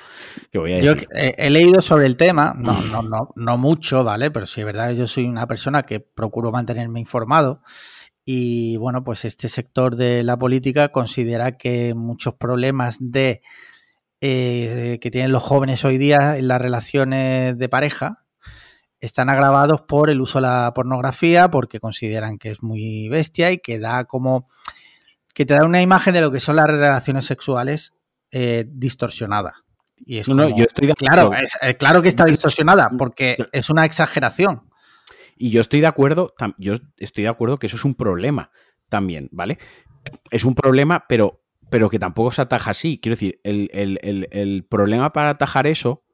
Yo 0.51 0.65
he, 0.65 1.49
leído 1.51 1.81
sobre 1.81 2.07
el 2.07 2.17
tema, 2.17 2.55
no, 2.57 2.81
no, 2.81 3.03
no, 3.03 3.29
no 3.35 3.57
mucho, 3.59 4.03
¿vale? 4.03 4.31
Pero 4.31 4.47
sí 4.47 4.61
es 4.61 4.65
verdad 4.65 4.89
que 4.89 4.95
yo 4.95 5.07
soy 5.07 5.25
una 5.25 5.45
persona 5.45 5.83
que 5.83 5.99
procuro 5.99 6.51
mantenerme 6.51 6.99
informado. 6.99 7.61
Y 8.25 8.75
bueno, 8.77 9.03
pues 9.03 9.23
este 9.23 9.49
sector 9.49 9.95
de 9.95 10.23
la 10.23 10.37
política 10.37 10.89
considera 10.89 11.57
que 11.57 11.93
muchos 11.93 12.33
problemas 12.35 12.97
de 12.99 13.41
eh, 14.19 14.99
que 15.01 15.11
tienen 15.11 15.31
los 15.31 15.43
jóvenes 15.43 15.83
hoy 15.85 15.97
día 15.97 16.37
en 16.37 16.47
las 16.47 16.61
relaciones 16.61 17.57
de 17.57 17.69
pareja 17.69 18.22
están 19.03 19.29
agravados 19.29 19.81
por 19.81 20.09
el 20.09 20.21
uso 20.21 20.39
de 20.39 20.47
la 20.47 20.71
pornografía, 20.73 21.51
porque 21.51 21.81
consideran 21.81 22.37
que 22.37 22.51
es 22.51 22.63
muy 22.63 23.09
bestia 23.09 23.51
y 23.51 23.57
que 23.57 23.77
da 23.77 24.05
como 24.05 24.45
que 25.33 25.45
te 25.45 25.55
da 25.55 25.65
una 25.65 25.81
imagen 25.81 26.13
de 26.13 26.21
lo 26.21 26.31
que 26.31 26.39
son 26.39 26.55
las 26.55 26.67
relaciones 26.67 27.25
sexuales 27.25 27.93
eh, 28.31 28.65
distorsionada. 28.65 29.55
Y 30.05 30.19
es 30.19 30.29
no, 30.29 30.47
yo 30.55 30.63
estoy 30.63 30.87
de 30.87 30.93
acuerdo. 30.93 31.31
Claro, 31.31 31.47
eh, 31.61 31.75
claro 31.75 32.01
que 32.01 32.07
está 32.07 32.23
distorsionada, 32.23 32.89
porque 32.97 33.35
es 33.51 33.69
una 33.69 33.83
exageración. 33.83 34.69
Y 35.35 35.49
yo 35.49 35.59
estoy 35.59 35.81
de 35.81 35.87
acuerdo, 35.87 36.33
yo 36.57 36.75
estoy 36.97 37.23
de 37.25 37.29
acuerdo 37.29 37.59
que 37.59 37.67
eso 37.67 37.75
es 37.75 37.83
un 37.83 37.95
problema 37.95 38.51
también, 38.87 39.27
¿vale? 39.33 39.59
Es 40.31 40.45
un 40.45 40.55
problema, 40.55 41.05
pero, 41.09 41.41
pero 41.69 41.89
que 41.89 41.99
tampoco 41.99 42.31
se 42.31 42.41
ataja 42.41 42.71
así. 42.71 42.99
Quiero 43.01 43.15
decir, 43.15 43.41
el, 43.43 43.69
el 43.73 44.65
problema 44.65 45.11
para 45.11 45.31
atajar 45.31 45.67
eso 45.67 46.05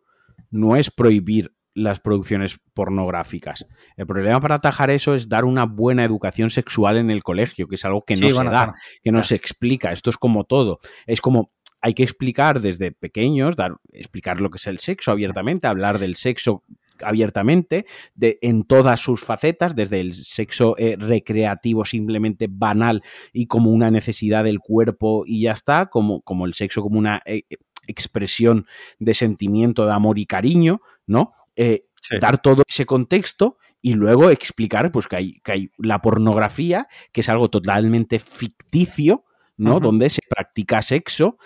no 0.49 0.75
es 0.75 0.89
prohibir 0.89 1.53
las 1.79 1.99
producciones 1.99 2.59
pornográficas. 2.73 3.65
El 3.95 4.05
problema 4.05 4.39
para 4.39 4.55
atajar 4.55 4.89
eso 4.89 5.15
es 5.15 5.29
dar 5.29 5.45
una 5.45 5.65
buena 5.65 6.03
educación 6.03 6.49
sexual 6.49 6.97
en 6.97 7.09
el 7.09 7.23
colegio, 7.23 7.67
que 7.67 7.75
es 7.75 7.85
algo 7.85 8.03
que 8.03 8.15
no 8.15 8.29
se 8.29 8.43
da, 8.43 8.73
que 9.03 9.11
no 9.11 9.23
se 9.23 9.35
explica. 9.35 9.91
Esto 9.91 10.09
es 10.09 10.17
como 10.17 10.43
todo. 10.43 10.79
Es 11.07 11.21
como 11.21 11.51
hay 11.81 11.93
que 11.93 12.03
explicar 12.03 12.61
desde 12.61 12.91
pequeños, 12.91 13.55
dar, 13.55 13.77
explicar 13.93 14.41
lo 14.41 14.49
que 14.49 14.57
es 14.57 14.67
el 14.67 14.79
sexo 14.79 15.11
abiertamente, 15.11 15.67
hablar 15.67 15.97
del 15.97 16.15
sexo 16.15 16.63
abiertamente, 17.01 17.85
de, 18.15 18.37
en 18.41 18.63
todas 18.63 18.99
sus 18.99 19.23
facetas, 19.23 19.75
desde 19.75 20.01
el 20.01 20.13
sexo 20.13 20.75
eh, 20.77 20.97
recreativo 20.99 21.85
simplemente 21.85 22.47
banal 22.49 23.03
y 23.31 23.47
como 23.47 23.71
una 23.71 23.89
necesidad 23.89 24.43
del 24.43 24.59
cuerpo 24.59 25.23
y 25.25 25.43
ya 25.43 25.53
está, 25.53 25.85
como, 25.85 26.21
como 26.21 26.45
el 26.45 26.53
sexo 26.53 26.81
como 26.81 26.99
una 26.99 27.21
eh, 27.25 27.43
expresión 27.89 28.65
de 28.99 29.13
sentimiento, 29.13 29.85
de 29.85 29.93
amor 29.93 30.19
y 30.19 30.25
cariño, 30.25 30.81
¿no? 31.05 31.33
Eh, 31.55 31.85
dar 32.21 32.41
todo 32.41 32.63
ese 32.67 32.85
contexto 32.85 33.57
y 33.81 33.93
luego 33.93 34.29
explicar 34.29 34.91
pues, 34.91 35.07
que, 35.07 35.15
hay, 35.15 35.33
que 35.41 35.51
hay 35.51 35.71
la 35.77 35.99
pornografía, 36.01 36.87
que 37.11 37.21
es 37.21 37.29
algo 37.29 37.49
totalmente 37.49 38.19
ficticio, 38.19 39.25
¿no? 39.57 39.79
Donde 39.79 40.09
se 40.09 40.21
practica 40.29 40.81
sexo, 40.81 41.37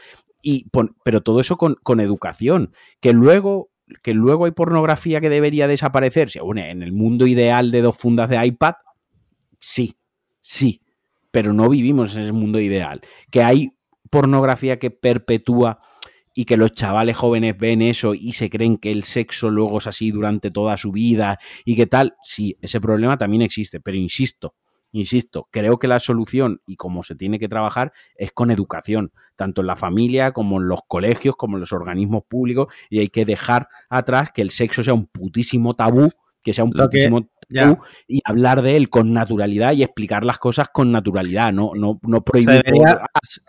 y, 0.41 0.67
pero 1.03 1.21
todo 1.21 1.39
eso 1.39 1.57
con, 1.57 1.75
con, 1.81 1.99
educación. 1.99 2.73
Que 2.99 3.13
luego, 3.13 3.71
que 4.03 4.13
luego 4.13 4.45
hay 4.45 4.51
pornografía 4.51 5.21
que 5.21 5.29
debería 5.29 5.67
desaparecer. 5.67 6.29
Bueno, 6.43 6.61
en 6.61 6.83
el 6.83 6.91
mundo 6.91 7.25
ideal 7.25 7.71
de 7.71 7.81
dos 7.81 7.97
fundas 7.97 8.29
de 8.29 8.45
iPad, 8.45 8.75
sí, 9.59 9.97
sí, 10.41 10.81
pero 11.31 11.53
no 11.53 11.69
vivimos 11.69 12.15
en 12.15 12.23
ese 12.23 12.31
mundo 12.31 12.59
ideal. 12.59 13.01
Que 13.31 13.41
hay 13.41 13.73
pornografía 14.11 14.77
que 14.77 14.91
perpetúa 14.91 15.79
y 16.33 16.45
que 16.45 16.57
los 16.57 16.71
chavales 16.71 17.17
jóvenes 17.17 17.57
ven 17.57 17.81
eso 17.81 18.13
y 18.13 18.33
se 18.33 18.49
creen 18.49 18.77
que 18.77 18.91
el 18.91 19.03
sexo 19.03 19.49
luego 19.49 19.77
es 19.77 19.87
así 19.87 20.11
durante 20.11 20.51
toda 20.51 20.77
su 20.77 20.91
vida 20.91 21.39
y 21.65 21.75
qué 21.75 21.85
tal, 21.85 22.15
sí, 22.23 22.57
ese 22.61 22.81
problema 22.81 23.17
también 23.17 23.41
existe, 23.41 23.79
pero 23.79 23.97
insisto, 23.97 24.55
insisto, 24.91 25.47
creo 25.51 25.77
que 25.77 25.87
la 25.87 25.99
solución 25.99 26.61
y 26.65 26.75
cómo 26.75 27.03
se 27.03 27.15
tiene 27.15 27.39
que 27.39 27.49
trabajar 27.49 27.91
es 28.15 28.31
con 28.31 28.51
educación, 28.51 29.11
tanto 29.35 29.61
en 29.61 29.67
la 29.67 29.75
familia 29.75 30.31
como 30.31 30.61
en 30.61 30.67
los 30.67 30.81
colegios, 30.87 31.35
como 31.35 31.57
en 31.57 31.61
los 31.61 31.73
organismos 31.73 32.23
públicos, 32.27 32.73
y 32.89 32.99
hay 32.99 33.09
que 33.09 33.25
dejar 33.25 33.67
atrás 33.89 34.31
que 34.33 34.41
el 34.41 34.51
sexo 34.51 34.83
sea 34.83 34.93
un 34.93 35.07
putísimo 35.07 35.75
tabú, 35.75 36.11
que 36.41 36.53
sea 36.53 36.63
un 36.63 36.71
putísimo 36.71 37.27
y 38.07 38.21
hablar 38.25 38.61
de 38.61 38.75
él 38.75 38.89
con 38.89 39.13
naturalidad 39.13 39.73
y 39.73 39.83
explicar 39.83 40.25
las 40.25 40.37
cosas 40.37 40.67
con 40.73 40.91
naturalidad, 40.91 41.53
no, 41.53 41.71
no, 41.75 41.99
no 42.01 42.23
prohibir. 42.23 42.63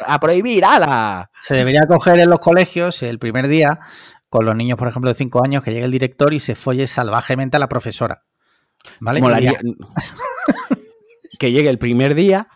a, 0.06 0.20
prohibir, 0.20 0.64
ala. 0.64 1.30
Se 1.40 1.54
debería 1.54 1.86
coger 1.86 2.20
en 2.20 2.30
los 2.30 2.40
colegios 2.40 3.02
el 3.02 3.18
primer 3.18 3.48
día 3.48 3.80
con 4.28 4.46
los 4.46 4.56
niños, 4.56 4.76
por 4.76 4.88
ejemplo, 4.88 5.10
de 5.10 5.14
5 5.14 5.44
años, 5.44 5.62
que 5.62 5.72
llegue 5.72 5.84
el 5.84 5.92
director 5.92 6.34
y 6.34 6.40
se 6.40 6.56
folle 6.56 6.88
salvajemente 6.88 7.56
a 7.56 7.60
la 7.60 7.68
profesora. 7.68 8.24
¿Vale? 9.00 9.20
que 11.38 11.52
llegue 11.52 11.68
el 11.68 11.78
primer 11.78 12.14
día, 12.14 12.48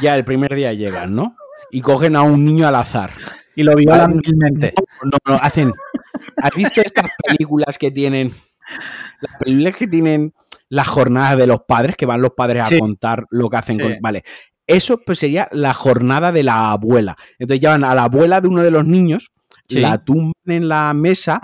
ya 0.00 0.16
el 0.16 0.24
primer 0.24 0.54
día 0.54 0.72
llegan, 0.72 1.14
¿no? 1.14 1.34
Y 1.70 1.80
cogen 1.80 2.16
a 2.16 2.22
un 2.22 2.44
niño 2.44 2.68
al 2.68 2.76
azar. 2.76 3.10
Y 3.56 3.62
lo 3.62 3.74
violan 3.74 4.18
vilmente. 4.18 4.74
No, 5.02 5.18
no, 5.26 5.34
hacen. 5.40 5.72
¿Has 6.36 6.54
visto 6.54 6.80
estas 6.80 7.06
películas 7.26 7.78
que 7.78 7.90
tienen? 7.90 8.32
Las 9.20 9.36
películas 9.38 9.76
que 9.76 9.86
tienen 9.86 10.34
la 10.74 10.84
jornada 10.84 11.36
de 11.36 11.46
los 11.46 11.60
padres, 11.62 11.96
que 11.96 12.04
van 12.04 12.20
los 12.20 12.32
padres 12.32 12.72
a 12.72 12.78
contar 12.78 13.26
lo 13.30 13.48
que 13.48 13.56
hacen 13.56 13.78
con. 13.78 13.96
Vale. 14.00 14.24
Eso 14.66 14.98
pues 14.98 15.20
sería 15.20 15.48
la 15.52 15.72
jornada 15.72 16.32
de 16.32 16.42
la 16.42 16.72
abuela. 16.72 17.16
Entonces 17.38 17.60
llevan 17.60 17.84
a 17.84 17.94
la 17.94 18.04
abuela 18.04 18.40
de 18.40 18.48
uno 18.48 18.60
de 18.60 18.72
los 18.72 18.84
niños, 18.84 19.30
la 19.68 20.02
tumban 20.02 20.32
en 20.46 20.68
la 20.68 20.92
mesa 20.92 21.40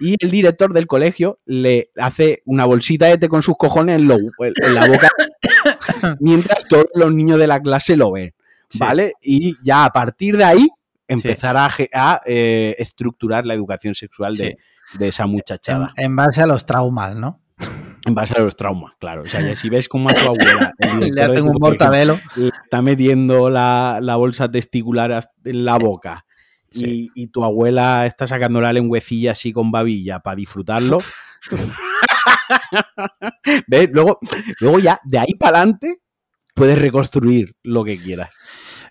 y 0.00 0.16
el 0.18 0.32
director 0.32 0.72
del 0.72 0.88
colegio 0.88 1.38
le 1.46 1.90
hace 1.96 2.42
una 2.44 2.64
bolsita 2.64 3.06
de 3.06 3.18
té 3.18 3.28
con 3.28 3.42
sus 3.42 3.56
cojones 3.56 4.00
en, 4.00 4.08
la 4.08 4.86
boca 4.88 5.08
mientras 6.20 6.66
todos 6.66 6.86
los 6.94 7.12
niños 7.12 7.38
de 7.38 7.46
la 7.46 7.60
clase 7.60 7.96
lo 7.96 8.10
ven. 8.10 8.34
¿Vale? 8.74 9.12
Y 9.22 9.54
ya 9.62 9.84
a 9.84 9.90
partir 9.90 10.36
de 10.36 10.44
ahí 10.44 10.68
empezar 11.06 11.56
a, 11.56 12.20
eh, 12.26 12.74
estructurar 12.78 13.46
la 13.46 13.54
educación 13.54 13.94
sexual 13.94 14.34
de, 14.34 14.56
esa 14.98 15.26
muchachada. 15.26 15.92
en, 15.96 16.16
base 16.16 16.42
a 16.42 16.46
los 16.46 16.66
traumas, 16.66 17.14
¿no? 17.14 17.41
En 18.04 18.14
base 18.14 18.34
a 18.36 18.40
los 18.40 18.56
traumas, 18.56 18.94
claro. 18.98 19.22
O 19.22 19.26
sea, 19.26 19.54
si 19.54 19.68
ves 19.68 19.88
cómo 19.88 20.10
a 20.10 20.14
tu 20.14 20.20
abuela 20.20 20.74
le 21.12 21.22
hacen 21.22 21.44
un 21.44 21.56
mortadelo, 21.60 22.18
está 22.36 22.82
metiendo 22.82 23.48
la, 23.48 24.00
bolsa 24.16 24.50
testicular 24.50 25.24
en 25.44 25.64
la 25.64 25.78
boca 25.78 26.24
y, 26.70 27.26
tu 27.28 27.44
abuela 27.44 28.06
está 28.06 28.26
sacando 28.26 28.60
la 28.60 28.72
lengüecilla 28.72 29.32
así 29.32 29.52
con 29.52 29.70
babilla 29.70 30.20
para 30.20 30.36
disfrutarlo. 30.36 30.98
¿Ves? 33.66 33.90
Luego, 33.92 34.18
luego 34.60 34.78
ya, 34.78 34.98
de 35.04 35.18
ahí 35.18 35.34
para 35.34 35.58
adelante, 35.58 36.00
puedes 36.54 36.78
reconstruir 36.78 37.54
lo 37.62 37.84
que 37.84 37.98
quieras. 37.98 38.30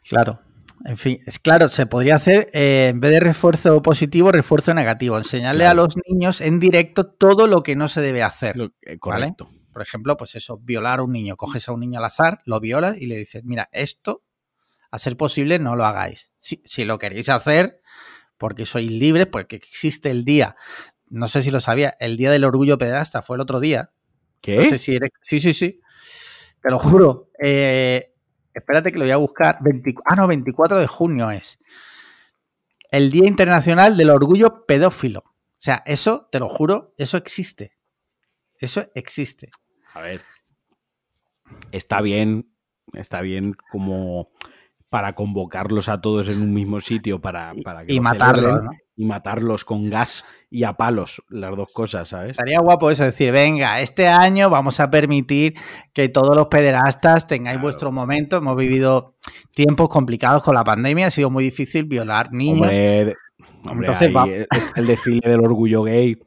Claro. 0.07 0.39
En 0.85 0.97
fin, 0.97 1.19
es 1.25 1.39
claro, 1.39 1.67
se 1.67 1.85
podría 1.85 2.15
hacer 2.15 2.49
eh, 2.53 2.87
en 2.89 2.99
vez 2.99 3.11
de 3.11 3.19
refuerzo 3.19 3.81
positivo, 3.81 4.31
refuerzo 4.31 4.73
negativo. 4.73 5.17
Enseñarle 5.17 5.65
a 5.65 5.73
los 5.73 5.95
niños 6.07 6.41
en 6.41 6.59
directo 6.59 7.05
todo 7.05 7.47
lo 7.47 7.63
que 7.63 7.75
no 7.75 7.87
se 7.87 8.01
debe 8.01 8.23
hacer. 8.23 8.55
Eh, 8.81 8.97
correcto. 8.97 9.49
Por 9.71 9.81
ejemplo, 9.81 10.17
pues 10.17 10.35
eso, 10.35 10.57
violar 10.57 10.99
a 10.99 11.03
un 11.03 11.11
niño. 11.11 11.37
Coges 11.37 11.69
a 11.69 11.71
un 11.71 11.81
niño 11.81 11.99
al 11.99 12.05
azar, 12.05 12.41
lo 12.45 12.59
violas 12.59 12.97
y 12.97 13.05
le 13.05 13.17
dices, 13.17 13.43
mira, 13.43 13.69
esto, 13.71 14.23
a 14.89 14.99
ser 14.99 15.15
posible, 15.17 15.59
no 15.59 15.75
lo 15.75 15.85
hagáis. 15.85 16.29
Si, 16.39 16.61
si 16.65 16.83
lo 16.83 16.97
queréis 16.97 17.29
hacer, 17.29 17.81
porque 18.37 18.65
sois 18.65 18.91
libres, 18.91 19.27
porque 19.27 19.55
existe 19.55 20.09
el 20.09 20.25
día, 20.25 20.55
no 21.11 21.27
sé 21.27 21.43
si 21.43 21.51
lo 21.51 21.59
sabía, 21.59 21.95
el 21.99 22.17
día 22.17 22.31
del 22.31 22.45
orgullo 22.45 22.77
pederasta 22.77 23.21
fue 23.21 23.35
el 23.37 23.41
otro 23.41 23.59
día. 23.59 23.91
¿Qué? 24.41 24.55
No 24.55 24.63
sé 24.63 24.77
si 24.77 24.95
eres... 24.95 25.11
Sí, 25.21 25.39
sí, 25.39 25.53
sí. 25.53 25.79
Te 26.61 26.69
lo 26.69 26.79
juro. 26.79 27.29
Eh, 27.39 28.10
espérate 28.53 28.91
que 28.91 28.97
lo 28.97 29.05
voy 29.05 29.11
a 29.11 29.17
buscar, 29.17 29.59
ah, 30.05 30.15
no, 30.15 30.27
24 30.27 30.79
de 30.79 30.87
junio 30.87 31.31
es. 31.31 31.59
El 32.89 33.11
Día 33.11 33.27
Internacional 33.27 33.95
del 33.95 34.09
Orgullo 34.09 34.65
Pedófilo. 34.65 35.19
O 35.25 35.63
sea, 35.63 35.83
eso, 35.85 36.27
te 36.31 36.39
lo 36.39 36.49
juro, 36.49 36.93
eso 36.97 37.17
existe. 37.17 37.77
Eso 38.59 38.89
existe. 38.95 39.49
A 39.93 40.01
ver. 40.01 40.21
Está 41.71 42.01
bien, 42.01 42.53
está 42.93 43.21
bien 43.21 43.53
como 43.71 44.31
para 44.91 45.13
convocarlos 45.13 45.87
a 45.87 46.01
todos 46.01 46.27
en 46.27 46.41
un 46.41 46.53
mismo 46.53 46.81
sitio 46.81 47.21
para, 47.21 47.53
para 47.63 47.85
que 47.85 47.93
y 47.93 48.01
matarlos, 48.01 48.59
y 48.97 49.05
matarlos 49.05 49.63
con 49.63 49.89
gas 49.89 50.25
y 50.49 50.65
a 50.65 50.73
palos, 50.73 51.23
las 51.29 51.55
dos 51.55 51.71
cosas, 51.73 52.09
¿sabes? 52.09 52.31
Estaría 52.31 52.59
guapo 52.59 52.91
eso, 52.91 53.05
decir, 53.05 53.31
venga, 53.31 53.79
este 53.79 54.09
año 54.09 54.49
vamos 54.49 54.81
a 54.81 54.91
permitir 54.91 55.53
que 55.93 56.09
todos 56.09 56.35
los 56.35 56.47
pederastas 56.47 57.25
tengáis 57.25 57.61
vuestro 57.61 57.93
momento. 57.93 58.35
Hemos 58.35 58.57
vivido 58.57 59.15
tiempos 59.55 59.87
complicados 59.87 60.43
con 60.43 60.55
la 60.55 60.65
pandemia, 60.65 61.07
ha 61.07 61.11
sido 61.11 61.29
muy 61.29 61.45
difícil 61.45 61.85
violar 61.85 62.33
niños. 62.33 62.69
Entonces 63.69 64.15
va. 64.15 64.25
El, 64.75 64.87
desfile 64.87 65.29
del 65.29 65.41
orgullo 65.41 65.83
gay. 65.83 66.17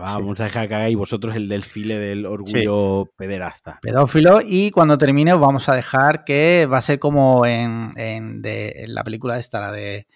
vamos 0.00 0.40
a 0.40 0.44
dejar 0.44 0.68
que 0.68 0.74
hagáis 0.74 0.96
vosotros 0.96 1.36
el 1.36 1.48
desfile 1.48 1.98
del 1.98 2.26
orgullo 2.26 3.08
pederasta. 3.16 3.78
Pedófilo. 3.82 4.40
Y 4.44 4.70
cuando 4.70 4.98
termine, 4.98 5.34
vamos 5.34 5.68
a 5.68 5.74
dejar 5.74 6.24
que 6.24 6.66
va 6.66 6.78
a 6.78 6.82
ser 6.82 6.98
como 6.98 7.46
en, 7.46 7.92
la 8.42 9.04
película 9.04 9.38
esta, 9.38 9.60
la 9.60 9.72
de. 9.72 10.06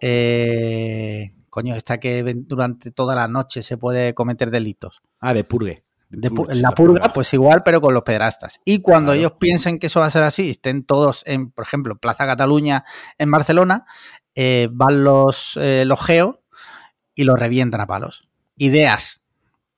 Eh, 0.00 1.32
coño, 1.50 1.74
esta 1.74 1.98
que 1.98 2.22
durante 2.36 2.90
toda 2.90 3.14
la 3.14 3.28
noche 3.28 3.62
se 3.62 3.76
puede 3.76 4.14
cometer 4.14 4.50
delitos. 4.50 5.02
Ah, 5.20 5.34
de 5.34 5.44
purgue. 5.44 5.84
la 6.10 6.70
purga, 6.72 7.12
pues 7.12 7.32
igual, 7.34 7.62
pero 7.64 7.80
con 7.80 7.94
los 7.94 8.02
pederastas. 8.02 8.60
Y 8.64 8.80
cuando 8.80 9.12
ellos 9.12 9.32
piensen 9.38 9.78
que 9.78 9.88
eso 9.88 10.00
va 10.00 10.06
a 10.06 10.10
ser 10.10 10.22
así, 10.22 10.50
estén 10.50 10.84
todos 10.84 11.24
en, 11.26 11.50
por 11.50 11.64
ejemplo, 11.64 11.96
Plaza 11.96 12.26
Cataluña 12.26 12.84
en 13.18 13.30
Barcelona, 13.30 13.86
eh, 14.40 14.68
van 14.70 15.02
los, 15.02 15.56
eh, 15.60 15.82
los 15.84 16.00
geo 16.00 16.44
y 17.12 17.24
los 17.24 17.36
revientan 17.36 17.80
a 17.80 17.88
palos. 17.88 18.28
Ideas. 18.56 19.20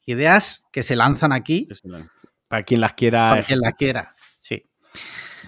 Ideas 0.05 0.67
que 0.71 0.83
se 0.83 0.97
lanzan 0.97 1.33
aquí. 1.33 1.67
Para 2.47 2.63
quien 2.65 2.83
las 2.83 2.93
quiera. 2.93 3.31
Para 3.31 3.43
quien 3.43 3.61
las 3.61 3.73
quiera, 3.73 4.13
sí. 4.37 4.63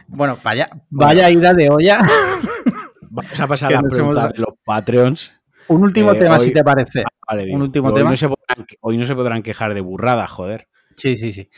Bueno, 0.06 0.38
vaya, 0.42 0.70
vaya 0.88 1.28
ida 1.28 1.52
de 1.52 1.68
olla. 1.68 2.00
Vamos 3.10 3.38
a 3.38 3.46
pasar 3.46 3.74
a 3.74 3.82
las 3.82 3.92
preguntas 3.92 4.32
de 4.32 4.38
los 4.38 4.54
Patreons. 4.64 5.34
Un 5.68 5.82
último 5.82 6.12
eh, 6.12 6.18
tema, 6.18 6.38
si 6.38 6.50
te 6.50 6.64
parece. 6.64 7.04
Ah, 7.28 7.36
un 7.50 7.60
último 7.60 7.88
hoy 7.88 7.94
tema. 7.94 8.10
No 8.10 8.16
se 8.16 8.30
podrán, 8.30 8.66
hoy 8.80 8.96
no 8.96 9.04
se 9.04 9.14
podrán 9.14 9.42
quejar 9.42 9.74
de 9.74 9.82
burrada, 9.82 10.26
joder. 10.26 10.68
Sí, 10.96 11.16
sí, 11.16 11.32
sí. 11.32 11.50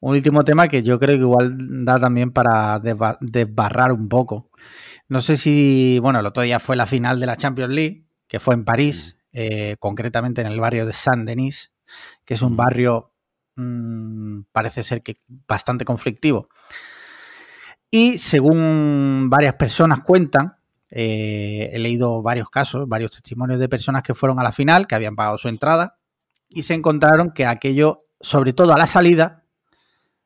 Un 0.00 0.16
último 0.16 0.42
tema 0.42 0.66
que 0.66 0.82
yo 0.82 0.98
creo 0.98 1.16
que 1.16 1.22
igual 1.22 1.84
da 1.84 2.00
también 2.00 2.32
para 2.32 2.80
desbarrar 3.20 3.92
un 3.92 4.08
poco. 4.08 4.50
No 5.08 5.20
sé 5.20 5.36
si, 5.36 5.98
bueno, 6.00 6.20
el 6.20 6.26
otro 6.26 6.42
día 6.42 6.58
fue 6.58 6.76
la 6.76 6.86
final 6.86 7.20
de 7.20 7.26
la 7.26 7.36
Champions 7.36 7.72
League, 7.72 8.06
que 8.26 8.40
fue 8.40 8.54
en 8.54 8.64
París, 8.64 9.16
mm. 9.16 9.26
eh, 9.32 9.76
concretamente 9.78 10.40
en 10.40 10.48
el 10.48 10.60
barrio 10.60 10.86
de 10.86 10.92
Saint-Denis, 10.92 11.72
que 12.24 12.34
es 12.34 12.42
un 12.42 12.54
mm. 12.54 12.56
barrio, 12.56 13.12
mm, 13.56 14.40
parece 14.52 14.82
ser 14.82 15.02
que 15.02 15.20
bastante 15.46 15.84
conflictivo. 15.84 16.48
Y 17.90 18.18
según 18.18 19.28
varias 19.30 19.54
personas 19.54 20.00
cuentan, 20.00 20.56
eh, 20.90 21.70
he 21.72 21.78
leído 21.78 22.22
varios 22.22 22.50
casos, 22.50 22.88
varios 22.88 23.12
testimonios 23.12 23.60
de 23.60 23.68
personas 23.68 24.02
que 24.02 24.14
fueron 24.14 24.40
a 24.40 24.42
la 24.42 24.52
final, 24.52 24.86
que 24.86 24.94
habían 24.94 25.16
pagado 25.16 25.38
su 25.38 25.48
entrada, 25.48 25.98
y 26.48 26.64
se 26.64 26.74
encontraron 26.74 27.32
que 27.32 27.46
aquello, 27.46 28.06
sobre 28.20 28.52
todo 28.52 28.72
a 28.72 28.78
la 28.78 28.86
salida, 28.86 29.44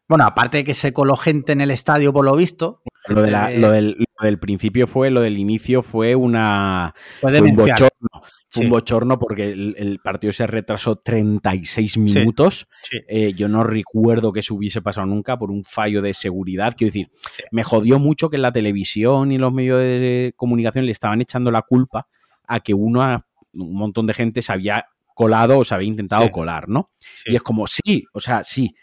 bueno, 0.09 0.25
aparte 0.25 0.59
de 0.59 0.65
que 0.65 0.75
se 0.75 0.93
coló 0.93 1.17
gente 1.17 1.53
en 1.53 1.61
el 1.61 1.71
estadio 1.71 2.13
por 2.13 2.25
lo 2.25 2.35
visto. 2.35 2.83
Lo, 3.07 3.25
eh, 3.25 3.59
lo, 3.59 3.71
del, 3.71 4.05
principio 4.39 4.87
fue, 4.87 5.11
lo 5.11 5.21
del 5.21 5.39
inicio 5.39 5.83
fue 5.83 6.15
una. 6.15 6.95
Fue, 7.21 7.41
un 7.41 7.55
bochorno. 7.55 8.09
Fue 8.49 8.65
un 8.65 8.71
bochorno 8.71 9.19
porque 9.19 9.51
el, 9.51 10.01
partido 10.03 10.33
se 10.33 10.47
retrasó 10.47 10.97
36 10.97 11.99
minutos. 11.99 12.67
Eh, 13.09 13.33
yo 13.35 13.49
no 13.49 13.65
recuerdo 13.65 14.33
que 14.33 14.43
se 14.43 14.53
hubiese 14.53 14.83
pasado 14.83 15.07
nunca 15.07 15.39
por 15.39 15.51
un 15.51 15.65
fallo 15.65 16.03
de 16.03 16.15
seguridad. 16.15 16.75
Quiero 16.77 16.93
decir, 16.93 17.11
me 17.51 17.65
jodió 17.65 17.99
mucho 17.99 18.31
que 18.31 18.37
en 18.37 18.43
la 18.43 18.53
televisión 18.53 19.33
y 19.33 19.39
los 19.39 19.53
medios 19.53 19.79
de 19.79 20.33
comunicación 20.37 20.87
le 20.87 20.93
estaban 20.93 21.21
echando 21.21 21.51
la 21.51 21.63
culpa 21.63 22.07
a 22.47 22.61
que 22.61 22.75
uno, 22.75 23.19
un 23.55 23.75
montón 23.75 24.07
de 24.07 24.15
gente 24.15 24.43
se 24.43 24.53
había 24.53 24.87
colado 25.15 25.59
o 25.59 25.65
se 25.65 25.75
había 25.75 25.89
intentado 25.89 26.31
colar, 26.31 26.69
¿no? 26.69 26.91
Y 27.27 27.37
es 27.37 27.43
como, 27.43 27.67
sí, 27.67 28.05
o 28.13 28.21
sea, 28.21 28.43
sí 28.43 28.75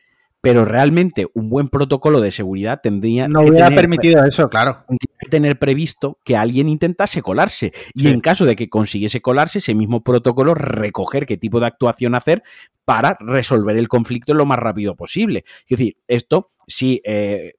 pero 0.42 0.66
realmente 0.66 1.28
un 1.34 1.50
buen 1.50 1.68
protocolo 1.68 2.22
de 2.22 2.32
seguridad 2.32 2.80
tendría 2.82 3.28
no 3.28 3.42
hubiera 3.42 3.70
permitido 3.70 4.24
eso, 4.24 4.48
claro. 4.48 4.86
Que 4.88 5.30
tener 5.30 5.58
previsto 5.60 6.20
que 6.24 6.38
alguien 6.38 6.70
intentase 6.70 7.22
colarse 7.22 7.74
y 7.94 8.08
en 8.10 8.20
caso 8.20 8.46
de 8.46 8.56
que 8.56 8.70
consiguiese 8.70 9.22
colarse, 9.22 9.60
ese 9.60 9.74
mismo 9.74 10.04
protocolo 10.04 10.54
recoger 10.54 11.26
qué 11.26 11.38
tipo 11.38 11.60
de 11.60 11.68
actuación 11.68 12.16
hacer 12.16 12.44
para 12.86 13.18
resolver 13.20 13.78
el 13.78 13.88
conflicto 13.88 14.34
lo 14.34 14.46
más 14.46 14.60
rápido 14.60 14.96
posible. 14.96 15.44
Es 15.62 15.78
decir, 15.78 15.98
esto 16.08 16.48
sí 16.68 17.02
eh, 17.04 17.56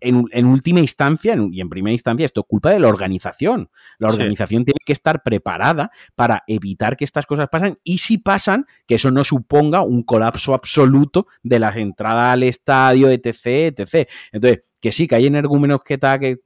en, 0.00 0.46
última 0.46 0.80
instancia 0.80 1.36
y 1.50 1.60
en 1.60 1.68
primera 1.68 1.92
instancia 1.92 2.26
esto 2.26 2.40
es 2.42 2.46
culpa 2.46 2.70
de 2.70 2.80
la 2.80 2.88
organización. 2.88 3.70
La 3.98 4.08
organización 4.08 4.64
tiene 4.64 4.80
que 4.84 4.92
estar 4.92 5.22
preparada 5.22 5.90
para 6.14 6.44
evitar 6.46 6.96
que 6.96 7.04
estas 7.04 7.26
cosas 7.26 7.48
pasen 7.48 7.78
y 7.84 7.98
si 7.98 8.18
pasan, 8.18 8.66
que 8.86 8.96
eso 8.96 9.10
no 9.10 9.24
suponga 9.24 9.82
un 9.82 10.02
colapso 10.02 10.54
absoluto 10.54 11.26
de 11.42 11.58
las 11.58 11.76
entradas 11.76 12.34
al 12.34 12.42
estadio, 12.42 13.10
etc, 13.10 13.76
etc. 13.76 14.08
Entonces, 14.32 14.64
que 14.80 14.92
sí, 14.92 15.08
que 15.08 15.16
hay 15.16 15.26
energúmenos 15.26 15.82
que 15.82 15.98
tal, 15.98 16.20
que 16.20 16.40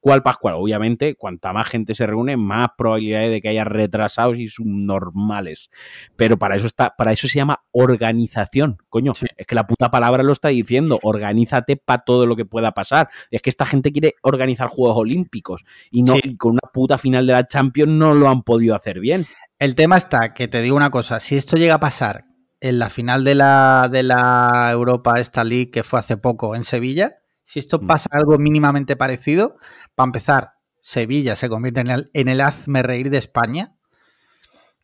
cual 0.00 0.22
pascual. 0.22 0.54
Obviamente, 0.54 1.16
cuanta 1.16 1.52
más 1.52 1.68
gente 1.68 1.94
se 1.94 2.06
reúne, 2.06 2.36
más 2.36 2.68
probabilidades 2.76 3.30
de 3.30 3.40
que 3.40 3.48
haya 3.48 3.64
retrasados 3.64 4.38
y 4.38 4.48
subnormales. 4.48 5.70
Pero 6.16 6.38
para 6.38 6.56
eso 6.56 6.66
está, 6.66 6.94
para 6.96 7.12
eso 7.12 7.26
se 7.26 7.38
llama 7.38 7.64
organización. 7.72 8.78
Coño, 8.88 9.12
es 9.36 9.46
que 9.46 9.54
la 9.54 9.66
puta 9.66 9.90
palabra 9.90 10.22
lo 10.22 10.32
está 10.32 10.48
diciendo. 10.48 11.00
Organízate 11.02 11.76
para 11.76 12.04
todo 12.04 12.26
lo 12.26 12.36
que 12.36 12.44
pueda 12.44 12.72
pasar. 12.72 12.91
Es 13.30 13.42
que 13.42 13.50
esta 13.50 13.66
gente 13.66 13.92
quiere 13.92 14.14
organizar 14.22 14.68
Juegos 14.68 14.98
Olímpicos 14.98 15.64
y 15.90 16.02
no 16.02 16.14
con 16.38 16.52
una 16.52 16.70
puta 16.72 16.98
final 16.98 17.26
de 17.26 17.32
la 17.32 17.46
Champions 17.46 17.92
no 17.92 18.14
lo 18.14 18.28
han 18.28 18.42
podido 18.42 18.74
hacer 18.74 19.00
bien. 19.00 19.26
El 19.58 19.74
tema 19.74 19.96
está 19.96 20.34
que 20.34 20.48
te 20.48 20.60
digo 20.60 20.76
una 20.76 20.90
cosa, 20.90 21.20
si 21.20 21.36
esto 21.36 21.56
llega 21.56 21.74
a 21.74 21.80
pasar 21.80 22.22
en 22.60 22.78
la 22.78 22.90
final 22.90 23.24
de 23.24 23.34
la, 23.34 23.88
de 23.90 24.02
la 24.02 24.68
Europa 24.70 25.20
esta 25.20 25.44
League 25.44 25.70
que 25.70 25.82
fue 25.82 25.98
hace 25.98 26.16
poco 26.16 26.54
en 26.54 26.64
Sevilla, 26.64 27.18
si 27.44 27.58
esto 27.58 27.78
mm. 27.80 27.86
pasa 27.86 28.08
algo 28.12 28.38
mínimamente 28.38 28.96
parecido, 28.96 29.56
para 29.94 30.06
empezar, 30.06 30.52
Sevilla 30.80 31.36
se 31.36 31.48
convierte 31.48 31.80
en 31.80 31.90
el, 31.90 32.10
en 32.12 32.28
el 32.28 32.40
hazme 32.40 32.82
reír 32.82 33.10
de 33.10 33.18
España. 33.18 33.76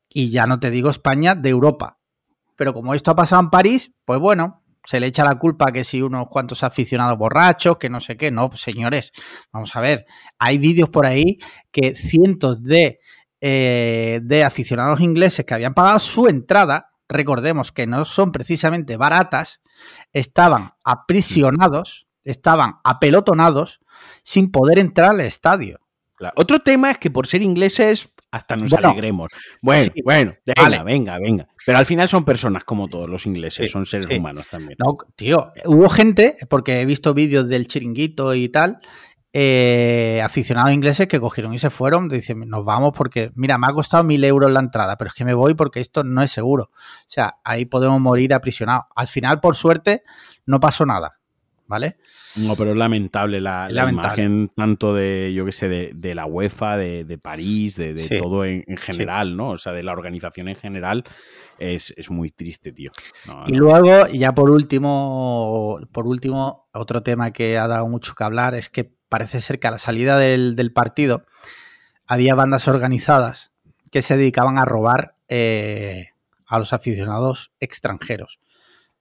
Y 0.09 0.31
ya 0.31 0.47
no 0.47 0.59
te 0.59 0.71
digo 0.71 0.91
España, 0.91 1.35
de 1.35 1.51
Europa. 1.51 1.99
Pero 2.57 2.73
como 2.73 2.95
esto 2.95 3.11
ha 3.11 3.17
pasado 3.17 3.43
en 3.43 3.51
París, 3.51 3.93
pues 4.05 4.19
bueno, 4.21 4.58
se 4.85 5.01
le 5.01 5.07
echa 5.07 5.25
la 5.25 5.39
culpa 5.39 5.73
que 5.73 5.85
si 5.85 6.03
unos 6.03 6.29
cuantos 6.29 6.63
aficionados 6.63 7.19
borrachos, 7.19 7.77
que 7.79 7.91
no 7.91 8.01
sé 8.01 8.17
qué. 8.17 8.31
No, 8.31 8.51
señores, 8.55 9.13
vamos 9.53 9.75
a 9.77 9.81
ver. 9.81 10.07
Hay 10.39 10.59
vídeos 10.59 10.89
por 10.89 11.07
ahí 11.07 11.39
que 11.71 11.95
cientos 11.95 12.63
de, 12.63 13.01
eh, 13.41 14.21
de 14.23 14.45
aficionados 14.45 15.01
ingleses 15.01 15.45
que 15.45 15.55
habían 15.55 15.75
pagado 15.75 15.99
su 15.99 16.27
entrada, 16.27 16.91
recordemos 17.09 17.73
que 17.73 17.87
no 17.87 18.05
son 18.05 18.33
precisamente 18.33 18.97
baratas, 18.97 19.61
estaban 20.13 20.73
aprisionados 20.85 22.09
estaban 22.31 22.75
apelotonados 22.85 23.81
sin 24.23 24.51
poder 24.51 24.79
entrar 24.79 25.11
al 25.11 25.21
estadio. 25.21 25.81
Otro 26.37 26.59
tema 26.59 26.91
es 26.91 26.99
que 26.99 27.11
por 27.11 27.27
ser 27.27 27.43
ingleses 27.43 28.13
hasta 28.31 28.57
nos 28.57 28.73
alegremos. 28.73 29.29
Bueno, 29.63 29.91
bueno, 30.05 30.35
venga, 30.45 30.83
venga, 30.83 31.19
venga. 31.19 31.49
Pero 31.65 31.79
al 31.79 31.87
final 31.87 32.09
son 32.09 32.25
personas 32.25 32.65
como 32.65 32.89
todos 32.89 33.09
los 33.09 33.27
ingleses, 33.27 33.71
son 33.71 33.87
seres 33.87 34.07
humanos 34.11 34.47
también. 34.51 34.77
No, 34.79 34.97
tío, 35.17 35.53
hubo 35.65 35.89
gente, 35.89 36.37
porque 36.49 36.81
he 36.81 36.85
visto 36.85 37.15
vídeos 37.15 37.49
del 37.49 37.67
chiringuito 37.67 38.35
y 38.35 38.49
tal, 38.49 38.81
eh, 39.33 40.21
aficionados 40.25 40.73
ingleses 40.73 41.07
que 41.07 41.21
cogieron 41.21 41.55
y 41.55 41.59
se 41.59 41.71
fueron. 41.71 42.09
Dicen, 42.09 42.41
nos 42.49 42.65
vamos 42.65 42.93
porque, 42.97 43.31
mira, 43.35 43.57
me 43.59 43.67
ha 43.67 43.73
costado 43.73 44.05
mil 44.05 44.23
euros 44.25 44.51
la 44.51 44.61
entrada, 44.61 44.97
pero 44.97 45.09
es 45.09 45.15
que 45.15 45.25
me 45.25 45.35
voy 45.35 45.55
porque 45.55 45.81
esto 45.81 46.05
no 46.05 46.23
es 46.23 46.31
seguro. 46.31 46.71
O 46.73 47.05
sea, 47.07 47.37
ahí 47.45 47.65
podemos 47.65 48.01
morir 48.01 48.35
aprisionados. 48.35 48.85
Al 48.95 49.09
final, 49.09 49.41
por 49.41 49.57
suerte, 49.57 50.03
no 50.45 50.61
pasó 50.61 50.85
nada. 50.85 51.18
¿Vale? 51.69 51.99
No, 52.37 52.57
pero 52.57 52.73
es 52.73 52.77
lamentable 52.77 53.41
la, 53.41 53.69
imagen 53.71 54.51
tanto 54.55 54.95
de, 54.95 55.33
yo 55.35 55.45
qué 55.45 55.53
sé, 55.53 55.69
de, 55.69 56.15
la 56.15 56.27
UEFA, 56.27 56.77
de, 56.79 57.19
París, 57.23 57.77
de, 57.77 57.95
todo 58.19 58.45
en, 58.45 58.65
general, 58.79 59.37
¿no? 59.37 59.51
O 59.51 59.59
sea, 59.59 59.73
de 59.73 59.83
la 59.83 59.93
organización 59.93 60.49
en 60.49 60.57
general, 60.57 61.05
es, 61.59 61.95
muy 62.11 62.31
triste, 62.31 62.73
tío. 62.73 62.91
y 63.47 63.55
luego, 63.55 64.09
ya 64.09 64.35
por 64.35 64.51
último, 64.51 65.79
por 65.93 66.07
último, 66.07 66.69
otro 66.73 67.03
tema 67.03 67.31
que 67.33 67.59
ha 67.59 67.69
dado 67.69 67.87
mucho 67.89 68.15
que 68.15 68.25
hablar 68.25 68.55
es 68.55 68.71
que 68.71 68.91
parece 69.09 69.41
ser 69.41 69.61
que 69.61 69.69
a 69.69 69.73
la 69.73 69.79
salida 69.79 70.19
del, 70.19 70.73
partido 70.73 71.25
había 72.07 72.35
bandas 72.35 72.67
organizadas 72.67 73.53
que 73.91 74.01
se 74.03 74.17
dedicaban 74.17 74.59
a 74.59 74.65
robar 74.65 75.17
eh, 75.29 76.09
a 76.47 76.59
los 76.59 76.73
aficionados 76.73 77.53
extranjeros. 77.61 78.41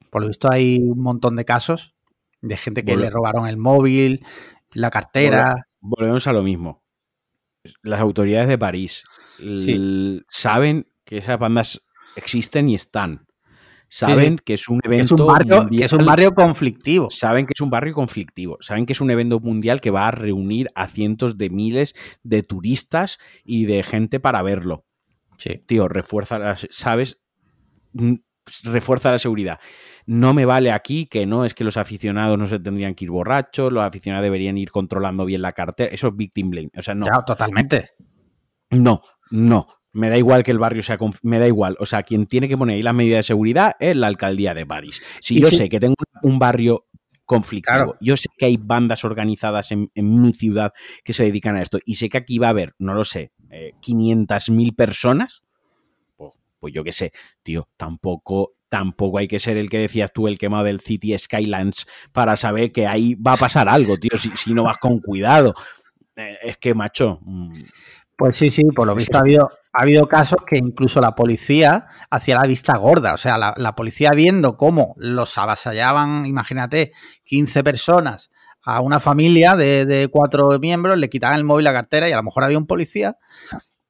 Por 0.10 0.22
lo 0.22 0.28
visto 0.28 0.50
hay 0.52 0.80
un 0.80 1.02
montón 1.02 1.36
de 1.38 1.46
casos 1.46 1.97
de 2.48 2.58
gente 2.58 2.84
que 2.84 2.96
le 2.96 3.10
robaron 3.10 3.48
el 3.48 3.58
móvil, 3.58 4.26
la 4.72 4.90
cartera. 4.90 5.68
Volvemos 5.80 6.28
a 6.28 6.34
lo 6.34 6.44
mismo. 6.44 6.84
Las 7.82 8.00
autoridades 8.00 8.48
de 8.48 8.58
París 8.58 9.04
saben 10.30 10.88
que 11.04 11.18
esas 11.18 11.40
bandas 11.40 11.82
existen 12.16 12.70
y 12.70 12.76
están. 12.76 13.28
Saben 13.90 14.38
que 14.38 14.56
es 14.56 14.68
un 14.68 14.82
evento. 14.84 15.06
Es 15.06 15.12
un, 15.14 15.28
barrio, 15.28 15.68
que 15.70 15.86
es 15.86 15.94
un 15.94 16.06
barrio 16.06 16.34
conflictivo. 16.34 17.10
Saben 17.10 17.46
que 17.46 17.54
es 17.56 17.62
un 17.62 17.70
barrio 17.70 17.94
conflictivo. 17.94 18.58
Saben 18.60 18.86
que 18.86 18.94
es 18.94 19.00
un 19.00 19.12
evento 19.12 19.40
mundial 19.40 19.80
que 19.80 19.92
va 19.92 20.08
a 20.08 20.12
reunir 20.12 20.70
a 20.76 20.88
cientos 20.88 21.38
de 21.38 21.50
miles 21.50 21.96
de 22.24 22.44
turistas 22.44 23.18
y 23.46 23.66
de 23.66 23.84
gente 23.84 24.20
para 24.20 24.42
verlo. 24.42 24.86
Sí. 25.38 25.64
Tío, 25.66 25.88
refuerza 25.88 26.38
las. 26.38 26.68
¿Sabes? 26.70 27.22
Mm, 28.64 28.72
refuerza 28.72 29.12
la 29.12 29.20
seguridad. 29.20 29.60
No 30.06 30.34
me 30.34 30.46
vale 30.46 30.72
aquí 30.72 31.06
que 31.06 31.26
no 31.26 31.46
es 31.46 31.54
que 31.54 31.64
los 31.64 31.78
aficionados 31.78 32.38
no 32.38 32.48
se 32.48 32.60
tendrían 32.60 32.96
que 32.96 33.06
ir 33.06 33.12
borrachos, 33.12 33.72
los 33.72 33.84
aficionados 33.84 34.24
deberían 34.24 34.58
ir 34.58 34.72
controlando 34.72 35.26
bien 35.26 35.42
la 35.42 35.54
cartera. 35.54 35.94
Eso 35.94 36.08
es 36.08 36.16
victim 36.16 36.50
blame. 36.50 36.70
O 36.78 36.82
sea, 36.82 36.96
no. 36.96 37.06
Totalmente. 37.26 37.92
No, 38.70 39.02
no. 39.32 39.68
Me 39.94 40.10
da 40.10 40.18
igual 40.18 40.44
que 40.44 40.52
el 40.52 40.60
barrio 40.60 40.84
sea. 40.84 40.98
Me 41.24 41.40
da 41.40 41.48
igual. 41.48 41.76
O 41.80 41.86
sea, 41.86 42.04
quien 42.04 42.28
tiene 42.28 42.48
que 42.48 42.58
poner 42.58 42.76
ahí 42.76 42.84
las 42.84 42.94
medidas 42.94 43.20
de 43.20 43.24
seguridad 43.24 43.76
es 43.80 43.96
la 43.96 44.08
alcaldía 44.08 44.54
de 44.54 44.66
París. 44.66 45.02
Si 45.20 45.42
yo 45.42 45.50
sé 45.50 45.70
que 45.70 45.80
tengo 45.80 45.96
un 46.22 46.40
barrio 46.40 46.86
conflictivo, 47.26 47.96
yo 48.00 48.16
sé 48.16 48.30
que 48.38 48.46
hay 48.46 48.58
bandas 48.58 49.04
organizadas 49.04 49.72
en, 49.72 49.90
mi 49.96 50.34
ciudad 50.34 50.72
que 51.04 51.14
se 51.14 51.24
dedican 51.24 51.58
a 51.58 51.62
esto 51.62 51.80
y 51.86 51.96
sé 51.96 52.10
que 52.10 52.18
aquí 52.18 52.40
va 52.40 52.48
a 52.48 52.52
haber, 52.52 52.74
no 52.80 52.94
lo 52.94 53.04
sé, 53.04 53.34
eh, 53.50 53.74
500.000 53.82 54.76
personas, 54.76 55.44
pues, 56.60 56.74
yo 56.74 56.84
qué 56.84 56.92
sé, 56.92 57.12
tío, 57.44 57.70
tampoco 57.78 58.54
tampoco 58.70 59.18
hay 59.18 59.28
que 59.28 59.40
ser 59.40 59.58
el 59.58 59.70
que 59.70 59.80
decías 59.80 60.12
tú, 60.12 60.28
el 60.28 60.38
quemado 60.38 60.66
del 60.66 60.82
City 60.82 61.18
Skylands, 61.18 61.88
para 62.12 62.36
saber 62.36 62.72
que 62.72 62.86
ahí 62.86 63.16
va 63.16 63.34
a 63.34 63.38
pasar 63.38 63.70
algo, 63.70 63.98
tío, 63.98 64.18
si, 64.18 64.30
si 64.32 64.54
no 64.54 64.64
vas 64.64 64.78
con 64.78 65.00
cuidado. 65.00 65.54
Eh, 66.16 66.38
es 66.42 66.58
que, 66.58 66.74
macho. 66.74 67.20
Mm, 67.22 67.52
pues 68.18 68.38
sí, 68.38 68.50
sí, 68.50 68.64
por 68.76 68.88
lo 68.88 68.96
visto 68.96 69.18
ha 69.18 69.22
habido, 69.22 69.52
ha 69.72 69.84
habido 69.84 70.08
casos 70.08 70.40
que 70.46 70.58
incluso 70.58 71.00
la 71.00 71.14
policía 71.14 71.86
hacía 72.10 72.36
la 72.36 72.48
vista 72.48 72.76
gorda. 72.78 73.14
O 73.14 73.18
sea, 73.18 73.38
la, 73.38 73.76
policía 73.76 74.12
viendo 74.12 74.58
cómo 74.58 74.96
los 74.98 75.38
avasallaban, 75.38 76.26
imagínate, 76.26 76.94
15 77.24 77.64
personas 77.64 78.32
a 78.64 78.82
una 78.82 79.00
familia 79.00 79.56
de, 79.56 79.86
de, 79.86 80.10
cuatro 80.10 80.60
miembros, 80.60 80.98
le 80.98 81.10
quitaban 81.10 81.38
el 81.38 81.46
móvil, 81.46 81.64
la 81.64 81.74
cartera 81.74 82.10
y 82.10 82.12
a 82.12 82.18
lo 82.18 82.24
mejor 82.24 82.44
había 82.44 82.58
un 82.58 82.66
policía. 82.66 83.18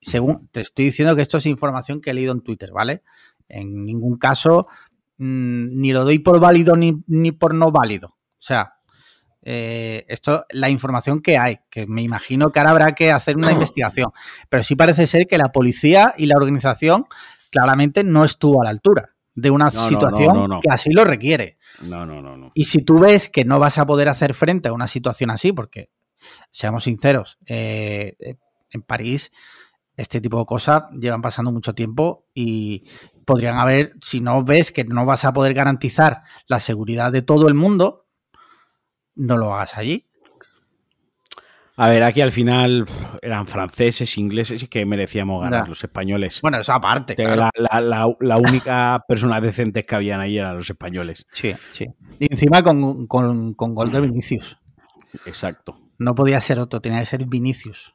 Según 0.08 0.48
te 0.54 0.62
estoy 0.62 0.86
diciendo 0.86 1.18
que 1.18 1.22
esto 1.22 1.38
es 1.38 1.46
información 1.48 2.00
que 2.00 2.12
he 2.12 2.14
leído 2.14 2.32
en 2.32 2.40
Twitter, 2.40 2.72
¿vale? 2.72 3.04
En 3.50 3.84
ningún 3.84 4.18
caso 4.18 4.68
mm, 5.18 5.82
ni 5.82 5.92
lo 5.92 6.06
doy 6.06 6.20
por 6.20 6.40
válido 6.40 6.78
ni, 6.78 7.04
ni 7.08 7.34
por 7.34 7.54
no 7.54 7.72
válido. 7.72 8.08
O 8.08 8.40
sea, 8.40 8.76
eh, 9.42 10.06
esto 10.08 10.46
la 10.52 10.70
información 10.70 11.22
que 11.22 11.38
hay, 11.38 11.60
que 11.70 11.88
me 11.88 12.04
imagino 12.04 12.54
que 12.54 12.60
ahora 12.60 12.72
habrá 12.72 12.96
que 12.96 13.12
hacer 13.12 13.36
una 13.36 13.52
investigación. 13.52 14.14
Pero 14.48 14.64
sí 14.64 14.78
parece 14.78 15.08
ser 15.08 15.28
que 15.28 15.38
la 15.38 15.52
policía 15.52 16.14
y 16.18 16.28
la 16.28 16.36
organización 16.38 17.06
claramente 17.52 18.06
no 18.06 18.24
estuvo 18.24 18.62
a 18.62 18.64
la 18.64 18.70
altura 18.70 19.14
de 19.36 19.52
una 19.52 19.70
situación 19.72 20.62
que 20.62 20.70
así 20.72 20.90
lo 20.90 21.04
requiere. 21.04 21.58
No, 21.82 22.06
no, 22.06 22.22
no, 22.22 22.38
no. 22.38 22.52
Y 22.54 22.64
si 22.64 22.82
tú 22.82 22.98
ves 23.00 23.28
que 23.28 23.44
no 23.44 23.60
vas 23.60 23.78
a 23.78 23.86
poder 23.86 24.08
hacer 24.08 24.34
frente 24.34 24.70
a 24.70 24.74
una 24.74 24.88
situación 24.88 25.32
así, 25.32 25.52
porque 25.52 25.90
seamos 26.50 26.86
sinceros, 26.86 27.38
eh, 27.46 28.16
en 28.72 28.82
París 28.82 29.32
este 29.98 30.22
tipo 30.22 30.40
de 30.40 30.46
cosas 30.46 30.84
llevan 30.92 31.22
pasando 31.22 31.52
mucho 31.52 31.74
tiempo 31.74 32.28
y 32.34 32.84
podrían 33.26 33.58
haber, 33.58 33.94
si 34.02 34.22
no 34.22 34.44
ves 34.44 34.72
que 34.72 34.86
no 34.86 35.06
vas 35.06 35.26
a 35.26 35.34
poder 35.34 35.54
garantizar 35.54 36.22
la 36.46 36.60
seguridad 36.60 37.12
de 37.12 37.24
todo 37.24 37.48
el 37.48 37.56
mundo, 37.56 38.06
no 39.16 39.38
lo 39.38 39.54
hagas 39.54 39.76
allí. 39.76 40.06
A 41.80 41.90
ver, 41.90 42.02
aquí 42.02 42.22
al 42.22 42.32
final 42.32 42.88
eran 43.22 43.46
franceses, 43.46 44.18
ingleses 44.18 44.64
y 44.64 44.68
que 44.68 44.84
merecíamos 44.86 45.44
ganar 45.44 45.70
los 45.70 45.84
españoles. 45.84 46.42
Bueno, 46.42 46.60
eso 46.60 46.74
aparte. 46.74 47.16
La, 47.18 48.38
única 48.38 49.04
persona 49.08 49.40
decente 49.40 49.86
que 49.86 49.96
habían 49.96 50.20
ahí 50.20 50.40
eran 50.40 50.56
los 50.56 50.68
españoles. 50.68 51.28
Sí, 51.32 51.54
sí. 51.72 51.86
Y 52.20 52.32
encima 52.32 52.64
con, 52.64 53.06
con, 53.06 53.54
gol 53.56 53.92
de 53.92 54.02
Vinicius. 54.02 54.58
Exacto. 55.28 55.78
No 56.00 56.16
podía 56.16 56.42
ser 56.42 56.58
otro, 56.58 56.82
tenía 56.82 57.00
que 57.00 57.06
ser 57.06 57.26
Vinicius. 57.28 57.94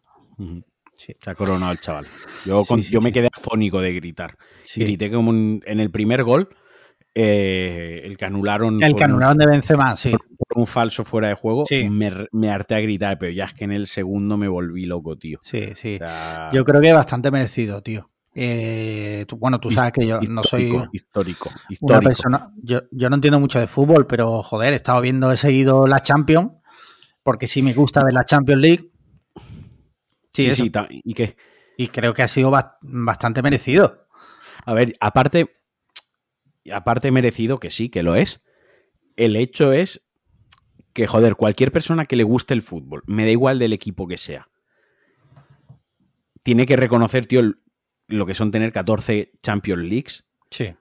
Se 1.03 1.31
ha 1.31 1.35
coronado 1.35 1.73
el 1.73 1.81
chaval. 1.81 2.07
Yo, 2.45 2.63
yo 2.91 3.01
me 3.01 3.13
quedé 3.13 3.29
afónico 3.37 3.81
de 3.81 3.93
gritar. 3.93 4.37
Grité 4.75 5.11
como 5.11 5.33
en 5.33 5.81
el 5.81 5.91
primer 5.91 6.25
gol 6.25 6.49
eh, 7.15 8.01
el 8.05 8.17
que 8.17 8.25
anularon. 8.25 8.83
El 8.83 8.97
que 8.97 9.05
anularon 9.05 9.37
de 9.37 9.47
Benzema, 9.47 9.97
sí. 9.97 10.11
Por, 10.11 10.23
un 10.55 10.67
falso 10.67 11.05
fuera 11.05 11.29
de 11.29 11.35
juego, 11.35 11.65
me, 11.91 12.51
harté 12.51 12.75
a 12.75 12.81
gritar, 12.81 13.19
pero 13.19 13.33
ya 13.33 13.45
es 13.45 13.55
que 13.55 13.65
en 13.65 13.73
el 13.73 13.87
segundo 13.87 14.37
me 14.37 14.49
volví 14.49 14.85
loco, 14.85 15.17
tío. 15.17 15.41
Sí, 15.43 15.71
sí. 15.75 15.99
yo 16.53 16.65
creo 16.65 16.81
que 16.81 16.93
bastante 16.93 17.31
merecido, 17.31 17.83
tío. 17.83 18.11
Eh, 18.35 19.27
bueno, 19.37 19.61
tú 19.61 19.71
sabes 19.71 19.93
que 19.93 20.07
yo 20.07 20.21
no 20.23 20.43
soy 20.43 20.65
histórico, 20.93 21.51
histórico. 21.69 21.83
una 21.83 22.01
persona. 22.01 22.53
Yo, 22.63 22.81
no 22.91 23.15
entiendo 23.15 23.41
mucho 23.41 23.61
de 23.61 23.67
fútbol, 23.67 24.07
pero 24.07 24.43
joder, 24.43 24.73
he 24.73 24.77
estado 24.77 25.01
viendo, 25.03 25.31
he 25.33 25.37
seguido 25.37 25.87
la 25.87 26.01
Champions, 26.01 26.53
porque 27.23 27.47
sí 27.47 27.61
me 27.61 27.75
gusta 27.75 28.03
ver 28.03 28.15
la 28.15 28.25
Champions 28.25 28.61
League. 28.61 28.92
Sí, 30.33 30.55
sí, 30.55 30.73
¿y 30.91 31.15
qué? 31.15 31.37
Y 31.77 31.89
creo 31.89 32.15
que 32.15 32.23
ha 32.23 32.29
sido 32.29 32.53
bastante 32.81 33.43
merecido. 33.43 34.07
A 34.65 34.75
ver, 34.75 34.95
aparte, 35.01 35.57
aparte 36.73 37.11
merecido, 37.11 37.59
que 37.59 37.71
sí, 37.71 37.89
que 37.89 38.03
lo 38.03 38.15
es, 38.15 38.43
el 39.17 39.37
hecho 39.37 39.73
es 39.73 40.09
que, 40.93 41.07
joder, 41.07 41.37
cualquier 41.37 41.73
persona 41.73 42.07
que 42.07 42.17
le 42.17 42.25
guste 42.25 42.55
el 42.55 42.63
fútbol, 42.63 43.03
me 43.07 43.25
da 43.25 43.31
igual 43.31 43.59
del 43.59 43.73
equipo 43.73 44.07
que 44.07 44.17
sea, 44.17 44.49
tiene 46.43 46.67
que 46.67 46.77
reconocer, 46.77 47.27
tío, 47.27 47.43
lo 48.09 48.27
que 48.27 48.35
son 48.35 48.51
tener 48.51 48.73
14 48.73 49.33
Champions 49.43 49.83
Leagues, 49.85 50.25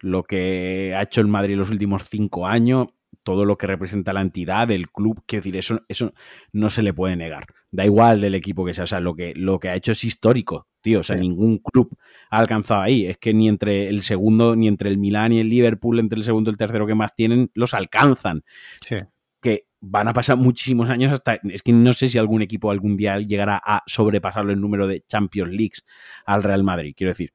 lo 0.01 0.23
que 0.23 0.93
ha 0.95 1.03
hecho 1.03 1.21
el 1.21 1.27
Madrid 1.27 1.55
los 1.55 1.69
últimos 1.69 2.07
cinco 2.09 2.45
años, 2.45 2.87
todo 3.23 3.45
lo 3.45 3.57
que 3.57 3.67
representa 3.67 4.13
la 4.13 4.21
entidad, 4.21 4.69
el 4.71 4.89
club, 4.89 5.23
quiero 5.25 5.41
decir, 5.41 5.55
eso, 5.55 5.81
eso 5.87 6.13
no 6.51 6.69
se 6.69 6.81
le 6.81 6.93
puede 6.93 7.15
negar. 7.15 7.45
Da 7.71 7.85
igual 7.85 8.21
del 8.21 8.35
equipo 8.35 8.65
que 8.65 8.73
sea, 8.73 8.85
o 8.85 8.87
sea, 8.87 8.99
lo 8.99 9.15
que, 9.15 9.33
lo 9.35 9.59
que 9.59 9.69
ha 9.69 9.75
hecho 9.75 9.91
es 9.91 10.03
histórico, 10.03 10.67
tío. 10.81 11.01
O 11.01 11.03
sea, 11.03 11.15
ningún 11.15 11.59
club 11.59 11.97
ha 12.29 12.39
alcanzado 12.39 12.81
ahí. 12.81 13.05
Es 13.05 13.17
que 13.17 13.33
ni 13.33 13.47
entre 13.47 13.87
el 13.87 14.03
segundo, 14.03 14.55
ni 14.55 14.67
entre 14.67 14.89
el 14.89 14.97
Milán 14.97 15.31
y 15.33 15.39
el 15.39 15.49
Liverpool, 15.49 15.99
entre 15.99 16.17
el 16.17 16.25
segundo 16.25 16.49
y 16.49 16.53
el 16.53 16.57
tercero 16.57 16.87
que 16.87 16.95
más 16.95 17.15
tienen, 17.15 17.51
los 17.53 17.73
alcanzan. 17.73 18.43
Sí. 18.81 18.97
Que 19.41 19.67
van 19.79 20.07
a 20.07 20.13
pasar 20.13 20.37
muchísimos 20.37 20.89
años 20.89 21.13
hasta. 21.13 21.39
Es 21.49 21.61
que 21.61 21.71
no 21.71 21.93
sé 21.93 22.07
si 22.07 22.17
algún 22.17 22.41
equipo 22.41 22.71
algún 22.71 22.97
día 22.97 23.19
llegará 23.19 23.61
a 23.63 23.83
sobrepasarlo 23.85 24.51
el 24.51 24.59
número 24.59 24.87
de 24.87 25.03
Champions 25.07 25.51
Leagues 25.51 25.85
al 26.25 26.43
Real 26.43 26.63
Madrid. 26.63 26.93
Quiero 26.95 27.11
decir, 27.11 27.31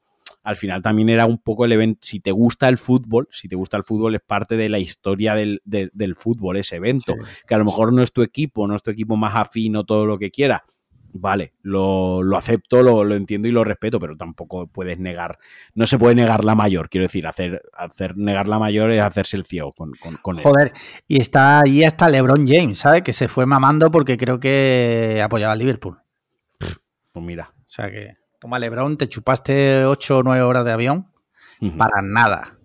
al 0.47 0.57
final 0.57 0.81
también 0.81 1.09
era 1.09 1.27
un 1.27 1.39
poco 1.39 1.65
el 1.65 1.73
evento, 1.73 1.99
si 2.03 2.21
te 2.21 2.31
gusta 2.31 2.69
el 2.69 2.79
fútbol, 2.79 3.29
si 3.33 3.49
te 3.49 3.57
gusta 3.57 3.77
el 3.77 3.83
fútbol 3.83 4.15
es 4.15 4.21
parte 4.21 4.57
de 4.57 4.69
la 4.69 4.79
historia 4.79 5.35
del, 5.35 5.61
fútbol, 6.17 6.57
ese 6.57 6.77
evento, 6.77 7.15
que 7.49 7.55
a 7.57 7.59
lo 7.59 7.65
mejor 7.65 7.93
no 7.93 8.01
es 8.01 8.13
tu 8.13 8.23
equipo, 8.23 8.69
no 8.69 8.77
es 8.77 8.83
tu 8.85 8.93
equipo 8.93 9.17
más 9.17 9.35
afino, 9.35 9.83
todo 9.85 10.07
lo 10.07 10.19
que 10.19 10.31
quiera. 10.31 10.65
Vale, 11.13 11.55
lo, 11.63 12.23
acepto, 12.37 12.83
lo, 12.83 13.13
entiendo 13.15 13.49
y 13.49 13.51
lo 13.51 13.65
respeto, 13.65 13.99
pero 13.99 14.17
tampoco 14.17 14.69
puedes 14.69 15.01
negar, 15.01 15.39
no 15.75 15.87
se 15.89 15.99
puede 15.99 16.15
negar 16.15 16.45
la 16.45 16.55
mayor, 16.55 16.91
quiero 16.91 17.07
decir, 17.07 17.27
hacer, 17.27 17.63
hacer 17.73 18.17
negar 18.17 18.47
la 18.47 18.61
mayor 18.61 18.93
es 18.93 19.03
hacerse 19.03 19.37
el 19.37 19.47
ciego 19.47 19.73
con, 19.73 19.95
con, 20.23 20.37
Joder, 20.37 20.73
y 21.09 21.21
está 21.21 21.63
ahí 21.63 21.83
hasta 21.83 22.09
LeBron 22.09 22.47
James, 22.47 22.79
¿sabes? 22.79 23.03
Que 23.03 23.13
se 23.13 23.27
fue 23.27 23.47
mamando 23.47 23.91
porque 23.91 24.17
creo 24.17 24.39
que 24.39 25.21
apoyaba 25.25 25.55
a 25.55 25.57
Liverpool. 25.57 25.99
Pues 27.13 27.25
mira. 27.25 27.51
O 27.57 27.69
sea 27.69 27.91
que. 27.91 28.26
Toma, 28.47 28.61
Lebron, 28.61 28.97
te 28.97 29.09
chupaste 29.09 29.85
8 29.87 30.19
o 30.19 30.23
9 30.23 30.41
horas 30.43 30.65
de 30.65 30.71
avión 30.71 31.11
para 31.77 32.01
nada. 32.01 32.57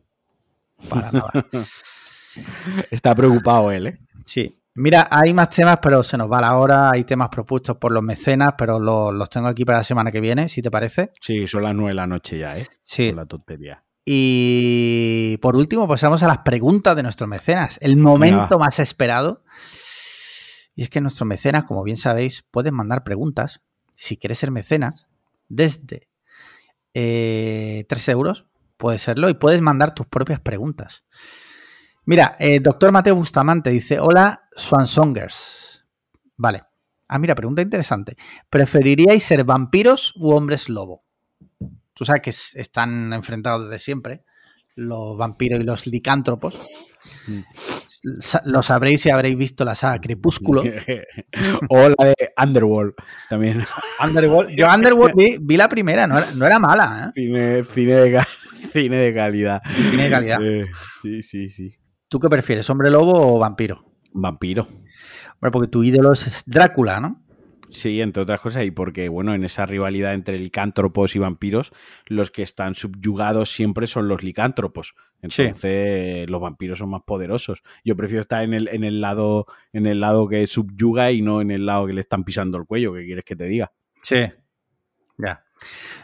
Para 0.88 1.12
nada. 1.12 1.32
Está 2.92 3.16
preocupado 3.16 3.72
él, 3.72 3.88
¿eh? 3.88 4.00
Sí. 4.24 4.62
Mira, 4.76 5.08
hay 5.10 5.34
más 5.34 5.50
temas, 5.50 5.80
pero 5.82 6.04
se 6.04 6.20
nos 6.20 6.32
va 6.32 6.40
la 6.40 6.56
hora. 6.56 6.92
Hay 6.92 7.04
temas 7.04 7.30
propuestos 7.30 7.78
por 7.78 7.92
los 7.92 8.04
mecenas, 8.04 8.54
pero 8.60 8.80
los, 8.80 9.28
tengo 9.32 9.48
aquí 9.48 9.66
para 9.66 9.80
la 9.80 9.84
semana 9.84 10.12
que 10.12 10.22
viene, 10.22 10.50
si 10.50 10.62
te 10.62 10.70
parece. 10.70 11.14
Sí, 11.20 11.48
son 11.48 11.64
las 11.64 11.74
9 11.74 11.90
de 11.90 11.96
la 11.96 12.06
noche 12.06 12.38
ya, 12.38 12.56
¿eh? 12.56 12.68
Sí. 12.84 13.12
la 13.12 13.26
tontería. 13.26 13.84
Y 14.06 15.38
por 15.38 15.56
último, 15.56 15.88
pasamos 15.88 16.22
a 16.22 16.28
las 16.28 16.40
preguntas 16.40 16.96
de 16.96 17.02
nuestros 17.02 17.28
mecenas. 17.28 17.80
El 17.82 17.98
momento 17.98 18.60
más 18.60 18.78
esperado. 18.78 19.44
Y 20.76 20.84
es 20.84 20.92
que 20.92 21.02
nuestros 21.02 21.28
mecenas, 21.28 21.64
como 21.66 21.84
bien 21.84 21.98
sabéis, 21.98 22.44
pueden 22.52 22.76
mandar 22.76 23.04
preguntas. 23.04 23.62
Si 23.96 24.18
quieres 24.18 24.38
ser 24.38 24.52
mecenas, 24.52 25.08
desde 25.52 26.10
eh, 26.94 27.86
3 27.88 28.10
euros, 28.10 28.48
puede 28.78 28.98
serlo, 28.98 29.30
y 29.30 29.34
puedes 29.34 29.62
mandar 29.62 29.94
tus 29.94 30.08
propias 30.08 30.40
preguntas. 30.40 31.04
Mira, 32.06 32.36
eh, 32.40 32.60
doctor 32.60 32.92
Mateo 32.92 33.16
Bustamante 33.16 33.70
dice, 33.70 34.00
hola 34.00 34.48
Swansongers. 34.56 35.86
Vale. 36.38 36.64
Ah, 37.08 37.20
mira, 37.20 37.36
pregunta 37.36 37.62
interesante. 37.62 38.16
¿Preferiríais 38.50 39.24
ser 39.24 39.44
vampiros 39.44 40.14
u 40.16 40.34
hombres 40.34 40.70
lobo? 40.70 41.04
Tú 41.94 42.06
sabes 42.06 42.22
que 42.22 42.60
están 42.60 43.14
enfrentados 43.14 43.66
desde 43.66 43.84
siempre, 43.84 44.24
los 44.76 45.18
vampiros 45.18 45.60
y 45.60 45.64
los 45.64 45.86
licántropos. 45.86 46.56
Mm 47.28 47.42
lo 48.46 48.64
sabréis 48.64 49.02
si 49.02 49.10
habréis 49.10 49.38
visto 49.38 49.64
la 49.64 49.76
saga 49.76 50.00
Crepúsculo. 50.00 50.64
o 51.70 51.90
la 51.90 52.06
de 52.06 52.16
Underworld 52.42 52.94
también. 53.30 53.64
Underworld. 54.04 54.52
Yo 54.56 54.68
Underworld 54.74 55.16
vi, 55.42 55.58
la 55.58 55.70
primera, 55.70 56.08
no 56.08 56.46
era, 56.46 56.60
mala. 56.60 57.08
¿eh? 57.08 57.12
Cine, 57.14 57.64
cine, 57.64 57.94
de, 57.96 58.24
Cine 58.72 58.98
de 58.98 59.14
calidad. 59.14 59.62
Cine 59.92 60.04
de 60.04 60.10
calidad. 60.10 60.40
Eh, 60.42 60.66
sí, 61.02 61.22
sí, 61.22 61.50
sí. 61.50 61.78
¿Tú 62.08 62.20
qué 62.20 62.28
prefieres, 62.30 62.70
hombre 62.70 62.90
lobo 62.90 63.36
o 63.36 63.40
vampiro? 63.40 63.86
Vampiro. 64.14 64.68
Bueno, 65.40 65.52
porque 65.52 65.70
tu 65.70 65.84
ídolo 65.84 66.12
es 66.12 66.44
Drácula, 66.46 67.00
¿no? 67.00 67.24
Sí, 67.72 68.02
entre 68.02 68.24
otras 68.24 68.42
cosas, 68.42 68.66
y 68.66 68.72
porque, 68.72 69.08
bueno, 69.08 69.34
en 69.34 69.46
esa 69.46 69.66
rivalidad 69.66 70.14
entre 70.14 70.38
licántropos 70.38 71.16
y 71.16 71.20
vampiros, 71.20 71.72
los 72.06 72.30
que 72.30 72.44
están 72.44 72.76
subyugados 72.76 73.50
siempre 73.52 73.88
son 73.88 74.08
los 74.10 74.24
licántropos. 74.24 74.94
Entonces, 75.22 76.30
los 76.30 76.42
vampiros 76.42 76.80
son 76.80 76.90
más 76.90 77.02
poderosos. 77.04 77.64
Yo 77.86 77.96
prefiero 77.96 78.22
estar 78.22 78.44
en 78.44 78.54
el, 78.54 78.68
en 78.68 78.84
el 78.84 79.00
lado, 79.00 79.46
en 79.72 79.88
el 79.88 80.02
lado 80.02 80.28
que 80.28 80.46
subyuga 80.48 81.12
y 81.12 81.22
no 81.22 81.42
en 81.42 81.52
el 81.52 81.66
lado 81.66 81.88
que 81.88 81.94
le 81.94 82.02
están 82.02 82.24
pisando 82.26 82.58
el 82.58 82.66
cuello, 82.66 82.94
¿qué 82.94 83.06
quieres 83.06 83.24
que 83.24 83.36
te 83.36 83.46
diga? 83.46 83.72
Sí. 84.04 84.26
Ya. 85.18 85.44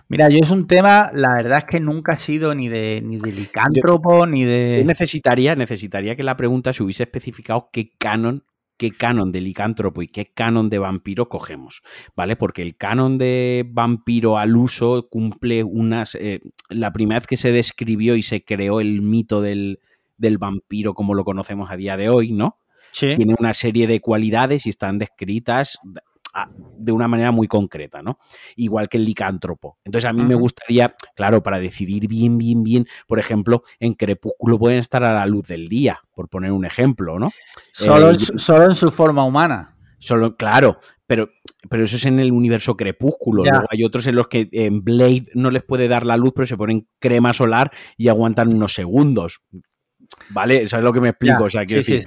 Mira, 0.07 0.30
yo 0.30 0.39
es 0.39 0.52
un 0.52 0.68
tema, 0.68 1.10
la 1.14 1.34
verdad 1.34 1.57
es 1.57 1.65
que 1.65 1.80
nunca 1.81 2.14
he 2.14 2.19
sido 2.19 2.56
ni 2.56 2.69
de, 2.69 3.02
ni 3.03 3.18
de 3.18 3.31
licántropo, 3.31 4.26
ni 4.26 4.45
de. 4.45 4.84
necesitaría, 4.85 5.56
necesitaría 5.56 6.15
que 6.15 6.23
la 6.23 6.38
pregunta 6.38 6.72
se 6.72 6.84
hubiese 6.84 7.03
especificado 7.03 7.69
qué 7.73 7.91
canon 7.98 8.45
qué 8.78 8.91
canon 8.91 9.32
de 9.32 9.41
licántropo 9.41 10.02
y 10.02 10.08
qué 10.08 10.26
canon 10.26 10.70
de 10.70 10.80
vampiro 10.80 11.30
cogemos, 11.30 11.82
¿vale? 12.16 12.36
Porque 12.36 12.62
el 12.62 12.78
canon 12.78 13.18
de 13.18 13.66
vampiro 13.68 14.38
al 14.38 14.56
uso 14.56 15.08
cumple 15.10 15.64
unas... 15.64 16.16
Eh, 16.16 16.41
la 16.70 16.94
primera 16.94 17.20
vez 17.20 17.28
que 17.28 17.38
se 17.38 17.52
describió 17.52 18.16
y 18.16 18.24
se 18.24 18.44
creó 18.44 18.80
el 18.80 19.02
mito 19.02 19.41
del, 19.41 19.80
del 20.18 20.38
vampiro 20.38 20.94
como 20.94 21.14
lo 21.14 21.24
conocemos 21.24 21.72
a 21.72 21.78
día 21.78 21.98
de 21.98 22.10
hoy, 22.10 22.32
¿no? 22.32 22.60
Sí. 22.91 23.16
Tiene 23.16 23.36
una 23.38 23.54
serie 23.54 23.88
de 23.88 23.99
cualidades 23.99 24.66
y 24.66 24.70
están 24.70 24.98
descritas 24.98 25.78
de 26.77 26.91
una 26.91 27.07
manera 27.07 27.31
muy 27.31 27.47
concreta, 27.47 28.01
¿no? 28.01 28.18
Igual 28.55 28.89
que 28.89 28.97
el 28.97 29.05
licántropo. 29.05 29.77
Entonces 29.84 30.09
a 30.09 30.14
mí 30.14 30.23
me 30.23 30.35
gustaría, 30.35 30.93
claro, 31.15 31.41
para 31.41 31.59
decidir 31.59 32.07
bien, 32.07 32.38
bien, 32.38 32.64
bien, 32.64 32.88
por 33.07 33.19
ejemplo, 33.19 33.64
en 33.80 33.93
Crepúsculo 33.93 34.59
pueden 34.59 34.80
estar 34.80 35.03
a 35.03 35.14
la 35.14 35.26
luz 35.26 35.47
del 35.47 35.68
día, 35.68 36.01
por 36.14 36.30
poner 36.30 36.51
un 36.51 36.65
ejemplo, 36.65 37.19
¿no? 37.19 37.30
Solo, 37.72 38.09
en, 38.09 38.15
eh, 38.15 38.19
solo 38.38 38.65
en 38.65 38.73
su 38.73 38.91
forma 38.91 39.23
humana. 39.23 39.76
Solo, 39.99 40.35
claro, 40.35 40.77
pero, 41.07 41.30
pero 41.69 41.85
eso 41.85 41.95
es 41.95 42.05
en 42.05 42.19
el 42.19 42.31
universo 42.31 42.77
crepúsculo. 42.77 43.43
Luego 43.43 43.65
hay 43.69 43.84
otros 43.84 44.05
en 44.07 44.15
los 44.15 44.27
que 44.27 44.47
en 44.51 44.84
Blade 44.84 45.23
no 45.34 45.49
les 45.49 45.64
puede 45.64 45.88
dar 45.88 46.05
la 46.05 46.18
luz, 46.18 46.34
pero 46.35 46.45
se 46.45 46.57
ponen 46.57 46.88
crema 46.99 47.34
solar 47.34 47.72
y 47.97 48.09
aguantan 48.09 48.53
unos 48.53 48.73
segundos. 48.73 49.41
¿Vale? 50.29 50.63
Eso 50.63 50.77
es 50.77 50.84
lo 50.84 50.93
que 50.93 51.01
me 51.01 51.09
explico. 51.09 51.45
o 51.45 51.49
sea, 51.49 51.65
quiero 51.65 51.81
decir, 51.84 52.03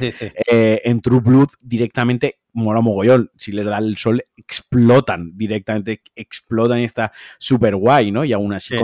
eh, 0.50 0.82
en 0.84 1.00
True 1.00 1.20
Blood 1.20 1.48
directamente 1.60 2.40
mola 2.52 2.80
mogollón. 2.80 3.30
Si 3.36 3.52
les 3.52 3.64
da 3.64 3.78
el 3.78 3.96
sol, 3.96 4.22
explotan 4.36 5.34
directamente, 5.34 6.02
explotan 6.14 6.80
y 6.80 6.84
está 6.84 7.12
súper 7.38 7.76
guay, 7.76 8.12
¿no? 8.12 8.24
Y 8.24 8.32
aún 8.32 8.52
así, 8.52 8.74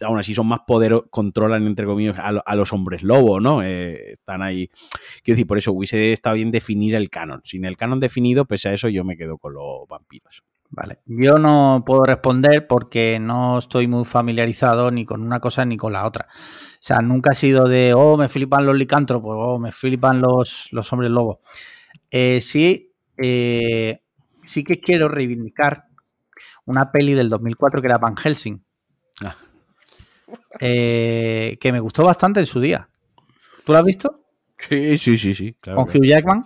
aún 0.00 0.18
así 0.18 0.34
son 0.34 0.46
más 0.46 0.60
poderosos, 0.66 1.08
controlan, 1.10 1.66
entre 1.66 1.86
comillas, 1.86 2.16
a, 2.18 2.54
los 2.56 2.72
hombres 2.72 3.02
lobo, 3.02 3.40
¿no? 3.40 3.62
Eh, 3.62 4.12
están 4.12 4.42
ahí. 4.42 4.68
Quiero 5.22 5.36
decir, 5.36 5.46
por 5.46 5.58
eso 5.58 5.72
hubiese 5.72 6.12
estado 6.12 6.36
bien 6.36 6.50
definir 6.50 6.94
el 6.94 7.10
canon. 7.10 7.40
Sin 7.44 7.64
el 7.64 7.76
canon 7.76 8.00
definido, 8.00 8.44
pese 8.44 8.70
a 8.70 8.72
eso, 8.72 8.88
yo 8.88 9.04
me 9.04 9.16
quedo 9.16 9.38
con 9.38 9.54
los 9.54 9.86
vampiros. 9.88 10.42
Vale. 10.74 11.00
Yo 11.04 11.38
no 11.38 11.84
puedo 11.86 12.02
responder 12.04 12.66
porque 12.66 13.18
no 13.20 13.58
estoy 13.58 13.86
muy 13.88 14.06
familiarizado 14.06 14.90
ni 14.90 15.04
con 15.04 15.22
una 15.22 15.38
cosa 15.38 15.66
ni 15.66 15.76
con 15.76 15.92
la 15.92 16.06
otra. 16.06 16.28
O 16.30 16.76
sea, 16.80 17.00
nunca 17.00 17.32
he 17.32 17.34
sido 17.34 17.68
de, 17.68 17.92
oh, 17.92 18.16
me 18.16 18.30
flipan 18.30 18.64
los 18.64 18.74
licántropos, 18.74 19.36
oh, 19.38 19.58
me 19.58 19.70
flipan 19.70 20.22
los, 20.22 20.68
los 20.72 20.90
hombres 20.90 21.10
lobos. 21.10 21.38
Eh, 22.10 22.40
sí, 22.40 22.90
eh, 23.18 24.02
sí 24.42 24.64
que 24.64 24.80
quiero 24.80 25.08
reivindicar 25.08 25.88
una 26.64 26.90
peli 26.90 27.12
del 27.12 27.28
2004 27.28 27.82
que 27.82 27.86
era 27.86 27.98
Van 27.98 28.16
Helsing. 28.16 28.64
Ah. 29.22 29.36
Eh, 30.58 31.58
que 31.60 31.70
me 31.70 31.80
gustó 31.80 32.02
bastante 32.04 32.40
en 32.40 32.46
su 32.46 32.60
día. 32.60 32.88
¿Tú 33.66 33.74
la 33.74 33.80
has 33.80 33.84
visto? 33.84 34.24
Sí, 34.58 34.96
sí, 34.96 35.18
sí, 35.18 35.34
sí. 35.34 35.52
¿Con 35.60 35.80
Hugh 35.80 36.06
Jackman? 36.06 36.42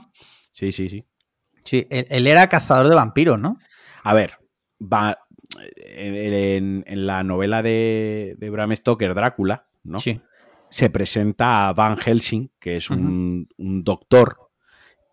Sí, 0.53 0.73
sí, 0.73 0.89
sí. 0.89 1.05
Sí, 1.65 1.87
él, 1.91 2.27
era 2.27 2.49
cazador 2.49 2.89
de 2.89 2.95
vampiros, 2.95 3.39
¿no? 3.39 3.59
A 4.07 4.15
ver, 4.15 4.39
va, 4.81 5.19
en, 5.79 6.85
la 7.07 7.25
novela 7.25 7.63
de, 7.63 8.37
Bram 8.41 8.75
Stoker, 8.75 9.15
Drácula, 9.15 9.69
¿no? 9.83 9.99
Sí. 9.99 10.21
Se 10.69 10.91
presenta 10.91 11.69
a 11.69 11.73
Van 11.73 11.97
Helsing, 11.97 12.51
que 12.59 12.77
es 12.77 12.91
un 12.91 13.49
doctor 13.59 14.51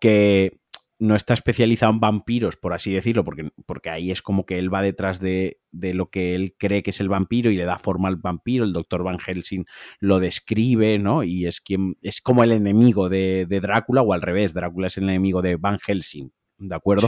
que 0.00 0.60
no 0.98 1.16
está 1.16 1.34
especializado 1.34 1.92
en 1.92 2.00
vampiros, 2.00 2.56
por 2.56 2.72
así 2.72 2.92
decirlo, 2.92 3.24
porque, 3.24 3.50
porque 3.66 3.90
ahí 3.90 4.10
es 4.10 4.22
como 4.22 4.46
que 4.46 4.58
él 4.58 4.72
va 4.72 4.82
detrás 4.82 5.20
de, 5.20 5.60
lo 5.72 6.10
que 6.10 6.34
él 6.34 6.54
cree 6.56 6.82
que 6.82 6.90
es 6.90 7.00
el 7.00 7.08
vampiro 7.08 7.50
y 7.50 7.56
le 7.56 7.64
da 7.64 7.78
forma 7.78 8.08
al 8.08 8.16
vampiro. 8.16 8.64
El 8.64 8.72
doctor 8.72 9.02
Van 9.02 9.18
Helsing 9.18 9.66
lo 9.98 10.20
describe, 10.20 10.98
¿no? 10.98 11.22
Y 11.22 11.46
es 11.46 11.60
quien 11.60 11.96
es 12.02 12.20
como 12.20 12.44
el 12.44 12.52
enemigo 12.52 13.08
de, 13.08 13.46
de 13.46 13.60
Drácula, 13.60 14.02
o 14.02 14.12
al 14.12 14.22
revés, 14.22 14.54
Drácula 14.54 14.86
es 14.86 14.96
el 14.96 15.04
enemigo 15.04 15.42
de 15.42 15.56
Van 15.56 15.78
Helsing, 15.78 16.30
¿de 16.58 16.74
acuerdo? 16.74 17.06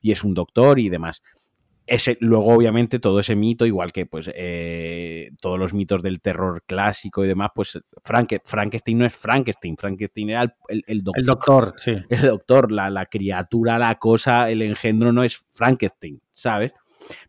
Y 0.00 0.12
es 0.12 0.24
un 0.24 0.34
doctor 0.34 0.78
y 0.78 0.88
demás 0.88 1.22
ese, 1.86 2.16
luego, 2.20 2.54
obviamente, 2.54 2.98
todo 2.98 3.20
ese 3.20 3.36
mito, 3.36 3.66
igual 3.66 3.92
que 3.92 4.06
pues 4.06 4.30
eh, 4.34 5.30
todos 5.40 5.58
los 5.58 5.74
mitos 5.74 6.02
del 6.02 6.20
terror 6.20 6.62
clásico 6.66 7.24
y 7.24 7.28
demás, 7.28 7.50
pues 7.54 7.78
Frankenstein 8.02 8.98
no 8.98 9.04
es 9.04 9.14
Frankenstein, 9.14 9.76
Frankenstein 9.76 10.30
era 10.30 10.56
el, 10.68 11.02
doctor. 11.02 11.20
El 11.20 11.26
doctor, 11.26 11.74
sí. 11.76 11.96
El 12.08 12.22
doctor, 12.22 12.72
la, 12.72 12.88
la, 12.88 13.06
criatura, 13.06 13.78
la 13.78 13.96
cosa, 13.96 14.50
el 14.50 14.62
engendro 14.62 15.12
no 15.12 15.24
es 15.24 15.44
Frankenstein, 15.50 16.22
¿sabes? 16.32 16.72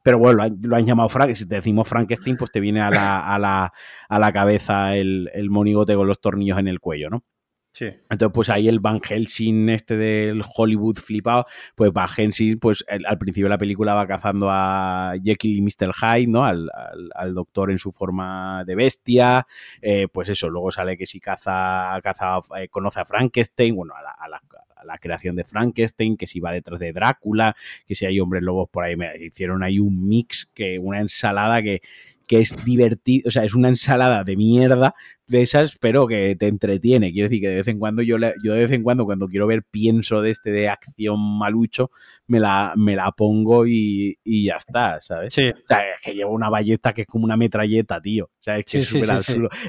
Pero 0.02 0.20
bueno, 0.20 0.48
lo 0.64 0.76
han, 0.76 0.86
llamado 0.86 1.10
Frankenstein. 1.10 1.48
Si 1.48 1.50
te 1.50 1.56
decimos 1.56 1.88
Frankenstein, 1.88 2.38
pues 2.38 2.50
te 2.50 2.62
viene 2.62 2.80
a 2.80 2.90
la, 2.90 3.20
a 3.20 3.38
la, 3.38 3.74
a 4.08 4.20
la 4.20 4.32
cabeza 4.32 4.96
el, 4.96 5.30
el 5.34 5.50
monigote 5.50 5.96
con 5.96 6.08
los 6.08 6.22
tornillos 6.22 6.60
en 6.60 6.70
el 6.70 6.80
cuello, 6.80 7.10
¿no? 7.10 7.26
Entonces, 7.82 8.34
pues 8.34 8.50
ahí 8.50 8.68
el 8.68 8.80
Van 8.80 9.02
Helsing 9.02 9.70
este 9.70 9.98
del 9.98 10.42
Hollywood 10.56 10.98
flipado, 10.98 11.46
pues 11.76 11.92
Van 11.92 12.08
Helsing, 12.08 12.60
pues 12.60 12.84
al 12.88 13.18
principio 13.18 13.46
de 13.46 13.50
la 13.50 13.58
película 13.58 13.94
va 13.94 14.08
cazando 14.08 14.48
a 14.50 15.14
Jekyll 15.24 15.58
y 15.58 15.62
Mr. 15.62 15.94
Hyde, 15.94 16.28
¿no? 16.28 16.46
Al, 16.46 16.70
doctor 17.34 17.72
en 17.72 17.80
su 17.80 17.92
forma 17.92 18.64
de 18.66 18.76
bestia, 18.76 19.48
eh, 19.82 20.08
pues 20.12 20.30
eso, 20.30 20.50
luego 20.50 20.72
sale 20.72 20.98
que 20.98 21.06
si 21.06 21.20
caza, 21.20 22.00
caza 22.02 22.40
eh, 22.58 22.70
conoce 22.70 23.00
a 23.02 23.06
Frankenstein, 23.06 23.76
bueno, 23.76 23.94
a 23.96 24.28
la, 24.30 24.42
creación 25.00 25.36
de 25.36 25.44
Frankenstein, 25.44 26.16
que 26.16 26.26
si 26.26 26.40
va 26.40 26.52
detrás 26.52 26.80
de 26.80 26.94
Drácula, 26.94 27.56
que 27.86 27.96
si 27.96 28.06
hay 28.06 28.20
hombres 28.20 28.44
lobos 28.44 28.70
por 28.70 28.84
ahí, 28.84 28.96
me 28.96 29.12
hicieron 29.20 29.62
ahí 29.64 29.80
un 29.80 30.08
mix, 30.08 30.46
que 30.46 30.80
una 30.80 31.00
ensalada 31.00 31.62
que 31.62 31.82
que 32.28 32.40
es 32.40 32.66
divertido, 32.66 33.28
o 33.28 33.32
sea, 33.32 33.44
es 33.44 33.54
una 33.54 33.70
ensalada 33.70 34.24
de 34.24 34.36
mierda 34.36 34.96
de 35.28 35.42
esas, 35.42 35.78
pero 35.80 36.08
que 36.08 36.36
te 36.36 36.48
entretiene. 36.48 37.12
Quiero 37.12 37.30
decir 37.30 37.42
que 37.42 37.50
de 37.50 37.56
vez 37.58 37.68
en 37.68 37.80
cuando 37.80 38.02
yo, 38.02 38.18
yo 38.44 38.54
de 38.54 38.62
vez 38.62 38.72
en 38.72 38.84
cuando 38.84 39.06
cuando 39.06 39.28
quiero 39.28 39.48
ver 39.48 39.64
pienso 39.64 40.22
de 40.22 40.32
este 40.32 40.52
de 40.52 40.70
acción 40.70 41.20
malucho, 41.20 41.90
me 42.28 42.40
la, 42.40 42.74
me 42.76 42.96
la 42.96 43.12
pongo 43.12 43.66
y, 43.68 44.18
ya 44.24 44.56
está, 44.56 45.00
¿sabes? 45.02 45.34
Sí. 45.34 45.50
O 45.50 45.68
sea, 45.68 45.82
es 45.96 46.02
que 46.04 46.14
lleva 46.14 46.30
una 46.30 46.50
ballesta 46.50 46.94
que 46.94 47.02
es 47.02 47.08
como 47.08 47.26
una 47.26 47.38
metralleta, 47.38 48.02
tío. 48.02 48.26
O 48.26 48.44
sea, 48.44 48.58
es 48.58 48.66
que 48.66 48.80
es 48.80 48.88
súper 48.88 49.10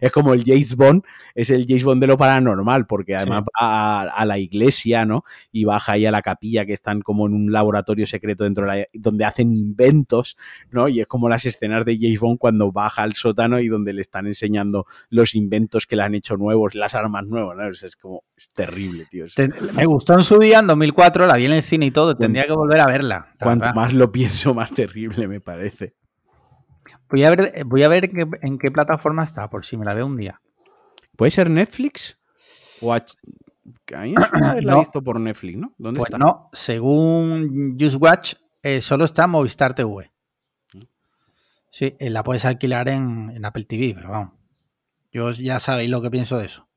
Es 0.01 0.12
como 0.12 0.35
el 0.35 0.45
James 0.45 0.77
Bond, 0.77 1.03
es 1.35 1.51
el 1.51 1.66
James 1.66 1.85
Bond 1.85 2.01
de 2.01 2.07
lo 2.07 2.19
paranormal, 2.19 2.87
porque 2.87 3.16
además 3.16 3.45
va 3.61 4.03
a, 4.03 4.24
la 4.27 4.39
iglesia, 4.39 5.07
¿no? 5.07 5.24
Y 5.53 5.65
baja 5.65 5.93
ahí 5.93 6.05
a 6.05 6.11
la 6.11 6.23
capilla 6.23 6.66
que 6.66 6.73
están 6.73 7.01
como 7.01 7.27
en 7.27 7.35
un 7.35 7.53
laboratorio 7.53 8.07
secreto 8.07 8.45
dentro 8.45 8.66
de 8.66 8.78
la, 8.81 8.87
donde 8.93 9.24
hacen 9.24 9.53
inventos, 9.53 10.37
¿no? 10.70 10.89
Y 10.89 11.01
es 11.01 11.07
como 11.07 11.28
las 11.28 11.47
escenas 11.47 11.85
de 11.85 11.97
James 11.99 12.20
Bond 12.20 12.39
cuando 12.39 12.73
baja 12.73 13.03
al 13.03 13.15
sótano 13.15 13.61
y 13.61 13.69
donde 13.69 13.93
le 13.93 14.03
están 14.03 14.27
enseñando 14.27 14.87
los 15.09 15.35
inventos 15.35 15.45
que 15.89 15.97
le 15.97 16.02
han 16.02 16.14
hecho 16.14 16.36
nuevos, 16.36 16.74
las 16.74 16.94
armas 16.94 17.24
nuevas, 17.27 17.56
¿no? 17.56 17.68
Es, 17.68 17.97
como, 17.97 18.24
es 18.36 18.51
terrible, 18.52 19.06
tío. 19.10 19.27
me 19.74 19.86
gustó 19.86 20.14
en 20.14 20.23
su 20.23 20.39
día, 20.39 20.60
en 20.60 20.66
2004, 20.66 21.27
la 21.27 21.36
vi 21.36 21.47
en 21.47 21.52
el 21.52 21.62
cine 21.62 21.86
y 21.86 21.90
todo, 21.90 22.16
tendría 22.16 22.47
que 22.47 22.52
volver 22.52 22.81
a 22.81 22.86
verla. 22.86 23.35
Cuanto 23.40 23.73
más 23.74 23.93
lo 23.93 24.10
pienso, 24.12 24.55
más 24.55 24.73
terrible 24.73 25.28
me 25.28 25.40
parece. 25.40 25.94
Voy 27.09 27.24
a 27.24 27.31
ver, 27.31 27.64
voy 27.64 27.82
a 27.82 27.89
ver 27.89 28.10
en 28.43 28.59
qué, 28.59 28.70
plataforma 28.70 29.24
está, 29.24 29.48
por 29.48 29.64
si 29.64 29.77
me 29.77 29.85
la 29.85 29.94
veo 29.94 30.06
un 30.06 30.16
día. 30.16 30.40
¿Puede 31.16 31.31
ser 31.31 31.51
Netflix? 31.51 32.18
O 32.82 32.94
la 34.60 34.77
visto 34.77 35.02
por 35.02 35.20
Netflix, 35.20 35.59
¿no? 35.59 35.74
¿Dónde 35.78 35.98
pues 35.98 36.10
no, 36.18 36.48
según 36.52 37.77
Just 37.78 37.97
Watch, 38.01 38.35
eh, 38.62 38.81
solo 38.81 39.05
está 39.05 39.24
en 39.24 39.31
Movistar 39.31 39.74
TV. 39.74 40.10
Mm. 40.74 40.82
Sí, 41.70 41.97
eh, 41.98 42.10
la 42.10 42.23
puedes 42.23 42.44
alquilar 42.44 42.89
en, 42.89 43.44
Apple 43.44 43.64
TV, 43.64 43.94
pero 43.94 44.10
vamos. 44.10 44.35
Yo 45.16 45.30
ya 45.30 45.59
sabéis 45.60 45.88
lo 45.88 46.02
que 46.02 46.10
pienso 46.10 46.36
de 46.36 46.44
eso. 46.44 46.68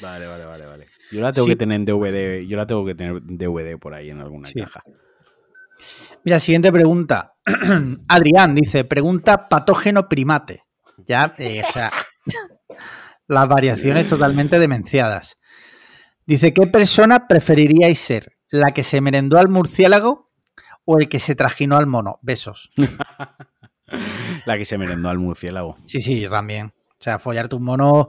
Vale, 0.00 0.26
vale, 0.26 0.46
vale, 0.46 0.64
vale. 0.64 0.86
Yo 1.12 1.20
la 1.20 1.30
tengo 1.30 1.46
que 1.46 1.56
tener 1.56 1.76
en 1.76 1.84
DVD, 1.84 2.40
yo 2.48 2.56
la 2.56 2.66
tengo 2.66 2.86
que 2.86 2.94
tener 2.94 3.20
DVD 3.20 3.78
por 3.78 3.92
ahí 3.92 4.08
en 4.08 4.20
alguna 4.20 4.48
caja. 4.50 4.82
Mira, 6.24 6.40
siguiente 6.40 6.72
pregunta. 6.72 7.34
Adrián 8.08 8.54
dice, 8.54 8.84
pregunta 8.84 9.46
patógeno 9.46 10.08
primate. 10.08 10.62
Ya, 11.06 11.34
eh, 11.36 11.62
o 11.68 11.70
sea, 11.70 11.92
las 13.28 13.46
variaciones 13.46 14.08
totalmente 14.08 14.58
demenciadas. 14.58 15.36
Dice, 16.24 16.54
¿qué 16.54 16.66
persona 16.66 17.28
preferiríais 17.28 17.98
ser? 17.98 18.38
¿La 18.48 18.72
que 18.72 18.84
se 18.84 19.02
merendó 19.02 19.38
al 19.38 19.50
murciélago 19.50 20.28
o 20.86 20.98
el 20.98 21.10
que 21.10 21.18
se 21.18 21.34
trajinó 21.34 21.76
al 21.76 21.86
mono? 21.86 22.20
Besos. 22.22 22.70
La 24.46 24.56
que 24.56 24.64
se 24.64 24.78
merendó 24.78 25.10
al 25.10 25.18
murciélago. 25.18 25.76
Sí, 25.84 26.00
sí, 26.00 26.20
yo 26.20 26.30
también. 26.30 26.72
Sea, 27.04 27.18
follarte 27.18 27.56
un 27.56 27.62
mono 27.64 28.08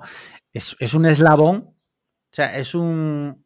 es, 0.53 0.75
es 0.79 0.93
un 0.93 1.05
eslabón. 1.05 1.57
O 1.67 2.35
sea, 2.35 2.57
es 2.57 2.73
un. 2.75 3.43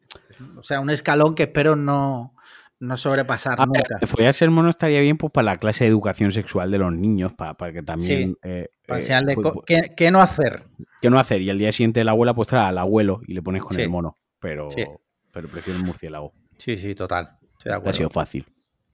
O 0.56 0.62
sea, 0.62 0.80
un 0.80 0.90
escalón 0.90 1.34
que 1.34 1.42
espero 1.44 1.76
no, 1.76 2.34
no 2.78 2.96
sobrepasar 2.96 3.56
Ah, 3.58 3.66
nunca. 3.66 4.06
follarse 4.06 4.44
el 4.44 4.50
mono 4.50 4.70
estaría 4.70 5.00
bien 5.00 5.18
pues, 5.18 5.30
para 5.32 5.44
la 5.44 5.56
clase 5.58 5.84
de 5.84 5.90
educación 5.90 6.32
sexual 6.32 6.70
de 6.70 6.78
los 6.78 6.92
niños, 6.92 7.32
para, 7.34 7.54
para 7.54 7.72
que 7.72 7.82
también... 7.82 8.30
Sí, 8.30 8.36
eh, 8.42 8.68
Para 8.86 8.98
eh, 8.98 9.02
enseñarle 9.02 9.34
pues, 9.34 9.52
co- 9.52 9.62
¿qué, 9.66 9.92
qué 9.96 10.10
no 10.10 10.20
hacer? 10.22 10.62
¿Qué 11.02 11.10
no 11.10 11.18
hacer? 11.18 11.42
Y 11.42 11.50
al 11.50 11.58
día 11.58 11.72
siguiente 11.72 12.02
la 12.04 12.12
abuela 12.12 12.32
pues 12.34 12.48
trae 12.48 12.68
al 12.68 12.78
abuelo 12.78 13.20
y 13.26 13.34
le 13.34 13.42
pones 13.42 13.62
con 13.62 13.76
Sí. 13.76 13.82
el 13.82 13.90
mono. 13.90 14.16
Pero, 14.38 14.70
Sí. 14.70 14.84
pero 15.30 15.46
prefiero 15.48 15.78
el 15.78 15.84
murciélago. 15.84 16.32
Sí, 16.56 16.76
sí, 16.78 16.94
total. 16.94 17.38
Estoy 17.58 17.70
de 17.70 17.74
Ha 17.74 17.76
acuerdo. 17.76 17.96
sido 17.98 18.10
fácil. 18.10 18.46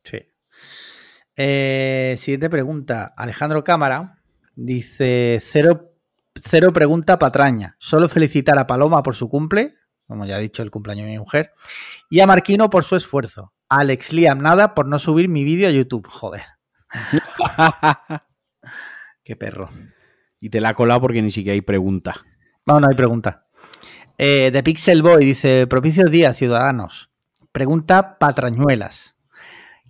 Sí. 0.02 0.18
Eh, 1.36 2.14
siguiente 2.18 2.50
pregunta. 2.50 3.14
Alejandro 3.16 3.62
Cámara 3.62 4.22
dice: 4.54 5.38
cero, 5.40 5.92
cero 6.42 6.72
pregunta 6.72 7.18
patraña. 7.18 7.76
Solo 7.78 8.08
felicitar 8.08 8.58
a 8.58 8.66
Paloma 8.66 9.02
por 9.02 9.14
su 9.14 9.28
cumple, 9.28 9.74
como 10.06 10.24
ya 10.24 10.38
he 10.38 10.42
dicho, 10.42 10.62
el 10.62 10.70
cumpleaños 10.70 11.06
de 11.06 11.12
mi 11.12 11.18
mujer, 11.18 11.52
y 12.08 12.20
a 12.20 12.26
Marquino 12.26 12.70
por 12.70 12.84
su 12.84 12.96
esfuerzo. 12.96 13.52
A 13.68 13.80
Alex 13.80 14.12
Liam 14.12 14.38
nada 14.40 14.74
por 14.74 14.86
no 14.86 14.98
subir 14.98 15.28
mi 15.28 15.42
vídeo 15.42 15.68
a 15.68 15.72
YouTube. 15.72 16.06
Joder, 16.06 16.42
qué 19.24 19.36
perro. 19.36 19.68
y 20.40 20.50
te 20.50 20.60
la 20.60 20.70
ha 20.70 20.74
colado 20.74 21.00
porque 21.00 21.22
ni 21.22 21.30
siquiera 21.30 21.54
hay 21.54 21.62
pregunta. 21.62 22.14
No, 22.64 22.78
no 22.80 22.88
hay 22.88 22.94
pregunta. 22.94 23.46
Eh, 24.18 24.50
de 24.50 24.62
Pixel 24.62 25.02
Boy 25.02 25.24
dice: 25.24 25.66
Propicios 25.66 26.10
días, 26.10 26.36
ciudadanos. 26.36 27.10
Pregunta 27.52 28.18
patrañuelas. 28.18 29.16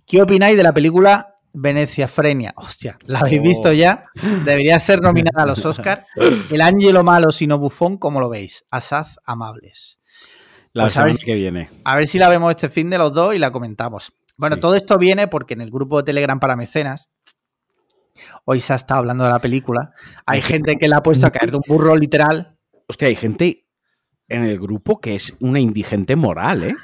¿Qué 0.05 0.21
opináis 0.21 0.57
de 0.57 0.63
la 0.63 0.73
película 0.73 1.36
Venecia 1.59 2.07
Frenia? 2.07 2.53
Hostia, 2.55 2.97
¿la 3.05 3.19
habéis 3.19 3.39
Oh. 3.39 3.43
visto 3.43 3.73
ya? 3.73 4.05
Debería 4.45 4.79
ser 4.79 5.01
nominada 5.01 5.43
a 5.43 5.45
los 5.47 5.65
Oscars. 5.65 6.05
El 6.15 6.61
Ángelo 6.61 7.03
malo 7.03 7.31
sino 7.31 7.57
bufón, 7.57 7.97
¿cómo 7.97 8.19
lo 8.19 8.29
veis? 8.29 8.63
Asaz 8.69 9.17
amables. 9.25 9.99
La 10.73 10.83
Pues 10.83 10.97
a 10.97 11.03
ver 11.05 11.13
semana 11.13 11.19
si- 11.19 11.25
que 11.25 11.35
viene. 11.35 11.69
A 11.83 11.95
ver 11.95 12.07
si 12.07 12.19
la 12.19 12.29
vemos 12.29 12.51
este 12.51 12.69
fin 12.69 12.89
de 12.89 12.97
los 12.99 13.11
dos 13.11 13.33
y 13.33 13.39
la 13.39 13.51
comentamos. 13.51 14.13
Bueno, 14.37 14.55
Sí. 14.57 14.59
todo 14.61 14.75
esto 14.75 14.97
viene 14.99 15.27
porque 15.27 15.55
en 15.55 15.61
el 15.61 15.71
grupo 15.71 15.97
de 15.97 16.03
Telegram 16.03 16.39
para 16.39 16.55
mecenas, 16.55 17.09
hoy 18.45 18.59
se 18.59 18.73
ha 18.73 18.75
estado 18.75 18.99
hablando 18.99 19.23
de 19.23 19.31
la 19.31 19.39
película. 19.39 19.91
Hay 20.25 20.41
gente 20.43 20.75
que 20.77 20.87
la 20.87 20.97
ha 20.97 21.03
puesto 21.03 21.25
a 21.25 21.31
caer 21.31 21.49
de 21.51 21.57
un 21.57 21.63
burro 21.67 21.95
literal. 21.95 22.55
Hostia, 22.87 23.07
hay 23.07 23.15
gente 23.15 23.65
en 24.27 24.43
el 24.43 24.59
grupo 24.59 24.99
que 25.01 25.15
es 25.15 25.35
una 25.39 25.59
indigente 25.59 26.15
moral, 26.15 26.63
¿eh? 26.63 26.75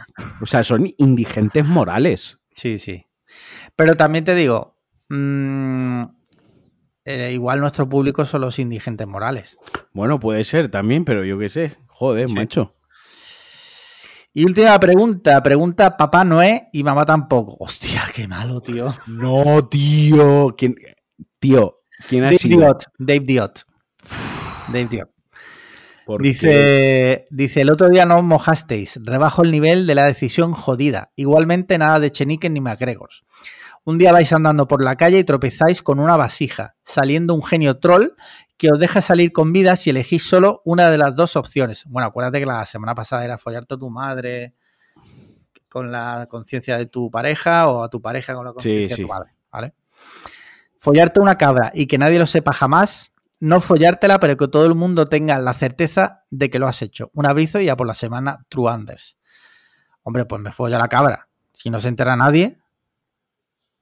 O 0.41 0.45
sea, 0.47 0.63
son 0.63 0.87
indigentes 0.97 1.65
morales. 1.65 2.39
Sí, 2.51 2.79
sí. 2.79 3.05
Pero 3.75 3.95
también 3.95 4.23
te 4.23 4.35
digo, 4.35 4.77
mm, 5.09 6.03
eh, 7.05 7.31
igual 7.33 7.59
nuestro 7.59 7.87
público 7.89 8.25
son 8.25 8.41
los 8.41 8.59
indigentes 8.59 9.07
morales. 9.07 9.57
Bueno, 9.93 10.19
puede 10.19 10.43
ser 10.43 10.69
también, 10.69 11.05
pero 11.05 11.23
yo 11.23 11.37
qué 11.37 11.49
sé. 11.49 11.75
Joder, 11.87 12.29
Sí. 12.29 12.35
macho. 12.35 12.75
Y 14.35 14.45
última 14.45 14.79
pregunta, 14.79 15.43
pregunta 15.43 15.95
papá 15.95 16.23
Noé 16.23 16.69
y 16.73 16.83
mamá 16.83 17.05
tampoco. 17.05 17.55
Hostia, 17.59 18.01
qué 18.15 18.27
malo, 18.27 18.61
tío. 18.61 18.91
No, 19.05 19.67
tío. 19.67 20.55
¿Quién, 20.57 20.75
tío, 21.39 21.81
¿quién 22.09 22.23
ha 22.23 22.27
Dave 22.27 22.37
sido? 22.39 22.57
Diot, 22.61 22.83
Dave 22.97 23.19
Diot. 23.19 23.63
Dave 24.69 24.87
Diot. 24.87 25.09
Porque- 26.05 26.27
Dice, 26.27 27.27
dice, 27.29 27.61
el 27.61 27.69
otro 27.69 27.89
día 27.89 28.05
no 28.05 28.17
os 28.17 28.23
mojasteis, 28.23 28.99
rebajo 29.03 29.43
el 29.43 29.51
nivel 29.51 29.87
de 29.87 29.95
la 29.95 30.05
decisión 30.05 30.51
jodida. 30.53 31.11
Igualmente 31.15 31.77
nada 31.77 31.99
de 31.99 32.11
Chenique 32.11 32.49
ni 32.49 32.59
McGregors. 32.59 33.23
Un 33.85 33.97
día 33.97 34.11
vais 34.13 34.31
andando 34.31 34.67
por 34.67 34.81
la 34.81 34.95
calle 34.95 35.19
y 35.19 35.23
tropezáis 35.23 35.81
con 35.81 35.99
una 35.99 36.15
vasija, 36.15 36.75
saliendo 36.83 37.33
un 37.33 37.43
genio 37.43 37.79
troll 37.79 38.13
que 38.57 38.69
os 38.71 38.79
deja 38.79 39.01
salir 39.01 39.33
con 39.33 39.51
vida 39.51 39.75
si 39.75 39.89
elegís 39.89 40.25
solo 40.27 40.61
una 40.63 40.89
de 40.89 40.97
las 40.97 41.15
dos 41.15 41.35
opciones. 41.35 41.83
Bueno, 41.87 42.07
acuérdate 42.07 42.39
que 42.39 42.45
la 42.45 42.65
semana 42.65 42.95
pasada 42.95 43.25
era 43.25 43.37
follarte 43.37 43.73
a 43.73 43.77
tu 43.77 43.89
madre 43.89 44.53
con 45.67 45.91
la 45.91 46.27
conciencia 46.29 46.77
de 46.77 46.85
tu 46.85 47.11
pareja 47.11 47.67
o 47.67 47.83
a 47.83 47.89
tu 47.89 48.01
pareja 48.01 48.35
con 48.35 48.45
la 48.45 48.53
conciencia 48.53 48.95
sí. 48.95 49.01
de 49.01 49.05
tu 49.07 49.11
madre, 49.11 49.31
¿vale? 49.51 49.73
Follarte 50.77 51.19
una 51.19 51.37
cabra 51.37 51.71
y 51.73 51.87
que 51.87 51.97
nadie 51.97 52.19
lo 52.19 52.25
sepa 52.25 52.53
jamás, 52.53 53.12
no 53.43 53.59
follártela, 53.59 54.19
pero 54.19 54.37
que 54.37 54.47
todo 54.47 54.65
el 54.65 54.73
mundo 54.73 55.05
tenga 55.05 55.37
la 55.37 55.53
certeza 55.53 56.23
de 56.29 56.49
que 56.49 56.59
lo 56.59 56.67
has 56.67 56.81
hecho. 56.81 57.11
Un 57.13 57.25
abrizo 57.25 57.59
y 57.59 57.65
ya 57.65 57.75
por 57.75 57.85
la 57.87 57.93
semana, 57.93 58.45
True 58.47 58.71
Anders. 58.71 59.17
Hombre, 60.01 60.23
pues 60.25 60.41
me 60.41 60.51
follo 60.53 60.77
a 60.77 60.79
la 60.79 60.87
cabra. 60.87 61.27
Si 61.53 61.69
no 61.69 61.79
se 61.81 61.89
entera 61.89 62.15
nadie, 62.15 62.57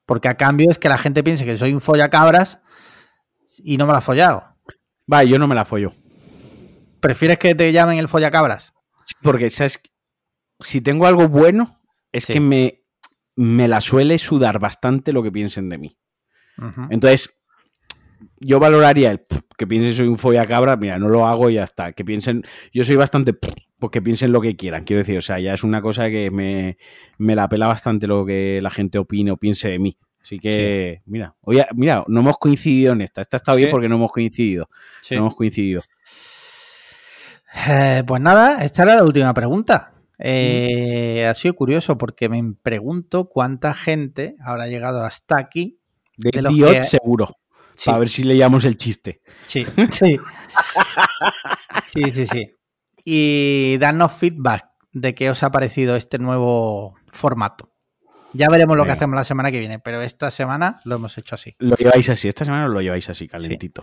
porque 0.08 0.30
a 0.30 0.36
cambio 0.36 0.72
es 0.72 0.80
que 0.80 0.90
la 0.90 0.98
gente 0.98 1.24
piense 1.24 1.46
que 1.46 1.58
soy 1.60 1.74
un 1.74 1.80
follacabras 1.82 2.60
y 3.64 3.78
no 3.78 3.86
me 3.86 3.92
la 3.92 4.00
ha 4.00 4.02
follado. 4.02 4.44
Va, 5.12 5.24
yo 5.24 5.38
no 5.38 5.48
me 5.48 5.54
la 5.56 5.64
follo. 5.66 5.92
¿Prefieres 7.00 7.38
que 7.38 7.54
te 7.54 7.72
llamen 7.72 8.00
el 8.00 8.08
follacabras? 8.08 8.74
Porque, 9.22 9.50
¿sabes? 9.52 9.80
Si 10.60 10.82
tengo 10.82 11.06
algo 11.06 11.28
bueno, 11.28 11.80
es 12.12 12.26
Sí. 12.26 12.34
que 12.34 12.40
me, 12.40 12.84
me 13.36 13.68
la 13.68 13.80
suele 13.82 14.18
sudar 14.18 14.58
bastante 14.60 15.12
lo 15.14 15.22
que 15.22 15.32
piensen 15.32 15.70
de 15.70 15.78
mí. 15.78 15.98
Entonces, 16.90 17.41
yo 18.40 18.60
valoraría 18.60 19.12
el 19.12 19.20
"Pff, 19.20 19.42
que 19.58 19.68
piensen 19.68 19.96
soy 19.96 20.08
un 20.08 20.18
follacabra, 20.18 20.76
mira, 20.78 20.98
no 21.00 21.10
lo 21.10 21.28
hago 21.28 21.50
y 21.50 21.56
ya 21.56 21.64
está. 21.64 21.94
Que 21.94 22.04
piensen, 22.06 22.44
yo 22.74 22.84
soy 22.84 22.96
bastante, 22.96 23.34
pues 23.34 23.92
que 23.92 24.02
piensen 24.02 24.32
lo 24.32 24.42
que 24.42 24.56
quieran, 24.56 24.84
quiero 24.84 25.00
decir, 25.00 25.18
o 25.18 25.22
sea, 25.22 25.40
ya 25.40 25.54
es 25.54 25.64
una 25.64 25.82
cosa 25.82 26.10
que 26.10 26.32
me, 26.32 26.78
me 27.18 27.36
la 27.36 27.48
pela 27.50 27.68
bastante 27.68 28.08
lo 28.08 28.26
que 28.26 28.60
la 28.62 28.70
gente 28.70 28.98
opine 28.98 29.32
o 29.32 29.38
piense 29.38 29.70
de 29.70 29.80
mí. 29.80 29.98
Así 30.22 30.38
que, 30.40 31.02
mira, 31.06 31.36
oye, 31.42 31.66
mira, 31.76 32.04
no 32.08 32.20
hemos 32.20 32.38
coincidido 32.38 32.94
en 32.94 33.02
esta. 33.02 33.22
Esta 33.22 33.40
Sí. 33.44 33.58
bien 33.58 33.70
porque 33.72 33.90
no 33.90 33.96
hemos 33.96 34.12
coincidido. 34.12 34.70
Sí. 35.02 35.16
No 35.16 35.22
hemos 35.22 35.36
coincidido. 35.36 35.82
Eh, 37.68 38.04
pues 38.06 38.22
nada, 38.22 38.64
esta 38.64 38.84
era 38.84 38.96
la 38.96 39.04
última 39.04 39.34
pregunta. 39.34 39.94
Eh, 40.20 41.26
Ha 41.28 41.34
sido 41.34 41.54
curioso 41.56 41.98
porque 41.98 42.30
me 42.30 42.54
pregunto 42.62 43.26
cuánta 43.30 43.74
gente 43.74 44.36
habrá 44.44 44.68
llegado 44.68 45.04
hasta 45.04 45.38
aquí. 45.38 45.80
De, 46.18 46.30
De 46.32 46.42
los 46.44 46.54
Diot, 46.54 46.72
que- 46.74 46.84
seguro. 46.86 47.30
Sí, 47.82 47.90
Para 47.90 47.98
ver 47.98 48.10
si 48.10 48.24
leíamos 48.24 48.64
el 48.64 48.78
chiste. 48.78 49.24
sí, 49.48 49.66
sí. 49.92 50.20
Sí, 51.88 52.04
sí, 52.14 52.28
sí. 52.28 52.56
Y 53.04 53.78
darnos 53.80 54.12
feedback 54.12 54.68
de 54.94 55.16
qué 55.16 55.32
os 55.32 55.42
ha 55.42 55.50
parecido 55.50 55.96
este 55.96 56.20
nuevo 56.20 56.94
formato. 57.12 57.74
Ya 58.34 58.50
veremos 58.50 58.78
lo 58.78 58.86
que 58.86 58.92
hacemos 58.92 59.16
la 59.16 59.24
semana 59.24 59.52
que 59.52 59.58
viene, 59.58 59.80
pero 59.80 60.00
esta 60.00 60.30
semana 60.30 60.80
lo 60.86 60.94
hemos 60.98 61.18
hecho 61.18 61.34
así. 61.34 61.56
Lo 61.58 61.76
lleváis 61.76 62.08
así. 62.10 62.28
Esta 62.28 62.46
semana 62.46 62.68
lo 62.68 62.82
lleváis 62.82 63.10
así, 63.10 63.28
calentito. 63.28 63.82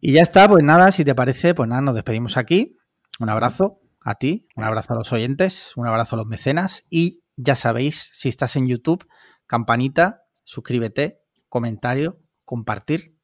Y 0.00 0.12
ya 0.12 0.22
está, 0.22 0.46
pues 0.46 0.62
nada, 0.62 0.92
si 0.92 1.04
te 1.04 1.16
parece, 1.16 1.52
pues 1.52 1.68
nada, 1.68 1.82
nos 1.82 1.96
despedimos 1.96 2.36
aquí. 2.36 2.76
Un 3.18 3.28
abrazo 3.28 3.80
a 4.00 4.14
ti, 4.14 4.46
un 4.54 4.62
abrazo 4.62 4.92
a 4.92 4.96
los 4.98 5.12
oyentes, 5.12 5.72
un 5.74 5.88
abrazo 5.88 6.14
a 6.14 6.18
los 6.18 6.26
mecenas 6.26 6.84
y 6.90 7.24
ya 7.36 7.56
sabéis, 7.56 8.08
si 8.12 8.28
estás 8.28 8.54
en 8.54 8.68
YouTube, 8.68 9.04
campanita, 9.48 10.20
suscríbete, 10.44 11.22
comentario, 11.48 12.20
compartir, 12.44 13.16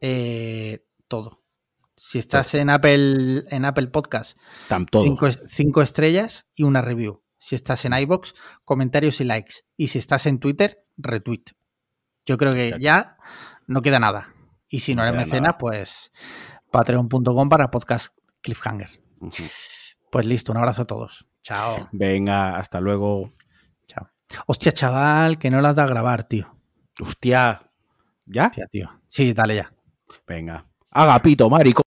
eh, 0.00 0.84
todo. 1.08 1.42
Si 1.96 2.18
estás 2.18 2.54
en 2.54 2.70
Apple, 2.70 3.44
en 3.50 3.64
Apple 3.66 3.88
Podcast, 3.88 4.38
cinco, 4.90 5.26
es- 5.26 5.42
cinco 5.46 5.82
estrellas 5.82 6.46
y 6.54 6.62
una 6.62 6.80
review. 6.82 7.22
Si 7.38 7.54
estás 7.54 7.84
en 7.84 7.92
iBox, 7.94 8.34
comentarios 8.64 9.20
y 9.20 9.24
likes. 9.24 9.54
Y 9.76 9.88
si 9.88 9.98
estás 9.98 10.26
en 10.26 10.38
Twitter, 10.38 10.84
retweet. 10.96 11.44
Yo 12.26 12.36
creo 12.38 12.52
que 12.54 12.66
Exacto. 12.66 12.82
ya 12.84 13.16
no 13.66 13.82
queda 13.82 13.98
nada. 13.98 14.34
Y 14.68 14.80
si 14.80 14.94
no, 14.94 15.02
No 15.02 15.08
eres 15.08 15.26
mecenas, 15.26 15.56
pues 15.58 16.12
patreon.com 16.70 17.48
para 17.48 17.70
podcast 17.70 18.16
cliffhanger. 18.40 18.88
Pues 20.10 20.26
listo, 20.26 20.52
un 20.52 20.58
abrazo 20.58 20.82
a 20.82 20.86
todos. 20.86 21.26
Chao. 21.42 21.88
Venga, 21.92 22.56
hasta 22.56 22.80
luego. 22.80 23.32
Chao. 23.86 24.08
Hostia, 24.46 24.72
chaval, 24.72 25.38
que 25.38 25.50
no 25.50 25.60
las 25.60 25.76
da 25.76 25.84
a 25.84 25.88
grabar, 25.88 26.24
tío. 26.24 26.56
Hostia. 27.00 27.69
¿Ya? 28.32 28.46
Hostia, 28.46 28.66
tío. 28.66 28.88
Sí, 29.08 29.32
dale 29.32 29.56
ya. 29.56 29.72
Venga. 30.26 30.64
Agapito, 30.90 31.48
marico. 31.50 31.82